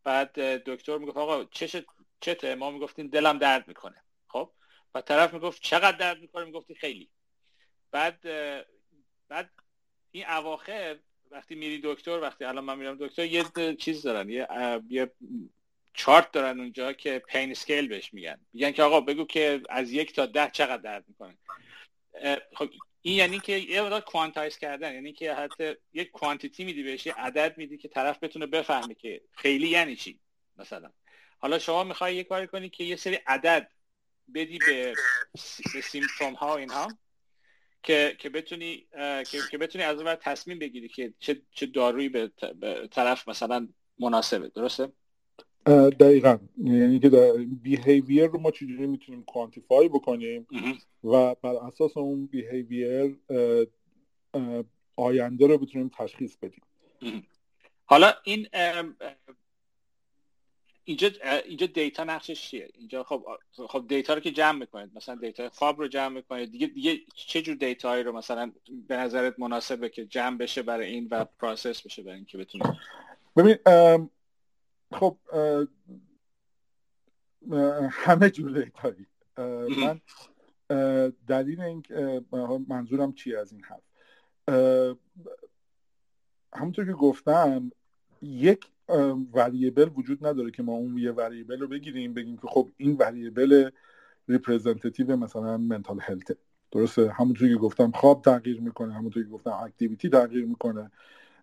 بعد 0.04 0.32
دکتر 0.40 0.98
می‌گفت 0.98 1.16
آقا 1.16 1.44
چش 1.44 1.76
چته؟ 2.20 2.54
ما 2.54 2.70
می‌گفتیم 2.70 3.08
دلم 3.08 3.38
درد 3.38 3.68
می‌کنه. 3.68 4.02
خب؟ 4.28 4.50
و 4.94 5.00
طرف 5.00 5.34
می‌گفت 5.34 5.62
چقدر 5.62 5.96
درد 5.96 6.20
می‌کنه؟ 6.20 6.44
می‌گفتی 6.44 6.74
خیلی. 6.74 7.08
بعد 7.90 8.20
بعد 9.28 9.50
این 10.10 10.26
اواخر 10.26 10.98
وقتی 11.30 11.54
میری 11.54 11.80
دکتر 11.84 12.20
وقتی 12.20 12.44
الان 12.44 12.64
من 12.64 12.78
میرم 12.78 12.96
دکتر 13.00 13.24
یه 13.24 13.44
چیز 13.78 14.02
دارن 14.02 14.30
یه, 14.30 14.48
یه 14.88 15.12
چارت 15.94 16.32
دارن 16.32 16.60
اونجا 16.60 16.92
که 16.92 17.18
پین 17.18 17.50
اسکیل 17.50 17.88
بهش 17.88 18.14
میگن. 18.14 18.40
میگن 18.52 18.70
که 18.70 18.82
آقا 18.82 19.00
بگو 19.00 19.24
که 19.24 19.62
از 19.68 19.92
یک 19.92 20.12
تا 20.12 20.26
ده 20.26 20.50
چقدر 20.50 20.76
درد 20.76 21.04
می‌کنه. 21.08 21.38
خب 22.54 22.70
این 23.02 23.16
یعنی 23.16 23.40
که 23.40 23.52
یه 23.52 23.82
مقدار 23.82 24.00
کوانتایز 24.00 24.58
کردن. 24.58 24.94
یعنی 24.94 25.12
که 25.12 25.34
حتی 25.34 25.74
یک 25.92 26.10
کوانتیتی 26.10 26.64
میدی 26.64 26.82
بهش 26.82 27.06
یه 27.06 27.14
عدد 27.14 27.58
میدی 27.58 27.78
که 27.78 27.88
طرف 27.88 28.22
بتونه 28.22 28.46
بفهمه 28.46 28.94
که 28.94 29.20
خیلی 29.32 29.68
یعنی 29.68 29.96
چی 29.96 30.20
مثلا. 30.56 30.92
حالا 31.38 31.58
شما 31.58 31.84
می‌خوای 31.84 32.16
یه 32.16 32.24
کاری 32.24 32.46
کنی 32.46 32.68
که 32.68 32.84
یه 32.84 32.96
سری 32.96 33.14
عدد 33.26 33.70
بدی 34.34 34.58
به, 34.58 34.94
به 35.74 35.80
سیمپتوم 35.80 36.34
ها 36.34 36.56
اینها 36.56 36.88
که 37.82 38.16
که 38.18 38.28
بتونی 38.28 38.86
که, 39.30 39.38
که 39.50 39.58
بتونی 39.58 39.84
از 39.84 40.00
اون 40.00 40.14
تصمیم 40.14 40.58
بگیری 40.58 40.88
که 40.88 41.14
چه 41.18 41.42
چه 41.50 41.66
دارویی 41.66 42.08
به 42.08 42.30
طرف 42.90 43.28
مثلا 43.28 43.68
مناسبه. 43.98 44.48
درسته؟ 44.48 44.92
دقیقا. 45.66 46.38
یعنی 46.64 46.98
که 46.98 47.10
behavior 47.62 48.26
رو 48.26 48.40
ما 48.40 48.50
چجوری 48.50 48.86
می‌تونیم 48.86 49.22
quantify 49.22 49.88
بکنیم؟ 49.88 50.46
و 51.04 51.34
بر 51.34 51.54
اساس 51.54 51.96
اون 51.96 52.26
behavior 52.26 53.16
آینده 54.96 55.46
رو 55.46 55.58
بتونیم 55.58 55.90
تشخیص 55.98 56.36
بدیم. 56.36 56.62
حالا 57.84 58.12
این 58.24 58.48
اینجا 60.84 61.10
اینجا 61.44 61.66
data 61.66 62.04
نقشش 62.04 62.48
چیه؟ 62.48 62.68
اینجا 62.78 63.04
خب 63.04 63.26
خب 63.68 63.84
data 63.88 64.14
رو 64.14 64.20
که 64.20 64.30
جمع 64.30 64.58
می‌کنید. 64.58 64.90
مثلا 64.94 65.14
data 65.14 65.48
خواب 65.48 65.78
رو 65.80 65.88
جمع 65.88 66.14
می‌کنید. 66.14 66.52
دیگه 66.52 66.66
دیگه 66.66 66.98
چه 67.14 67.42
جور 67.42 67.54
dataیی 67.54 68.02
رو 68.02 68.12
مثلا 68.12 68.52
به 68.88 68.96
نظرت 68.96 69.38
مناسبه 69.38 69.88
که 69.88 70.06
جمع 70.06 70.36
بشه 70.36 70.62
برای 70.62 70.90
این 70.90 71.08
و 71.10 71.24
process 71.24 71.82
بشه 71.82 72.02
برای 72.02 72.16
اینکه 72.16 72.38
بتونید؟ 72.38 72.66
ببین 73.36 73.56
خب 74.92 75.18
همه 77.90 78.30
جور 78.30 78.62
dataیی 78.62 79.06
من 79.82 80.00
دلیل 81.26 81.60
این 81.60 81.82
منظورم 82.68 83.12
چی 83.12 83.36
از 83.36 83.52
این 83.52 83.62
حرف؟ 83.64 83.82
همونطور 86.54 86.84
که 86.84 86.92
گفتم 86.92 87.72
یک 88.22 88.66
variable 89.32 89.90
وجود 89.96 90.26
نداره 90.26 90.50
که 90.50 90.62
ما 90.62 90.72
اون 90.72 90.98
یه 90.98 91.12
variable 91.12 91.60
رو 91.60 91.68
بگیریم 91.68 92.14
بگیم 92.14 92.36
که 92.36 92.46
خب 92.46 92.68
این 92.76 92.96
variable 92.96 93.70
representative 94.28 95.16
مثلا 95.16 95.56
mental 95.58 95.98
health 96.02 96.36
درسته؟ 96.70 97.10
همونطور 97.10 97.48
که 97.48 97.54
گفتم 97.54 97.90
خواب 97.90 98.22
تغییر 98.22 98.60
می‌کنه 98.60 98.94
همونطور 98.94 99.22
که 99.22 99.28
گفتم 99.28 99.50
activity 99.50 100.08
تغییر 100.08 100.44
می‌کنه. 100.44 100.90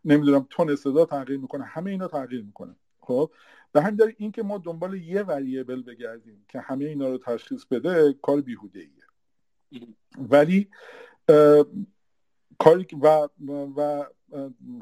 نمی‌دونم 0.05 0.47
تون 0.49 0.75
صدا 0.75 1.05
تغییر 1.05 1.39
می‌کنه 1.39 1.63
همه 1.63 1.91
اینا 1.91 2.07
تغییر 2.07 2.43
می‌کنه. 2.43 2.75
خب 3.09 3.31
به 3.71 3.81
همین 3.81 3.95
دلیل 3.95 4.15
این 4.17 4.31
که 4.31 4.43
ما 4.43 4.57
دنبال 4.57 4.93
یه 4.93 5.23
وریبل 5.23 5.81
بگردیم 5.81 6.45
که 6.47 6.59
همه 6.59 6.85
اینا 6.85 7.09
رو 7.09 7.17
تشخیص 7.17 7.65
بده 7.65 8.13
کار 8.21 8.41
بیهوده 8.41 8.79
ایه 8.79 9.87
ولی 10.17 10.69
کاری 12.59 12.87
و, 13.01 13.27
و 13.77 14.05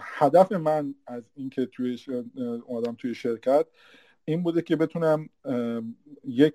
هدف 0.01 0.51
من 0.51 0.95
از 1.07 1.23
اینکه 1.36 1.65
توی 1.65 1.99
آدم 2.69 2.95
توی 2.95 3.15
شرکت 3.15 3.67
این 4.25 4.43
بوده 4.43 4.61
که 4.61 4.75
بتونم 4.75 5.30
یک 6.23 6.53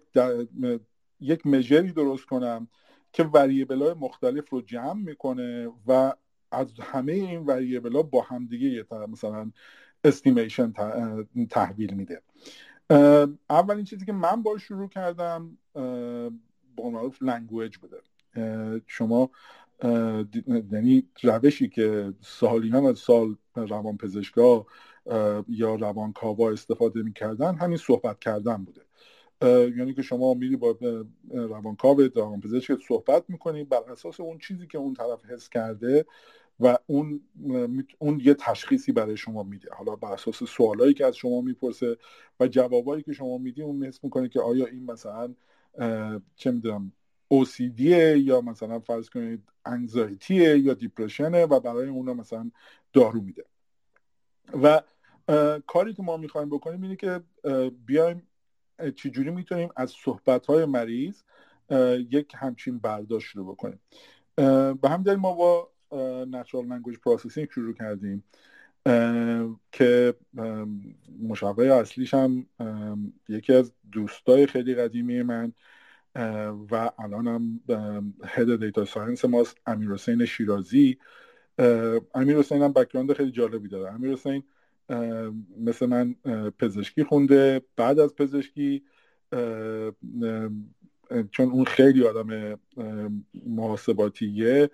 یک 1.21 1.47
مژری 1.47 1.93
درست 1.93 2.27
کنم 2.27 2.69
که 3.13 3.23
وریبل 3.23 3.83
های 3.83 3.95
مختلف 3.95 4.51
رو 4.51 4.63
جمع 4.63 5.03
می‌کنه 5.03 5.73
و 5.87 6.13
از 6.51 6.73
همه 6.81 7.13
این 7.13 7.41
variable 7.41 7.93
ها 7.93 8.03
با 8.03 8.23
همدیگه 8.23 8.87
مثلا 9.09 9.53
estimation 10.05 10.73
تحویل 11.51 11.95
میده. 11.95 12.23
اولین 13.51 13.85
چیزی 13.85 14.07
که 14.07 14.13
من 14.13 14.43
باش 14.43 14.63
شروع 14.63 14.89
کردم 14.89 15.59
با 16.77 16.91
معروف 16.91 17.23
language 17.23 17.77
بوده. 17.77 18.01
شما 18.87 19.31
یعنی 20.73 21.09
روشی 21.23 21.69
که 21.69 22.15
سالیان 22.21 22.87
از 22.87 22.99
سال 22.99 23.37
روان 23.55 23.97
پزشکا 23.97 24.67
یا 25.49 25.75
روانکاوا 25.75 26.51
استفاده 26.51 27.03
می‌کردن 27.03 27.55
همین 27.55 27.77
صحبت 27.77 28.19
کردن 28.21 28.65
بوده. 28.65 28.81
یعنی 29.77 29.95
که 29.95 30.03
شما 30.03 30.35
میری 30.35 30.57
با 30.57 30.79
روانکاو 31.31 32.01
روان 32.01 32.41
پزشک 32.41 32.79
صحبت 32.89 33.25
می‌کنی 33.29 33.65
بر 33.65 33.91
اساس 33.93 34.21
اون 34.21 34.39
چیزی 34.39 34.67
که 34.67 34.79
اون 34.79 34.95
طرف 34.95 35.25
حس 35.25 35.49
کرده 35.49 36.07
و 36.61 36.79
اون 36.87 37.21
اون 37.99 38.21
یه 38.25 38.35
تشخیصی 38.35 38.93
برای 38.93 39.17
شما 39.17 39.43
میده. 39.43 39.69
حالا 39.75 39.97
بر 39.97 40.13
اساس 40.13 40.45
سوالایی 40.45 40.95
که 40.95 41.07
از 41.07 41.17
شما 41.17 41.41
می‌پرسه 41.41 41.97
و 42.41 42.49
جوابایی 42.49 43.03
که 43.03 43.13
شما 43.13 43.39
میدی 43.39 43.63
اون 43.63 43.85
حس 43.85 44.05
می‌کنه 44.05 44.29
که 44.29 44.41
آیا 44.41 44.67
این 44.67 44.91
مثلا 44.91 45.35
چه 46.37 46.51
می‌دونم 46.51 46.93
OCD 47.35 47.81
یا 48.17 48.41
مثلا 48.41 48.81
فرض 48.81 49.09
کنید 49.09 49.43
انگزایتی 49.65 50.59
یا 50.59 50.75
دیپرشنه 50.75 51.47
و 51.47 51.61
برای 51.61 51.89
اون 51.89 52.13
مثلا 52.13 52.51
دارو 52.93 53.21
میده. 53.21 53.45
و 54.63 54.83
کاری 55.67 55.95
که 55.95 56.03
ما 56.03 56.17
می‌خوایم 56.17 56.49
بکنیم 56.49 56.83
اینه 56.83 56.97
که 56.97 57.21
بیایم 57.87 58.29
چجوری 58.97 59.31
می‌تونیم 59.31 59.69
از 59.77 59.91
صحبت 59.91 60.47
های 60.47 60.65
مریض 60.65 61.23
یک 62.11 62.33
همچین 62.37 62.79
برداشت 62.79 63.37
رو 63.37 63.45
بکنیم. 63.45 63.81
به 64.83 64.89
هم 64.89 65.03
دلیل 65.03 65.19
ما 65.19 65.33
با 65.33 65.71
natural 66.31 66.67
language 66.67 66.99
processing 66.99 67.51
شروع 67.51 67.75
کردیم. 67.75 68.25
که 69.73 70.15
مشابه 71.23 71.75
اصلیش 71.75 72.15
هم 72.15 72.47
یکی 73.29 73.53
از 73.53 73.73
دوستای 73.93 74.47
خیلی 74.47 74.75
قدیمی 74.75 75.23
من 75.23 75.53
و 76.71 76.91
الان 76.99 77.27
هم 77.27 77.61
head 78.25 78.61
data 78.61 78.85
science 78.85 79.25
ماست 79.25 79.57
امیر 79.67 79.91
حسین 79.91 80.25
شیرازی. 80.25 80.99
امیر 82.15 82.39
حسین 82.39 82.63
هم 82.63 82.73
background 82.73 83.13
خیلی 83.13 83.31
جالبی 83.31 83.69
داره. 83.69 83.95
امیر 83.95 84.13
حسین 84.13 84.43
مثل 85.59 85.87
من 85.87 86.15
پزشکی 86.59 87.05
خونده. 87.05 87.63
بعد 87.77 87.99
از 87.99 88.15
پزشکی 88.15 88.83
چون 91.31 91.51
اون 91.51 91.65
خیلی 91.65 92.05
آدم 92.07 92.59
محاسباتیه 93.47 94.71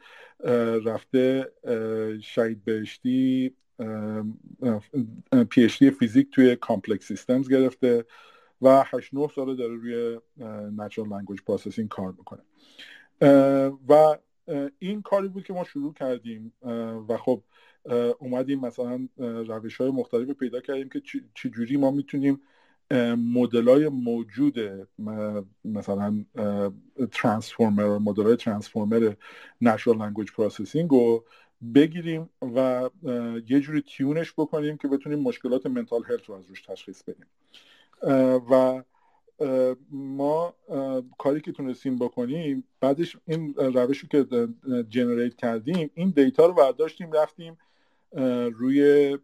رفته 0.85 1.53
شهید 2.23 2.65
بهشتی 2.65 3.55
پیشتی 5.51 5.91
فیزیک 5.91 6.31
توی 6.31 6.57
complex 6.57 7.09
systems 7.09 7.51
گرفته 7.51 8.05
و 8.63 8.85
8 8.87 9.15
9 9.15 9.29
ساله 9.35 9.55
داره 9.55 9.75
روی 9.75 10.21
natural 10.77 11.09
language 11.09 11.41
processing 11.47 11.89
کار 11.89 12.15
می‌کنه. 12.19 12.41
و 13.89 14.17
این 14.79 15.03
کاری 15.03 15.29
بود 15.29 15.45
که 15.45 15.53
ما 15.53 15.65
شروع 15.65 15.95
کردیم 15.95 16.53
و 17.09 17.17
خب 17.17 17.43
اومدیم 18.19 18.61
مثلا 18.61 19.09
روش 19.19 19.77
های 19.77 19.91
مختلف 19.91 20.31
پیدا 20.31 20.61
کردیم 20.61 20.89
که 20.89 21.03
چجوری 21.35 21.77
ما 21.77 21.91
می‌تونیم 21.91 22.41
مدل 23.17 23.69
های 23.69 23.89
موجود 23.89 24.55
مثلا 25.65 26.25
transformer 27.13 27.99
مدل 27.99 28.23
های 28.23 28.37
transformer 28.37 29.15
natural 29.61 29.99
language 29.99 30.31
processing 30.31 30.91
رو 30.91 31.25
بگیریم 31.75 32.29
و 32.55 32.91
یه 33.49 33.61
جوری 33.61 33.81
tune 33.81 34.15
ش 34.15 34.33
بکنیم 34.33 34.77
که 34.77 34.89
بتونیم 34.89 35.19
مشکلات 35.19 35.67
mental 35.67 36.03
health 36.05 36.25
رو 36.25 36.35
از 36.35 36.47
روش 36.47 36.63
تشخیص 36.63 37.03
بدیم. 37.03 37.27
و 38.51 38.83
ما 39.91 40.55
کاری 41.19 41.41
که 41.41 41.53
تونستیم 41.53 41.99
بکنیم 41.99 42.65
بعدش 42.81 43.17
این 43.27 43.55
روشی 43.55 44.07
که 44.07 44.27
generate 44.89 45.37
کردیم 45.37 45.91
این 45.95 46.11
data 46.11 46.47
رو 46.47 46.53
برداشتیم 46.53 47.13
رفتیم 47.13 47.59
روی 48.53 49.19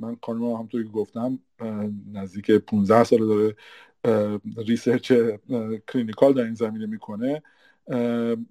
من 0.00 0.16
خانم 0.22 0.44
همطوری 0.44 0.84
که 0.84 0.90
گفتم 0.90 1.38
نزدیک 2.12 2.50
15 2.50 3.04
سال 3.04 3.18
داره 3.18 3.56
research 4.56 5.12
clinical 5.88 6.34
در 6.34 6.42
این 6.44 6.54
زمینه 6.54 6.86
می‌کنه. 6.86 7.42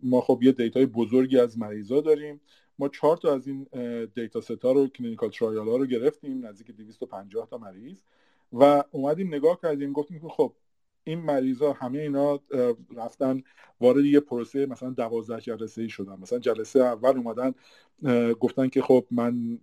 ما 0.03 0.21
خب 0.21 0.39
یه 0.43 0.51
data 0.51 0.79
ی 0.79 0.85
بزرگی 0.85 1.39
از 1.39 1.59
مریضا 1.59 2.01
داریم. 2.01 2.41
ما 2.79 2.89
چهار 2.89 3.17
تا 3.17 3.35
از 3.35 3.47
این 3.47 3.67
data 4.15 4.41
set 4.41 4.64
ا 4.64 4.71
رو 4.71 4.87
clinical 4.87 5.29
trial 5.29 5.67
ها 5.67 5.77
رو 5.77 5.85
گرفتیم 5.85 6.45
نزدیک 6.45 6.71
250 6.71 7.47
تا 7.49 7.57
مریض. 7.57 7.97
و 8.53 8.83
اومدیم 8.91 9.27
نگاه 9.27 9.59
کردیم 9.61 9.93
گفتیم 9.93 10.19
که 10.19 10.27
خب 10.27 10.53
این 11.09 11.19
مریضا 11.19 11.73
همه 11.73 11.99
اینا 11.99 12.39
رفتن 12.95 13.43
وارد 13.81 14.05
یه 14.05 14.19
پروسه 14.19 14.65
مثلا 14.65 14.89
دوازده 14.89 15.41
جلسه 15.41 15.81
ای 15.81 15.89
شدن. 15.89 16.19
مثلا 16.21 16.39
جلسه 16.39 16.79
اول 16.79 17.17
اومدن 17.17 17.53
گفتن 18.33 18.67
که 18.67 18.81
خب 18.81 19.05
من 19.11 19.59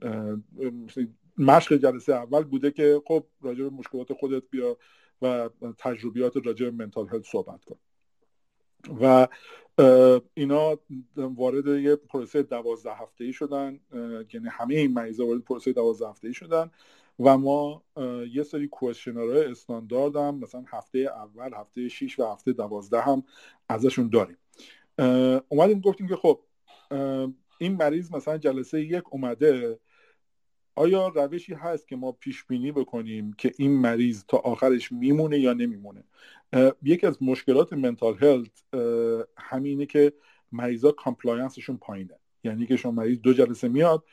مشق 1.39 1.77
جلسه 1.77 2.15
اول 2.15 2.45
بوده 2.45 2.71
که 2.71 3.03
خب 3.07 3.25
راجع 3.41 3.65
به 3.65 3.71
مشکلات 3.71 4.13
خودت 4.13 4.43
بیا 4.51 4.77
و 5.23 5.51
تجربیات 5.79 6.47
راجع 6.47 6.71
به 6.71 6.85
منتال 6.85 7.09
هلت 7.09 7.25
صحبت 7.25 7.65
کن. 7.65 7.77
و 9.01 9.29
اینا 10.35 10.79
وارد 11.17 11.67
یه 11.67 11.97
پروسه 11.97 12.43
دوازده 12.43 12.95
هفته 12.95 13.25
ای 13.25 13.33
شدن 13.33 13.81
یعنی 14.35 14.49
همه 14.51 14.75
این 14.75 14.93
مریضا 14.93 15.27
وارد 15.27 15.41
پروسه 15.41 15.73
دوازده 15.73 16.09
هفته 16.09 16.29
ای 16.29 16.35
شدن. 16.35 16.71
و 17.21 17.39
ما 17.39 17.85
یه 18.33 18.43
سری 18.43 18.69
کوشنرهای 18.69 19.45
استاندارد 19.45 20.17
هم 20.17 20.39
مثلا 20.39 20.65
هفته 20.69 20.99
اول 20.99 21.55
هفته 21.55 21.89
6 21.89 22.19
و 22.19 22.33
هفته 22.33 22.53
دوازده 22.53 23.01
هم 23.01 23.23
ازشون 23.69 24.09
داریم. 24.09 24.37
اومدیم 25.49 25.81
گفتیم 25.81 26.09
که 26.09 26.17
خب 26.17 26.41
این 27.59 27.77
مریض 27.77 28.13
مثلا 28.13 28.39
جلسه 28.39 28.81
یک 28.81 29.05
اومده 29.11 29.79
آیا 30.75 31.09
روشی 31.09 31.55
هست 31.55 31.89
که 31.89 31.97
ما 31.97 32.13
پیش 32.13 32.45
بینی 32.45 32.73
بکنیم 32.73 33.33
که 33.33 33.53
این 33.59 33.81
مریض 33.81 34.25
تا 34.29 34.37
آخرش 34.37 34.93
میمونه 34.93 35.39
یا 35.39 35.53
نمیمونه؟ 35.53 36.05
یکی 36.83 37.07
از 37.07 37.23
مشکلات 37.23 37.73
mental 37.73 38.17
health 38.19 38.65
همینه 39.37 39.87
که 39.87 40.13
مریضا 40.53 40.93
compliance 40.93 41.53
شون 41.53 41.77
پایینه. 41.77 42.19
یعنی 42.45 42.67
که 42.67 42.77
شما 42.77 42.93
مریض 42.93 43.21
دو 43.21 43.33
جلسه 43.33 43.69
میاد 43.69 44.05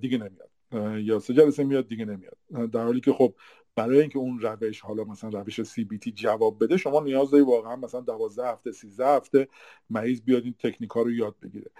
دیگه 0.00 0.18
نمیاد. 0.18 0.50
یا 0.98 1.18
سه 1.18 1.34
جلسه 1.34 1.64
میاد 1.64 1.88
دیگه 1.88 2.04
نمیاد. 2.04 2.36
در 2.70 2.84
حالی 2.84 3.00
که 3.00 3.12
خب 3.12 3.34
برای 3.76 4.00
اینکه 4.00 4.18
اون 4.18 4.40
روش 4.40 4.80
حالا 4.80 5.04
مثلا 5.04 5.30
روش 5.30 5.62
CBT 5.62 6.12
جواب 6.12 6.64
بده 6.64 6.76
شما 6.76 7.00
نیاز 7.00 7.30
داری 7.30 7.44
واقعا 7.44 7.76
مثلا 7.76 8.00
12 8.00 8.46
هفته 8.46 8.72
13 8.72 9.06
هفته 9.06 9.48
مریض 9.90 10.22
بیاد 10.22 10.44
این 10.44 10.54
تکنیک 10.58 10.90
ها 10.90 11.02
رو 11.02 11.12
یاد 11.12 11.34
بگیره. 11.42 11.70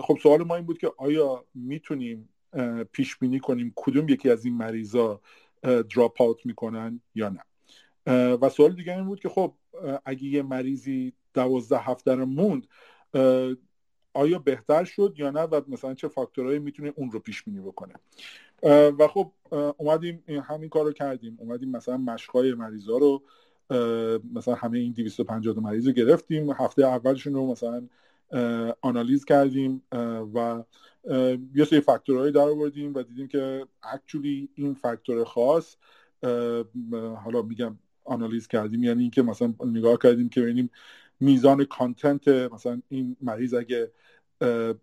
خب 0.00 0.18
سوال 0.22 0.42
ما 0.42 0.56
این 0.56 0.66
بود 0.66 0.78
که 0.78 0.92
آیا 0.96 1.44
می‌تونیم 1.54 2.28
پیش 2.92 3.16
بینی 3.16 3.40
کنیم 3.40 3.72
کدوم 3.76 4.08
یکی 4.08 4.30
از 4.30 4.44
این 4.44 4.56
مریضا 4.56 5.20
دراپ 5.62 6.22
آوت 6.22 6.46
می‌کنن 6.46 7.00
یا 7.14 7.28
نه؟ 7.28 7.42
و 8.34 8.48
سوال 8.48 8.74
دیگه 8.74 8.96
این 8.96 9.04
بود 9.04 9.20
که 9.20 9.28
خب 9.28 9.54
اگه 10.04 10.24
یه 10.24 10.42
مریضی 10.42 11.12
دوازده 11.34 11.78
هفته 11.78 12.14
رو 12.14 12.26
موند 12.26 12.66
آیا 14.14 14.38
بهتر 14.38 14.84
شد 14.84 15.14
یا 15.16 15.30
نه 15.30 15.40
و 15.40 15.60
مثلا 15.68 15.94
چه 15.94 16.08
فاکتورهایی 16.08 16.58
می‌تونه 16.58 16.92
اون 16.96 17.10
رو 17.10 17.20
پیش 17.20 17.42
بینی 17.42 17.60
بکنه؟ 17.60 17.94
و 18.98 19.08
خب 19.08 19.32
اومدیم 19.76 20.24
همین 20.44 20.68
کار 20.68 20.84
رو 20.84 20.92
کردیم. 20.92 21.36
اومدیم 21.40 21.70
مثلا 21.70 21.96
مشقای 21.96 22.54
مریضا 22.54 22.98
رو 22.98 23.22
مثلا 24.34 24.54
همه 24.54 24.78
این 24.78 24.92
250 24.92 25.60
مریض 25.60 25.86
رو 25.86 25.92
گرفتیم. 25.92 26.50
هفته 26.50 26.82
اولشون 26.82 27.34
رو 27.34 27.46
مثلا 27.46 27.88
آنالیز 28.80 29.24
کردیم 29.24 29.82
و 30.34 30.64
یه 31.54 31.64
سری 31.64 31.80
فاکتورهایی 31.80 32.32
در 32.32 32.40
آوردیم 32.40 32.94
و 32.94 33.02
دیدیم 33.02 33.28
که 33.28 33.66
اکچولی 33.82 34.48
این 34.54 34.74
فاکتور 34.74 35.24
خاص 35.24 35.76
حالا 37.24 37.42
میگم 37.48 37.78
آنالیز 38.04 38.48
کردیم. 38.48 38.84
یعنی 38.84 39.02
اینکه 39.02 39.22
مثلا 39.22 39.54
نگاه 39.64 39.98
کردیم 40.02 40.28
که 40.28 40.40
ببینیم 40.40 40.70
میزان 41.20 41.64
کانتنت 41.64 42.28
مثلا 42.28 42.82
این 42.88 43.16
مریض 43.20 43.54
اگه 43.54 43.92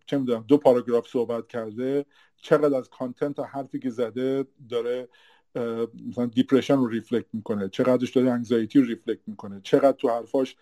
چه 0.05 0.17
می‌دونم 0.17 0.45
دو 0.47 0.57
پاراگراف 0.57 1.07
صحبت 1.07 1.47
کرده 1.47 2.05
چقدر 2.41 2.77
از 2.77 2.89
کانتنت 2.89 3.39
حرفی 3.39 3.79
که 3.79 3.89
زده 3.89 4.45
داره 4.69 5.09
مثلا 6.07 6.25
depression 6.25 6.78
رو 6.77 6.88
reflect 6.88 7.28
می‌کنه 7.33 7.69
چقدرش 7.69 8.11
داره 8.11 8.31
anxiety 8.32 8.80
رو 8.79 8.85
reflect 8.86 9.21
می‌کنه 9.27 9.61
چقدر 9.63 9.91
تو 9.91 10.09
حرفاش 10.09 10.55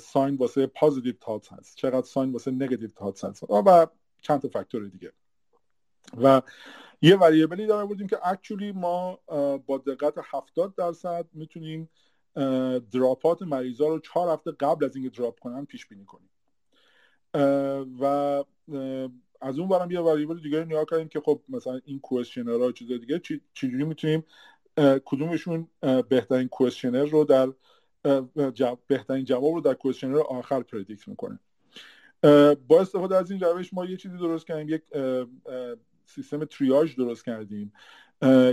sign 0.00 0.34
واسه 0.36 0.66
positive 0.66 1.12
thoughts 1.20 1.52
هست 1.52 1.76
چقدر 1.76 2.06
sign 2.06 2.32
واسه 2.32 2.50
negative 2.50 2.88
thoughts 2.88 3.24
هست. 3.24 3.42
و 3.42 3.86
چند 4.22 4.40
تا 4.40 4.48
فاکتور 4.48 4.88
دیگه. 4.88 5.12
و 6.22 6.42
یه 7.02 7.16
variable 7.16 7.60
ی 7.60 7.66
داره 7.66 7.86
بودیم 7.86 8.06
که 8.06 8.18
actually 8.28 8.72
ما 8.72 9.18
با 9.66 9.78
دقت 9.78 10.14
70 10.24 10.74
درصد 10.74 11.26
می‌تونیم 11.32 11.90
dropout 12.92 13.42
مریضا 13.42 13.88
رو 13.88 13.98
چهار 13.98 14.32
هفته 14.32 14.50
قبل 14.50 14.84
از 14.84 14.96
اینکه 14.96 15.18
drop 15.18 15.38
کنن 15.38 15.64
پیش 15.64 15.86
بینی 15.86 16.04
کنیم. 16.04 16.30
و 18.00 18.04
از 19.40 19.58
اون 19.58 19.68
برم 19.68 19.90
یه 19.90 20.00
variable 20.00 20.40
دیگه 20.40 20.64
نگاه 20.64 20.84
کردیم 20.84 21.08
که 21.08 21.20
خب 21.20 21.42
مثلا 21.48 21.80
این 21.84 22.00
questionnaire 22.00 22.67
ها 22.67 22.72
چیز 22.72 22.92
دیگه 22.92 23.20
چجوری 23.54 23.84
می‌تونیم 23.84 24.24
کدومشون 25.04 25.68
بهترین 26.08 26.48
questionnaire 26.48 27.04
رو 27.04 27.24
در 27.24 27.48
بهترین 28.86 29.24
جواب 29.24 29.54
رو 29.54 29.60
در 29.60 29.74
questionnaire 29.74 30.18
آخر 30.18 30.62
predict 30.62 31.08
می‌کنه. 31.08 31.38
با 32.68 32.80
استفاده 32.80 33.16
از 33.16 33.30
این 33.30 33.40
روش 33.40 33.74
ما 33.74 33.84
یه 33.84 33.96
چیزی 33.96 34.18
درست 34.18 34.46
کردیم 34.46 34.68
یک 34.68 34.82
سیستم 36.06 36.44
triage 36.44 36.96
درست 36.96 37.24
کردیم. 37.24 37.72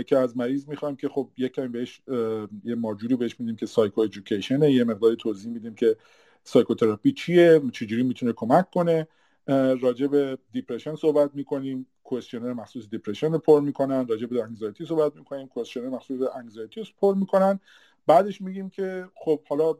که 0.06 0.18
از 0.18 0.36
مریض 0.36 0.68
می‌خوایم 0.68 0.96
که 0.96 1.08
خب 1.08 1.30
یک 1.36 1.52
کمی 1.52 1.68
بهش 1.68 2.02
یه 2.64 2.74
ماجوری 2.74 3.16
بهش 3.16 3.40
میدیم 3.40 3.56
که 3.56 3.66
سایکو 3.66 4.00
ایژوکیشنه 4.00 4.72
یه 4.72 4.84
مقداری 4.84 5.16
توضیح 5.16 5.52
میدیم 5.52 5.74
که 5.74 5.96
psychotherapy 6.44 7.12
چیه 7.12 7.60
چجوری 7.72 8.02
می‌تونه 8.02 8.32
کمک 8.32 8.70
کنه. 8.70 9.08
راجع 9.80 10.06
به 10.06 10.38
depression 10.52 10.94
صحبت 10.94 11.30
می‌کنیم 11.34 11.86
questionnaire 12.04 12.52
مخصوص 12.52 12.88
depression 12.90 13.32
رو 13.32 13.38
پر 13.38 13.60
می‌کنن 13.60 14.06
راجع 14.08 14.26
به 14.26 14.42
anxiety 14.42 14.84
صحبت 14.84 15.16
می‌کنیم 15.16 15.48
questionnaire 15.48 15.88
مخصوص 15.88 16.20
anxiety 16.34 16.82
پر 17.00 17.14
می‌کنن. 17.14 17.60
بعدش 18.06 18.40
میگیم 18.40 18.70
که 18.70 19.08
خب 19.14 19.40
حالا 19.48 19.74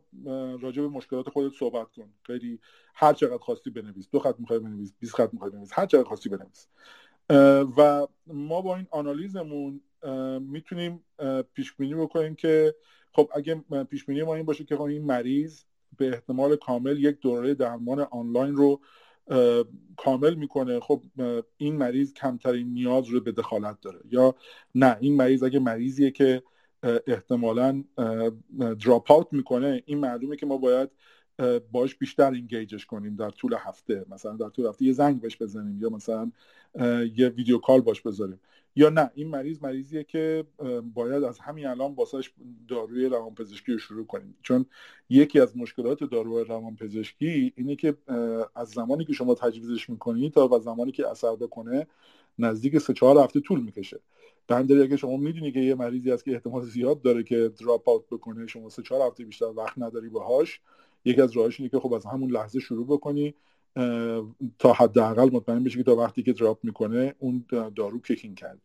راجع 0.60 0.82
به 0.82 0.88
مشکلات 0.88 1.28
خودت 1.28 1.52
صحبت 1.58 1.86
کن. 1.96 2.08
خیلی 2.22 2.58
هر 2.94 3.12
چقدر 3.12 3.38
خواستی 3.38 3.70
بنویس 3.70 4.08
دو 4.12 4.18
خط 4.18 4.34
می‌خوای 4.38 4.58
بنویس 4.58 4.92
20 5.00 5.14
خط 5.14 5.30
می‌خوای 5.32 5.50
بنویس 5.50 5.70
هر 5.72 5.86
چقدر 5.86 6.04
خواستی 6.04 6.28
بنویس. 6.28 6.68
و 7.76 8.06
ما 8.26 8.60
با 8.60 8.76
این 8.76 8.86
آنالیزمون 8.90 9.80
می‌تونیم 10.40 11.04
پیش 11.54 11.72
بینی 11.72 11.94
بکنیم 11.94 12.34
که 12.34 12.74
خب 13.12 13.30
اگه 13.34 13.64
پیش 13.90 14.04
بینی 14.04 14.22
ما 14.22 14.34
این 14.34 14.46
باشه 14.46 14.64
که 14.64 14.80
این 14.80 15.04
مریض 15.04 15.62
به 15.96 16.08
احتمال 16.08 16.56
کامل 16.56 16.98
یک 16.98 17.20
دوره 17.20 17.54
درمان 17.54 18.00
آنلاین 18.00 18.56
رو 18.56 18.80
کامل 19.96 20.34
می‌کنه 20.34 20.80
خب 20.80 21.02
این 21.56 21.76
مریض 21.76 22.12
کمترین 22.12 22.72
نیاز 22.72 23.08
رو 23.08 23.20
به 23.20 23.32
دخالت 23.32 23.80
داره 23.80 24.00
یا 24.10 24.34
نه 24.74 24.96
این 25.00 25.16
مریض 25.16 25.42
اگه 25.42 25.58
مریضیه 25.58 26.10
که 26.10 26.42
احتمالا 27.06 27.84
دراپ 28.84 29.12
آوت 29.12 29.26
می‌کنه 29.32 29.82
این 29.86 29.98
معلومه 29.98 30.36
که 30.36 30.46
ما 30.46 30.56
باید 30.56 30.90
باش 31.72 31.94
بیشتر 31.94 32.30
اینگیجش 32.30 32.86
کنیم 32.86 33.16
در 33.16 33.30
طول 33.30 33.54
هفته. 33.58 34.04
مثلا 34.10 34.36
در 34.36 34.48
طول 34.48 34.66
هفته 34.66 34.84
یه 34.84 34.92
زنگ 34.92 35.20
بهش 35.20 35.36
بزنیم 35.36 35.82
یا 35.82 35.88
مثلا 35.88 36.32
یه 37.16 37.28
ویدیو 37.28 37.58
کال 37.58 37.80
باش 37.80 38.00
بذاریم. 38.00 38.40
یا 38.76 38.88
نه 38.88 39.10
این 39.14 39.28
مریض 39.28 39.62
مریضیه 39.62 40.04
که 40.04 40.44
باید 40.94 41.24
از 41.24 41.38
همین 41.38 41.66
الان 41.66 41.94
واسهش 41.94 42.32
داروی 42.68 43.06
روانپزشکی 43.06 43.72
رو 43.72 43.78
شروع 43.78 44.06
کنیم. 44.06 44.36
چون 44.42 44.66
یکی 45.10 45.40
از 45.40 45.56
مشکلات 45.56 46.04
داروی 46.04 46.44
روانپزشکی 46.44 47.52
اینه 47.56 47.76
که 47.76 47.96
از 48.54 48.68
زمانی 48.68 49.04
که 49.04 49.12
شما 49.12 49.34
تجویزش 49.34 49.90
می‌کنید 49.90 50.32
تا 50.32 50.48
و 50.48 50.58
زمانی 50.58 50.92
که 50.92 51.08
اثر 51.08 51.36
بکنه 51.36 51.86
نزدیک 52.38 52.78
سه 52.78 52.92
چهار 52.92 53.18
هفته 53.18 53.40
طول 53.40 53.60
می‌کشه. 53.60 54.00
در 54.48 54.56
اگه 54.56 54.96
شما 54.96 55.16
می‌دونی 55.16 55.52
که 55.52 55.60
یه 55.60 55.74
مریضی 55.74 56.10
هست 56.10 56.24
که 56.24 56.32
احتمال 56.32 56.64
زیاد 56.64 57.02
داره 57.02 57.22
که 57.22 57.52
دراپ 57.60 57.88
آوت 57.88 58.06
بکنه 58.10 58.46
شما 58.46 58.68
سه 58.68 58.82
چهار 58.82 59.06
هفته 59.06 59.24
بیشتر 59.24 59.44
وقت 59.44 59.78
نداری 59.78 60.08
باهاش 60.08 60.60
یکی 61.04 61.20
از 61.20 61.36
راهش 61.36 61.60
اینه 61.60 61.70
که 61.70 61.78
خب 61.78 61.92
از 61.92 62.06
همون 62.06 62.30
لحظه 62.30 62.60
شروع 62.60 62.86
بکنی 62.86 63.34
تا 64.58 64.72
حداقل 64.72 65.30
مطمئن 65.32 65.64
بشی 65.64 65.78
که 65.78 65.82
تا 65.82 65.96
وقتی 65.96 66.22
که 66.22 66.32
دراپ 66.32 66.58
می‌کنه 66.62 67.14
اون 67.18 67.46
دارو 67.76 68.00
کیکینگ 68.00 68.38
کرد 68.38 68.58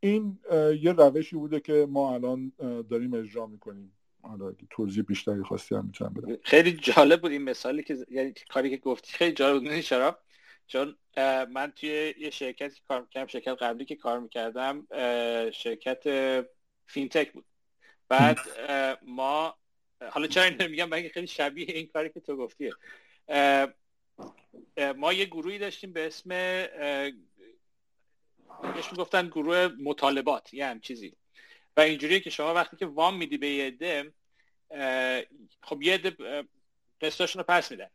این 0.00 0.38
یه 0.82 0.92
روشی 0.92 1.36
بوده 1.36 1.60
که 1.60 1.86
ما 1.90 2.14
الان 2.14 2.52
داریم 2.90 3.14
اجرا 3.14 3.46
می‌کنیم. 3.46 3.92
حالا 4.22 4.52
توضیح 4.70 5.02
بیشتری 5.02 5.42
خواستی 5.42 5.74
هم 5.74 5.86
می‌تونم 5.86 6.14
بدم. 6.14 6.36
خیلی 6.42 6.72
جالب 6.72 7.20
بود 7.20 7.30
این 7.30 7.42
مثالی 7.42 7.82
که 7.82 7.96
یعنی 8.10 8.34
کاری 8.50 8.70
که 8.70 8.76
گفتی. 8.76 9.12
خیلی 9.12 9.32
جالب 9.32 9.62
بود. 9.62 9.80
شراب 9.80 10.18
چون 10.66 10.94
من 11.52 11.72
توی 11.76 12.14
یه 12.18 12.30
شرکتی 12.30 12.80
کار 12.88 13.00
می‌کردم 13.00 13.26
شرکت 13.26 13.62
قبلی 13.62 13.84
که 13.84 13.96
کار 13.96 14.20
می‌کردم 14.20 14.86
شرکت 15.50 16.02
فینتک 16.86 17.32
بود. 17.32 17.44
بعد 18.08 18.38
ما 19.06 19.54
حالا 20.10 20.26
چرا 20.26 20.44
اینو 20.44 20.68
میگم 20.68 20.90
بگه 20.90 21.08
خیلی 21.08 21.26
شبیه 21.26 21.66
این 21.68 21.86
کاری 21.86 22.08
که 22.08 22.20
تو 22.20 22.36
گفتیه 22.36 22.72
ما 24.96 25.12
یه 25.12 25.24
گروهی 25.24 25.58
داشتیم 25.58 25.92
به 25.92 26.06
اسم 26.06 26.28
بهش 28.62 28.92
می‌گفتن 28.92 29.26
گروه 29.26 29.68
مطالبات 29.82 30.54
یه 30.54 30.66
هم 30.66 30.80
چیزی 30.80 31.16
و 31.76 31.80
اینجوریه 31.80 32.20
که 32.20 32.30
شما 32.30 32.54
وقتی 32.54 32.76
که 32.76 32.86
وام 32.86 33.16
میدی 33.16 33.38
به 33.38 33.48
یه 33.48 33.66
عده 33.66 34.12
خب 35.62 35.82
یه 35.82 35.94
عده 35.94 36.16
قسطاشون 37.00 37.40
رو 37.40 37.46
پس 37.48 37.70
میدن. 37.70 37.90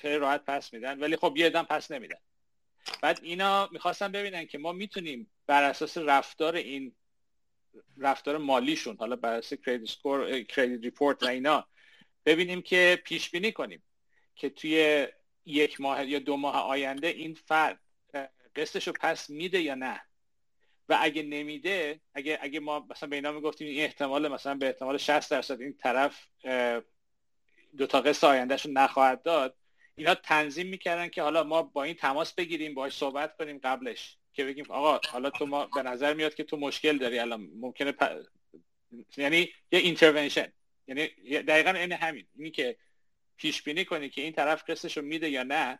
خیلی 0.00 0.16
راحت 0.16 0.44
پس 0.44 0.72
میدن 0.72 1.00
ولی 1.00 1.16
خب 1.16 1.36
یه 1.36 1.46
عده 1.46 1.62
پس 1.62 1.90
نمیدن. 1.90 2.18
بعد 3.02 3.20
اینا 3.22 3.68
می‌خواستن 3.72 4.12
ببینن 4.12 4.46
که 4.46 4.58
ما 4.58 4.72
می‌تونیم 4.72 5.30
بر 5.46 5.62
اساس 5.62 5.98
رفتار 5.98 6.54
این 6.54 6.94
رفتار 7.98 8.38
مالیشون 8.38 8.96
حالا 8.96 9.16
بر 9.16 9.32
اساس 9.32 9.58
credit 9.58 9.90
score 9.90 10.42
credit 10.42 10.84
report 10.84 11.22
و 11.22 11.26
اینا. 11.26 11.66
ببینیم 12.26 12.62
که 12.62 13.02
پیش 13.04 13.30
بینی 13.30 13.52
کنیم 13.52 13.82
که 14.34 14.50
توی 14.50 15.06
یک 15.44 15.80
ماه 15.80 16.06
یا 16.06 16.18
دو 16.18 16.36
ماه 16.36 16.54
آینده 16.56 17.06
این 17.06 17.34
فرد 17.34 17.80
قسطش 18.56 18.86
رو 18.86 18.92
پس 19.00 19.30
میده 19.30 19.60
یا 19.60 19.74
نه. 19.74 20.00
و 20.88 20.98
اگه 21.00 21.22
نمیده 21.22 22.00
اگه 22.14 22.38
اگه 22.42 22.60
ما 22.60 22.86
مثلا 22.90 23.08
به 23.08 23.16
اینا 23.16 23.32
می‌گفتیم 23.32 23.68
این 23.68 23.84
احتمال 23.84 24.28
مثلا 24.28 24.54
به 24.54 24.66
احتمال 24.66 24.98
60 24.98 25.30
درصد 25.30 25.60
این 25.60 25.76
طرف 25.76 26.28
دو 27.76 27.86
تا 27.86 28.00
قسط 28.00 28.24
آیندهش 28.24 28.66
رو 28.66 28.72
نخواهد 28.72 29.22
داد 29.22 29.56
اینا 29.94 30.14
تنظیم 30.14 30.66
می‌کردن 30.66 31.08
که 31.08 31.22
حالا 31.22 31.44
ما 31.44 31.62
با 31.62 31.82
این 31.82 31.94
تماس 31.94 32.34
بگیریم 32.34 32.74
باهاش 32.74 32.96
صحبت 32.96 33.36
کنیم 33.36 33.58
قبلش. 33.58 34.18
که 34.32 34.44
بگیم 34.44 34.64
آقا 34.68 35.00
حالا 35.08 35.30
تو 35.30 35.46
ما 35.46 35.66
به 35.66 35.82
نظر 35.82 36.14
میاد 36.14 36.34
که 36.34 36.44
تو 36.44 36.56
مشکل 36.56 36.98
داری 36.98 37.18
الان 37.18 37.50
ممکنه 37.54 37.94
یعنی 39.16 39.48
یه 39.72 39.78
intervention 39.78 40.52
یعنی 40.86 41.08
دقیقا 41.42 41.70
این 41.70 41.92
همین. 41.92 42.26
اینی 42.36 42.50
که 42.50 42.76
پیش 43.36 43.62
بینی 43.62 43.84
کنی 43.84 44.08
که 44.08 44.22
این 44.22 44.32
طرف 44.32 44.70
قسطش 44.70 44.96
رو 44.96 45.02
میده 45.02 45.30
یا 45.30 45.42
نه 45.42 45.78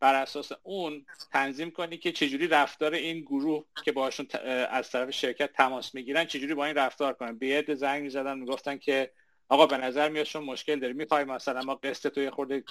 بر 0.00 0.14
اساس 0.14 0.52
اون 0.62 1.06
تنظیم 1.32 1.70
کنی 1.70 1.96
که 1.96 2.12
چجوری 2.12 2.48
رفتار 2.48 2.94
این 2.94 3.20
گروه 3.20 3.64
که 3.84 3.92
باشون 3.92 4.26
از 4.70 4.90
طرف 4.90 5.10
شرکت 5.10 5.52
تماس 5.52 5.94
می‌گیرن 5.94 6.24
چجوری 6.24 6.54
با 6.54 6.64
این 6.64 6.74
رفتار 6.74 7.12
کنن. 7.12 7.38
به 7.38 7.46
یه 7.46 7.74
زنگ 7.74 8.02
می‌زدن 8.02 8.38
می‌گفتن 8.38 8.78
که 8.78 9.12
آقا 9.48 9.66
به 9.66 9.76
نظر 9.76 10.08
میاد 10.08 10.24
شما 10.24 10.52
مشکل 10.52 10.80
داری. 10.80 10.92
می‌خوای 10.92 11.24
مثلا 11.24 11.62
ما 11.62 11.74
قسط 11.74 12.08
تو 12.08 12.20
یه 12.20 12.30
خورده 12.30 12.64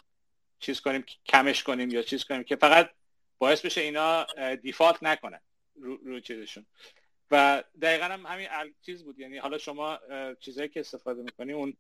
چیز 0.59 0.81
کنیم 0.81 1.05
کمش 1.25 1.63
کنیم 1.63 1.89
یا 1.89 2.01
چیز 2.01 2.23
کنیم 2.23 2.43
که 2.43 2.55
فقط 2.55 2.89
باعث 3.41 3.65
بشه 3.65 3.81
اینا 3.81 4.25
default 4.55 5.03
نکنن 5.03 5.39
رو, 5.75 5.97
رو 5.97 6.19
چیزشون. 6.19 6.65
و 7.31 7.63
دقیقا 7.81 8.05
هم 8.05 8.25
همین 8.25 8.47
چیز 8.85 9.03
بود. 9.03 9.19
یعنی 9.19 9.37
حالا 9.37 9.57
شما 9.57 9.99
چیزهایی 10.39 10.69
که 10.69 10.79
استفاده 10.79 11.23
می‌کنی 11.23 11.53
اون 11.53 11.77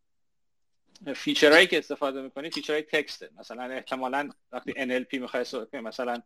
feature 1.15 1.52
هایی 1.52 1.67
که 1.67 1.77
استفاده 1.77 2.21
می‌کنی 2.21 2.49
feature 2.49 2.81
های 2.81 2.93
text 2.93 3.17
ه. 3.17 3.29
مثلا 3.39 3.63
احتمالا 3.63 4.29
وقتی 4.51 4.71
NLP 4.71 5.13
می‌خوای 5.13 5.45
مثلا 5.73 6.21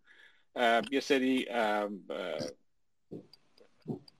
یه 0.92 1.00
سری 1.00 1.46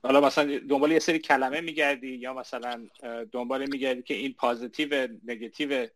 حالا 0.02 0.20
مثلا 0.20 0.58
دنبال 0.58 0.92
یه 0.92 0.98
سری 0.98 1.18
کلمه 1.18 1.60
میگردی 1.60 2.14
یا 2.14 2.34
مثلا 2.34 2.88
دنبال 3.32 3.66
میگردی 3.70 4.02
که 4.02 4.14
این 4.14 4.34
positive 4.34 5.08
negative 5.24 5.88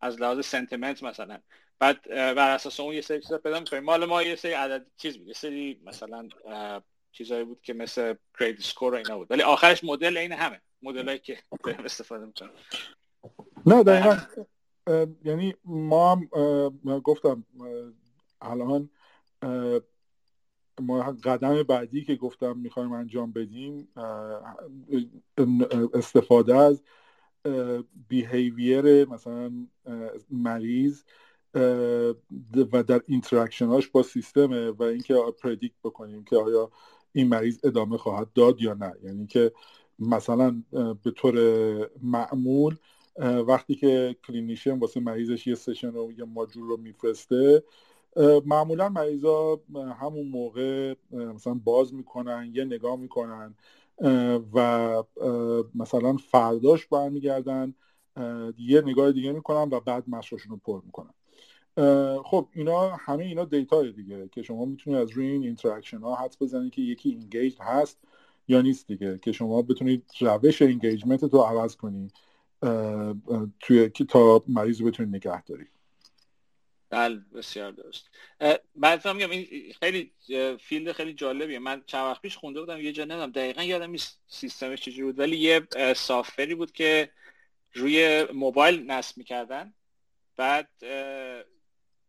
از 0.00 0.20
لحاظ 0.20 0.46
sentiment 0.46 1.02
مثلا. 1.02 1.40
بعد 1.82 2.08
بر 2.08 2.54
اساس 2.54 2.80
اون 2.80 2.94
یه 2.94 3.00
سری 3.00 3.20
چیزا 3.20 3.38
پیدا 3.38 3.60
می‌کنیم. 3.60 3.84
مال 3.84 4.04
ما 4.04 4.22
یه 4.22 4.36
سری 4.36 4.52
عدد 4.52 4.86
چیز 4.96 5.18
بود 5.18 5.28
یه 5.28 5.34
سری 5.34 5.80
مثلا 5.84 6.28
چیزایی 7.12 7.44
بود 7.44 7.60
که 7.62 7.74
مثل 7.74 8.14
credit 8.38 8.58
score 8.58 8.94
و 8.94 8.96
اینا 8.96 9.18
بود. 9.18 9.30
ولی 9.30 9.42
آخرش 9.42 9.84
مدل 9.84 10.16
اینه 10.16 10.32
همه. 10.32 10.60
مدلایی 10.82 11.18
که 11.18 11.38
استفاده 11.84 12.26
می‌کنن 12.26 12.50
نه 13.66 13.82
دقیقا. 13.82 14.16
یعنی 15.24 15.54
ما 15.64 16.12
هم 16.12 16.28
گفتم 17.00 17.44
الان 18.40 18.90
ما 20.80 21.02
قدم 21.24 21.62
بعدی 21.62 22.04
که 22.04 22.16
گفتم 22.16 22.58
می‌خوایم 22.58 22.92
انجام 22.92 23.32
بدیم 23.32 23.88
استفاده 25.94 26.56
از 26.56 26.82
behavior 28.08 29.08
مثلا 29.08 29.66
مریض 30.30 31.02
و 31.54 32.82
در 32.82 33.00
interaction‌ 33.06 33.75
اش 33.75 33.88
با 33.88 34.02
سیستمه 34.02 34.70
و 34.70 34.82
اینکه 34.82 35.16
predict 35.42 35.74
بکنیم 35.84 36.24
که 36.24 36.36
آیا 36.36 36.70
این 37.12 37.28
مریض 37.28 37.58
ادامه 37.64 37.96
خواهد 37.96 38.32
داد 38.32 38.62
یا 38.62 38.74
نه. 38.74 38.92
یعنی 39.04 39.26
که 39.26 39.52
مثلا 39.98 40.62
به 41.04 41.10
طور 41.10 41.36
معمول 42.02 42.76
وقتی 43.46 43.74
که 43.74 44.16
clinician 44.26 44.78
واسه 44.78 45.00
مریضش 45.00 45.46
یه 45.46 45.54
session 45.54 45.96
و 45.96 46.12
یه 46.18 46.24
measure 46.24 46.68
رو 46.68 46.76
میفرسته 46.76 47.62
معمولا 48.46 48.88
مریضا 48.88 49.60
همون 50.00 50.28
موقع 50.28 50.94
مثلا 51.12 51.54
باز 51.54 51.94
می‌کنن 51.94 52.50
یه 52.54 52.64
نگاه 52.64 52.96
می‌کنن 52.96 53.54
و 54.54 55.02
مثلا 55.74 56.16
فرداش 56.16 56.86
برمیگردن 56.86 57.74
یه 58.58 58.80
نگاه 58.80 59.12
دیگه 59.12 59.32
می‌کنن 59.32 59.68
و 59.70 59.80
بعد 59.80 60.04
measure 60.08 60.35
شون 60.35 60.50
رو 60.50 60.56
پر 60.56 60.80
می‌کنن. 60.84 61.14
خب 62.24 62.48
اینا 62.52 62.96
همه 62.96 63.24
اینا 63.24 63.44
data 63.44 63.82
دیگه 63.82 64.28
که 64.32 64.42
شما 64.42 64.64
می‌تونید 64.64 64.98
از 64.98 65.10
روی 65.10 65.26
این 65.26 65.44
interaction 65.44 65.98
ها 65.98 66.14
حدس 66.14 66.42
بزنید 66.42 66.72
که 66.72 66.82
یکی 66.82 67.10
engage 67.10 67.56
هست 67.60 67.98
یا 68.48 68.60
نیست 68.60 68.86
دیگه 68.86 69.18
که 69.18 69.32
شما 69.32 69.62
بتونید 69.62 70.04
روش 70.20 70.62
engagement 70.62 71.22
رو 71.22 71.40
عوض 71.40 71.76
کنید 71.76 72.12
توی 73.60 73.88
تا 73.88 74.44
مریض 74.48 74.80
رو 74.80 74.86
بتونید 74.86 75.16
نگه 75.16 75.42
دارید 75.42 75.70
بله 76.90 77.20
بسیار 77.34 77.72
درست. 77.72 78.10
من 78.74 79.00
میگم 79.14 79.30
این 79.30 79.72
خیلی 79.80 80.12
field 80.60 80.92
خیلی 80.92 81.14
جالبیه. 81.14 81.58
من 81.58 81.82
چند 81.86 82.04
وقت 82.04 82.22
پیش 82.22 82.36
خونده 82.36 82.60
بودم 82.60 82.80
یه 82.80 82.92
جا 82.92 83.04
نمی‌دونم 83.04 83.30
دقیقا 83.30 83.62
یادم 83.62 83.90
نیست 83.90 84.20
سیستمش 84.26 84.80
چجوری 84.80 85.02
بود 85.02 85.18
ولی 85.18 85.36
یه 85.36 85.66
software 85.96 86.48
ی 86.48 86.54
بود 86.54 86.72
که 86.72 87.10
روی 87.72 88.26
موبایل 88.34 88.90
نصب 88.90 89.18
می‌کردن. 89.18 89.74
بعد 90.36 90.68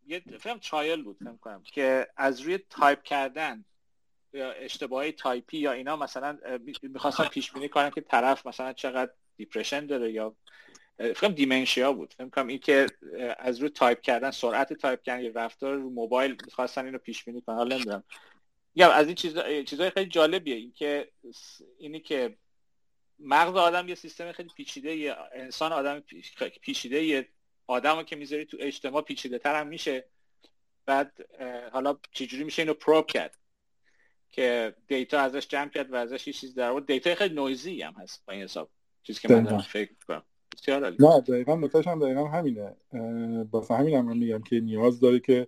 یه 0.08 0.24
فهم 0.40 0.60
چایل 0.60 1.04
بود 1.04 1.18
فکر 1.24 1.38
کنم 1.38 1.64
که 1.64 2.08
از 2.18 2.42
روی 2.42 2.60
تایپ 2.70 3.04
کردن 3.04 3.66
یا 4.34 4.52
اشتباهی 4.52 5.12
تایپی 5.12 5.58
یا 5.58 5.72
اینا 5.72 5.96
مثلا 5.96 6.38
می‌خواستن 6.82 7.26
پیش 7.26 7.52
بینی 7.52 7.70
کنن 7.70 7.90
که 7.90 8.02
طرف 8.02 8.48
مثلا 8.48 8.74
چقدر 8.74 9.12
depression 9.38 9.86
داره 9.86 10.12
یا 10.12 10.36
فکر 10.98 11.28
dementia 11.28 11.94
بود. 11.94 12.14
فکر 12.14 12.30
کنم 12.30 12.48
این 12.48 12.60
که 12.60 12.88
از 13.40 13.60
روی 13.60 13.70
تایپ 13.70 14.02
کردن 14.02 14.32
سرعت 14.32 14.74
تایپ 14.74 15.02
کردن 15.02 15.24
یا 15.24 15.32
رفتار 15.36 15.76
رو 15.76 15.90
موبایل 15.90 16.38
می‌خواستن 16.46 16.86
اینو 16.86 16.98
پیش 16.98 17.24
بینی 17.24 17.42
کنن. 17.42 17.56
حالا 17.56 17.76
نمی‌دونم. 17.76 18.04
یا 18.76 18.92
از 18.92 19.08
این 19.08 19.16
چیز 19.16 19.40
چیزای 19.66 19.90
خیلی 19.90 20.10
جالبیه. 20.10 20.56
این 20.56 20.72
که 20.72 21.12
اینی 21.78 22.00
که 22.00 22.38
مغز 23.20 23.56
آدم 23.56 23.90
یه 23.90 23.96
سیستم 23.96 24.32
خیلی 24.32 24.50
پیچیده 24.58 24.96
یه 24.96 25.16
انسان 25.34 25.74
آدم 25.74 26.00
پیچیده 26.62 27.04
یه 27.04 27.30
آدمو 27.68 28.04
که 28.04 28.16
می‌ذاری 28.16 28.46
تو 28.46 28.58
اجتماع 28.60 29.02
پیچیده 29.02 29.38
تر 29.40 29.60
هم 29.60 29.68
میشه. 29.68 30.06
بعد 30.86 31.12
حالا 31.72 31.98
چجوری 32.12 32.44
میشه 32.44 32.62
اینو 32.62 32.74
probe 32.74 33.06
کرد 33.06 33.38
که 34.32 34.76
data 34.88 35.20
ازش 35.20 35.48
جمع 35.48 35.70
کرد 35.70 35.94
و 35.94 35.96
ازش 35.96 36.28
یه 36.28 36.34
چیز 36.34 36.56
در 36.56 36.70
آورد. 36.70 36.86
data 36.86 37.16
خیلی 37.16 37.36
noisy 37.36 37.82
هم 37.82 37.94
هست 37.94 38.24
با 38.28 38.34
این 38.34 38.44
حساب. 38.44 38.70
چیزی 39.04 39.20
که 39.20 39.34
من 39.34 39.58
فکر 39.58 39.92
کنم 40.08 40.24
نه 41.00 41.22
دقیقا 41.22 41.56
نتاش 41.56 41.88
هم 41.88 42.00
دقیقا 42.00 42.28
همینه. 42.28 42.76
واسه 43.52 43.74
همین 43.74 43.96
هم, 43.96 44.18
میگم 44.18 44.42
که 44.42 44.60
نیاز 44.60 45.00
داره 45.00 45.20
که 45.20 45.48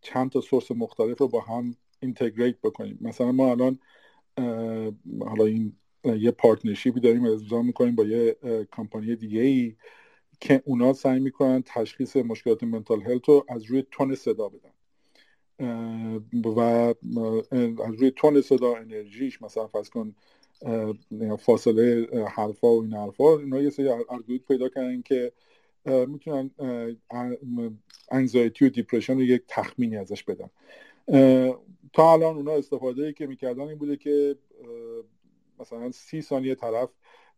چند 0.00 0.30
تا 0.30 0.40
source 0.40 0.70
مختلف 0.70 1.18
رو 1.18 1.28
با 1.28 1.40
هم 1.40 1.76
integrate 2.00 2.60
بکنیم. 2.60 2.98
مثلا 3.00 3.32
ما 3.32 3.50
الان 3.50 3.78
حالا 5.20 5.44
این 5.44 5.76
یه 6.04 6.30
partnership 6.30 6.94
ی 6.94 7.00
داریم 7.00 7.24
انجام 7.24 7.66
می‌کنیم 7.66 7.94
با 7.94 8.04
یه 8.04 8.36
کمپانی 8.72 9.16
دیگه 9.16 9.40
ای 9.40 9.76
که 10.40 10.62
اونا 10.64 10.92
سعی 10.92 11.20
می‌کنن 11.20 11.62
تشخیص 11.66 12.16
مشکلات 12.16 12.62
mental 12.62 13.02
health 13.02 13.28
رو 13.28 13.44
از 13.48 13.64
روی 13.64 13.84
tone 13.90 14.14
صدا 14.14 14.48
بدن. 14.48 14.70
و 16.44 16.60
از 17.80 17.94
روی 17.98 18.10
تون 18.10 18.40
صدا 18.40 18.74
انرژیش 18.74 19.42
مثلا 19.42 19.66
فرض 19.66 19.90
کن 19.90 20.14
فاصله 21.38 22.06
حرفا 22.36 22.68
و 22.68 22.82
این 22.82 22.94
حرفا 22.94 23.38
اینا 23.38 23.60
یه 23.60 23.70
سری 23.70 23.88
الگوریتم 23.88 24.44
پیدا 24.48 24.68
کردن 24.68 25.02
که 25.02 25.32
می‌تونن 25.84 26.50
انگزایتی 28.10 28.64
و 28.64 28.68
دیپرشن 28.68 29.14
رو 29.14 29.22
یک 29.22 29.42
تخمینی 29.48 29.96
ازش 29.96 30.24
بدن. 30.24 30.50
تا 31.92 32.12
الان 32.12 32.36
اونا 32.36 32.52
استفاده 32.52 33.06
ای 33.06 33.12
که 33.12 33.26
می‌کردن 33.26 33.62
این 33.62 33.78
بوده 33.78 33.96
که 33.96 34.36
مثلا 35.60 35.90
سی 35.90 36.22
ثانیه 36.22 36.54
طرف 36.54 36.88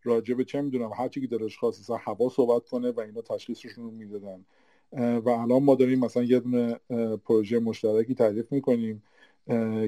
راجع 0.03 0.35
به 0.35 0.45
چه 0.45 0.61
می‌دونم 0.61 0.91
هر 0.99 1.09
چی 1.09 1.21
که 1.21 1.27
دلش 1.27 1.59
خواست 1.59 1.81
مثلا 1.81 1.97
هوا 1.97 2.29
صحبت 2.29 2.69
کنه 2.69 2.91
و 2.91 3.01
اینا 3.01 3.21
تشخیصشون 3.23 3.85
رو 3.85 3.91
می‌دادن. 3.91 4.45
و 5.19 5.29
الان 5.29 5.63
ما 5.63 5.75
داریم 5.75 5.99
مثلا 5.99 6.23
یه 6.23 6.41
دونه 6.41 6.81
پروژه 7.25 7.59
مشترکی 7.59 8.15
تعریف 8.15 8.53
می‌کنیم 8.53 9.03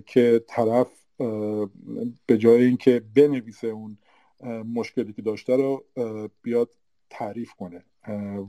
که 0.06 0.44
طرف 0.48 0.90
به 2.26 2.38
جای 2.38 2.64
اینکه 2.64 3.02
بنویسه 3.14 3.66
اون 3.66 3.98
مشکلی 4.74 5.12
که 5.12 5.22
داشته 5.22 5.56
رو 5.56 5.84
بیاد 6.42 6.70
تعریف 7.10 7.52
کنه 7.52 7.84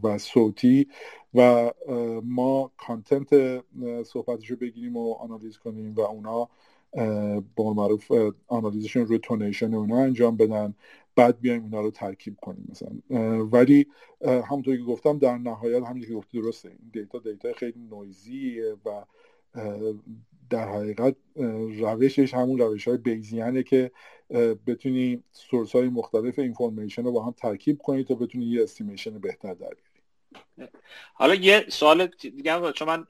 و 0.04 0.18
صوتی 0.18 0.88
و 1.34 1.72
ما 2.24 2.72
کانتنت 2.78 3.64
صحبتش 4.04 4.52
رو 4.52 4.58
بگیریم 4.58 4.98
و 4.98 5.14
آنالیز 5.14 5.58
کنیم 5.58 5.96
و 5.96 6.02
اونا 6.02 6.50
با 7.56 7.74
معروف 7.74 8.12
آنالیزشون 8.48 9.06
روی 9.06 9.20
تونیشن 9.20 9.74
اونا 9.74 9.98
انجام 9.98 10.38
بدن. 10.38 10.74
بعد 11.16 11.40
بیایم 11.40 11.64
اونا 11.64 11.82
رو 11.82 11.92
ترکیب 11.92 12.38
کنیم 12.42 12.68
مثلا. 12.70 13.00
ولی 13.46 13.86
همونطور 14.22 14.78
که 14.78 14.84
گفتم 14.84 15.18
در 15.20 15.38
نهایت 15.38 15.84
همینطور 15.84 16.10
که 16.10 16.16
گفتی 16.16 16.42
درسته. 16.42 16.70
این 16.70 16.92
data 16.94 17.20
data 17.20 17.54
خیلی 17.54 17.80
noisy 17.92 18.62
ه 18.62 18.76
و 18.86 19.06
در 20.50 20.70
حقیقت 20.70 21.16
روشش 21.80 22.34
همون 22.34 22.60
روش 22.60 22.88
های 22.88 22.98
Bayesian 22.98 23.57
ه 23.57 23.64
که 23.64 23.92
بتونی 24.68 25.24
source 25.32 25.76
های 25.76 25.90
مختلف 25.90 26.40
information 26.40 27.04
رو 27.04 27.12
با 27.12 27.24
هم 27.26 27.32
ترکیب 27.32 27.78
کنی 27.78 28.04
تا 28.04 28.16
بتونی 28.16 28.46
یه 28.46 28.64
estimation 28.64 29.20
بهتر 29.20 29.54
در 29.54 29.70
بیاری. 29.70 30.72
حالا 31.14 31.36
یه 31.36 31.66
سوال 31.70 32.08
دیگه 32.08 32.72
چون 32.72 32.88
من 32.88 33.06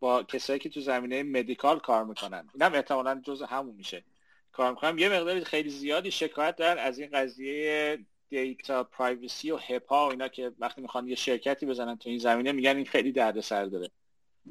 با 0.00 0.22
کسایی 0.22 0.58
که 0.58 0.68
تو 0.68 0.80
زمینه 0.80 1.22
medical 1.22 1.78
کار 1.78 2.04
می‌کنن 2.04 2.48
اینم 2.54 2.74
احتمالا 2.74 3.20
جز 3.24 3.42
همون 3.42 3.74
میشه. 3.74 4.04
کار 4.52 4.70
می‌کنم. 4.70 4.98
یه 4.98 5.08
مقدار 5.08 5.40
خیلی 5.40 5.70
زیادی 5.70 6.10
شکایت 6.10 6.56
دارن 6.56 6.78
از 6.78 6.98
این 6.98 7.10
قضیه 7.12 7.98
data 8.28 8.84
privacy 8.84 9.50
و 9.50 9.56
HIPAA 9.56 10.06
و 10.06 10.10
اینا 10.10 10.28
که 10.28 10.52
وقتی 10.58 10.80
می‌خوان 10.80 11.08
یه 11.08 11.14
شرکتی 11.14 11.66
بزنن 11.66 11.96
تو 11.96 12.08
این 12.08 12.18
زمینه 12.18 12.52
میگن 12.52 12.76
این 12.76 12.86
خیلی 12.86 13.12
دردسر 13.12 13.64
داره. 13.64 13.90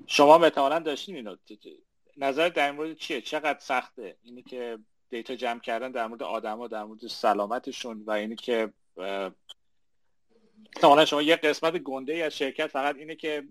شما 0.08 0.38
احتمالا 0.44 0.80
داشتین 0.80 1.16
اینو. 1.16 1.36
نظر 2.18 2.50
در 2.50 2.72
مورد 2.72 2.98
چیه؟ 2.98 3.22
چقدر 3.22 3.60
سخته؟ 3.60 4.16
اینی 4.24 4.42
که 4.44 4.78
data 5.10 5.36
جمع 5.36 5.60
کردن 5.60 5.92
در 5.92 6.08
مورد 6.08 6.24
آدما 6.24 6.68
در 6.68 6.84
مورد 6.84 7.08
سلامتشون 7.08 8.04
و 8.06 8.12
اینی 8.12 8.36
که 8.36 8.74
احتمالا 10.76 11.06
شما 11.06 11.22
یه 11.22 11.36
قسمت 11.36 11.78
گنده 11.78 12.14
از 12.14 12.38
شرکت 12.38 12.68
فقط 12.68 12.96
اینه 12.96 13.16
که 13.16 13.44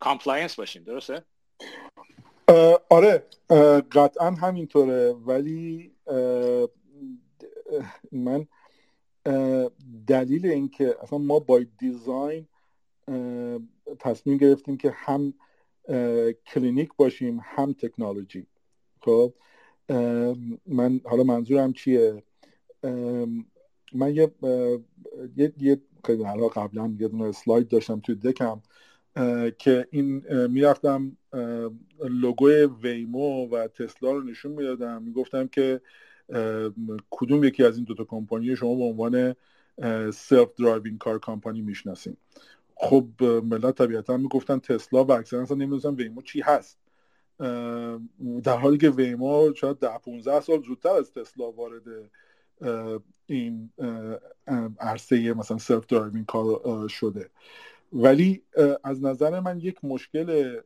compliance 0.00 0.54
باشین. 0.54 0.82
درسته؟ 0.82 1.24
آره 2.90 3.26
قطعا 3.92 4.30
همینطوره. 4.30 5.12
ولی 5.12 5.92
من 8.12 8.46
دلیل 10.06 10.46
اینکه 10.46 10.96
اصلا 11.02 11.18
ما 11.18 11.38
با 11.38 11.60
design 11.78 12.46
تصمیم 14.00 14.36
گرفتیم 14.36 14.76
که 14.76 14.90
هم 14.94 15.34
کلینیک 16.46 16.90
باشیم 16.96 17.40
هم 17.42 17.72
تکنولوژی. 17.72 18.46
خب 19.00 19.34
من 20.66 21.00
حالا 21.04 21.22
منظورم 21.22 21.72
چیه؟ 21.72 22.22
من 23.92 24.14
یه 24.14 24.30
یه 25.36 25.52
یه 25.58 25.80
قبلا 26.54 26.96
یه 26.98 27.08
دونه 27.08 27.24
slide 27.24 27.68
داشتم 27.68 28.00
توی 28.00 28.14
deck 28.14 28.52
م 28.52 28.62
که 29.58 29.88
این 29.90 30.22
می‌رفتم 30.46 31.16
لوگو 32.08 32.48
ویمو 32.82 33.48
و 33.48 33.68
تسلا 33.68 34.12
رو 34.12 34.22
نشون 34.22 34.52
می‌دادم. 34.52 35.02
می‌گفتم 35.02 35.46
که 35.46 35.80
کدوم 37.10 37.44
یکی 37.44 37.64
از 37.64 37.76
این 37.76 37.84
دوتا 37.84 38.04
کمپانی 38.04 38.56
شما 38.56 38.74
به 38.74 38.82
عنوان 38.82 39.34
self-driving 40.10 40.98
car 40.98 41.18
company 41.18 41.60
می‌شناسیم 41.62 42.16
خب 42.74 43.06
ملت 43.22 43.78
طبیعتا 43.78 44.16
می‌گفتن 44.16 44.58
تسلا 44.58 45.04
و 45.04 45.12
اکثرا 45.12 45.42
اصلا 45.42 45.56
نمی‌دونستن 45.56 45.94
ویمو 45.94 46.22
چی 46.22 46.40
هست. 46.40 46.78
در 48.42 48.56
حالی 48.56 48.78
که 48.78 48.90
ویمو 48.90 49.54
شاید 49.54 49.78
ده 49.78 49.98
15 49.98 50.40
سال 50.40 50.62
زودتر 50.62 50.88
از 50.88 51.12
تسلا 51.12 51.50
وارد 51.50 52.10
این 53.26 53.70
عرصه 54.80 55.34
مثلا 55.34 55.58
self-driving 55.58 56.26
car 56.26 56.88
شده. 56.88 57.30
ولی 57.92 58.42
از 58.84 59.02
نظر 59.02 59.40
من 59.40 59.60
یک 59.60 59.84
مشکل 59.84 60.58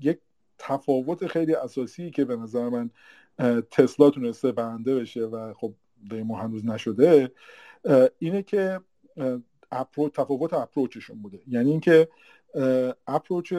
یک 0.00 0.18
تفاوت 0.58 1.26
خیلی 1.26 1.54
اساسی 1.54 2.10
که 2.10 2.24
به 2.24 2.36
نظر 2.36 2.68
من 2.68 2.90
تسلا 3.70 4.10
تونسته 4.10 4.52
برنده 4.52 4.94
بشه 4.94 5.20
و 5.20 5.54
خب 5.54 5.74
ما 6.24 6.38
هنوز 6.38 6.66
نشده 6.66 7.32
اینه 8.18 8.42
که 8.42 8.80
اپروچ 9.70 10.12
تفاوت 10.12 10.52
اپروچشون 10.52 11.22
بوده. 11.22 11.40
یعنی 11.46 11.70
اینکه 11.70 12.08
اپروچ 13.06 13.54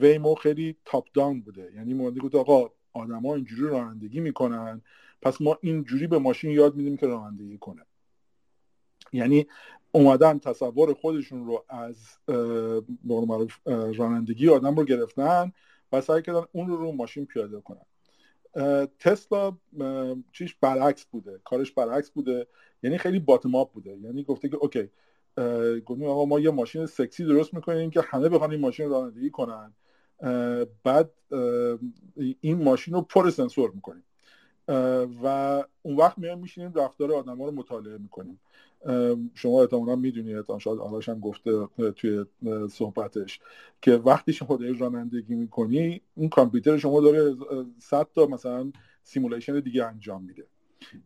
ویمو 0.00 0.34
خیلی 0.34 0.76
تاپ 0.84 1.08
داون 1.14 1.40
بوده. 1.40 1.72
یعنی 1.74 1.94
مورد 1.94 2.18
گفت 2.18 2.34
آقا 2.34 2.70
آدما 2.92 3.34
اینجوری 3.34 3.62
رانندگی 3.62 4.20
می‌کنن 4.20 4.82
پس 5.22 5.40
ما 5.40 5.58
اینجوری 5.60 6.06
به 6.06 6.18
ماشین 6.18 6.50
یاد 6.50 6.76
میدیم 6.76 6.96
که 6.96 7.06
رانندگی 7.06 7.58
کنه. 7.58 7.82
یعنی 9.12 9.46
اومدن 9.96 10.38
تصور 10.38 10.94
خودشون 10.94 11.46
رو 11.46 11.64
از 11.68 11.96
معروف 13.04 13.58
رانندگی 13.96 14.48
آدم 14.48 14.76
رو 14.76 14.84
گرفتن 14.84 15.52
و 15.92 16.00
سعی 16.00 16.22
کردن 16.22 16.42
اون 16.52 16.68
رو 16.68 16.76
رو 16.76 16.92
ماشین 16.92 17.26
پیاده 17.26 17.60
کنن. 17.60 17.86
تسلا 18.98 19.56
چیش 20.32 20.54
برعکس 20.54 21.04
بوده 21.04 21.40
کارش 21.44 21.72
برعکس 21.72 22.10
بوده 22.10 22.46
یعنی 22.82 22.98
خیلی 22.98 23.18
باتم 23.18 23.64
بوده. 23.64 23.96
یعنی 23.96 24.24
گفته 24.24 24.48
که 24.48 24.56
اوکی 24.56 24.88
گفتیم 25.86 26.06
آقا 26.06 26.24
ما 26.24 26.40
یه 26.40 26.50
ماشین 26.50 26.86
سکسی 26.86 27.24
درست 27.24 27.54
می‌کنیم 27.54 27.90
که 27.90 28.00
همه 28.00 28.28
بخوان 28.28 28.50
این 28.50 28.60
ماشین 28.60 28.90
رانندگی 28.90 29.30
کنن. 29.30 29.74
بعد 30.84 31.10
این 32.40 32.62
ماشین 32.62 32.94
رو 32.94 33.02
پر 33.02 33.30
سنسور 33.30 33.70
می‌کنیم. 33.70 34.04
و 35.22 35.64
اون 35.82 35.96
وقت 35.96 36.18
میایم 36.18 36.38
میشینیم 36.38 36.72
رفتار 36.74 37.12
آدم 37.12 37.38
ها 37.38 37.46
رو 37.46 37.52
مطالعه 37.52 37.98
می‌کنیم. 37.98 38.40
شما 39.34 39.60
احتمالا 39.60 39.96
می‌دونید 39.96 40.58
شاید 40.58 40.78
آراش 40.78 41.08
هم 41.08 41.20
گفته 41.20 41.66
توی 41.96 42.24
صحبتش 42.70 43.40
که 43.82 43.92
وقتی 43.92 44.32
شما 44.32 44.56
داری 44.56 44.78
رانندگی 44.78 45.34
می‌کنی 45.34 46.00
اون 46.14 46.28
کامپیوتر 46.28 46.76
شما 46.76 47.00
داره 47.00 47.36
صد 47.78 48.06
تا 48.14 48.26
مثلا 48.26 48.72
سیمولیشن 49.02 49.60
دیگه 49.60 49.84
انجام 49.84 50.22
میده. 50.22 50.46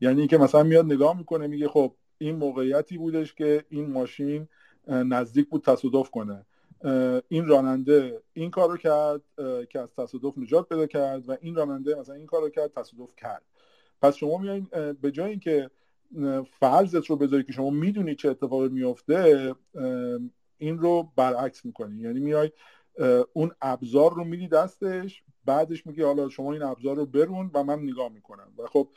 یعنی 0.01 0.27
که 0.27 0.39
مثلا 0.39 0.63
میاد 0.63 0.85
نگاه 0.85 1.19
می‌کنه 1.19 1.47
میگه 1.47 1.69
خب 1.69 1.95
این 2.19 2.37
موقعیتی 2.37 2.99
بودش 2.99 3.35
که 3.35 3.65
این 3.69 3.91
ماشین 3.91 4.49
نزدیک 4.89 5.49
بود 5.49 5.65
تصادف 5.65 6.11
کنه. 6.11 6.47
این 7.29 7.47
راننده 7.47 8.23
این 8.33 8.51
کارو 8.51 8.77
کرد 8.77 9.23
که 9.71 9.79
از 9.81 9.95
تصادف 9.95 10.39
نجات 10.39 10.69
پیدا 10.69 10.87
کرد 10.87 11.29
و 11.29 11.37
این 11.41 11.55
راننده 11.55 11.95
مثلا 11.95 12.15
این 12.15 12.27
کارو 12.27 12.49
کرد 12.49 12.73
تصادف 12.73 13.17
کرد. 13.17 13.43
پس 14.03 14.17
شما 14.17 14.39
میایین 14.39 14.67
به 15.01 15.11
جای 15.11 15.31
اینکه 15.31 15.71
فرضت 16.61 17.07
رو 17.07 17.17
بذاری 17.17 17.45
که 17.45 17.53
شما 17.53 17.71
می‌دونی 17.71 18.15
چه 18.15 18.31
اتفاقی 18.31 18.69
میفته 18.69 19.55
این 20.59 20.79
رو 20.79 21.13
برعکس 21.17 21.65
می‌کنی. 21.65 22.01
یعنی 22.01 22.21
میای 22.21 22.51
اون 23.33 23.51
ابزار 23.63 24.15
رو 24.15 24.25
میدی 24.25 24.49
دستش 24.49 25.23
بعدش 25.45 25.87
میگی 25.87 26.03
حالا 26.03 26.29
شما 26.29 26.53
این 26.53 26.63
ابزار 26.63 26.97
رو 26.97 27.07
برون 27.07 27.51
و 27.55 27.65
من 27.65 27.79
نگاه 27.79 28.09
می‌کنم. 28.09 28.53
و 28.59 28.67
خب 28.67 28.89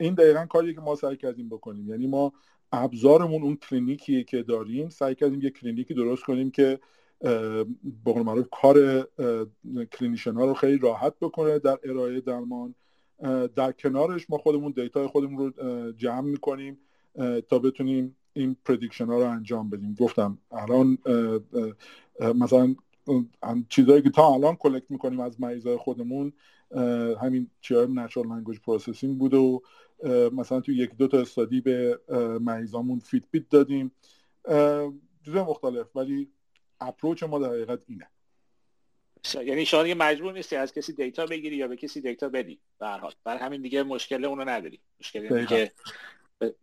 این 0.00 0.14
دقیقا 0.14 0.46
کاریه 0.46 0.74
که 0.74 0.80
ما 0.80 0.94
سعی 0.94 1.16
کردیم 1.16 1.48
بکنیم. 1.48 1.90
یعنی 1.90 2.06
ما 2.06 2.32
ابزارمون 2.72 3.42
اون 3.42 3.56
کلینیکیه 3.56 4.24
که 4.24 4.42
داریم 4.42 4.88
سعی 4.88 5.14
کردیم 5.14 5.42
یه 5.42 5.50
کلینیکی 5.50 5.94
درست 5.94 6.24
کنیم 6.24 6.50
که 6.50 6.80
به 7.20 8.22
معروف 8.24 8.46
کار 8.50 9.08
clinician 9.92 10.34
ها 10.34 10.44
رو 10.44 10.54
خیلی 10.54 10.78
راحت 10.78 11.14
بکنه 11.20 11.58
در 11.58 11.78
ارائه 11.84 12.20
درمان. 12.20 12.74
در 13.56 13.72
کنارش 13.72 14.30
ما 14.30 14.38
خودمون 14.38 14.72
data 14.72 14.99
ی 14.99 15.06
خودمون 15.06 15.38
رو 15.38 15.92
جمع 15.92 16.20
می‌کنیم 16.20 16.78
تا 17.48 17.58
بتونیم 17.58 18.16
این 18.32 18.56
prediction 18.64 19.06
ها 19.06 19.18
رو 19.18 19.24
انجام 19.30 19.70
بدیم. 19.70 19.96
گفتم 20.00 20.38
الان 20.50 20.98
مثلا 22.34 22.74
چیزهایی 23.68 24.02
که 24.02 24.10
تا 24.10 24.34
الان 24.34 24.56
collect 24.56 24.90
می‌کنیم 24.90 25.20
از 25.20 25.40
مریضای 25.40 25.76
خودمون 25.76 26.32
همین 27.20 27.50
چیزهای 27.60 27.86
natural 27.94 28.26
language 28.26 28.58
processing 28.58 29.18
بود 29.18 29.34
و 29.34 29.62
مثلا 30.32 30.60
تو 30.60 30.72
یک 30.72 30.96
دو 30.96 31.08
تا 31.08 31.20
study 31.20 31.60
به 31.60 32.00
مریضامون 32.40 32.98
feedback 32.98 33.48
دادیم. 33.48 33.92
چیزهای 35.24 35.42
مختلف 35.42 35.96
ولی 35.96 36.28
approach 36.80 37.22
ما 37.22 37.38
در 37.38 37.48
حقیقت 37.48 37.80
اینه. 37.86 38.08
یعنی 39.34 39.66
شما 39.66 39.82
دیگه 39.82 39.94
مجبور 39.94 40.32
نیستی 40.32 40.56
از 40.56 40.72
کسی 40.72 40.92
data 40.92 41.26
بگیری 41.26 41.56
یا 41.56 41.68
به 41.68 41.76
کسی 41.76 42.00
data 42.00 42.28
بدی. 42.28 42.60
به 42.78 42.86
هر 42.86 42.98
حال. 42.98 43.14
برای 43.24 43.38
همین 43.38 43.62
دیگه 43.62 43.82
مشکل 43.82 44.24
اونو 44.24 44.44
نداری. 44.44 44.80
مشکل 45.00 45.40
دیگه 45.40 45.72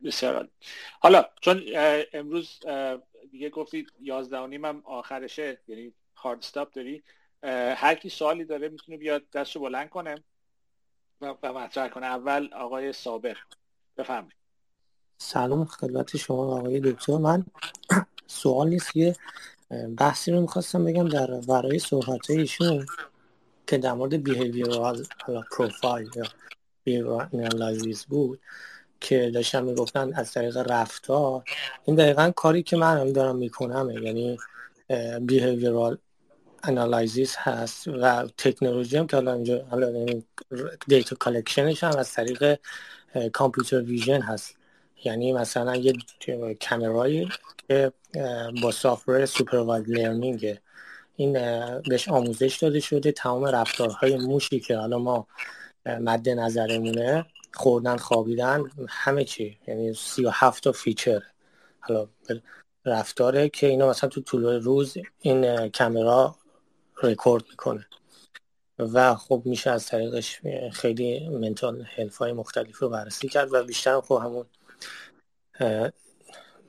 بسیار 0.04 0.50
حالا 1.00 1.26
چون 1.42 1.64
امروز 2.14 2.60
دیگه 3.32 3.50
گفتید 3.50 3.92
11 4.02 4.40
و 4.40 4.48
نیم 4.48 4.66
هم 4.66 4.82
آخرشه. 4.86 5.62
یعنی 5.68 5.94
hard 6.15 6.40
stop 6.40 6.73
داری. 6.74 7.04
هر 7.76 7.96
کی 7.96 8.10
سوالی 8.10 8.46
داره 8.46 8.70
می‌تونه 8.70 8.98
بیاد 8.98 9.30
دستشو 9.30 9.60
بلند 9.60 9.90
کنه 9.90 10.24
و 11.22 11.54
مطرح 11.54 11.88
کنه. 11.88 12.06
اول 12.06 12.54
آقای 12.54 12.94
صابر 12.94 13.38
بفرمایید. 13.98 14.36
سلام 15.18 15.66
خدمت 15.66 16.18
شما 16.18 16.58
آقای 16.58 16.80
دکتر. 16.80 17.18
من 17.18 17.46
سوال 18.28 18.70
نیست 18.70 18.96
یه 18.96 19.16
بحثی 19.98 20.32
رو 20.32 20.42
می‌خواستم 20.42 20.84
بگم 20.84 21.10
در 21.10 21.32
ورای 21.32 21.80
صحبت 21.80 22.30
ایشون 22.30 22.86
که 23.68 23.78
در 23.78 23.94
مورد 23.94 24.24
بیهیویرال 24.24 25.06
پروفایل 25.52 26.10
یا 26.16 26.24
بیهیویرال 26.84 27.96
بود 28.10 28.40
که 29.02 29.32
داشتم 29.34 29.64
می‌گفتن 29.64 30.14
از 30.14 30.32
طریق 30.32 30.58
رفتار 30.58 31.44
این 31.86 31.96
دقیقا 31.96 32.32
کاری 32.36 32.64
که 32.64 32.78
من 32.78 32.98
هم 32.98 33.14
دارم 33.14 33.36
می‌کنم 33.36 33.90
یعنی 33.90 34.38
بیهیویرال 35.22 35.98
analysis 36.64 37.36
هست 37.38 37.88
و 37.88 38.28
تکنولوژی 38.38 38.98
هم 38.98 39.08
که 39.08 39.16
حالا 39.16 39.34
اینجا 39.34 39.66
حالا 39.70 40.06
data 40.88 41.15
collection 41.15 41.72
ش 41.72 41.84
هم 41.84 41.98
از 41.98 42.14
طریق 42.14 42.60
computer 43.34 43.82
vision 43.82 44.22
هست. 44.22 44.56
یعنی 45.03 45.34
مثلا 45.34 45.76
یه 45.76 45.93
کمرایی 46.61 47.30
که 47.67 47.91
با 48.61 48.72
software 48.72 49.26
supervised 49.26 49.90
learning 49.90 50.60
این 51.15 51.34
بهش 51.81 52.09
آموزش 52.09 52.57
داده 52.61 52.80
شده 52.80 53.11
تمام 53.11 53.45
رفتارهای 53.45 54.17
موشی 54.17 54.59
که 54.59 54.77
حالا 54.77 54.99
ما 54.99 55.27
مد 55.85 56.30
نظرمونه 56.30 57.26
خوردن 57.53 57.97
خوابیدن 57.97 58.63
همه 58.89 59.23
چی. 59.23 59.57
یعنی 59.67 59.93
سی 59.93 60.26
و 60.26 60.30
هفت 60.34 60.63
تا 60.63 60.72
feature. 60.72 61.23
حالا 61.80 62.07
رفتاره 62.85 63.49
که 63.49 63.67
اینا 63.67 63.89
مثلا 63.89 64.09
تو 64.09 64.22
طول 64.22 64.43
روز 64.43 64.97
این 65.19 65.69
کامرا 65.69 66.35
رکورد 67.03 67.43
می‌کنه. 67.49 67.85
و 68.80 69.15
خب 69.15 69.41
میشه 69.45 69.72
از 69.72 69.85
طریقش 69.85 70.39
خیلی 70.72 71.30
منتال 71.30 71.85
هلف 71.95 72.17
های 72.17 72.34
مختلف 72.34 72.77
رو 72.80 72.89
بررسی 72.89 73.30
کرد 73.30 73.53
و 73.53 73.63
بیشتر 73.63 74.01
خب 74.01 74.22
همون 74.23 74.45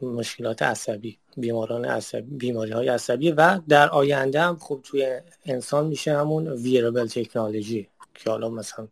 مشکلات 0.02 0.62
عصبی 0.62 1.18
بیماران 1.36 1.84
عصبی 1.84 2.36
بیماری 2.36 2.72
های 2.72 2.88
عصبی 2.88 3.30
و 3.30 3.60
در 3.68 3.88
آینده 3.88 4.40
هم 4.40 4.56
خب 4.56 4.80
توی 4.82 5.20
انسان 5.44 5.86
میشه 5.86 6.18
همون 6.18 6.48
ویربل 6.48 7.06
تکنولوژی 7.06 7.88
که 8.14 8.30
حالا 8.30 8.48
مثلا 8.48 8.88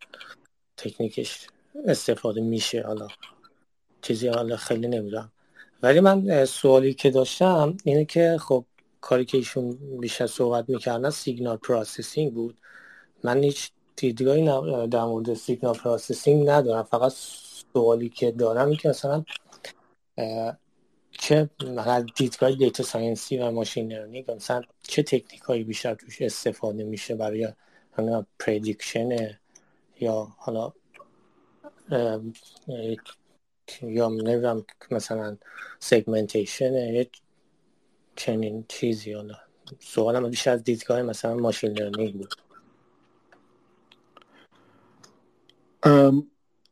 تکنیکش 0.77 1.47
استفاده 1.85 2.41
میشه 2.41 2.81
حالا 2.81 3.07
چیزی 4.01 4.27
حالا 4.27 4.57
خیلی 4.57 4.87
نمی‌دونم. 4.87 5.31
ولی 5.83 5.99
من 5.99 6.45
سوالی 6.45 6.93
که 6.93 7.09
داشتم 7.09 7.77
اینه 7.83 8.05
که 8.05 8.37
خب 8.39 8.65
کاری 9.01 9.25
که 9.25 9.37
ایشون 9.37 9.77
بیشتر 9.99 10.27
صحبت 10.27 10.69
می‌کردن 10.69 11.09
signal 11.09 11.57
processing 11.57 12.33
بود. 12.33 12.57
من 13.23 13.43
هیچ 13.43 13.71
دیدگاهی 13.95 14.45
در 14.87 15.03
مورد 15.03 15.33
signal 15.33 15.73
processing 15.73 16.49
ندارم. 16.49 16.83
فقط 16.83 17.13
سوالی 17.73 18.09
که 18.09 18.31
دارم 18.31 18.67
این 18.67 18.77
که 18.77 18.89
مثلا 18.89 19.23
چه 21.11 21.49
دیدگاه 22.15 22.51
data 22.51 22.83
science 22.83 23.30
ی 23.30 23.37
و 23.37 23.51
machine 23.51 23.91
learning 23.93 24.31
مثلا 24.31 24.61
چه 24.83 25.03
تکنیک 25.03 25.41
هایی 25.41 25.63
بیشتر 25.63 25.95
توش 25.95 26.21
استفاده 26.21 26.83
میشه 26.83 27.15
برای 27.15 27.53
prediction 28.39 29.39
یا 29.99 30.27
حالا 30.37 30.73
یا 33.81 34.09
نمی‌دونم 34.09 34.65
مثلا 34.91 35.37
segmentation 35.79 37.05
چنین 38.15 38.65
چیزی 38.67 39.13
حالا. 39.13 39.35
سوالم 39.79 40.29
بیشتر 40.29 40.51
از 40.51 40.63
دیدگاه 40.63 41.01
مثلا 41.01 41.35
machine 41.35 41.71
learning 41.71 42.13
بود. 42.13 42.35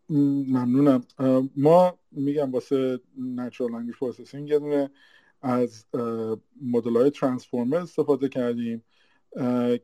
ممنونم. 0.09 1.03
ما 1.55 1.97
میگم 2.11 2.51
واسه 2.51 2.99
natural 3.17 3.71
language 3.71 3.95
processing 3.95 4.49
یه 4.49 4.59
دونه 4.59 4.89
از 5.41 5.85
مدل 6.61 6.97
های 6.97 7.09
transformer 7.09 7.77
استفاده 7.77 8.29
کردیم 8.29 8.83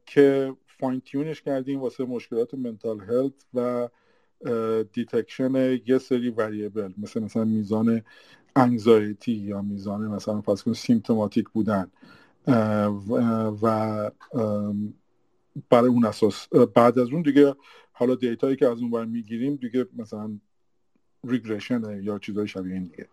که 0.05 0.55
fine-tune 0.79 0.99
ش 1.01 1.41
کردیم 1.41 1.79
واسه 1.81 2.05
مشکلات 2.05 2.53
mental 2.53 2.99
health 2.99 3.45
و 3.53 3.89
detection 4.93 5.79
یه 5.85 5.97
سری 5.97 6.29
variable 6.29 6.93
مثل 6.97 7.19
مثلا 7.23 7.45
میزان 7.45 8.01
anxiety 8.55 9.31
یا 9.31 9.61
میزان 9.61 10.07
مثلا 10.07 10.41
فرض 10.41 10.63
کن 10.63 10.73
symptomatic 10.73 11.49
بودن 11.49 11.91
و 13.61 14.11
برای 15.69 15.89
اون 15.89 16.05
اساس 16.05 16.47
بعد 16.75 16.99
از 16.99 17.09
اون 17.09 17.21
دیگه 17.21 17.55
حالا 17.99 18.15
data 18.15 18.42
یی 18.42 18.55
که 18.55 18.67
از 18.67 18.81
اون 18.81 18.91
بر 18.91 19.05
می‌گیریم 19.05 19.55
دیگه 19.55 19.85
مثلا 19.95 20.39
regression 21.23 22.03
یا 22.03 22.19
چیزای 22.19 22.47
شبیه 22.47 22.73
این 22.73 22.83
دیگه. 22.83 23.07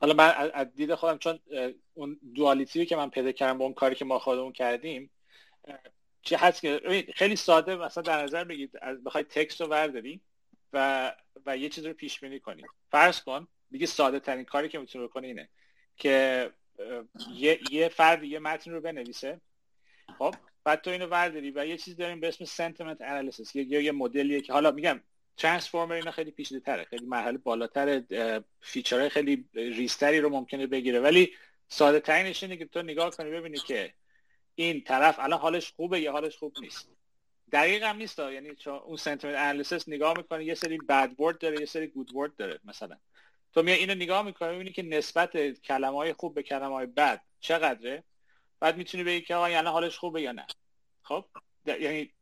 حالا 0.00 0.14
من 0.14 0.50
از 0.54 0.74
دید 0.74 0.94
خودم 0.94 1.18
چون 1.18 1.38
اون 1.94 2.20
دوالیتی 2.34 2.86
که 2.86 2.96
من 2.96 3.10
پیدا 3.10 3.32
کردم 3.32 3.58
با 3.58 3.64
اون 3.64 3.74
کاری 3.74 3.94
که 3.94 4.04
ما 4.04 4.18
خودمون 4.18 4.52
کردیم 4.52 5.10
چی 6.22 6.34
هست 6.34 6.60
که 6.60 7.04
خیلی 7.14 7.36
ساده 7.36 7.76
مثلا 7.76 8.02
در 8.02 8.22
نظر 8.22 8.44
بگید 8.44 8.70
از 8.82 9.04
بخوای 9.04 9.24
تکست 9.24 9.60
رو 9.60 9.66
ورداری 9.66 10.20
و 10.72 11.12
و 11.46 11.56
یه 11.56 11.68
چیز 11.68 11.86
رو 11.86 11.92
پیش 11.92 12.20
بینی 12.20 12.40
کنی. 12.40 12.62
فرض 12.90 13.20
کن 13.20 13.48
دیگه 13.70 13.86
ساده 13.86 14.20
ترین 14.20 14.44
کاری 14.44 14.68
که 14.68 14.78
می‌تونی 14.78 15.06
بکنی 15.06 15.26
اینه 15.26 15.48
که 15.96 16.50
یه 17.34 17.60
یه 17.70 17.88
فرد 17.88 18.24
یه 18.24 18.38
متن 18.38 18.70
رو 18.70 18.80
بنویسه. 18.80 19.40
خب 20.18 20.34
بعد 20.68 20.80
تو 20.80 20.90
اینو 20.90 21.06
ورداری 21.06 21.50
و 21.50 21.66
یه 21.66 21.76
چیز 21.76 21.96
داریم 21.96 22.20
به 22.20 22.28
اسم 22.28 22.44
sentiment 22.44 22.98
analysis. 22.98 23.56
یه 23.56 23.82
یه 23.82 23.92
مدلیه 23.92 24.40
که 24.40 24.52
حالا 24.52 24.70
میگم 24.70 25.00
transformer 25.36 25.92
اینا 25.92 26.10
خیلی 26.10 26.30
پیچیده 26.30 26.60
تره. 26.60 26.84
خیلی 26.84 27.06
مرحله 27.06 27.38
بالاتر 27.38 28.02
feature 28.60 28.97
های 28.97 29.08
خیلی 29.08 29.44
ریستری 29.54 30.20
رو 30.20 30.28
ممکنه 30.28 30.66
بگیره. 30.66 31.00
ولی 31.00 31.32
ساده 31.68 32.00
ترینش 32.00 32.42
اینه 32.42 32.56
که 32.56 32.64
تو 32.64 32.82
نگاه 32.82 33.10
کنی 33.10 33.30
ببینی 33.30 33.58
که 33.58 33.92
این 34.54 34.84
طرف 34.84 35.18
الان 35.18 35.38
حالش 35.38 35.72
خوبه 35.72 36.00
یا 36.00 36.12
حالش 36.12 36.36
خوب 36.36 36.56
نیست. 36.60 36.88
دقیق 37.52 37.82
هم 37.82 37.96
نیست 37.96 38.18
یعنی 38.18 38.54
چون 38.54 38.74
اون 38.74 38.96
sentiment 38.96 39.36
analysis 39.36 39.88
نگاه 39.88 40.14
می‌کنه 40.16 40.44
یه 40.44 40.54
سری 40.54 40.78
bad 40.78 41.20
word 41.20 41.38
داره 41.38 41.60
یه 41.60 41.66
سری 41.66 41.86
good 41.86 42.14
word 42.14 42.36
داره 42.36 42.60
مثلا. 42.64 42.96
تو 43.54 43.62
میای 43.62 43.78
اینو 43.78 43.94
نگاه 43.94 44.22
می‌کنی 44.22 44.52
می‌بینی 44.52 44.72
که 44.72 44.82
نسبت 44.82 45.50
کلمه 45.60 45.96
های 45.96 46.12
خوب 46.12 46.34
به 46.34 46.42
کلمه 46.42 46.74
های 46.74 46.86
بد 46.86 47.20
چقدره؟ 47.40 48.04
بعد 48.60 48.76
می‌تونی 48.76 49.04
بگی 49.04 49.20
که 49.20 49.34
آقا 49.34 49.50
یعنی 49.50 49.68
حالش 49.68 49.98
خوبه 49.98 50.22
یا 50.22 50.32
نه. 50.32 50.46
خب؟ 51.02 51.24
یعنی 51.66 52.12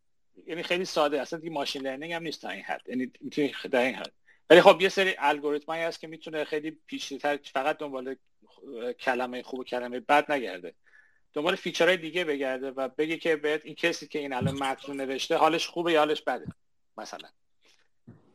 یعنی 0.46 0.62
خیلی 0.62 0.84
ساده. 0.84 1.20
اصلا 1.20 1.38
دیگه 1.38 1.52
machine 1.52 1.82
learning 1.82 2.12
هم 2.12 2.22
نیست 2.22 2.42
تا 2.42 2.48
این 2.48 2.62
حد. 2.62 2.88
یعنی 2.88 3.12
می‌تونی 3.20 3.54
در 3.70 3.80
این 3.80 3.94
حد. 3.94 4.12
ولی 4.50 4.60
خب 4.60 4.80
یه 4.80 4.88
سری 4.88 5.14
الگوریتمایی 5.18 5.82
هست 5.82 6.00
که 6.00 6.06
می‌تونه 6.06 6.44
خیلی 6.44 6.70
پیچیده‌تر 6.70 7.38
فقط 7.52 7.78
دنبال 7.78 8.16
کلمه 9.00 9.42
خوب 9.42 9.60
و 9.60 9.64
کلمه 9.64 10.00
بد 10.00 10.32
نگرده. 10.32 10.74
دنبال 11.32 11.56
feature 11.56 11.88
های 11.88 11.96
دیگه 11.96 12.24
بگرده 12.24 12.70
و 12.70 12.88
بگه 12.88 13.16
که 13.16 13.36
بهت 13.36 13.66
این 13.66 13.74
کسی 13.74 14.08
که 14.08 14.18
این 14.18 14.32
الان 14.32 14.54
متن 14.54 14.92
نوشته 14.92 15.36
حالش 15.36 15.66
خوبه 15.66 15.92
یا 15.92 15.98
حالش 15.98 16.22
بده 16.22 16.46
مثلا. 16.96 17.28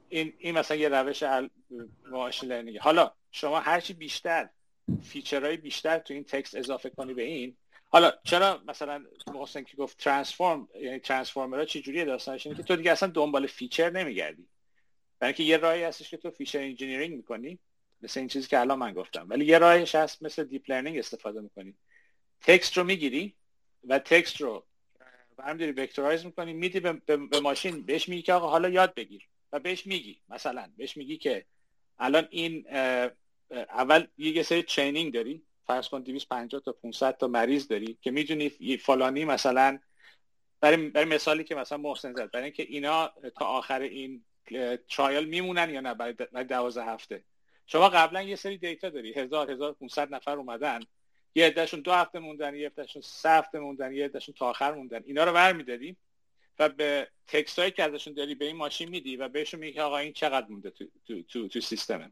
این 0.09 0.33
این 0.37 0.57
مثلا 0.57 0.77
یه 0.77 0.89
روش 0.89 1.23
machine 2.11 2.49
learning. 2.49 2.77
حالا 2.77 3.11
شما 3.31 3.59
هرچی 3.59 3.93
بیشتر 3.93 4.49
feature 5.03 5.45
های 5.45 5.57
بیشتر 5.57 5.99
تو 5.99 6.13
این 6.13 6.23
text 6.23 6.55
اضافه 6.55 6.89
کنی 6.89 7.13
به 7.13 7.23
این 7.23 7.57
حالا 7.93 8.13
چرا 8.23 8.61
مثلا 8.67 9.05
محسن 9.33 9.63
که 9.63 9.77
گفت 9.77 9.97
transform 9.97 10.67
یعنی 10.81 10.99
transformer 10.99 11.60
ها 11.60 11.65
چه 11.65 11.81
جوریه 11.81 12.05
داستانش؟ 12.05 12.45
اینه 12.45 12.57
که 12.57 12.63
تو 12.63 12.75
دیگه 12.75 12.91
اصلا 12.91 13.09
دنبال 13.09 13.47
feature 13.47 13.89
نمیگردی. 13.89 14.47
برای 15.19 15.29
اینکه 15.29 15.43
یه 15.43 15.57
راهی 15.57 15.83
هستش 15.83 16.09
که 16.09 16.17
تو 16.17 16.31
feature 16.31 16.59
engineering 16.59 17.15
می‌کنی 17.15 17.59
مثل 18.01 18.19
این 18.19 18.29
چیزی 18.29 18.47
که 18.47 18.59
الان 18.59 18.79
من 18.79 18.93
گفتم. 18.93 19.25
ولی 19.29 19.45
یه 19.45 19.57
راهش 19.57 19.95
هست 19.95 20.23
مثل 20.23 20.43
deep 20.43 20.71
learning 20.71 20.97
استفاده 20.97 21.41
می‌کنی. 21.41 21.73
text 22.41 22.77
رو 22.77 22.83
می‌گیری 22.83 23.35
و 23.83 23.99
text 23.99 24.41
رو 24.41 24.65
همینجوری 25.39 25.71
vectorize 25.71 26.25
می‌کنی 26.25 26.53
میدی 26.53 26.79
به, 26.79 26.93
به, 26.93 27.39
ماشین 27.39 27.85
بهش 27.85 28.09
میگی 28.09 28.21
که 28.21 28.33
آقا 28.33 28.49
حالا 28.49 28.69
یاد 28.69 28.93
بگیر 28.93 29.27
و 29.51 29.59
بهش 29.59 29.87
میگی 29.87 30.21
مثلا 30.29 30.71
بهش 30.77 30.97
میگی 30.97 31.17
که 31.17 31.45
الان 31.99 32.27
این 32.29 32.65
اول 33.51 34.07
یه 34.17 34.43
سری 34.43 34.63
training 34.63 35.13
داری. 35.13 35.41
فرض 35.67 35.89
کن 35.89 36.01
250 36.01 36.61
تا 36.61 36.71
500 36.71 37.17
تا 37.17 37.27
مریض 37.27 37.67
داری 37.67 37.97
که 38.01 38.11
می‌دونی 38.11 38.77
فلانی 38.77 39.25
مثلا 39.25 39.79
برای, 40.61 40.89
برای 40.89 41.05
مثالی 41.05 41.43
که 41.43 41.55
مثلا 41.55 41.77
محسن 41.77 42.13
زد 42.13 42.31
برای 42.31 42.43
اینکه 42.43 42.63
اینا 42.63 43.11
تا 43.39 43.45
آخر 43.45 43.81
این 43.81 44.23
trial 44.89 45.25
میمونن 45.25 45.69
یا 45.69 45.81
نه؟ 45.81 45.93
برای 45.93 46.43
12 46.43 46.83
هفته. 46.83 47.23
شما 47.67 47.89
قبلا 47.89 48.21
یه 48.21 48.35
سری 48.35 48.57
data 48.57 48.89
داری. 48.89 49.13
1000 49.13 49.51
1500 49.51 50.13
نفر 50.13 50.37
اومدن. 50.37 50.79
یه 51.35 51.45
عدهشون 51.45 51.81
دو 51.81 51.91
هفته 51.91 52.19
موندن 52.19 52.55
یه 52.55 52.67
عدهشون 52.67 53.01
سه 53.01 53.29
هفته 53.29 53.59
موندن 53.59 53.93
یه 53.93 54.05
عدهشون 54.05 54.35
تا 54.37 54.49
آخر 54.49 54.73
موندن. 54.73 55.01
اینا 55.05 55.23
رو 55.23 55.33
برمیداری 55.33 55.97
و 56.59 56.69
به 56.69 57.07
text 57.27 57.59
هایی 57.59 57.71
که 57.71 57.83
ازشون 57.83 58.13
داری 58.13 58.35
به 58.35 58.45
این 58.45 58.55
ماشین 58.55 58.89
میدی 58.89 59.17
و 59.17 59.27
بهشون 59.27 59.59
میگی 59.59 59.79
آقا 59.79 59.97
این 59.97 60.13
چقدر 60.13 60.47
مونده 60.47 60.69
تو 60.69 60.85
تو 61.07 61.21
تو, 61.21 61.47
تو 61.47 61.61
سیستمه. 61.61 62.11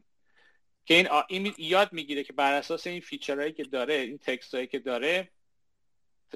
که 0.86 0.94
این, 0.94 1.08
این 1.28 1.54
یاد 1.58 1.92
می‌گیره 1.92 2.24
که 2.24 2.32
بر 2.32 2.52
اساس 2.52 2.86
این 2.86 3.00
فیچرهایی 3.00 3.52
که 3.52 3.64
داره 3.64 3.94
این 3.94 4.18
تکست 4.18 4.54
هایی 4.54 4.66
که 4.66 4.78
داره 4.78 5.28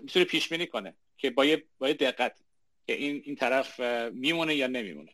می‌تونه 0.03 0.25
پیش 0.25 0.49
بینی 0.49 0.67
کنه 0.67 0.95
که 1.19 1.31
با 1.31 1.45
یه, 1.45 1.65
با 1.79 1.89
یه 1.89 1.95
دقت 1.95 2.37
که 2.87 2.93
این 2.93 3.23
این 3.25 3.37
طرف 3.37 3.81
میمونه 4.13 4.55
یا 4.55 4.67
نمیمونه. 4.67 5.13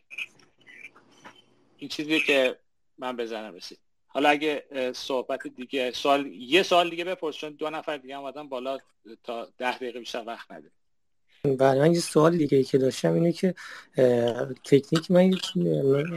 این 1.77 1.89
چیزی 1.89 2.19
که 2.19 2.59
من 2.97 3.17
بزنم 3.17 3.53
رسید. 3.53 3.79
حالا 4.07 4.29
اگه 4.29 4.65
صحبت 4.95 5.47
دیگه 5.47 5.91
سوال 5.91 6.27
یه 6.27 6.63
سوال 6.63 6.89
دیگه 6.89 7.03
بپرس 7.03 7.35
چون 7.35 7.53
دو 7.53 7.69
نفر 7.69 7.97
دیگه 7.97 8.17
اومدن 8.17 8.49
بالا 8.49 8.77
تا 9.23 9.53
ده 9.57 9.77
دقیقه 9.77 9.99
بیشتر 9.99 10.23
وقت 10.27 10.51
نده 10.51 10.71
بله 11.43 11.79
من 11.79 11.93
یه 11.93 11.99
سوال 11.99 12.37
دیگه 12.37 12.57
ای 12.57 12.63
که 12.63 12.77
داشتم 12.77 13.13
اینه 13.13 13.31
که 13.31 13.55
تکنیک 14.63 15.11
من 15.11 15.31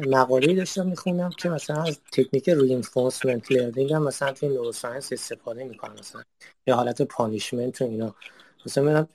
مقاله 0.08 0.54
داشتم 0.54 0.86
می‌خونم 0.86 1.30
که 1.30 1.48
مثلا 1.48 1.82
از 1.82 2.00
تکنیک 2.12 2.48
reinforcement 2.48 3.52
learning 3.52 3.92
هم 3.92 4.02
مثلا 4.02 4.32
توی 4.32 4.48
neuroscience 4.48 5.12
استفاده 5.12 5.64
می‌کنم 5.64 5.92
مثلا 5.98 6.22
یه 6.66 6.74
حالت 6.74 7.02
punishment 7.02 7.82
و 7.82 7.84
اینا. 7.84 8.14
مثلا 8.66 8.84
من 8.84 9.06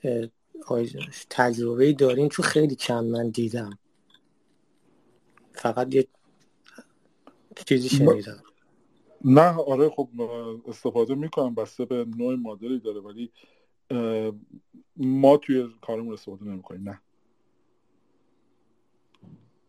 تجربه 1.30 1.92
دارین 1.92 2.28
تو 2.28 2.42
خیلی 2.42 2.74
کم 2.74 3.04
من 3.04 3.28
دیدم. 3.28 3.78
فقط 5.52 5.94
یه 5.94 6.06
چیزی 7.66 7.88
شنیدم. 7.88 8.42
نه 9.24 9.54
آره 9.54 9.88
خب 9.88 10.08
استفاده 10.68 11.14
می‌کنم 11.14 11.54
بسته 11.54 11.84
به 11.84 12.06
نوع 12.18 12.34
مدلی 12.34 12.80
داره 12.80 13.00
ولی 13.00 13.30
ما 14.96 15.36
توی 15.36 15.68
کارمون 15.80 16.12
استفاده 16.12 16.44
نمی‌کنیم 16.44 16.88
نه. 16.88 17.00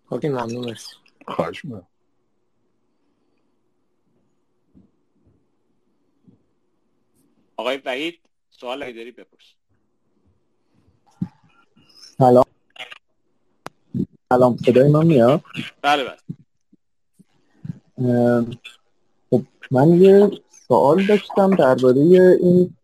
اوکی 0.10 0.30
ممنون 0.30 0.65
مرسی. 0.65 0.95
خواهش 1.27 1.65
می‌کنم. 1.65 1.88
آقای 7.57 7.77
وحید 7.77 8.19
سوال 8.49 8.84
اگه 8.84 8.93
داری 8.93 9.11
بپرس. 9.11 9.56
سلام. 12.18 12.45
سلام 14.30 14.57
صدای 14.57 14.89
من 14.89 15.06
میاد؟ 15.06 15.41
بله 15.81 16.03
بله. 16.03 16.18
خب 19.30 19.41
من 19.72 20.02
یه 20.02 20.31
سوال 20.68 21.06
داشتم 21.06 21.56
درباره 21.56 21.99
این 22.41 22.77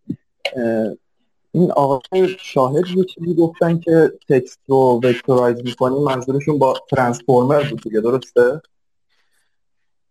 این 1.60 1.72
آقای 1.72 2.38
شاهد 2.42 2.88
یه 2.88 3.04
چیزی 3.04 3.36
گفتن 3.36 3.80
که 3.80 4.12
text 4.30 4.60
رو 4.68 5.00
vectorize 5.04 5.64
می‌کنیم 5.64 6.04
منظورشون 6.04 6.60
با 6.60 6.74
transformer 6.90 7.64
بود 7.70 7.82
دیگه 7.82 8.02
درسته؟ 8.02 8.62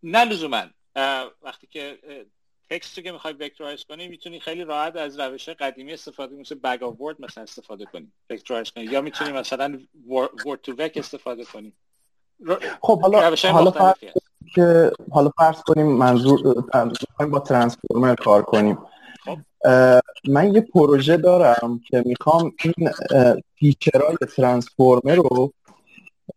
نه 0.03 0.25
لزوما 0.25 0.63
وقتی 1.43 1.67
که 1.67 1.99
text 2.71 2.99
رو 2.99 3.05
که 3.05 3.13
می‌خوای 3.13 3.35
vectorize 3.35 3.85
کنی 3.85 4.09
می‌تونی 4.09 4.41
خیلی 4.41 4.65
راحت 4.65 4.97
از 4.97 5.21
روش 5.21 5.49
قدیمی 5.49 5.93
استفاده 5.93 6.37
مثل 6.37 6.55
bag 6.55 6.83
of 6.83 7.01
word 7.01 7.21
مثلا 7.21 7.43
استفاده 7.43 7.85
کنی 7.85 8.13
vectorize 8.31 8.71
کنی 8.71 8.85
یا 8.85 9.01
می‌تونی 9.01 9.33
مثلا 9.33 9.81
word2vec 10.47 10.93
استفاده 10.97 11.45
کنی 11.45 11.73
خب 12.81 13.01
حالا 13.01 13.37
حالا 13.53 13.71
فرض 13.71 13.95
که 14.55 14.93
حالا 15.11 15.31
فرض 15.39 15.63
کنیم 15.63 15.87
منظور 15.87 16.65
با 17.31 17.39
ترانسفورمر 17.39 18.15
کار 18.15 18.43
کنیم. 18.43 18.79
من 20.29 20.55
یه 20.55 20.61
پروژه 20.61 21.17
دارم 21.17 21.81
که 21.89 22.03
می‌خوام 22.07 22.53
این 22.65 22.91
فیچرهای 23.55 24.17
ترانسفورمر 24.37 25.15
رو 25.15 25.53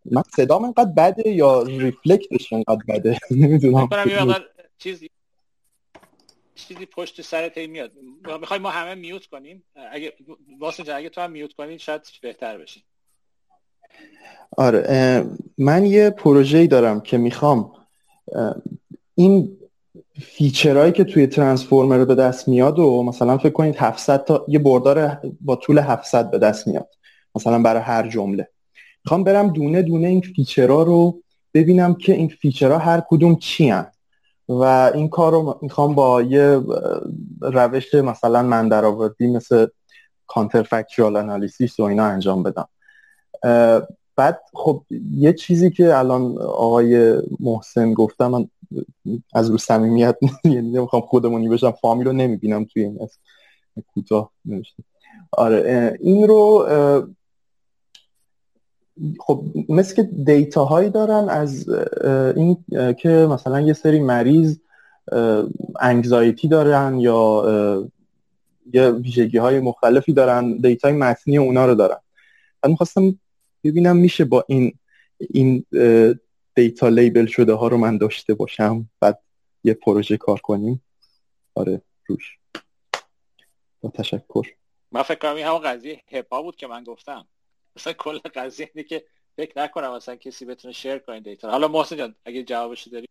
من 0.06 0.24
صدام 0.36 0.64
اینقدر 0.64 0.92
بده 0.98 1.30
یا 1.30 1.64
ریفلکتش 1.64 2.54
اینقدر 2.54 2.84
بده؟ 2.88 3.18
نمی‌دونم. 3.32 3.90
چیزی 4.78 5.10
چیزی 6.56 6.86
پشت 6.86 7.22
سرت 7.22 7.58
میاد. 7.58 7.92
می‌خوای 8.40 8.60
ما 8.60 8.70
همه 8.70 8.96
میوت 8.96 9.26
کنیم؟ 9.26 9.64
اگه 9.92 10.14
واسه 10.60 10.96
اگه 10.96 11.10
تو 11.10 11.22
هم 11.22 11.32
میوت 11.32 11.54
کنی 11.54 11.80
شاید 11.80 12.02
بهتر 12.22 12.58
بشه. 12.58 12.82
آره 14.58 15.26
من 15.58 15.86
یه 15.86 16.10
پروژه‌ای 16.10 16.68
دارم 16.68 17.02
که 17.02 17.18
می‌خوام 17.18 17.72
این 19.16 19.58
feature 20.22 20.71
هایی 20.71 20.92
که 20.92 21.04
توی 21.04 21.28
transformer 21.28 21.98
رو 21.98 22.06
به 22.06 22.16
دست 22.16 22.48
میاد 22.48 22.80
و 22.80 23.04
مثلا 23.04 23.38
فکر 23.38 23.50
کنید 23.50 23.76
700 23.76 24.24
تا 24.24 24.46
یه 24.48 24.60
بردار 24.60 25.22
با 25.42 25.56
طول 25.56 25.80
700 25.80 26.32
به 26.32 26.38
دست 26.40 26.68
میاد 26.68 26.88
مثلا 27.36 27.62
برای 27.62 27.82
هر 27.82 28.08
جمله. 28.08 28.50
می‌خوام 29.06 29.24
برم 29.24 29.48
دونه 29.48 29.82
دونه 29.82 30.08
این 30.08 30.22
feature 30.22 30.76
ها 30.76 30.84
رو 30.84 31.22
ببینم 31.54 31.94
که 31.94 32.14
این 32.14 32.28
feature 32.28 32.71
ها 32.72 32.78
هر 32.78 33.04
کدوم 33.10 33.36
چی 33.36 33.74
و 34.50 34.64
این 34.94 35.10
کار 35.10 35.32
رو 35.32 35.60
می‌خوام 35.62 35.96
با 35.96 36.22
یه 36.22 36.62
روش 37.42 37.96
مثلا 37.96 38.44
من 38.44 38.70
مثل 39.22 39.68
کانتر 40.28 40.64
فکچوال 40.64 41.16
انالیسیس 41.16 41.80
و 41.80 41.84
اینا 41.84 42.06
انجام 42.06 42.44
بدم. 42.44 42.68
بعد 44.20 44.42
خب 44.54 44.84
یه 45.12 45.34
چیزی 45.34 45.72
که 45.72 45.98
الان 45.98 46.38
آقای 46.38 47.22
محسن 47.40 47.94
گفتم 47.94 48.28
من 48.28 48.48
از 49.34 49.50
رو 49.50 49.58
صمیمیت 49.58 50.18
یعنی 50.44 50.72
نمی‌خوام 50.72 51.02
خودمونی 51.02 51.50
بشم 51.50 51.72
فامیل 51.72 52.08
رو 52.08 52.14
نمی‌بینم 52.14 52.66
توی 52.66 52.84
این 52.84 53.00
کوتاه 53.94 54.32
آره 55.32 55.98
این 56.00 56.28
رو 56.28 56.68
خب 59.20 59.44
مثل 59.70 59.96
که 59.96 60.04
دیتا 60.04 60.66
هایی 60.66 60.90
دارن 60.90 61.30
از 61.30 61.70
این 62.36 62.66
که 62.94 63.10
مثلا 63.10 63.62
یه 63.62 63.74
سری 63.74 64.00
مریض 64.00 64.58
anxiety 65.80 66.48
دارن 66.48 67.00
یا 67.00 67.90
یه 68.74 68.90
ویژگی 68.90 69.38
های 69.38 69.60
مختلفی 69.60 70.14
دارن 70.14 70.58
data 70.58 70.87
ی 70.87 70.94
متنی 70.94 71.38
اونا 71.38 71.66
رو 71.66 71.76
دارن. 71.76 71.98
من 72.64 72.72
می‌خواستم 72.72 73.20
ببینم 73.64 73.98
میشه 73.98 74.26
با 74.26 74.46
این 74.48 74.80
این 75.20 75.66
data 76.56 76.90
label 76.90 77.26
شده 77.26 77.54
ها 77.54 77.68
رو 77.68 77.78
من 77.78 77.98
داشته 77.98 78.34
باشم 78.34 78.90
بعد 79.00 79.24
یه 79.64 79.74
پروژه 79.74 80.18
کار 80.18 80.40
کنیم. 80.40 80.84
آره 81.56 81.82
روش. 82.06 82.38
با 83.82 83.90
تشکر. 83.90 84.48
من 84.92 85.02
فکر 85.02 85.20
کنم 85.20 85.36
این 85.36 85.46
همون 85.46 85.62
قضیه 85.62 86.04
HIPAA 86.12 86.42
بود 86.42 86.56
که 86.56 86.68
من 86.68 86.84
گفتم. 86.84 87.28
مثلا 87.76 87.94
کل 87.94 88.18
قضیه 88.18 88.72
اینه 88.74 88.88
که 88.88 89.06
فکر 89.38 89.60
نکنم 89.64 89.96
مثلا 89.96 90.16
کسی 90.16 90.46
بتونه 90.46 90.74
share 90.74 90.98
کنه 90.98 91.20
data 91.20 91.52
حالا 91.52 91.68
محسن 91.68 91.98
جان 91.98 92.16
اگه 92.26 92.44
جوابش 92.44 92.88
داری. 92.88 93.08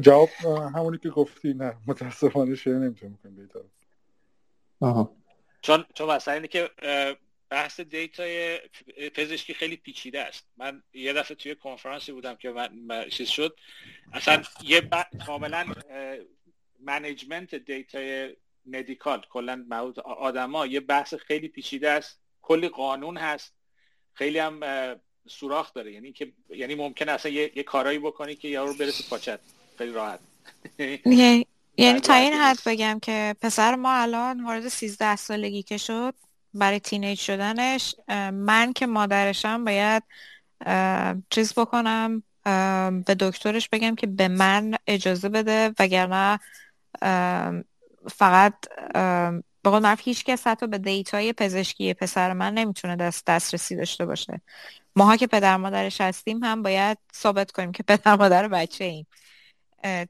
جواب 0.00 0.28
همونی 0.74 0.98
که 0.98 1.08
گفتی 1.10 1.54
نه. 1.54 1.76
متاسفانه 1.86 2.54
share 2.54 2.74
نمی‌تونم 2.74 3.18
کنم 3.22 3.34
data 3.34 3.60
آها. 4.80 5.16
چون 5.60 5.84
چون 5.94 6.10
مثلا 6.10 6.34
اینه 6.34 6.48
که 6.48 6.70
بحث 7.48 7.80
data 7.80 8.42
ی 8.42 8.58
پزشکی 9.14 9.54
خیلی 9.54 9.76
پیچیده 9.76 10.20
است. 10.20 10.46
من 10.56 10.82
یه 10.92 11.12
دفعه 11.12 11.36
توی 11.36 11.54
کنفرانسی 11.54 12.12
بودم 12.12 12.34
که 12.34 12.50
من 12.50 13.08
چیز 13.08 13.28
شد. 13.28 13.58
اصلا 14.12 14.42
یه 14.62 14.80
ب... 14.80 15.06
کاملا 15.26 15.66
management 16.80 17.54
data 17.54 18.36
ی 18.66 18.74
medical 18.74 19.26
کلا 19.30 19.64
موضوع 19.68 20.04
آدما 20.04 20.66
یه 20.66 20.80
بحث 20.80 21.14
خیلی 21.14 21.48
پیچیده 21.48 21.90
است. 21.90 22.20
کلی 22.42 22.68
قانون 22.68 23.16
هست. 23.16 23.54
خیلی 24.14 24.38
هم 24.38 24.60
سوراخ 25.28 25.74
داره. 25.74 25.92
یعنی 25.92 26.12
که 26.12 26.32
یعنی 26.48 26.74
ممکنه 26.74 27.12
اصلا 27.12 27.32
یه, 27.32 27.52
یه 27.54 27.62
کارایی 27.62 27.98
بکنی 27.98 28.34
که 28.34 28.48
یارو 28.48 28.74
برسه 28.74 29.04
پاچت. 29.10 29.40
خیلی 29.78 29.92
راحت. 29.92 30.20
یعنی 31.78 32.00
تا 32.00 32.14
این 32.14 32.32
حد 32.32 32.58
بگم 32.66 32.98
که 33.02 33.36
پسر 33.40 33.74
ما 33.74 33.92
الان 33.92 34.44
وارد 34.44 34.68
13 34.68 35.16
سالگی 35.16 35.62
که 35.62 35.76
شد 35.76 36.14
برای 36.58 36.80
teenage 36.80 37.18
شدنش 37.18 37.94
من 38.32 38.72
که 38.72 38.86
مادرشم 38.86 39.64
باید 39.64 40.02
چیز 41.30 41.54
بکنم 41.54 42.22
به 43.06 43.16
دکترش 43.20 43.68
بگم 43.68 43.94
که 43.94 44.06
به 44.06 44.28
من 44.28 44.74
اجازه 44.86 45.28
بده 45.28 45.74
وگرنه 45.78 46.40
فقط 48.10 48.54
به 49.62 49.70
قول 49.70 49.82
معروف 49.82 50.00
هیچ 50.00 50.24
کس 50.24 50.46
حتی 50.46 50.66
به 50.66 50.78
data 50.78 51.21
ی 51.21 51.32
پزشکی 51.32 51.94
پسر 51.94 52.32
من 52.32 52.54
نمی‌تونه 52.54 52.96
دست 52.96 53.26
دسترسی 53.26 53.76
داشته 53.76 54.06
باشه. 54.06 54.40
ماها 54.96 55.16
که 55.16 55.26
پدر 55.26 55.56
مادرش 55.56 56.00
هستیم 56.00 56.44
هم 56.44 56.62
باید 56.62 56.98
ثابت 57.14 57.50
کنیم 57.50 57.72
که 57.72 57.82
پدر 57.82 58.16
مادر 58.16 58.48
بچه 58.48 58.84
ایم 58.84 59.06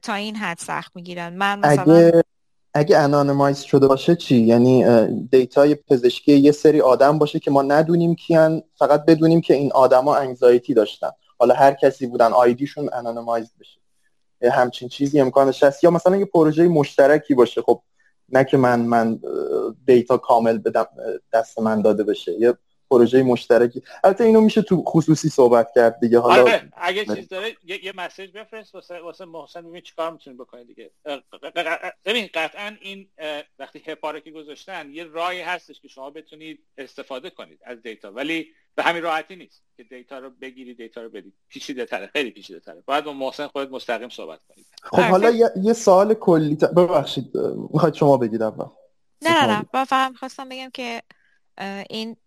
تا 0.01 0.13
این 0.13 0.35
حد 0.35 0.57
سخت 0.57 0.91
می‌گیرن. 0.95 1.33
من 1.33 1.59
مثلا 1.59 1.95
اگه 1.95 2.23
اگه 2.73 2.97
anonymize 2.97 3.59
شده 3.59 3.87
باشه 3.87 4.15
چی؟ 4.15 4.35
یعنی 4.37 4.85
data 5.31 5.66
ی 5.66 5.75
پزشکی 5.75 6.37
یه 6.37 6.51
سری 6.51 6.81
آدم 6.81 7.17
باشه 7.17 7.39
که 7.39 7.51
ما 7.51 7.61
ندونیم 7.61 8.15
کیان 8.15 8.63
فقط 8.75 9.05
بدونیم 9.05 9.41
که 9.41 9.53
این 9.53 9.71
آدما 9.71 10.15
anxiety 10.15 10.73
داشتن. 10.73 11.09
حالا 11.39 11.53
هر 11.53 11.73
کسی 11.73 12.07
بودن 12.07 12.33
ID 12.33 12.52
شون 12.52 12.89
anonymize 12.93 13.51
بشه. 13.59 13.79
همچین 14.51 14.89
چیزی 14.89 15.19
امکانش 15.19 15.63
هست 15.63 15.83
یا 15.83 15.91
مثلا 15.91 16.17
یه 16.17 16.25
پروژه 16.25 16.67
مشترکی 16.67 17.33
باشه. 17.33 17.61
خب 17.61 17.81
نه 18.29 18.43
که 18.43 18.57
من 18.57 18.81
من 18.81 19.19
data 19.85 20.17
کامل 20.17 20.57
بدم 20.57 20.85
دست 21.33 21.59
من 21.59 21.81
داده 21.81 22.03
بشه. 22.03 22.31
یه 22.39 22.53
پروژه 22.91 23.23
مشترکی. 23.23 23.81
البته 24.03 24.23
اینو 24.23 24.41
میشه 24.41 24.61
تو 24.61 24.83
خصوصی 24.87 25.29
صحبت 25.29 25.67
کرد 25.75 25.99
دیگه. 25.99 26.19
حالا 26.19 26.41
آره 26.41 26.69
اگه 26.77 27.05
چیز 27.15 27.27
داره 27.27 27.55
یه, 27.63 27.85
یه 27.85 27.93
مسیج 27.95 28.31
بفرست 28.31 28.75
واسه 28.75 28.99
واسه 28.99 29.25
محسن 29.25 29.69
ببین 29.69 29.81
چیکار 29.81 30.11
می‌تونی 30.11 30.35
بکنی 30.35 30.65
دیگه. 30.65 30.91
ببین 32.05 32.29
قطعا 32.33 32.75
این 32.81 33.07
وقتی 33.59 33.83
هپاره 33.85 34.21
که 34.21 34.31
گذاشتن 34.31 34.89
یه 34.91 35.03
راهی 35.03 35.41
هستش 35.41 35.81
که 35.81 35.87
شما 35.87 36.09
بتونید 36.09 36.63
استفاده 36.77 37.29
کنید 37.29 37.59
از 37.63 37.81
دیتا. 37.81 38.11
ولی 38.11 38.47
به 38.75 38.83
همین 38.83 39.03
راحتی 39.03 39.35
نیست 39.35 39.63
که 39.77 39.83
دیتا 39.83 40.19
رو 40.19 40.29
بگیری 40.41 40.73
دیتا 40.73 41.01
رو 41.01 41.09
بدید 41.09 41.33
پیچیده 41.49 41.85
تره 41.85 42.07
خیلی 42.07 42.31
پیچیده 42.31 42.59
تره. 42.59 42.83
باید 42.85 43.03
با 43.03 43.13
محسن 43.13 43.47
خودت 43.47 43.71
مستقیم 43.71 44.09
صحبت 44.09 44.39
کنید 44.47 44.65
خب 44.83 44.97
حالا 44.97 45.29
یه, 45.29 45.49
یه 45.63 45.73
سوال 45.73 46.13
کلی 46.13 46.55
ببخشید 46.55 47.37
می‌خواید 47.73 47.93
شما 47.93 48.17
بگید 48.17 48.41
اول. 48.41 48.65
نه 49.21 49.45
نه 49.45 49.65
نه. 49.73 49.85
فقط 49.85 50.15
خواستم 50.15 50.49
بگم 50.49 50.69
که 50.73 51.01
این 51.89 52.17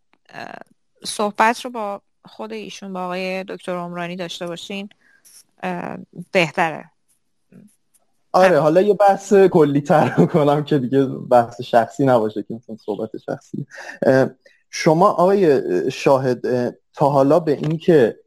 صحبت 1.05 1.61
رو 1.61 1.71
با 1.71 2.03
خود 2.25 2.53
ایشون 2.53 2.93
با 2.93 3.05
آقای 3.05 3.45
دکتر 3.45 3.77
عمرانی 3.77 4.17
داشته 4.17 4.47
باشین 4.47 4.89
بهتره. 6.33 6.91
آره 8.33 8.61
حالا 8.61 8.81
یه 8.81 8.95
بحث 8.95 9.35
کلی 9.35 9.81
تر 9.81 10.27
کنم 10.27 10.65
که 10.65 10.79
دیگه 10.79 11.05
بحث 11.07 11.61
شخصی 11.61 12.05
نباشه 12.05 12.43
که 12.43 12.55
مثلا 12.55 12.77
صحبت 12.77 13.11
شخصی. 13.17 13.67
شما 14.71 15.09
آقای 15.09 15.63
شاهد 15.91 16.41
تا 16.95 17.09
حالا 17.11 17.41
به 17.41 17.53
این 17.53 17.79
که 17.79 18.19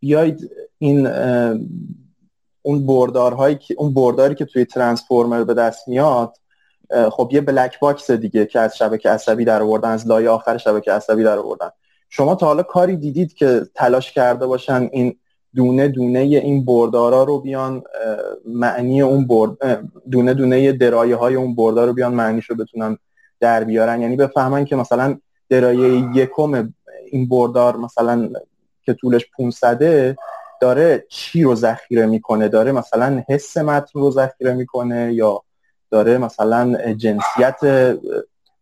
بیاید 0.00 0.50
این 0.78 1.06
اون 2.62 2.86
بردارهایی 2.86 3.56
که 3.56 3.74
اون 3.78 3.94
برداری 3.94 4.34
که 4.34 4.44
توی 4.44 4.64
transformer 4.64 5.44
به 5.44 5.54
دست 5.54 5.88
میاد 5.88 6.36
خب 7.10 7.28
یه 7.32 7.40
black 7.40 7.80
box 7.80 8.10
دیگه 8.10 8.46
که 8.46 8.60
از 8.60 8.76
شبکه 8.76 9.10
عصبی 9.10 9.44
در 9.44 9.62
آوردن 9.62 9.90
از 9.90 10.06
لایه 10.06 10.30
آخر 10.30 10.56
شبکه 10.56 10.92
عصبی 10.92 11.24
در 11.24 11.38
آوردن. 11.38 11.70
شما 12.08 12.34
تا 12.34 12.46
حالا 12.46 12.62
کاری 12.62 12.96
دیدید 12.96 13.34
که 13.34 13.62
تلاش 13.74 14.12
کرده 14.12 14.46
باشن 14.46 14.88
این 14.92 15.16
دونه 15.54 15.88
دونه 15.88 16.18
این 16.18 16.64
بردارا 16.64 17.24
رو 17.24 17.40
بیان 17.40 17.82
معنی 18.46 19.02
اون 19.02 19.26
برد 19.26 19.82
دونه 20.10 20.34
دونه 20.34 20.72
درایه 20.72 21.16
های 21.16 21.34
اون 21.34 21.54
بردار 21.54 21.86
رو 21.86 21.92
بیان 21.92 22.14
معنیش 22.14 22.50
رو 22.50 22.56
بتونن 22.56 22.98
در 23.40 23.64
بیارن؟ 23.64 24.02
یعنی 24.02 24.16
بفهمن 24.16 24.64
که 24.64 24.76
مثلا 24.76 25.18
درایه 25.48 26.04
یکم 26.14 26.72
این 27.10 27.28
بردار 27.28 27.76
مثلا 27.76 28.30
که 28.82 28.94
طولش 28.94 29.26
500 29.38 30.16
داره 30.60 31.04
چی 31.08 31.42
رو 31.42 31.54
ذخیره 31.54 32.06
می‌کنه؟ 32.06 32.48
داره 32.48 32.72
مثلا 32.72 33.22
حس 33.28 33.56
متن 33.56 34.00
رو 34.00 34.10
ذخیره 34.10 34.54
می‌کنه 34.54 35.12
یا 35.14 35.42
داره 35.90 36.18
مثلا 36.18 36.92
جنسیت 36.94 37.60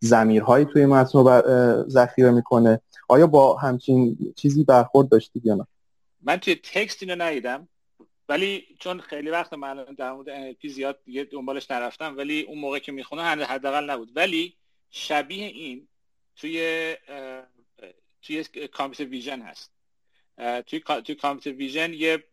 زمیرهایی 0.01 0.65
توی 0.65 0.87
متن 0.87 1.19
رو 1.19 1.85
ذخیره 1.89 2.31
می‌کنه. 2.31 2.81
آیا 3.09 3.27
با 3.27 3.57
همچین 3.57 4.17
چیزی 4.37 4.65
برخورد 4.65 5.09
داشتید 5.09 5.47
یا 5.47 5.55
نه؟ 5.55 5.67
من 6.23 6.37
توی 6.37 6.55
تکست 6.55 7.03
اینو 7.03 7.23
ندیدم. 7.25 7.69
ولی 8.29 8.65
چون 8.79 9.01
خیلی 9.01 9.31
وقت 9.31 9.53
من 9.53 9.85
در 9.85 10.13
مورد 10.13 10.53
NLP 10.53 10.67
زیاد 10.67 10.99
دیگه 11.05 11.25
دنبالش 11.25 11.71
نرفتم 11.71 12.17
ولی 12.17 12.43
اون 12.43 12.59
موقع 12.59 12.79
که 12.79 12.93
می‌خونه 12.93 13.23
حداقل 13.23 13.91
نبود. 13.91 14.17
ولی 14.17 14.55
شبیه 14.91 15.47
این 15.47 15.89
توی 16.37 16.97
توی 18.23 18.45
computer 18.73 19.11
vision 19.11 19.41
هست. 19.43 19.71
توی 20.67 20.81
توی 21.05 21.15
computer 21.15 21.59
vision 21.59 21.93
یه 21.93 22.25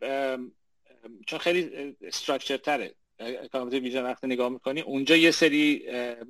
چون 1.26 1.38
خیلی 1.38 1.96
structure 2.02 2.56
تره. 2.56 2.94
computer 3.52 3.84
vision 3.84 4.02
وقتی 4.02 4.26
نگاه 4.26 4.48
می‌کنی. 4.48 4.80
اونجا 4.80 5.16
یه 5.16 5.30
سری 5.30 5.86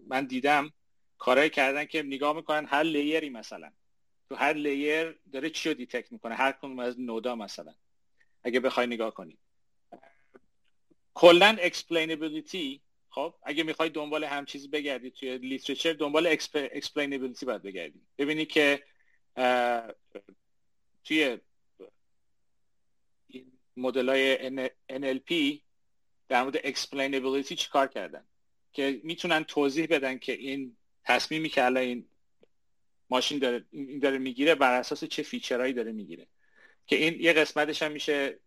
من 0.07 0.25
دیدم 0.25 0.73
کارهایی 1.19 1.51
کردن 1.51 1.85
که 1.85 2.03
نگاه 2.03 2.37
می‌کنن 2.37 2.67
هر 2.67 2.83
layer 2.83 3.23
ی 3.23 3.31
مثلا. 3.31 3.73
تو 4.29 4.35
هر 4.35 4.53
layer 4.53 5.19
داره 5.33 5.51
چی 5.51 5.69
رو 5.69 5.75
detect 5.75 6.13
می‌کنه؟ 6.13 6.35
هر 6.35 6.53
کدوم 6.53 6.79
از 6.79 7.01
node 7.01 7.28
ا 7.28 7.35
مثلا. 7.35 7.75
اگه 8.43 8.61
بخوای 8.61 8.87
نگاه 8.87 9.15
کنی. 9.15 9.39
کلا 11.15 11.57
explainability 11.61 12.81
خب 13.11 13.35
اگه 13.43 13.63
می‌خوای 13.63 13.89
دنبال 13.89 14.25
هم 14.25 14.45
چیزی 14.45 14.69
بگردی 14.69 15.11
توی 15.11 15.39
literature 15.39 15.93
دنبال 15.93 16.27
explainability 16.27 17.47
باید 17.47 17.63
بگردی. 17.63 18.01
ببینی 18.19 18.45
که 18.45 18.83
توی 21.05 21.39
مدل 23.77 24.09
های 24.09 24.37
NLP 24.93 25.61
در 26.33 26.43
مورد 26.43 26.57
explainability 26.65 27.57
چیکار 27.57 27.87
کردن؟ 27.87 28.25
که 28.73 29.01
می‌تونن 29.05 29.45
توضیح 29.45 29.87
بدن 29.87 30.19
که 30.19 30.33
این 30.33 30.77
تصمیمی 31.05 31.49
که 31.49 31.65
الان 31.65 31.83
این 31.83 32.09
ماشین 33.11 33.39
داره 33.39 33.65
این 33.71 33.99
داره 33.99 34.19
می‌گیره 34.19 34.55
بر 34.55 34.81
اساس 34.81 35.05
چه 35.05 35.23
feature 35.23 35.58
هایی 35.58 35.73
داره 35.73 35.93
می‌گیره. 35.93 36.27
که 36.87 36.97
این 36.97 37.21
یه 37.21 37.33
قسمتش 37.33 37.83
هم 37.83 37.93
میشه 37.93 38.39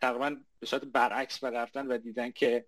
تقریبا 0.00 0.36
به 0.60 0.66
صورت 0.66 0.84
برعکس 0.84 1.38
و 1.42 1.66
و 1.88 1.98
دیدن 1.98 2.30
که 2.30 2.66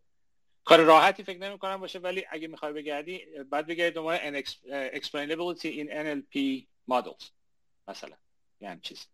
کار 0.64 0.80
راحتی 0.80 1.22
فکر 1.22 1.38
نمی 1.38 1.58
کنم 1.58 1.80
باشه 1.80 1.98
ولی 1.98 2.24
اگه 2.30 2.48
می‌خوای 2.48 2.72
بگردی 2.72 3.18
بعد 3.50 3.66
بگردی 3.66 3.90
دنبال 3.90 4.42
explainability 4.90 5.68
in 5.80 5.88
NLP 5.88 6.64
models 6.90 7.24
مثلا. 7.88 8.16
یعنی 8.60 8.80
چیز 8.82 9.06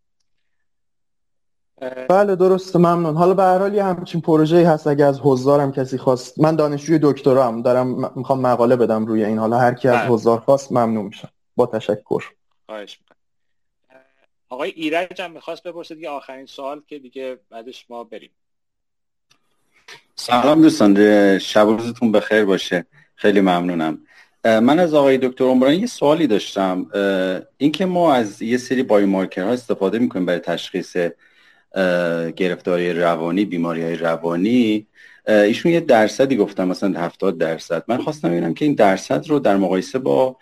بله 2.09 2.35
درست 2.35 2.75
ممنون. 2.75 3.15
حالا 3.15 3.33
به 3.33 3.43
هر 3.43 3.57
حال 3.57 3.73
یه 3.73 3.83
همچین 3.83 4.21
پروژه 4.21 4.69
هست 4.69 4.87
اگه 4.87 5.05
از 5.05 5.19
حضارم 5.19 5.71
کسی 5.71 5.97
خواست. 5.97 6.39
من 6.39 6.55
دانشجوی 6.55 6.99
دکترا 7.03 7.47
هم 7.47 7.61
دارم 7.61 8.11
می‌خوام 8.15 8.41
مقاله 8.41 8.75
بدم 8.75 9.05
روی 9.05 9.25
این. 9.25 9.37
حالا 9.37 9.57
هر 9.57 9.73
کی 9.73 9.87
از 9.87 9.97
بله. 9.97 10.07
حضار 10.07 10.39
خواست 10.39 10.71
ممنون 10.71 11.05
میشم. 11.05 11.29
با 11.55 11.65
تشکر. 11.65 12.23
خواهش 12.65 12.99
می‌کنم. 12.99 13.17
آقای 14.49 14.69
ایرج 14.69 15.21
هم 15.21 15.31
می‌خواست 15.31 15.63
بپرسه 15.63 15.95
دیگه 15.95 16.09
آخرین 16.09 16.45
سوال 16.45 16.81
که 16.87 16.99
دیگه 16.99 17.39
بعدش 17.49 17.85
ما 17.89 18.03
بریم. 18.03 18.31
سلام 20.15 20.61
دوستان 20.61 21.39
شب 21.39 21.67
روزتون 21.67 22.11
بخیر 22.11 22.45
باشه. 22.45 22.85
خیلی 23.15 23.41
ممنونم. 23.41 23.97
من 24.45 24.79
از 24.79 24.93
آقای 24.93 25.17
دکتر 25.17 25.43
عمرانی 25.43 25.75
یه 25.75 25.87
سوالی 25.87 26.27
داشتم. 26.27 26.85
اینکه 27.57 27.85
ما 27.85 28.13
از 28.13 28.41
یه 28.41 28.57
سری 28.57 28.83
بایومارکر 28.83 29.43
ها 29.43 29.49
استفاده 29.49 29.99
می‌کنیم 29.99 30.25
برای 30.25 30.39
تشخیص 30.39 30.97
گرفتاری 32.35 32.93
روانی 32.93 33.45
بیماری 33.45 33.83
های 33.83 33.95
روانی 33.95 34.87
ایشون 35.27 35.71
یه 35.71 35.79
درصدی 35.79 36.35
گفتم 36.35 36.67
مثلا 36.67 36.99
70 36.99 37.37
درصد. 37.37 37.83
من 37.87 37.97
خواستم 37.97 38.29
ببینم 38.29 38.53
که 38.53 38.65
این 38.65 38.73
درصد 38.73 39.27
رو 39.27 39.39
در 39.39 39.57
مقایسه 39.57 39.99
با 39.99 40.37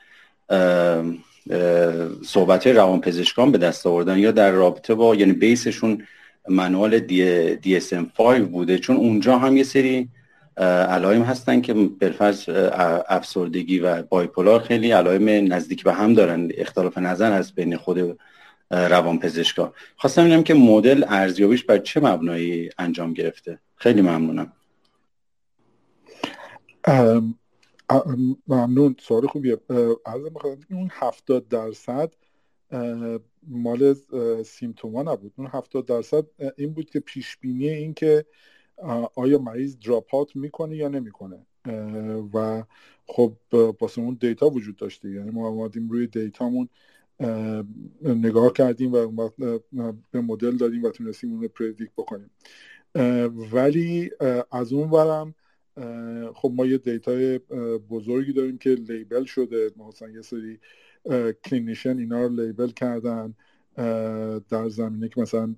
صحبت 2.26 2.68
روان 2.68 3.02
پزشکان 3.02 3.52
به 3.52 3.58
دست 3.58 3.88
آوردن 3.88 4.18
یا 4.18 4.32
در 4.32 4.52
رابطه 4.52 4.96
با 4.96 5.16
یعنی 5.16 5.34
بیسشون 5.34 6.04
منوال 6.50 7.00
دی, 7.00 7.80
DSM-5 7.80 8.22
بوده. 8.40 8.78
چون 8.78 8.96
اونجا 8.96 9.38
هم 9.38 9.58
یه 9.58 9.64
سری 9.64 10.10
علائم 10.58 11.22
هستن 11.22 11.62
که 11.62 11.74
بالفرض 11.74 12.50
افسردگی 13.10 13.80
و 13.80 14.04
بایپولار 14.04 14.60
خیلی 14.60 14.92
علائم 14.92 15.54
نزدیک 15.54 15.84
به 15.84 15.94
هم 15.94 16.14
دارن. 16.14 16.52
اختلاف 16.58 16.98
نظر 16.98 17.32
هست 17.32 17.56
بین 17.56 17.78
خود 17.78 18.20
روان 18.72 19.20
پزشکا 19.20 19.74
خواستم 19.98 20.24
ببینم 20.24 20.44
که 20.44 20.54
مدل 20.54 21.06
ارزیابیش 21.08 21.64
بر 21.64 21.78
چه 21.78 22.00
مبنایی 22.00 22.70
انجام 22.78 23.14
گرفته. 23.14 23.60
خیلی 23.76 24.02
ممنونم. 24.02 24.54
ممنون. 28.48 28.96
سوال 29.00 29.28
خوبیه. 29.28 29.58
عرض 30.06 30.22
اون 30.72 30.90
هفتاد 30.92 31.48
درصد 31.48 32.14
مال 33.48 33.96
سیمتوما 34.46 35.04
نبود. 35.04 35.34
اون 35.36 35.48
هفتاد 35.48 35.86
درصد 35.86 36.26
این 36.58 36.74
بود 36.74 36.90
که 36.90 37.00
پیش 37.00 37.38
بینی 37.38 37.70
این 37.70 37.94
که 37.94 38.26
آیا 39.16 39.40
مریض 39.40 39.78
دراپ 39.80 40.36
می‌کنه 40.36 40.76
یا 40.76 40.88
نمی‌کنه؟ 40.88 41.46
و 42.34 42.64
خب 43.06 43.34
واسه 43.82 44.02
اون 44.02 44.18
دیتا 44.22 44.50
وجود 44.50 44.76
داشته. 44.76 45.10
یعنی 45.10 45.30
ما 45.30 45.48
آمدیم 45.48 45.90
روی 45.90 46.08
دیتامون 46.08 46.70
نگاه 48.04 48.54
کردیم 48.54 48.94
و 48.94 49.30
به 50.12 50.22
مدل 50.22 50.58
دادیم 50.58 50.84
و 50.84 50.90
تونستیم 50.90 51.32
اون 51.32 51.42
رو 51.42 51.48
پردیک 51.48 51.90
بکنیم. 51.98 52.30
ولی 53.52 54.12
از 54.52 54.74
اون 54.74 54.90
ورم 54.90 55.36
خب 56.34 56.52
ما 56.56 56.66
یه 56.66 56.78
data 56.78 57.26
ی 57.26 57.38
بزرگی 57.90 58.34
داریم 58.34 58.58
که 58.58 58.70
label 58.70 59.24
شده. 59.24 59.72
مثلا 59.88 60.10
یه 60.10 60.22
سری 60.22 60.60
clinician 61.46 61.98
اینا 61.98 62.22
رو 62.26 62.30
label 62.30 62.70
کردن 62.70 63.34
در 64.50 64.70
زمینه 64.70 65.10
که 65.10 65.22
مثلا 65.22 65.56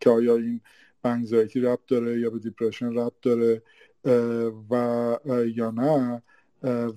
که 0.00 0.10
آیا 0.10 0.36
این 0.36 0.60
anxiety 1.04 1.60
ربط 1.60 1.86
داره 1.88 2.20
یا 2.20 2.30
به 2.30 2.38
depression 2.38 2.94
ربط 2.94 3.20
داره 3.22 3.62
و 4.70 5.18
یا 5.56 5.70
نه 5.70 6.22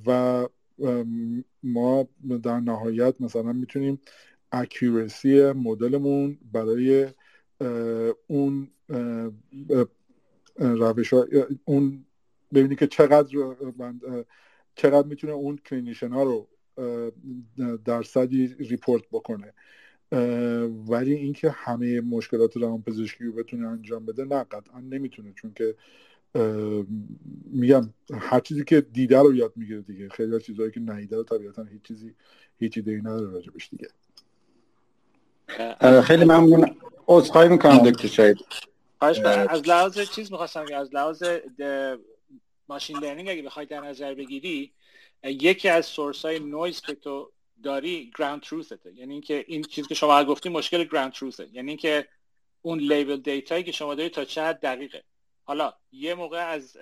و 0.06 0.48
ما 1.64 2.08
در 2.44 2.60
نهایت 2.60 3.22
مثلا 3.22 3.54
می‌تونیم 3.54 4.00
accuracy 4.52 5.52
مدلمون 5.52 6.38
برای 6.52 7.08
اون 8.28 8.68
روش 10.58 11.14
اون 11.66 12.06
ببینید 12.54 12.80
که 12.80 12.88
چقدر 12.88 13.56
چقدر 14.76 15.08
می‌تونه 15.08 15.34
اون 15.34 15.58
clinician 15.58 16.10
ها 16.12 16.24
رو 16.24 16.48
درصدی 17.86 18.48
report 18.48 19.04
بکنه. 19.12 19.54
ولی 20.88 21.14
اینکه 21.14 21.50
همه 21.50 22.02
مشکلات 22.02 22.58
روان 22.58 22.82
پزشکی 22.82 23.24
رو 23.24 23.34
بتونه 23.34 23.68
انجام 23.68 24.06
بده 24.06 24.26
نه 24.26 24.44
قطعا 24.44 24.80
نمی‌تونه. 24.80 25.34
چون 25.34 25.54
که 25.54 25.76
میگم 27.46 27.94
هر 28.20 28.40
چیزی 28.40 28.64
که 28.64 28.82
دیده 28.82 29.20
رو 29.20 29.36
یاد 29.36 29.54
می‌گیره 29.56 29.82
دیگه. 29.82 30.10
خیلی 30.10 30.36
از 30.36 30.44
چیزهایی 30.44 30.72
که 30.72 30.80
ندیده 30.80 31.16
رو 31.16 31.24
طبیعتا 31.24 31.64
هیچ 31.64 31.82
چیزی 31.82 32.14
هیچ 32.60 32.78
ایده 32.78 32.92
نداره 32.92 33.32
راجبش 33.32 33.70
دیگه. 33.70 33.88
خیلی 36.02 36.26
ممنون. 36.26 36.76
عذرخواهی 37.08 37.50
می‌کنم. 37.50 37.78
دکتر 37.78 38.08
شاهد 38.08 38.38
از 39.02 39.68
لحاظ 39.68 40.00
چیز 40.00 40.32
می‌خواستم 40.32 40.66
از 40.76 40.94
لحاظ 40.94 41.24
machine 42.68 42.98
learning 42.98 43.30
اگه 43.30 43.42
بخوای 43.42 43.66
در 43.66 43.82
نظر 43.82 44.14
بگیری 44.14 44.72
یکی 45.24 45.70
از 45.70 45.86
source 45.86 46.26
های 46.26 46.40
نویز 46.40 46.82
که 46.82 46.96
تو 46.96 47.32
داری 47.64 48.12
ground 48.18 48.42
truth 48.42 48.79
ته 48.79 48.94
یعنی 48.96 49.14
اینکه 49.14 49.46
این 49.48 49.64
چیزی 49.64 49.88
که 49.88 49.96
شما 49.96 50.24
گفتی 50.24 50.50
مشکل 50.50 50.84
ground 50.84 51.12
truth 51.12 51.43
ه 51.43 51.50
یعنی 51.54 51.68
اینکه 51.68 52.08
اون 52.62 52.80
label 52.80 53.18
data 53.18 53.48
یی 53.48 53.64
که 53.64 53.72
شما 53.72 53.96
داری 53.96 54.10
تا 54.10 54.26
چه 54.26 54.42
حد 54.42 54.60
دقیقه. 54.60 55.04
حالا 55.44 55.74
یه 55.92 56.14
موقع 56.14 56.46
از 56.48 56.78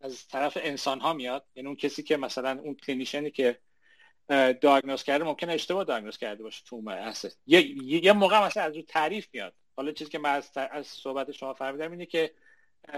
از 0.00 0.28
طرف 0.28 0.58
انسان 0.60 1.00
ها 1.00 1.12
میاد 1.12 1.46
یعنی 1.54 1.66
اون 1.66 1.76
کسی 1.76 2.02
که 2.02 2.16
مثلا 2.16 2.60
اون 2.60 2.74
clinician 2.74 3.24
ی 3.24 3.30
که 3.30 3.58
diagnose 4.60 5.02
کرده 5.02 5.24
ممکن 5.24 5.50
اشتباه 5.50 5.84
diagnose 5.84 6.18
کرده 6.18 6.42
باشه 6.42 6.64
تو 6.64 6.82
یه 7.46 7.66
یه 8.04 8.12
موقع 8.12 8.46
مثلا 8.46 8.62
از 8.62 8.76
رو 8.76 8.82
تعریف 8.82 9.28
میاد. 9.32 9.54
حالا 9.76 9.92
چیزی 9.92 10.10
که 10.10 10.18
من 10.18 10.30
از, 10.30 10.50
از 10.56 10.86
صحبت 10.86 11.32
شما 11.32 11.54
فهمیدم 11.54 11.90
اینه 11.90 12.06
که 12.06 12.34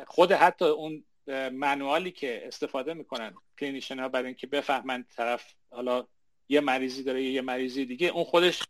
خود 0.07 0.33
حتی 0.33 0.65
اون 0.65 1.05
manual 1.53 2.02
ی 2.02 2.11
که 2.11 2.47
استفاده 2.47 2.95
می‌کنن 2.95 3.35
clinician 3.59 3.99
ها 3.99 4.09
برای 4.09 4.27
اینکه 4.27 4.47
بفهمن 4.47 5.05
طرف 5.17 5.55
حالا 5.71 6.07
یه 6.49 6.61
مریضی 6.61 7.03
داره 7.03 7.23
یه 7.23 7.41
مریضی 7.41 7.85
دیگه 7.85 8.09
اون 8.09 8.25
خودش 8.25 8.63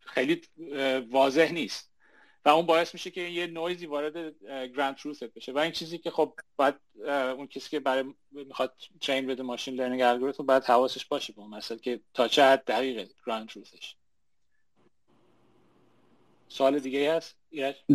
خیلی 0.00 0.42
واضح 1.10 1.52
نیست. 1.52 1.93
و 2.44 2.48
اون 2.48 2.66
باعث 2.66 2.94
میشه 2.94 3.10
که 3.10 3.20
یه 3.20 3.46
نویزی 3.46 3.86
وارد 3.86 4.16
ground 4.76 4.96
truth 4.96 5.22
بشه. 5.22 5.52
و 5.52 5.58
این 5.58 5.72
چیزی 5.72 5.98
که 5.98 6.10
خب 6.10 6.32
باید 6.56 6.74
اون 7.36 7.46
کسی 7.46 7.70
که 7.70 7.80
برای 7.80 8.04
می‌خواد 8.30 8.74
train 9.00 9.26
بده 9.26 9.42
machine 9.42 9.74
learning 9.74 10.02
algorithm 10.02 10.46
باید 10.46 10.64
حواسش 10.64 11.04
باشه 11.04 11.32
به 11.32 11.40
اون 11.40 11.60
که 11.82 12.00
تا 12.14 12.28
چه 12.28 12.44
حد 12.44 12.64
دقیقه 12.64 13.08
ground 13.26 13.48
truth 13.48 13.81
ش 13.81 13.94
سوال 16.48 16.78
دیگه 16.78 17.14
هست؟ 17.14 17.36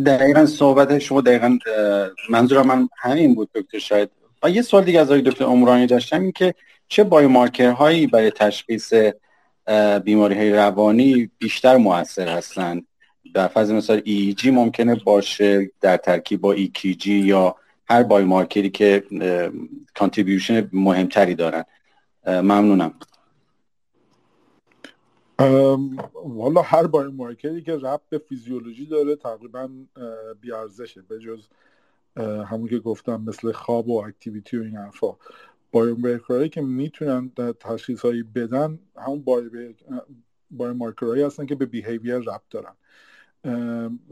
دقیقا 0.06 0.46
صحبت 0.46 0.98
شما 0.98 1.20
دقیقا 1.20 1.58
منظورم 2.28 2.66
من 2.66 2.88
همین 2.98 3.34
بود 3.34 3.50
دکتر 3.54 3.78
شاهد. 3.78 4.10
و 4.42 4.50
یه 4.50 4.62
سوال 4.62 4.84
دیگه 4.84 5.00
از 5.00 5.06
آقای 5.06 5.22
دکتر 5.22 5.44
عمرانی 5.44 5.86
داشتم 5.86 6.20
این 6.20 6.32
که 6.32 6.54
چه 6.88 7.04
biomarker 7.04 7.70
هایی 7.70 8.06
برای 8.06 8.30
تشخیص 8.30 8.92
بیماری 10.04 10.34
های 10.34 10.52
روانی 10.52 11.30
بیشتر 11.38 11.76
موثر 11.76 12.28
هستند؟ 12.28 12.86
در 13.34 13.48
فاز 13.48 13.70
مثال 13.70 14.00
EEG 14.32 14.50
ممکنه 14.50 14.94
باشه 14.94 15.70
در 15.80 15.96
ترکیب 15.96 16.40
با 16.40 16.54
EEG 16.54 17.12
یا 17.12 17.56
هر 17.88 18.02
biomarker 18.02 18.63
ی 18.63 18.70
که 18.70 19.04
contribution 19.94 20.68
مهمتری 20.72 21.34
دارن. 21.34 21.64
ممنونم. 22.26 22.94
والا 26.24 26.62
هر 26.62 26.86
biomarker 26.86 27.06
ی 27.06 27.62
که 27.62 27.76
ربط 27.76 28.00
به 28.08 28.18
فیزیولوژی 28.18 28.86
داره 28.86 29.16
تقریبا 29.16 29.68
بیارزشه. 30.40 31.02
به 31.02 31.18
جز 31.18 31.48
همون 32.46 32.68
که 32.68 32.78
گفتم 32.78 33.24
مثل 33.26 33.52
خواب 33.52 33.88
و 33.88 34.04
activity 34.04 34.58
و 34.58 34.62
این 34.62 34.76
حرفا. 34.76 35.16
biomarker 35.72 36.29
هایی 36.29 36.48
که 36.48 36.60
می‌تونن 36.60 37.30
تشخیص 37.60 38.00
هایی 38.00 38.22
بدن 38.22 38.78
همون 38.96 39.22
biomarker 40.50 40.72
هایی 40.72 41.22
هستن 41.22 41.46
که 41.46 41.54
به 41.54 41.66
behavior 41.66 42.16
ربط 42.16 42.42
دارن. 42.50 42.72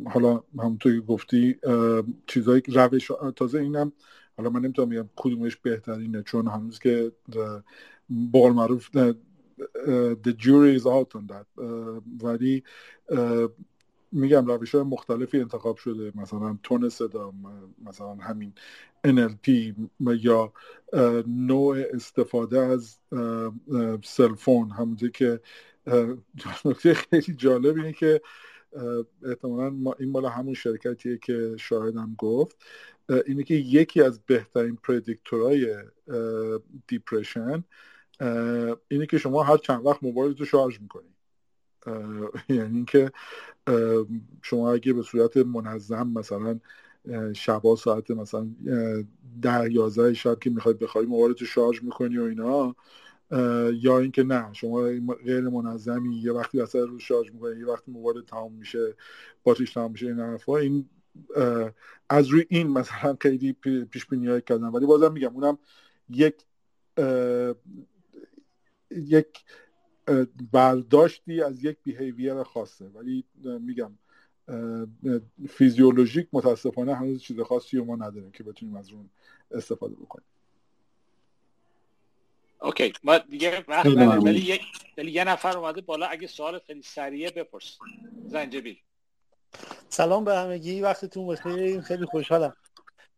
حالا 0.06 0.42
همونطور 0.58 0.92
که 0.92 1.00
گفتی 1.00 1.56
چیزایی 2.26 2.62
روش 2.68 3.10
تازه 3.36 3.58
اینم 3.58 3.92
حالا 4.36 4.50
من 4.50 4.60
نمی‌تونم 4.60 4.88
بگم 4.88 5.08
کدومش 5.16 5.56
بهترینه 5.56 6.22
چون 6.22 6.48
هنوز 6.48 6.78
که 6.78 7.12
بال 8.08 8.52
معروف 8.52 8.88
the 10.24 10.32
jury 10.32 10.78
is 10.78 10.86
out 10.86 11.14
on 11.14 11.26
that. 11.32 11.62
ولی 12.22 12.64
میگم 14.12 14.46
روش 14.46 14.74
های 14.74 14.84
مختلفی 14.84 15.40
انتخاب 15.40 15.76
شده 15.76 16.12
مثلا 16.14 16.58
تون 16.62 16.88
صدا 16.88 17.32
مثلا 17.84 18.14
همین 18.14 18.52
NLP 19.06 19.48
یا 20.00 20.52
نوع 21.26 21.78
استفاده 21.94 22.58
از 22.60 22.98
سلفون 24.04 24.70
همونطور 24.70 25.10
که 25.10 25.40
نکته 26.64 26.94
خیلی 26.94 27.34
جالب 27.36 27.76
اینه 27.76 27.92
که 27.92 28.20
احتمالا 29.22 29.92
این 29.98 30.10
مال 30.10 30.26
همون 30.26 30.54
شرکتیه 30.54 31.18
که 31.18 31.56
شاهدم 31.58 32.14
گفت. 32.18 32.56
اینه 33.26 33.42
که 33.44 33.54
یکی 33.54 34.02
از 34.02 34.20
بهترین 34.26 34.76
پردیکتورهای 34.76 35.76
دیپریشن 36.86 37.64
اینه 38.88 39.06
که 39.10 39.18
شما 39.18 39.42
هر 39.42 39.56
چند 39.56 39.86
وقت 39.86 40.02
موبایل 40.02 40.36
رو 40.36 40.44
شارژ 40.44 40.80
می‌کنی. 40.80 41.14
یعنی 42.48 42.76
اینکه 42.76 43.12
شما 44.42 44.72
اگه 44.72 44.92
به 44.92 45.02
صورت 45.02 45.36
منظم 45.36 46.08
مثلا 46.08 46.60
شبا 47.32 47.76
ساعت 47.76 48.10
مثلا 48.10 48.48
ده 49.42 49.72
یازده 49.72 50.14
شب 50.14 50.38
که 50.38 50.50
می‌خواید 50.50 50.78
بخوای 50.78 51.06
موبایل 51.06 51.36
رو 51.40 51.46
شارژ 51.46 51.82
می‌کنی 51.82 52.18
و 52.18 52.22
اینا 52.22 52.76
یا 53.72 53.98
اینکه 53.98 54.22
نه 54.22 54.52
شما 54.52 54.82
غیر 55.24 55.40
منظمی 55.40 56.16
یه 56.16 56.32
وقتی 56.32 56.60
اصلا 56.60 56.84
رو 56.84 56.98
شارژ 56.98 57.30
می‌کنی 57.30 57.60
یه 57.60 57.66
وقتی 57.66 57.90
موبایل 57.90 58.22
تمام 58.22 58.52
میشه 58.52 58.94
باتریش 59.42 59.72
تمام 59.72 59.90
میشه 59.90 60.06
این 60.06 60.20
حرفا. 60.20 60.56
این 60.56 60.88
از 62.08 62.26
روی 62.26 62.46
این 62.48 62.66
مثلا 62.66 63.16
خیلی 63.20 63.52
پیش 63.90 64.06
بینی 64.06 64.40
کردن 64.40 64.66
ولی 64.66 64.86
بازم 64.86 65.12
میگم 65.12 65.34
اونم 65.34 65.58
یک 66.10 66.34
یک 68.90 69.44
برداشتی 70.52 71.42
از 71.42 71.64
یک 71.64 71.78
بیهیویر 71.82 72.42
خاصه. 72.42 72.88
ولی 72.88 73.24
میگم 73.44 73.92
فیزیولوژیک 75.48 76.28
متاسفانه 76.32 76.94
هنوز 76.94 77.20
چیز 77.20 77.40
خاصی 77.40 77.76
رو 77.76 77.84
ما 77.84 77.96
نداریم 77.96 78.30
که 78.30 78.44
بتونیم 78.44 78.76
از 78.76 78.92
اون 78.92 79.10
استفاده 79.50 79.94
بکنیم. 79.94 80.26
اوکی 82.62 82.92
ما 83.02 83.18
دیگه 83.18 83.64
وقت 83.68 83.86
ولی 83.86 84.40
یک 84.40 84.62
ولی 84.98 85.10
یه 85.10 85.24
نفر 85.24 85.56
اومده 85.58 85.80
بالا 85.80 86.06
اگه 86.06 86.26
سوال 86.26 86.58
خیلی 86.66 86.82
سریعه 86.82 87.30
بپرس. 87.30 87.78
زنجبیل. 88.26 88.76
سلام 89.88 90.24
به 90.24 90.36
همگی 90.36 90.80
وقتتون 90.80 91.26
بخیر 91.26 91.80
خیلی 91.80 92.06
خوشحالم. 92.06 92.56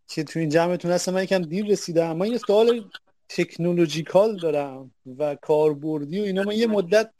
که 0.09 0.25
تو 0.25 0.39
این 0.39 0.49
جمعتون 0.49 0.91
هستم؟ 0.91 1.15
من 1.15 1.23
یکم 1.23 1.43
دیر 1.43 1.67
رسیدم. 1.67 2.17
من 2.17 2.27
یه 2.27 2.39
سوال 2.39 2.91
تکنولوژیکال 3.29 4.37
دارم 4.37 4.95
و 5.19 5.35
کاربردی 5.35 6.21
و 6.21 6.23
اینا. 6.23 6.43
من 6.43 6.55
یه 6.55 6.67
مدت 6.67 7.11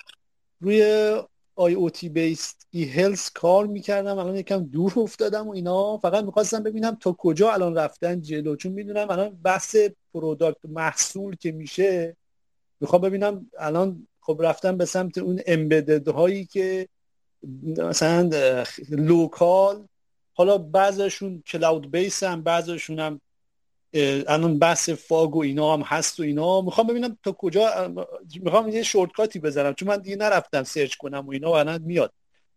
روی 0.61 1.15
آی 1.61 1.75
او 1.75 1.91
تی 1.91 2.09
بیست 2.09 2.67
ای 2.71 2.85
هلس 2.85 3.31
کار 3.31 3.67
می‌کردم 3.67 4.19
الان 4.19 4.37
یکم 4.37 4.65
دور 4.65 4.93
افتادم 4.97 5.49
و 5.49 5.53
اینا. 5.53 5.99
فقط 5.99 6.25
می‌خواستم 6.25 6.63
ببینم 6.63 6.95
تا 7.01 7.13
کجا 7.13 7.53
الان 7.53 7.75
رفتن 7.75 8.21
جلو. 8.21 8.57
چون 8.57 8.73
می‌دونم 8.73 9.11
الان 9.11 9.29
بحث 9.43 9.77
product 10.15 10.65
محصول 10.65 11.37
که 11.37 11.53
میشه 11.53 12.17
می‌خوام 12.81 13.03
ببینم 13.03 13.51
الان 13.59 14.07
خب 14.21 14.39
رفتن 14.41 14.77
به 14.77 14.85
سمت 14.85 15.19
اون 15.19 15.41
embedded 15.47 16.09
هایی 16.09 16.45
که 16.45 16.89
مثلا 17.77 18.31
local 18.89 19.87
حالا 20.35 20.59
بعضشون 20.59 21.43
cloud 21.47 21.91
base 21.91 22.23
هم 22.23 22.43
بعضشون 22.43 22.99
هم 22.99 23.21
الان 23.95 24.59
بحث 24.59 24.91
fog 24.91 25.37
و 25.37 25.43
اینا 25.43 25.75
هم 25.75 25.81
هست 25.81 26.21
و 26.21 26.23
اینا. 26.23 26.61
می‌خوام 26.61 26.87
ببینم 26.87 27.19
تا 27.23 27.33
کجا 27.33 27.95
می‌خوام 28.43 28.69
یه 28.69 28.83
shortcut 28.83 29.33
ی 29.33 29.39
بزنم 29.39 29.75
چون 29.75 29.89
من 29.89 29.97
دیگه 29.97 30.17
نرفتم 30.17 30.63
search 30.63 30.95
کنم 30.95 31.27
و 31.27 31.31
اینا 31.31 31.53
و 31.53 31.79
میاد. 31.79 32.13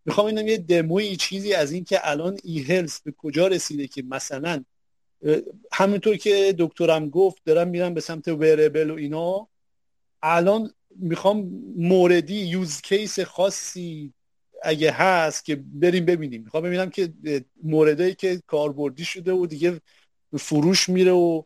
می‌خوام 0.05 0.27
ببینم 0.27 0.47
یه 0.47 0.57
دموی 0.57 1.15
چیزی 1.15 1.53
از 1.53 1.72
این 1.72 1.84
که 1.84 1.99
الان 2.10 2.38
e-health 2.44 3.02
به 3.01 3.14
کجا 3.18 3.47
رسیده 3.47 3.88
که 3.88 4.03
مثلا 4.03 4.64
همونطور 5.72 6.18
که 6.18 6.55
دکترم 6.60 7.10
گفت 7.10 7.41
دارم 7.45 7.68
میرم 7.68 7.93
به 7.93 8.01
سمت 8.01 8.27
wearable 8.28 8.90
و 8.89 8.95
اینا. 8.95 9.47
الان 10.22 10.73
می‌خوام 10.95 11.51
موردی 11.77 12.35
use 12.36 12.82
case 12.82 13.20
خاصی 13.19 14.14
اگه 14.64 14.91
هست 14.91 15.45
که 15.45 15.55
بریم 15.55 16.05
ببینیم. 16.05 16.43
می‌خوام 16.43 16.64
ببینم 16.64 16.89
که 16.89 17.14
موردی 17.64 18.15
که 18.15 18.41
کاربردی 18.47 19.05
شده 19.05 19.34
و 19.34 19.45
دیگه 19.45 19.81
فروش 20.38 20.89
میره 20.89 21.11
و 21.11 21.43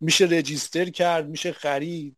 میشه 0.00 0.24
register 0.24 0.90
کرد 0.90 1.28
میشه 1.28 1.52
خرید. 1.52 2.16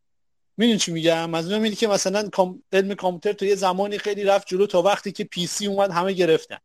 می‌دونی 0.56 0.78
چی 0.78 0.92
میگم؟ 0.92 1.34
از 1.34 1.52
اون 1.52 1.70
که 1.70 1.88
مثلا 1.88 2.28
علم 2.72 2.94
کامپیوتر 2.94 3.32
تو 3.32 3.44
یه 3.44 3.54
زمانی 3.54 3.98
خیلی 3.98 4.24
رفت 4.24 4.46
جلو 4.46 4.66
تا 4.66 4.82
وقتی 4.82 5.12
که 5.12 5.24
PC 5.24 5.66
اومد 5.66 5.90
همه 5.90 6.12
گرفتن. 6.12 6.58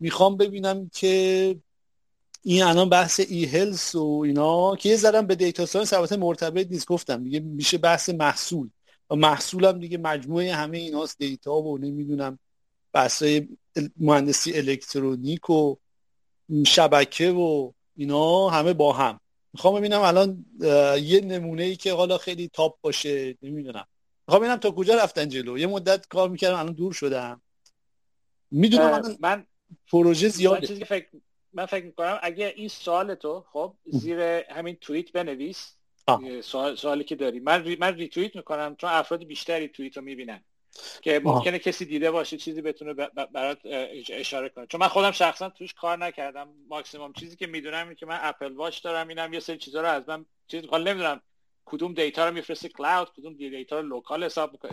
می‌خوام 0.00 0.36
ببینم 0.36 0.90
که 0.94 1.56
این 2.42 2.62
الان 2.62 2.88
بحث 2.88 3.20
eHealth 3.20 3.94
و 3.94 4.22
اینا 4.26 4.76
که 4.76 4.88
یه 4.88 4.96
ذرم 4.96 5.26
به 5.26 5.34
data 5.34 5.66
science 5.66 5.92
البته 5.92 6.16
مرتبط 6.16 6.66
نیست 6.70 6.86
گفتم 6.86 7.24
دیگه 7.24 7.40
میشه 7.40 7.78
بحث 7.78 8.08
محصول. 8.08 8.70
و 9.10 9.16
محصولم 9.16 9.80
دیگه 9.80 9.98
مجموعه 9.98 10.54
همه 10.54 10.78
ایناست 10.78 11.18
data 11.18 11.54
و 11.54 11.78
نمی‌دونم 11.78 12.38
بحث 12.92 13.24
مهندسی 13.96 14.52
الکترونیک 14.52 15.50
و 15.50 15.76
شبکه 16.66 17.30
و 17.30 17.72
اینا 18.00 18.48
همه 18.48 18.72
با 18.72 18.92
هم. 18.92 19.20
می‌خوام 19.52 19.78
ببینم 19.78 20.00
الان 20.00 20.44
یه 21.02 21.20
نمونه 21.20 21.62
ای 21.62 21.76
که 21.76 21.92
حالا 21.92 22.18
خیلی 22.18 22.48
top 22.48 22.80
باشه 22.80 23.38
نمی‌دونم. 23.42 23.86
می‌خوام 24.28 24.42
ببینم 24.42 24.56
تا 24.56 24.70
کجا 24.70 24.94
رفتن 24.94 25.28
جلو. 25.28 25.58
یه 25.58 25.66
مدت 25.66 26.08
کار 26.08 26.28
می‌کردم 26.28 26.58
الان 26.58 26.72
دور 26.72 26.92
شدم. 26.92 27.42
می‌دونم 28.50 29.16
من 29.20 29.46
پروژه 29.92 30.28
زیاده. 30.28 30.66
چیزی 30.66 30.84
فکر 30.84 31.08
من 31.52 31.66
فکر 31.66 31.84
می‌کنم 31.84 32.18
اگه 32.22 32.52
این 32.56 32.68
سوال 32.68 33.14
تو 33.14 33.44
خب 33.52 33.74
زیر 33.86 34.20
همین 34.50 34.76
توییت 34.80 35.12
بنویس. 35.12 35.72
سوال 36.42 36.76
سوالی 36.76 37.04
که 37.04 37.16
داری. 37.16 37.40
من 37.40 37.64
ری... 37.64 37.76
من 37.76 37.94
ریتوییت 37.94 38.36
می‌کنم 38.36 38.76
چون 38.76 38.90
افراد 38.90 39.24
بیشتری 39.24 39.68
توییت 39.68 39.96
رو 39.96 40.02
می‌بینن. 40.02 40.44
که 41.02 41.20
ممکنه 41.24 41.58
کسی 41.58 41.84
دیده 41.84 42.10
باشه 42.10 42.36
چیزی 42.36 42.62
بتونه 42.62 42.94
برات 43.32 43.58
اشاره 44.10 44.48
کنه. 44.48 44.66
چون 44.66 44.80
من 44.80 44.88
خودم 44.88 45.10
شخصا 45.10 45.48
توش 45.48 45.74
کار 45.74 45.98
نکردم. 45.98 46.48
ماکسیموم 46.68 47.12
چیزی 47.12 47.36
که 47.36 47.46
می‌دونم 47.46 47.84
اینه 47.84 47.94
که 47.94 48.06
من 48.06 48.18
Apple 48.22 48.52
Watch 48.52 48.82
دارم 48.82 49.08
اینم 49.08 49.32
یه 49.32 49.40
سری 49.40 49.58
چیزا 49.58 49.80
رو 49.80 49.88
از 49.88 50.08
من 50.08 50.26
چیز 50.46 50.64
حالا 50.64 50.90
نمی‌دونم 50.90 51.20
کدوم 51.64 51.94
data 51.94 52.28
رو 52.28 52.34
میفرسته 52.34 52.68
cloud 52.68 53.08
کدوم 53.16 53.32
data 53.32 53.80
رو 53.80 53.86
local 53.86 54.24
حساب 54.24 54.52
می‌کنه 54.52 54.70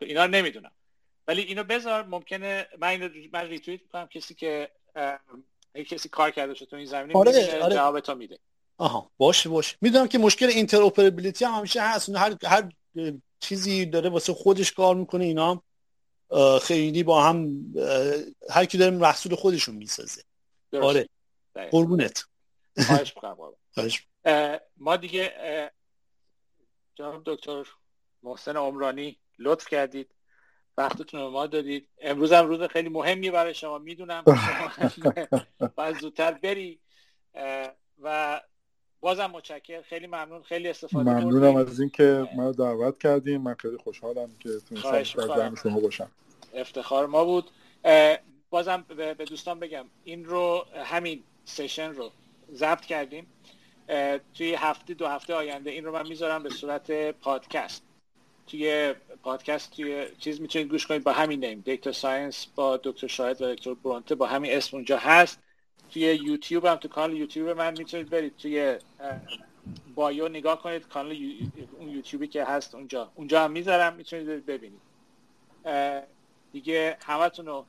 اینا 0.00 0.24
رو 0.24 0.30
نمی‌دونم. 0.30 0.72
ولی 1.28 1.42
اینو 1.42 1.64
بذار 1.64 2.06
ممکنه 2.06 2.66
من 2.78 2.88
اینو 2.88 3.08
من 3.32 3.46
ریتوییت 3.46 3.82
می‌کنم 3.82 4.06
کسی 4.06 4.34
که 4.34 4.70
کسی 5.74 6.08
کار 6.08 6.30
کرده 6.30 6.54
شده 6.54 6.66
تو 6.66 6.76
این 6.76 6.86
زمینه 6.86 7.18
آره، 7.18 7.62
آره. 7.62 7.74
جواب 7.74 8.00
تو 8.00 8.14
میده. 8.14 8.38
آها 8.78 9.10
باشه 9.18 9.48
باشه. 9.48 9.76
می‌دونم 9.80 10.08
که 10.08 10.18
مشکل 10.18 10.46
interoperability 10.46 11.44
هم 11.44 11.52
همیشه 11.52 11.82
هست. 11.82 12.08
هر 12.08 12.36
هر 12.44 12.68
چیزی 13.42 13.86
داره 13.86 14.10
واسه 14.10 14.34
خودش 14.34 14.72
کار 14.72 14.94
می‌کنه 14.94 15.24
اینا 15.24 15.62
خیلی 16.62 17.02
با 17.02 17.22
هم 17.22 17.48
هر 18.50 18.64
کی 18.64 18.78
داره 18.78 18.96
محصول 18.96 19.34
خودشون 19.34 19.74
می‌سازه. 19.74 20.22
آره. 20.82 21.08
قربونت. 21.70 22.24
ما 24.76 24.96
دیگه 24.96 25.32
جناب 26.94 27.22
دکتر 27.26 27.66
محسن 28.22 28.56
عمرانی 28.56 29.18
لطف 29.38 29.68
کردید. 29.68 30.14
وقتتون 30.76 31.20
رو 31.20 31.30
ما 31.30 31.46
دادید. 31.46 31.88
امروز 31.98 32.32
هم 32.32 32.46
روز 32.46 32.62
خیلی 32.62 32.88
مهمی 32.88 33.30
برای 33.30 33.54
شما. 33.54 33.78
می‌دونم 33.78 34.24
باید 35.76 36.00
زودتر 36.00 36.32
بری. 36.32 36.80
و 37.98 38.40
بازم 39.02 39.26
متشکر 39.26 39.82
خیلی 39.82 40.06
ممنون. 40.06 40.42
خیلی 40.42 40.68
استفاده 40.68 41.10
ممنونم 41.10 41.56
از 41.56 41.80
اینکه 41.80 42.28
منو 42.36 42.52
دعوت 42.52 42.98
کردیم 42.98 43.40
من 43.40 43.54
خیلی 43.54 43.76
خوشحالم 43.76 44.30
که 44.40 44.50
تونستم 44.68 45.26
در 45.26 45.54
شما 45.54 45.80
باشم. 45.80 46.10
افتخار 46.54 47.06
ما 47.06 47.24
بود. 47.24 47.50
بازم 48.50 48.84
به 48.96 49.14
دوستان 49.14 49.60
بگم 49.60 49.84
این 50.04 50.24
رو 50.24 50.66
همین 50.84 51.22
سشن 51.44 51.92
رو 51.92 52.10
ضبط 52.54 52.80
کردیم. 52.80 53.26
توی 54.34 54.54
هفته 54.54 54.94
دو 54.94 55.06
هفته 55.06 55.34
آینده 55.34 55.70
این 55.70 55.84
رو 55.84 55.92
من 55.92 56.08
می‌ذارم 56.08 56.42
به 56.42 56.50
صورت 56.50 57.10
پادکست. 57.10 57.82
توی 58.46 58.94
پادکست 59.22 59.70
توی 59.70 60.06
چیز 60.18 60.40
می‌تونید 60.40 60.68
گوش 60.68 60.86
کنید. 60.86 61.04
با 61.04 61.12
همین 61.12 61.44
name. 61.44 61.60
data 61.60 61.92
science 61.92 62.46
با 62.46 62.76
دکتر 62.76 63.06
شاهد 63.06 63.42
و 63.42 63.54
دکتر 63.54 63.74
برونته 63.74 64.14
با 64.14 64.26
همین 64.26 64.52
اسم 64.52 64.76
اونجا 64.76 64.98
هست. 64.98 65.40
توی 65.92 66.02
یوتیوب 66.02 66.64
هم 66.64 66.76
تو 66.76 66.88
کانال 66.88 67.16
یوتیوب 67.16 67.48
من 67.48 67.74
می‌تونید 67.78 68.10
برید 68.10 68.36
توی 68.36 68.78
bio 69.94 70.28
نگاه 70.28 70.62
کنید 70.62 70.88
کانال 70.88 71.16
اون 71.78 71.88
یوتیوبی 71.88 72.26
که 72.26 72.44
هست 72.44 72.74
اونجا. 72.74 73.10
اونجا 73.14 73.44
هم 73.44 73.50
می‌ذارم 73.50 73.94
می‌تونید 73.94 74.46
ببینید. 74.46 74.80
دیگه 76.52 76.96
همتون 77.00 77.46
رو 77.46 77.64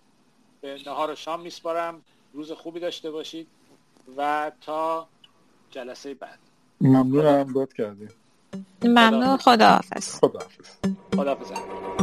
به 0.61 0.77
نهار 0.85 1.11
و 1.11 1.15
شام 1.15 1.41
میسپارم. 1.41 2.01
روز 2.33 2.51
خوبی 2.51 2.79
داشته 2.79 3.11
باشید 3.11 3.47
و 4.17 4.51
تا 4.61 5.07
جلسه 5.71 6.13
بعد. 6.13 6.39
ممنونم 6.81 7.43
بود 7.43 7.73
کردیم 7.73 8.09
ممنون 8.83 9.37
خداحافظ. 9.37 10.19
خداحافظ. 10.19 10.77
خداحافظ. 11.15 12.02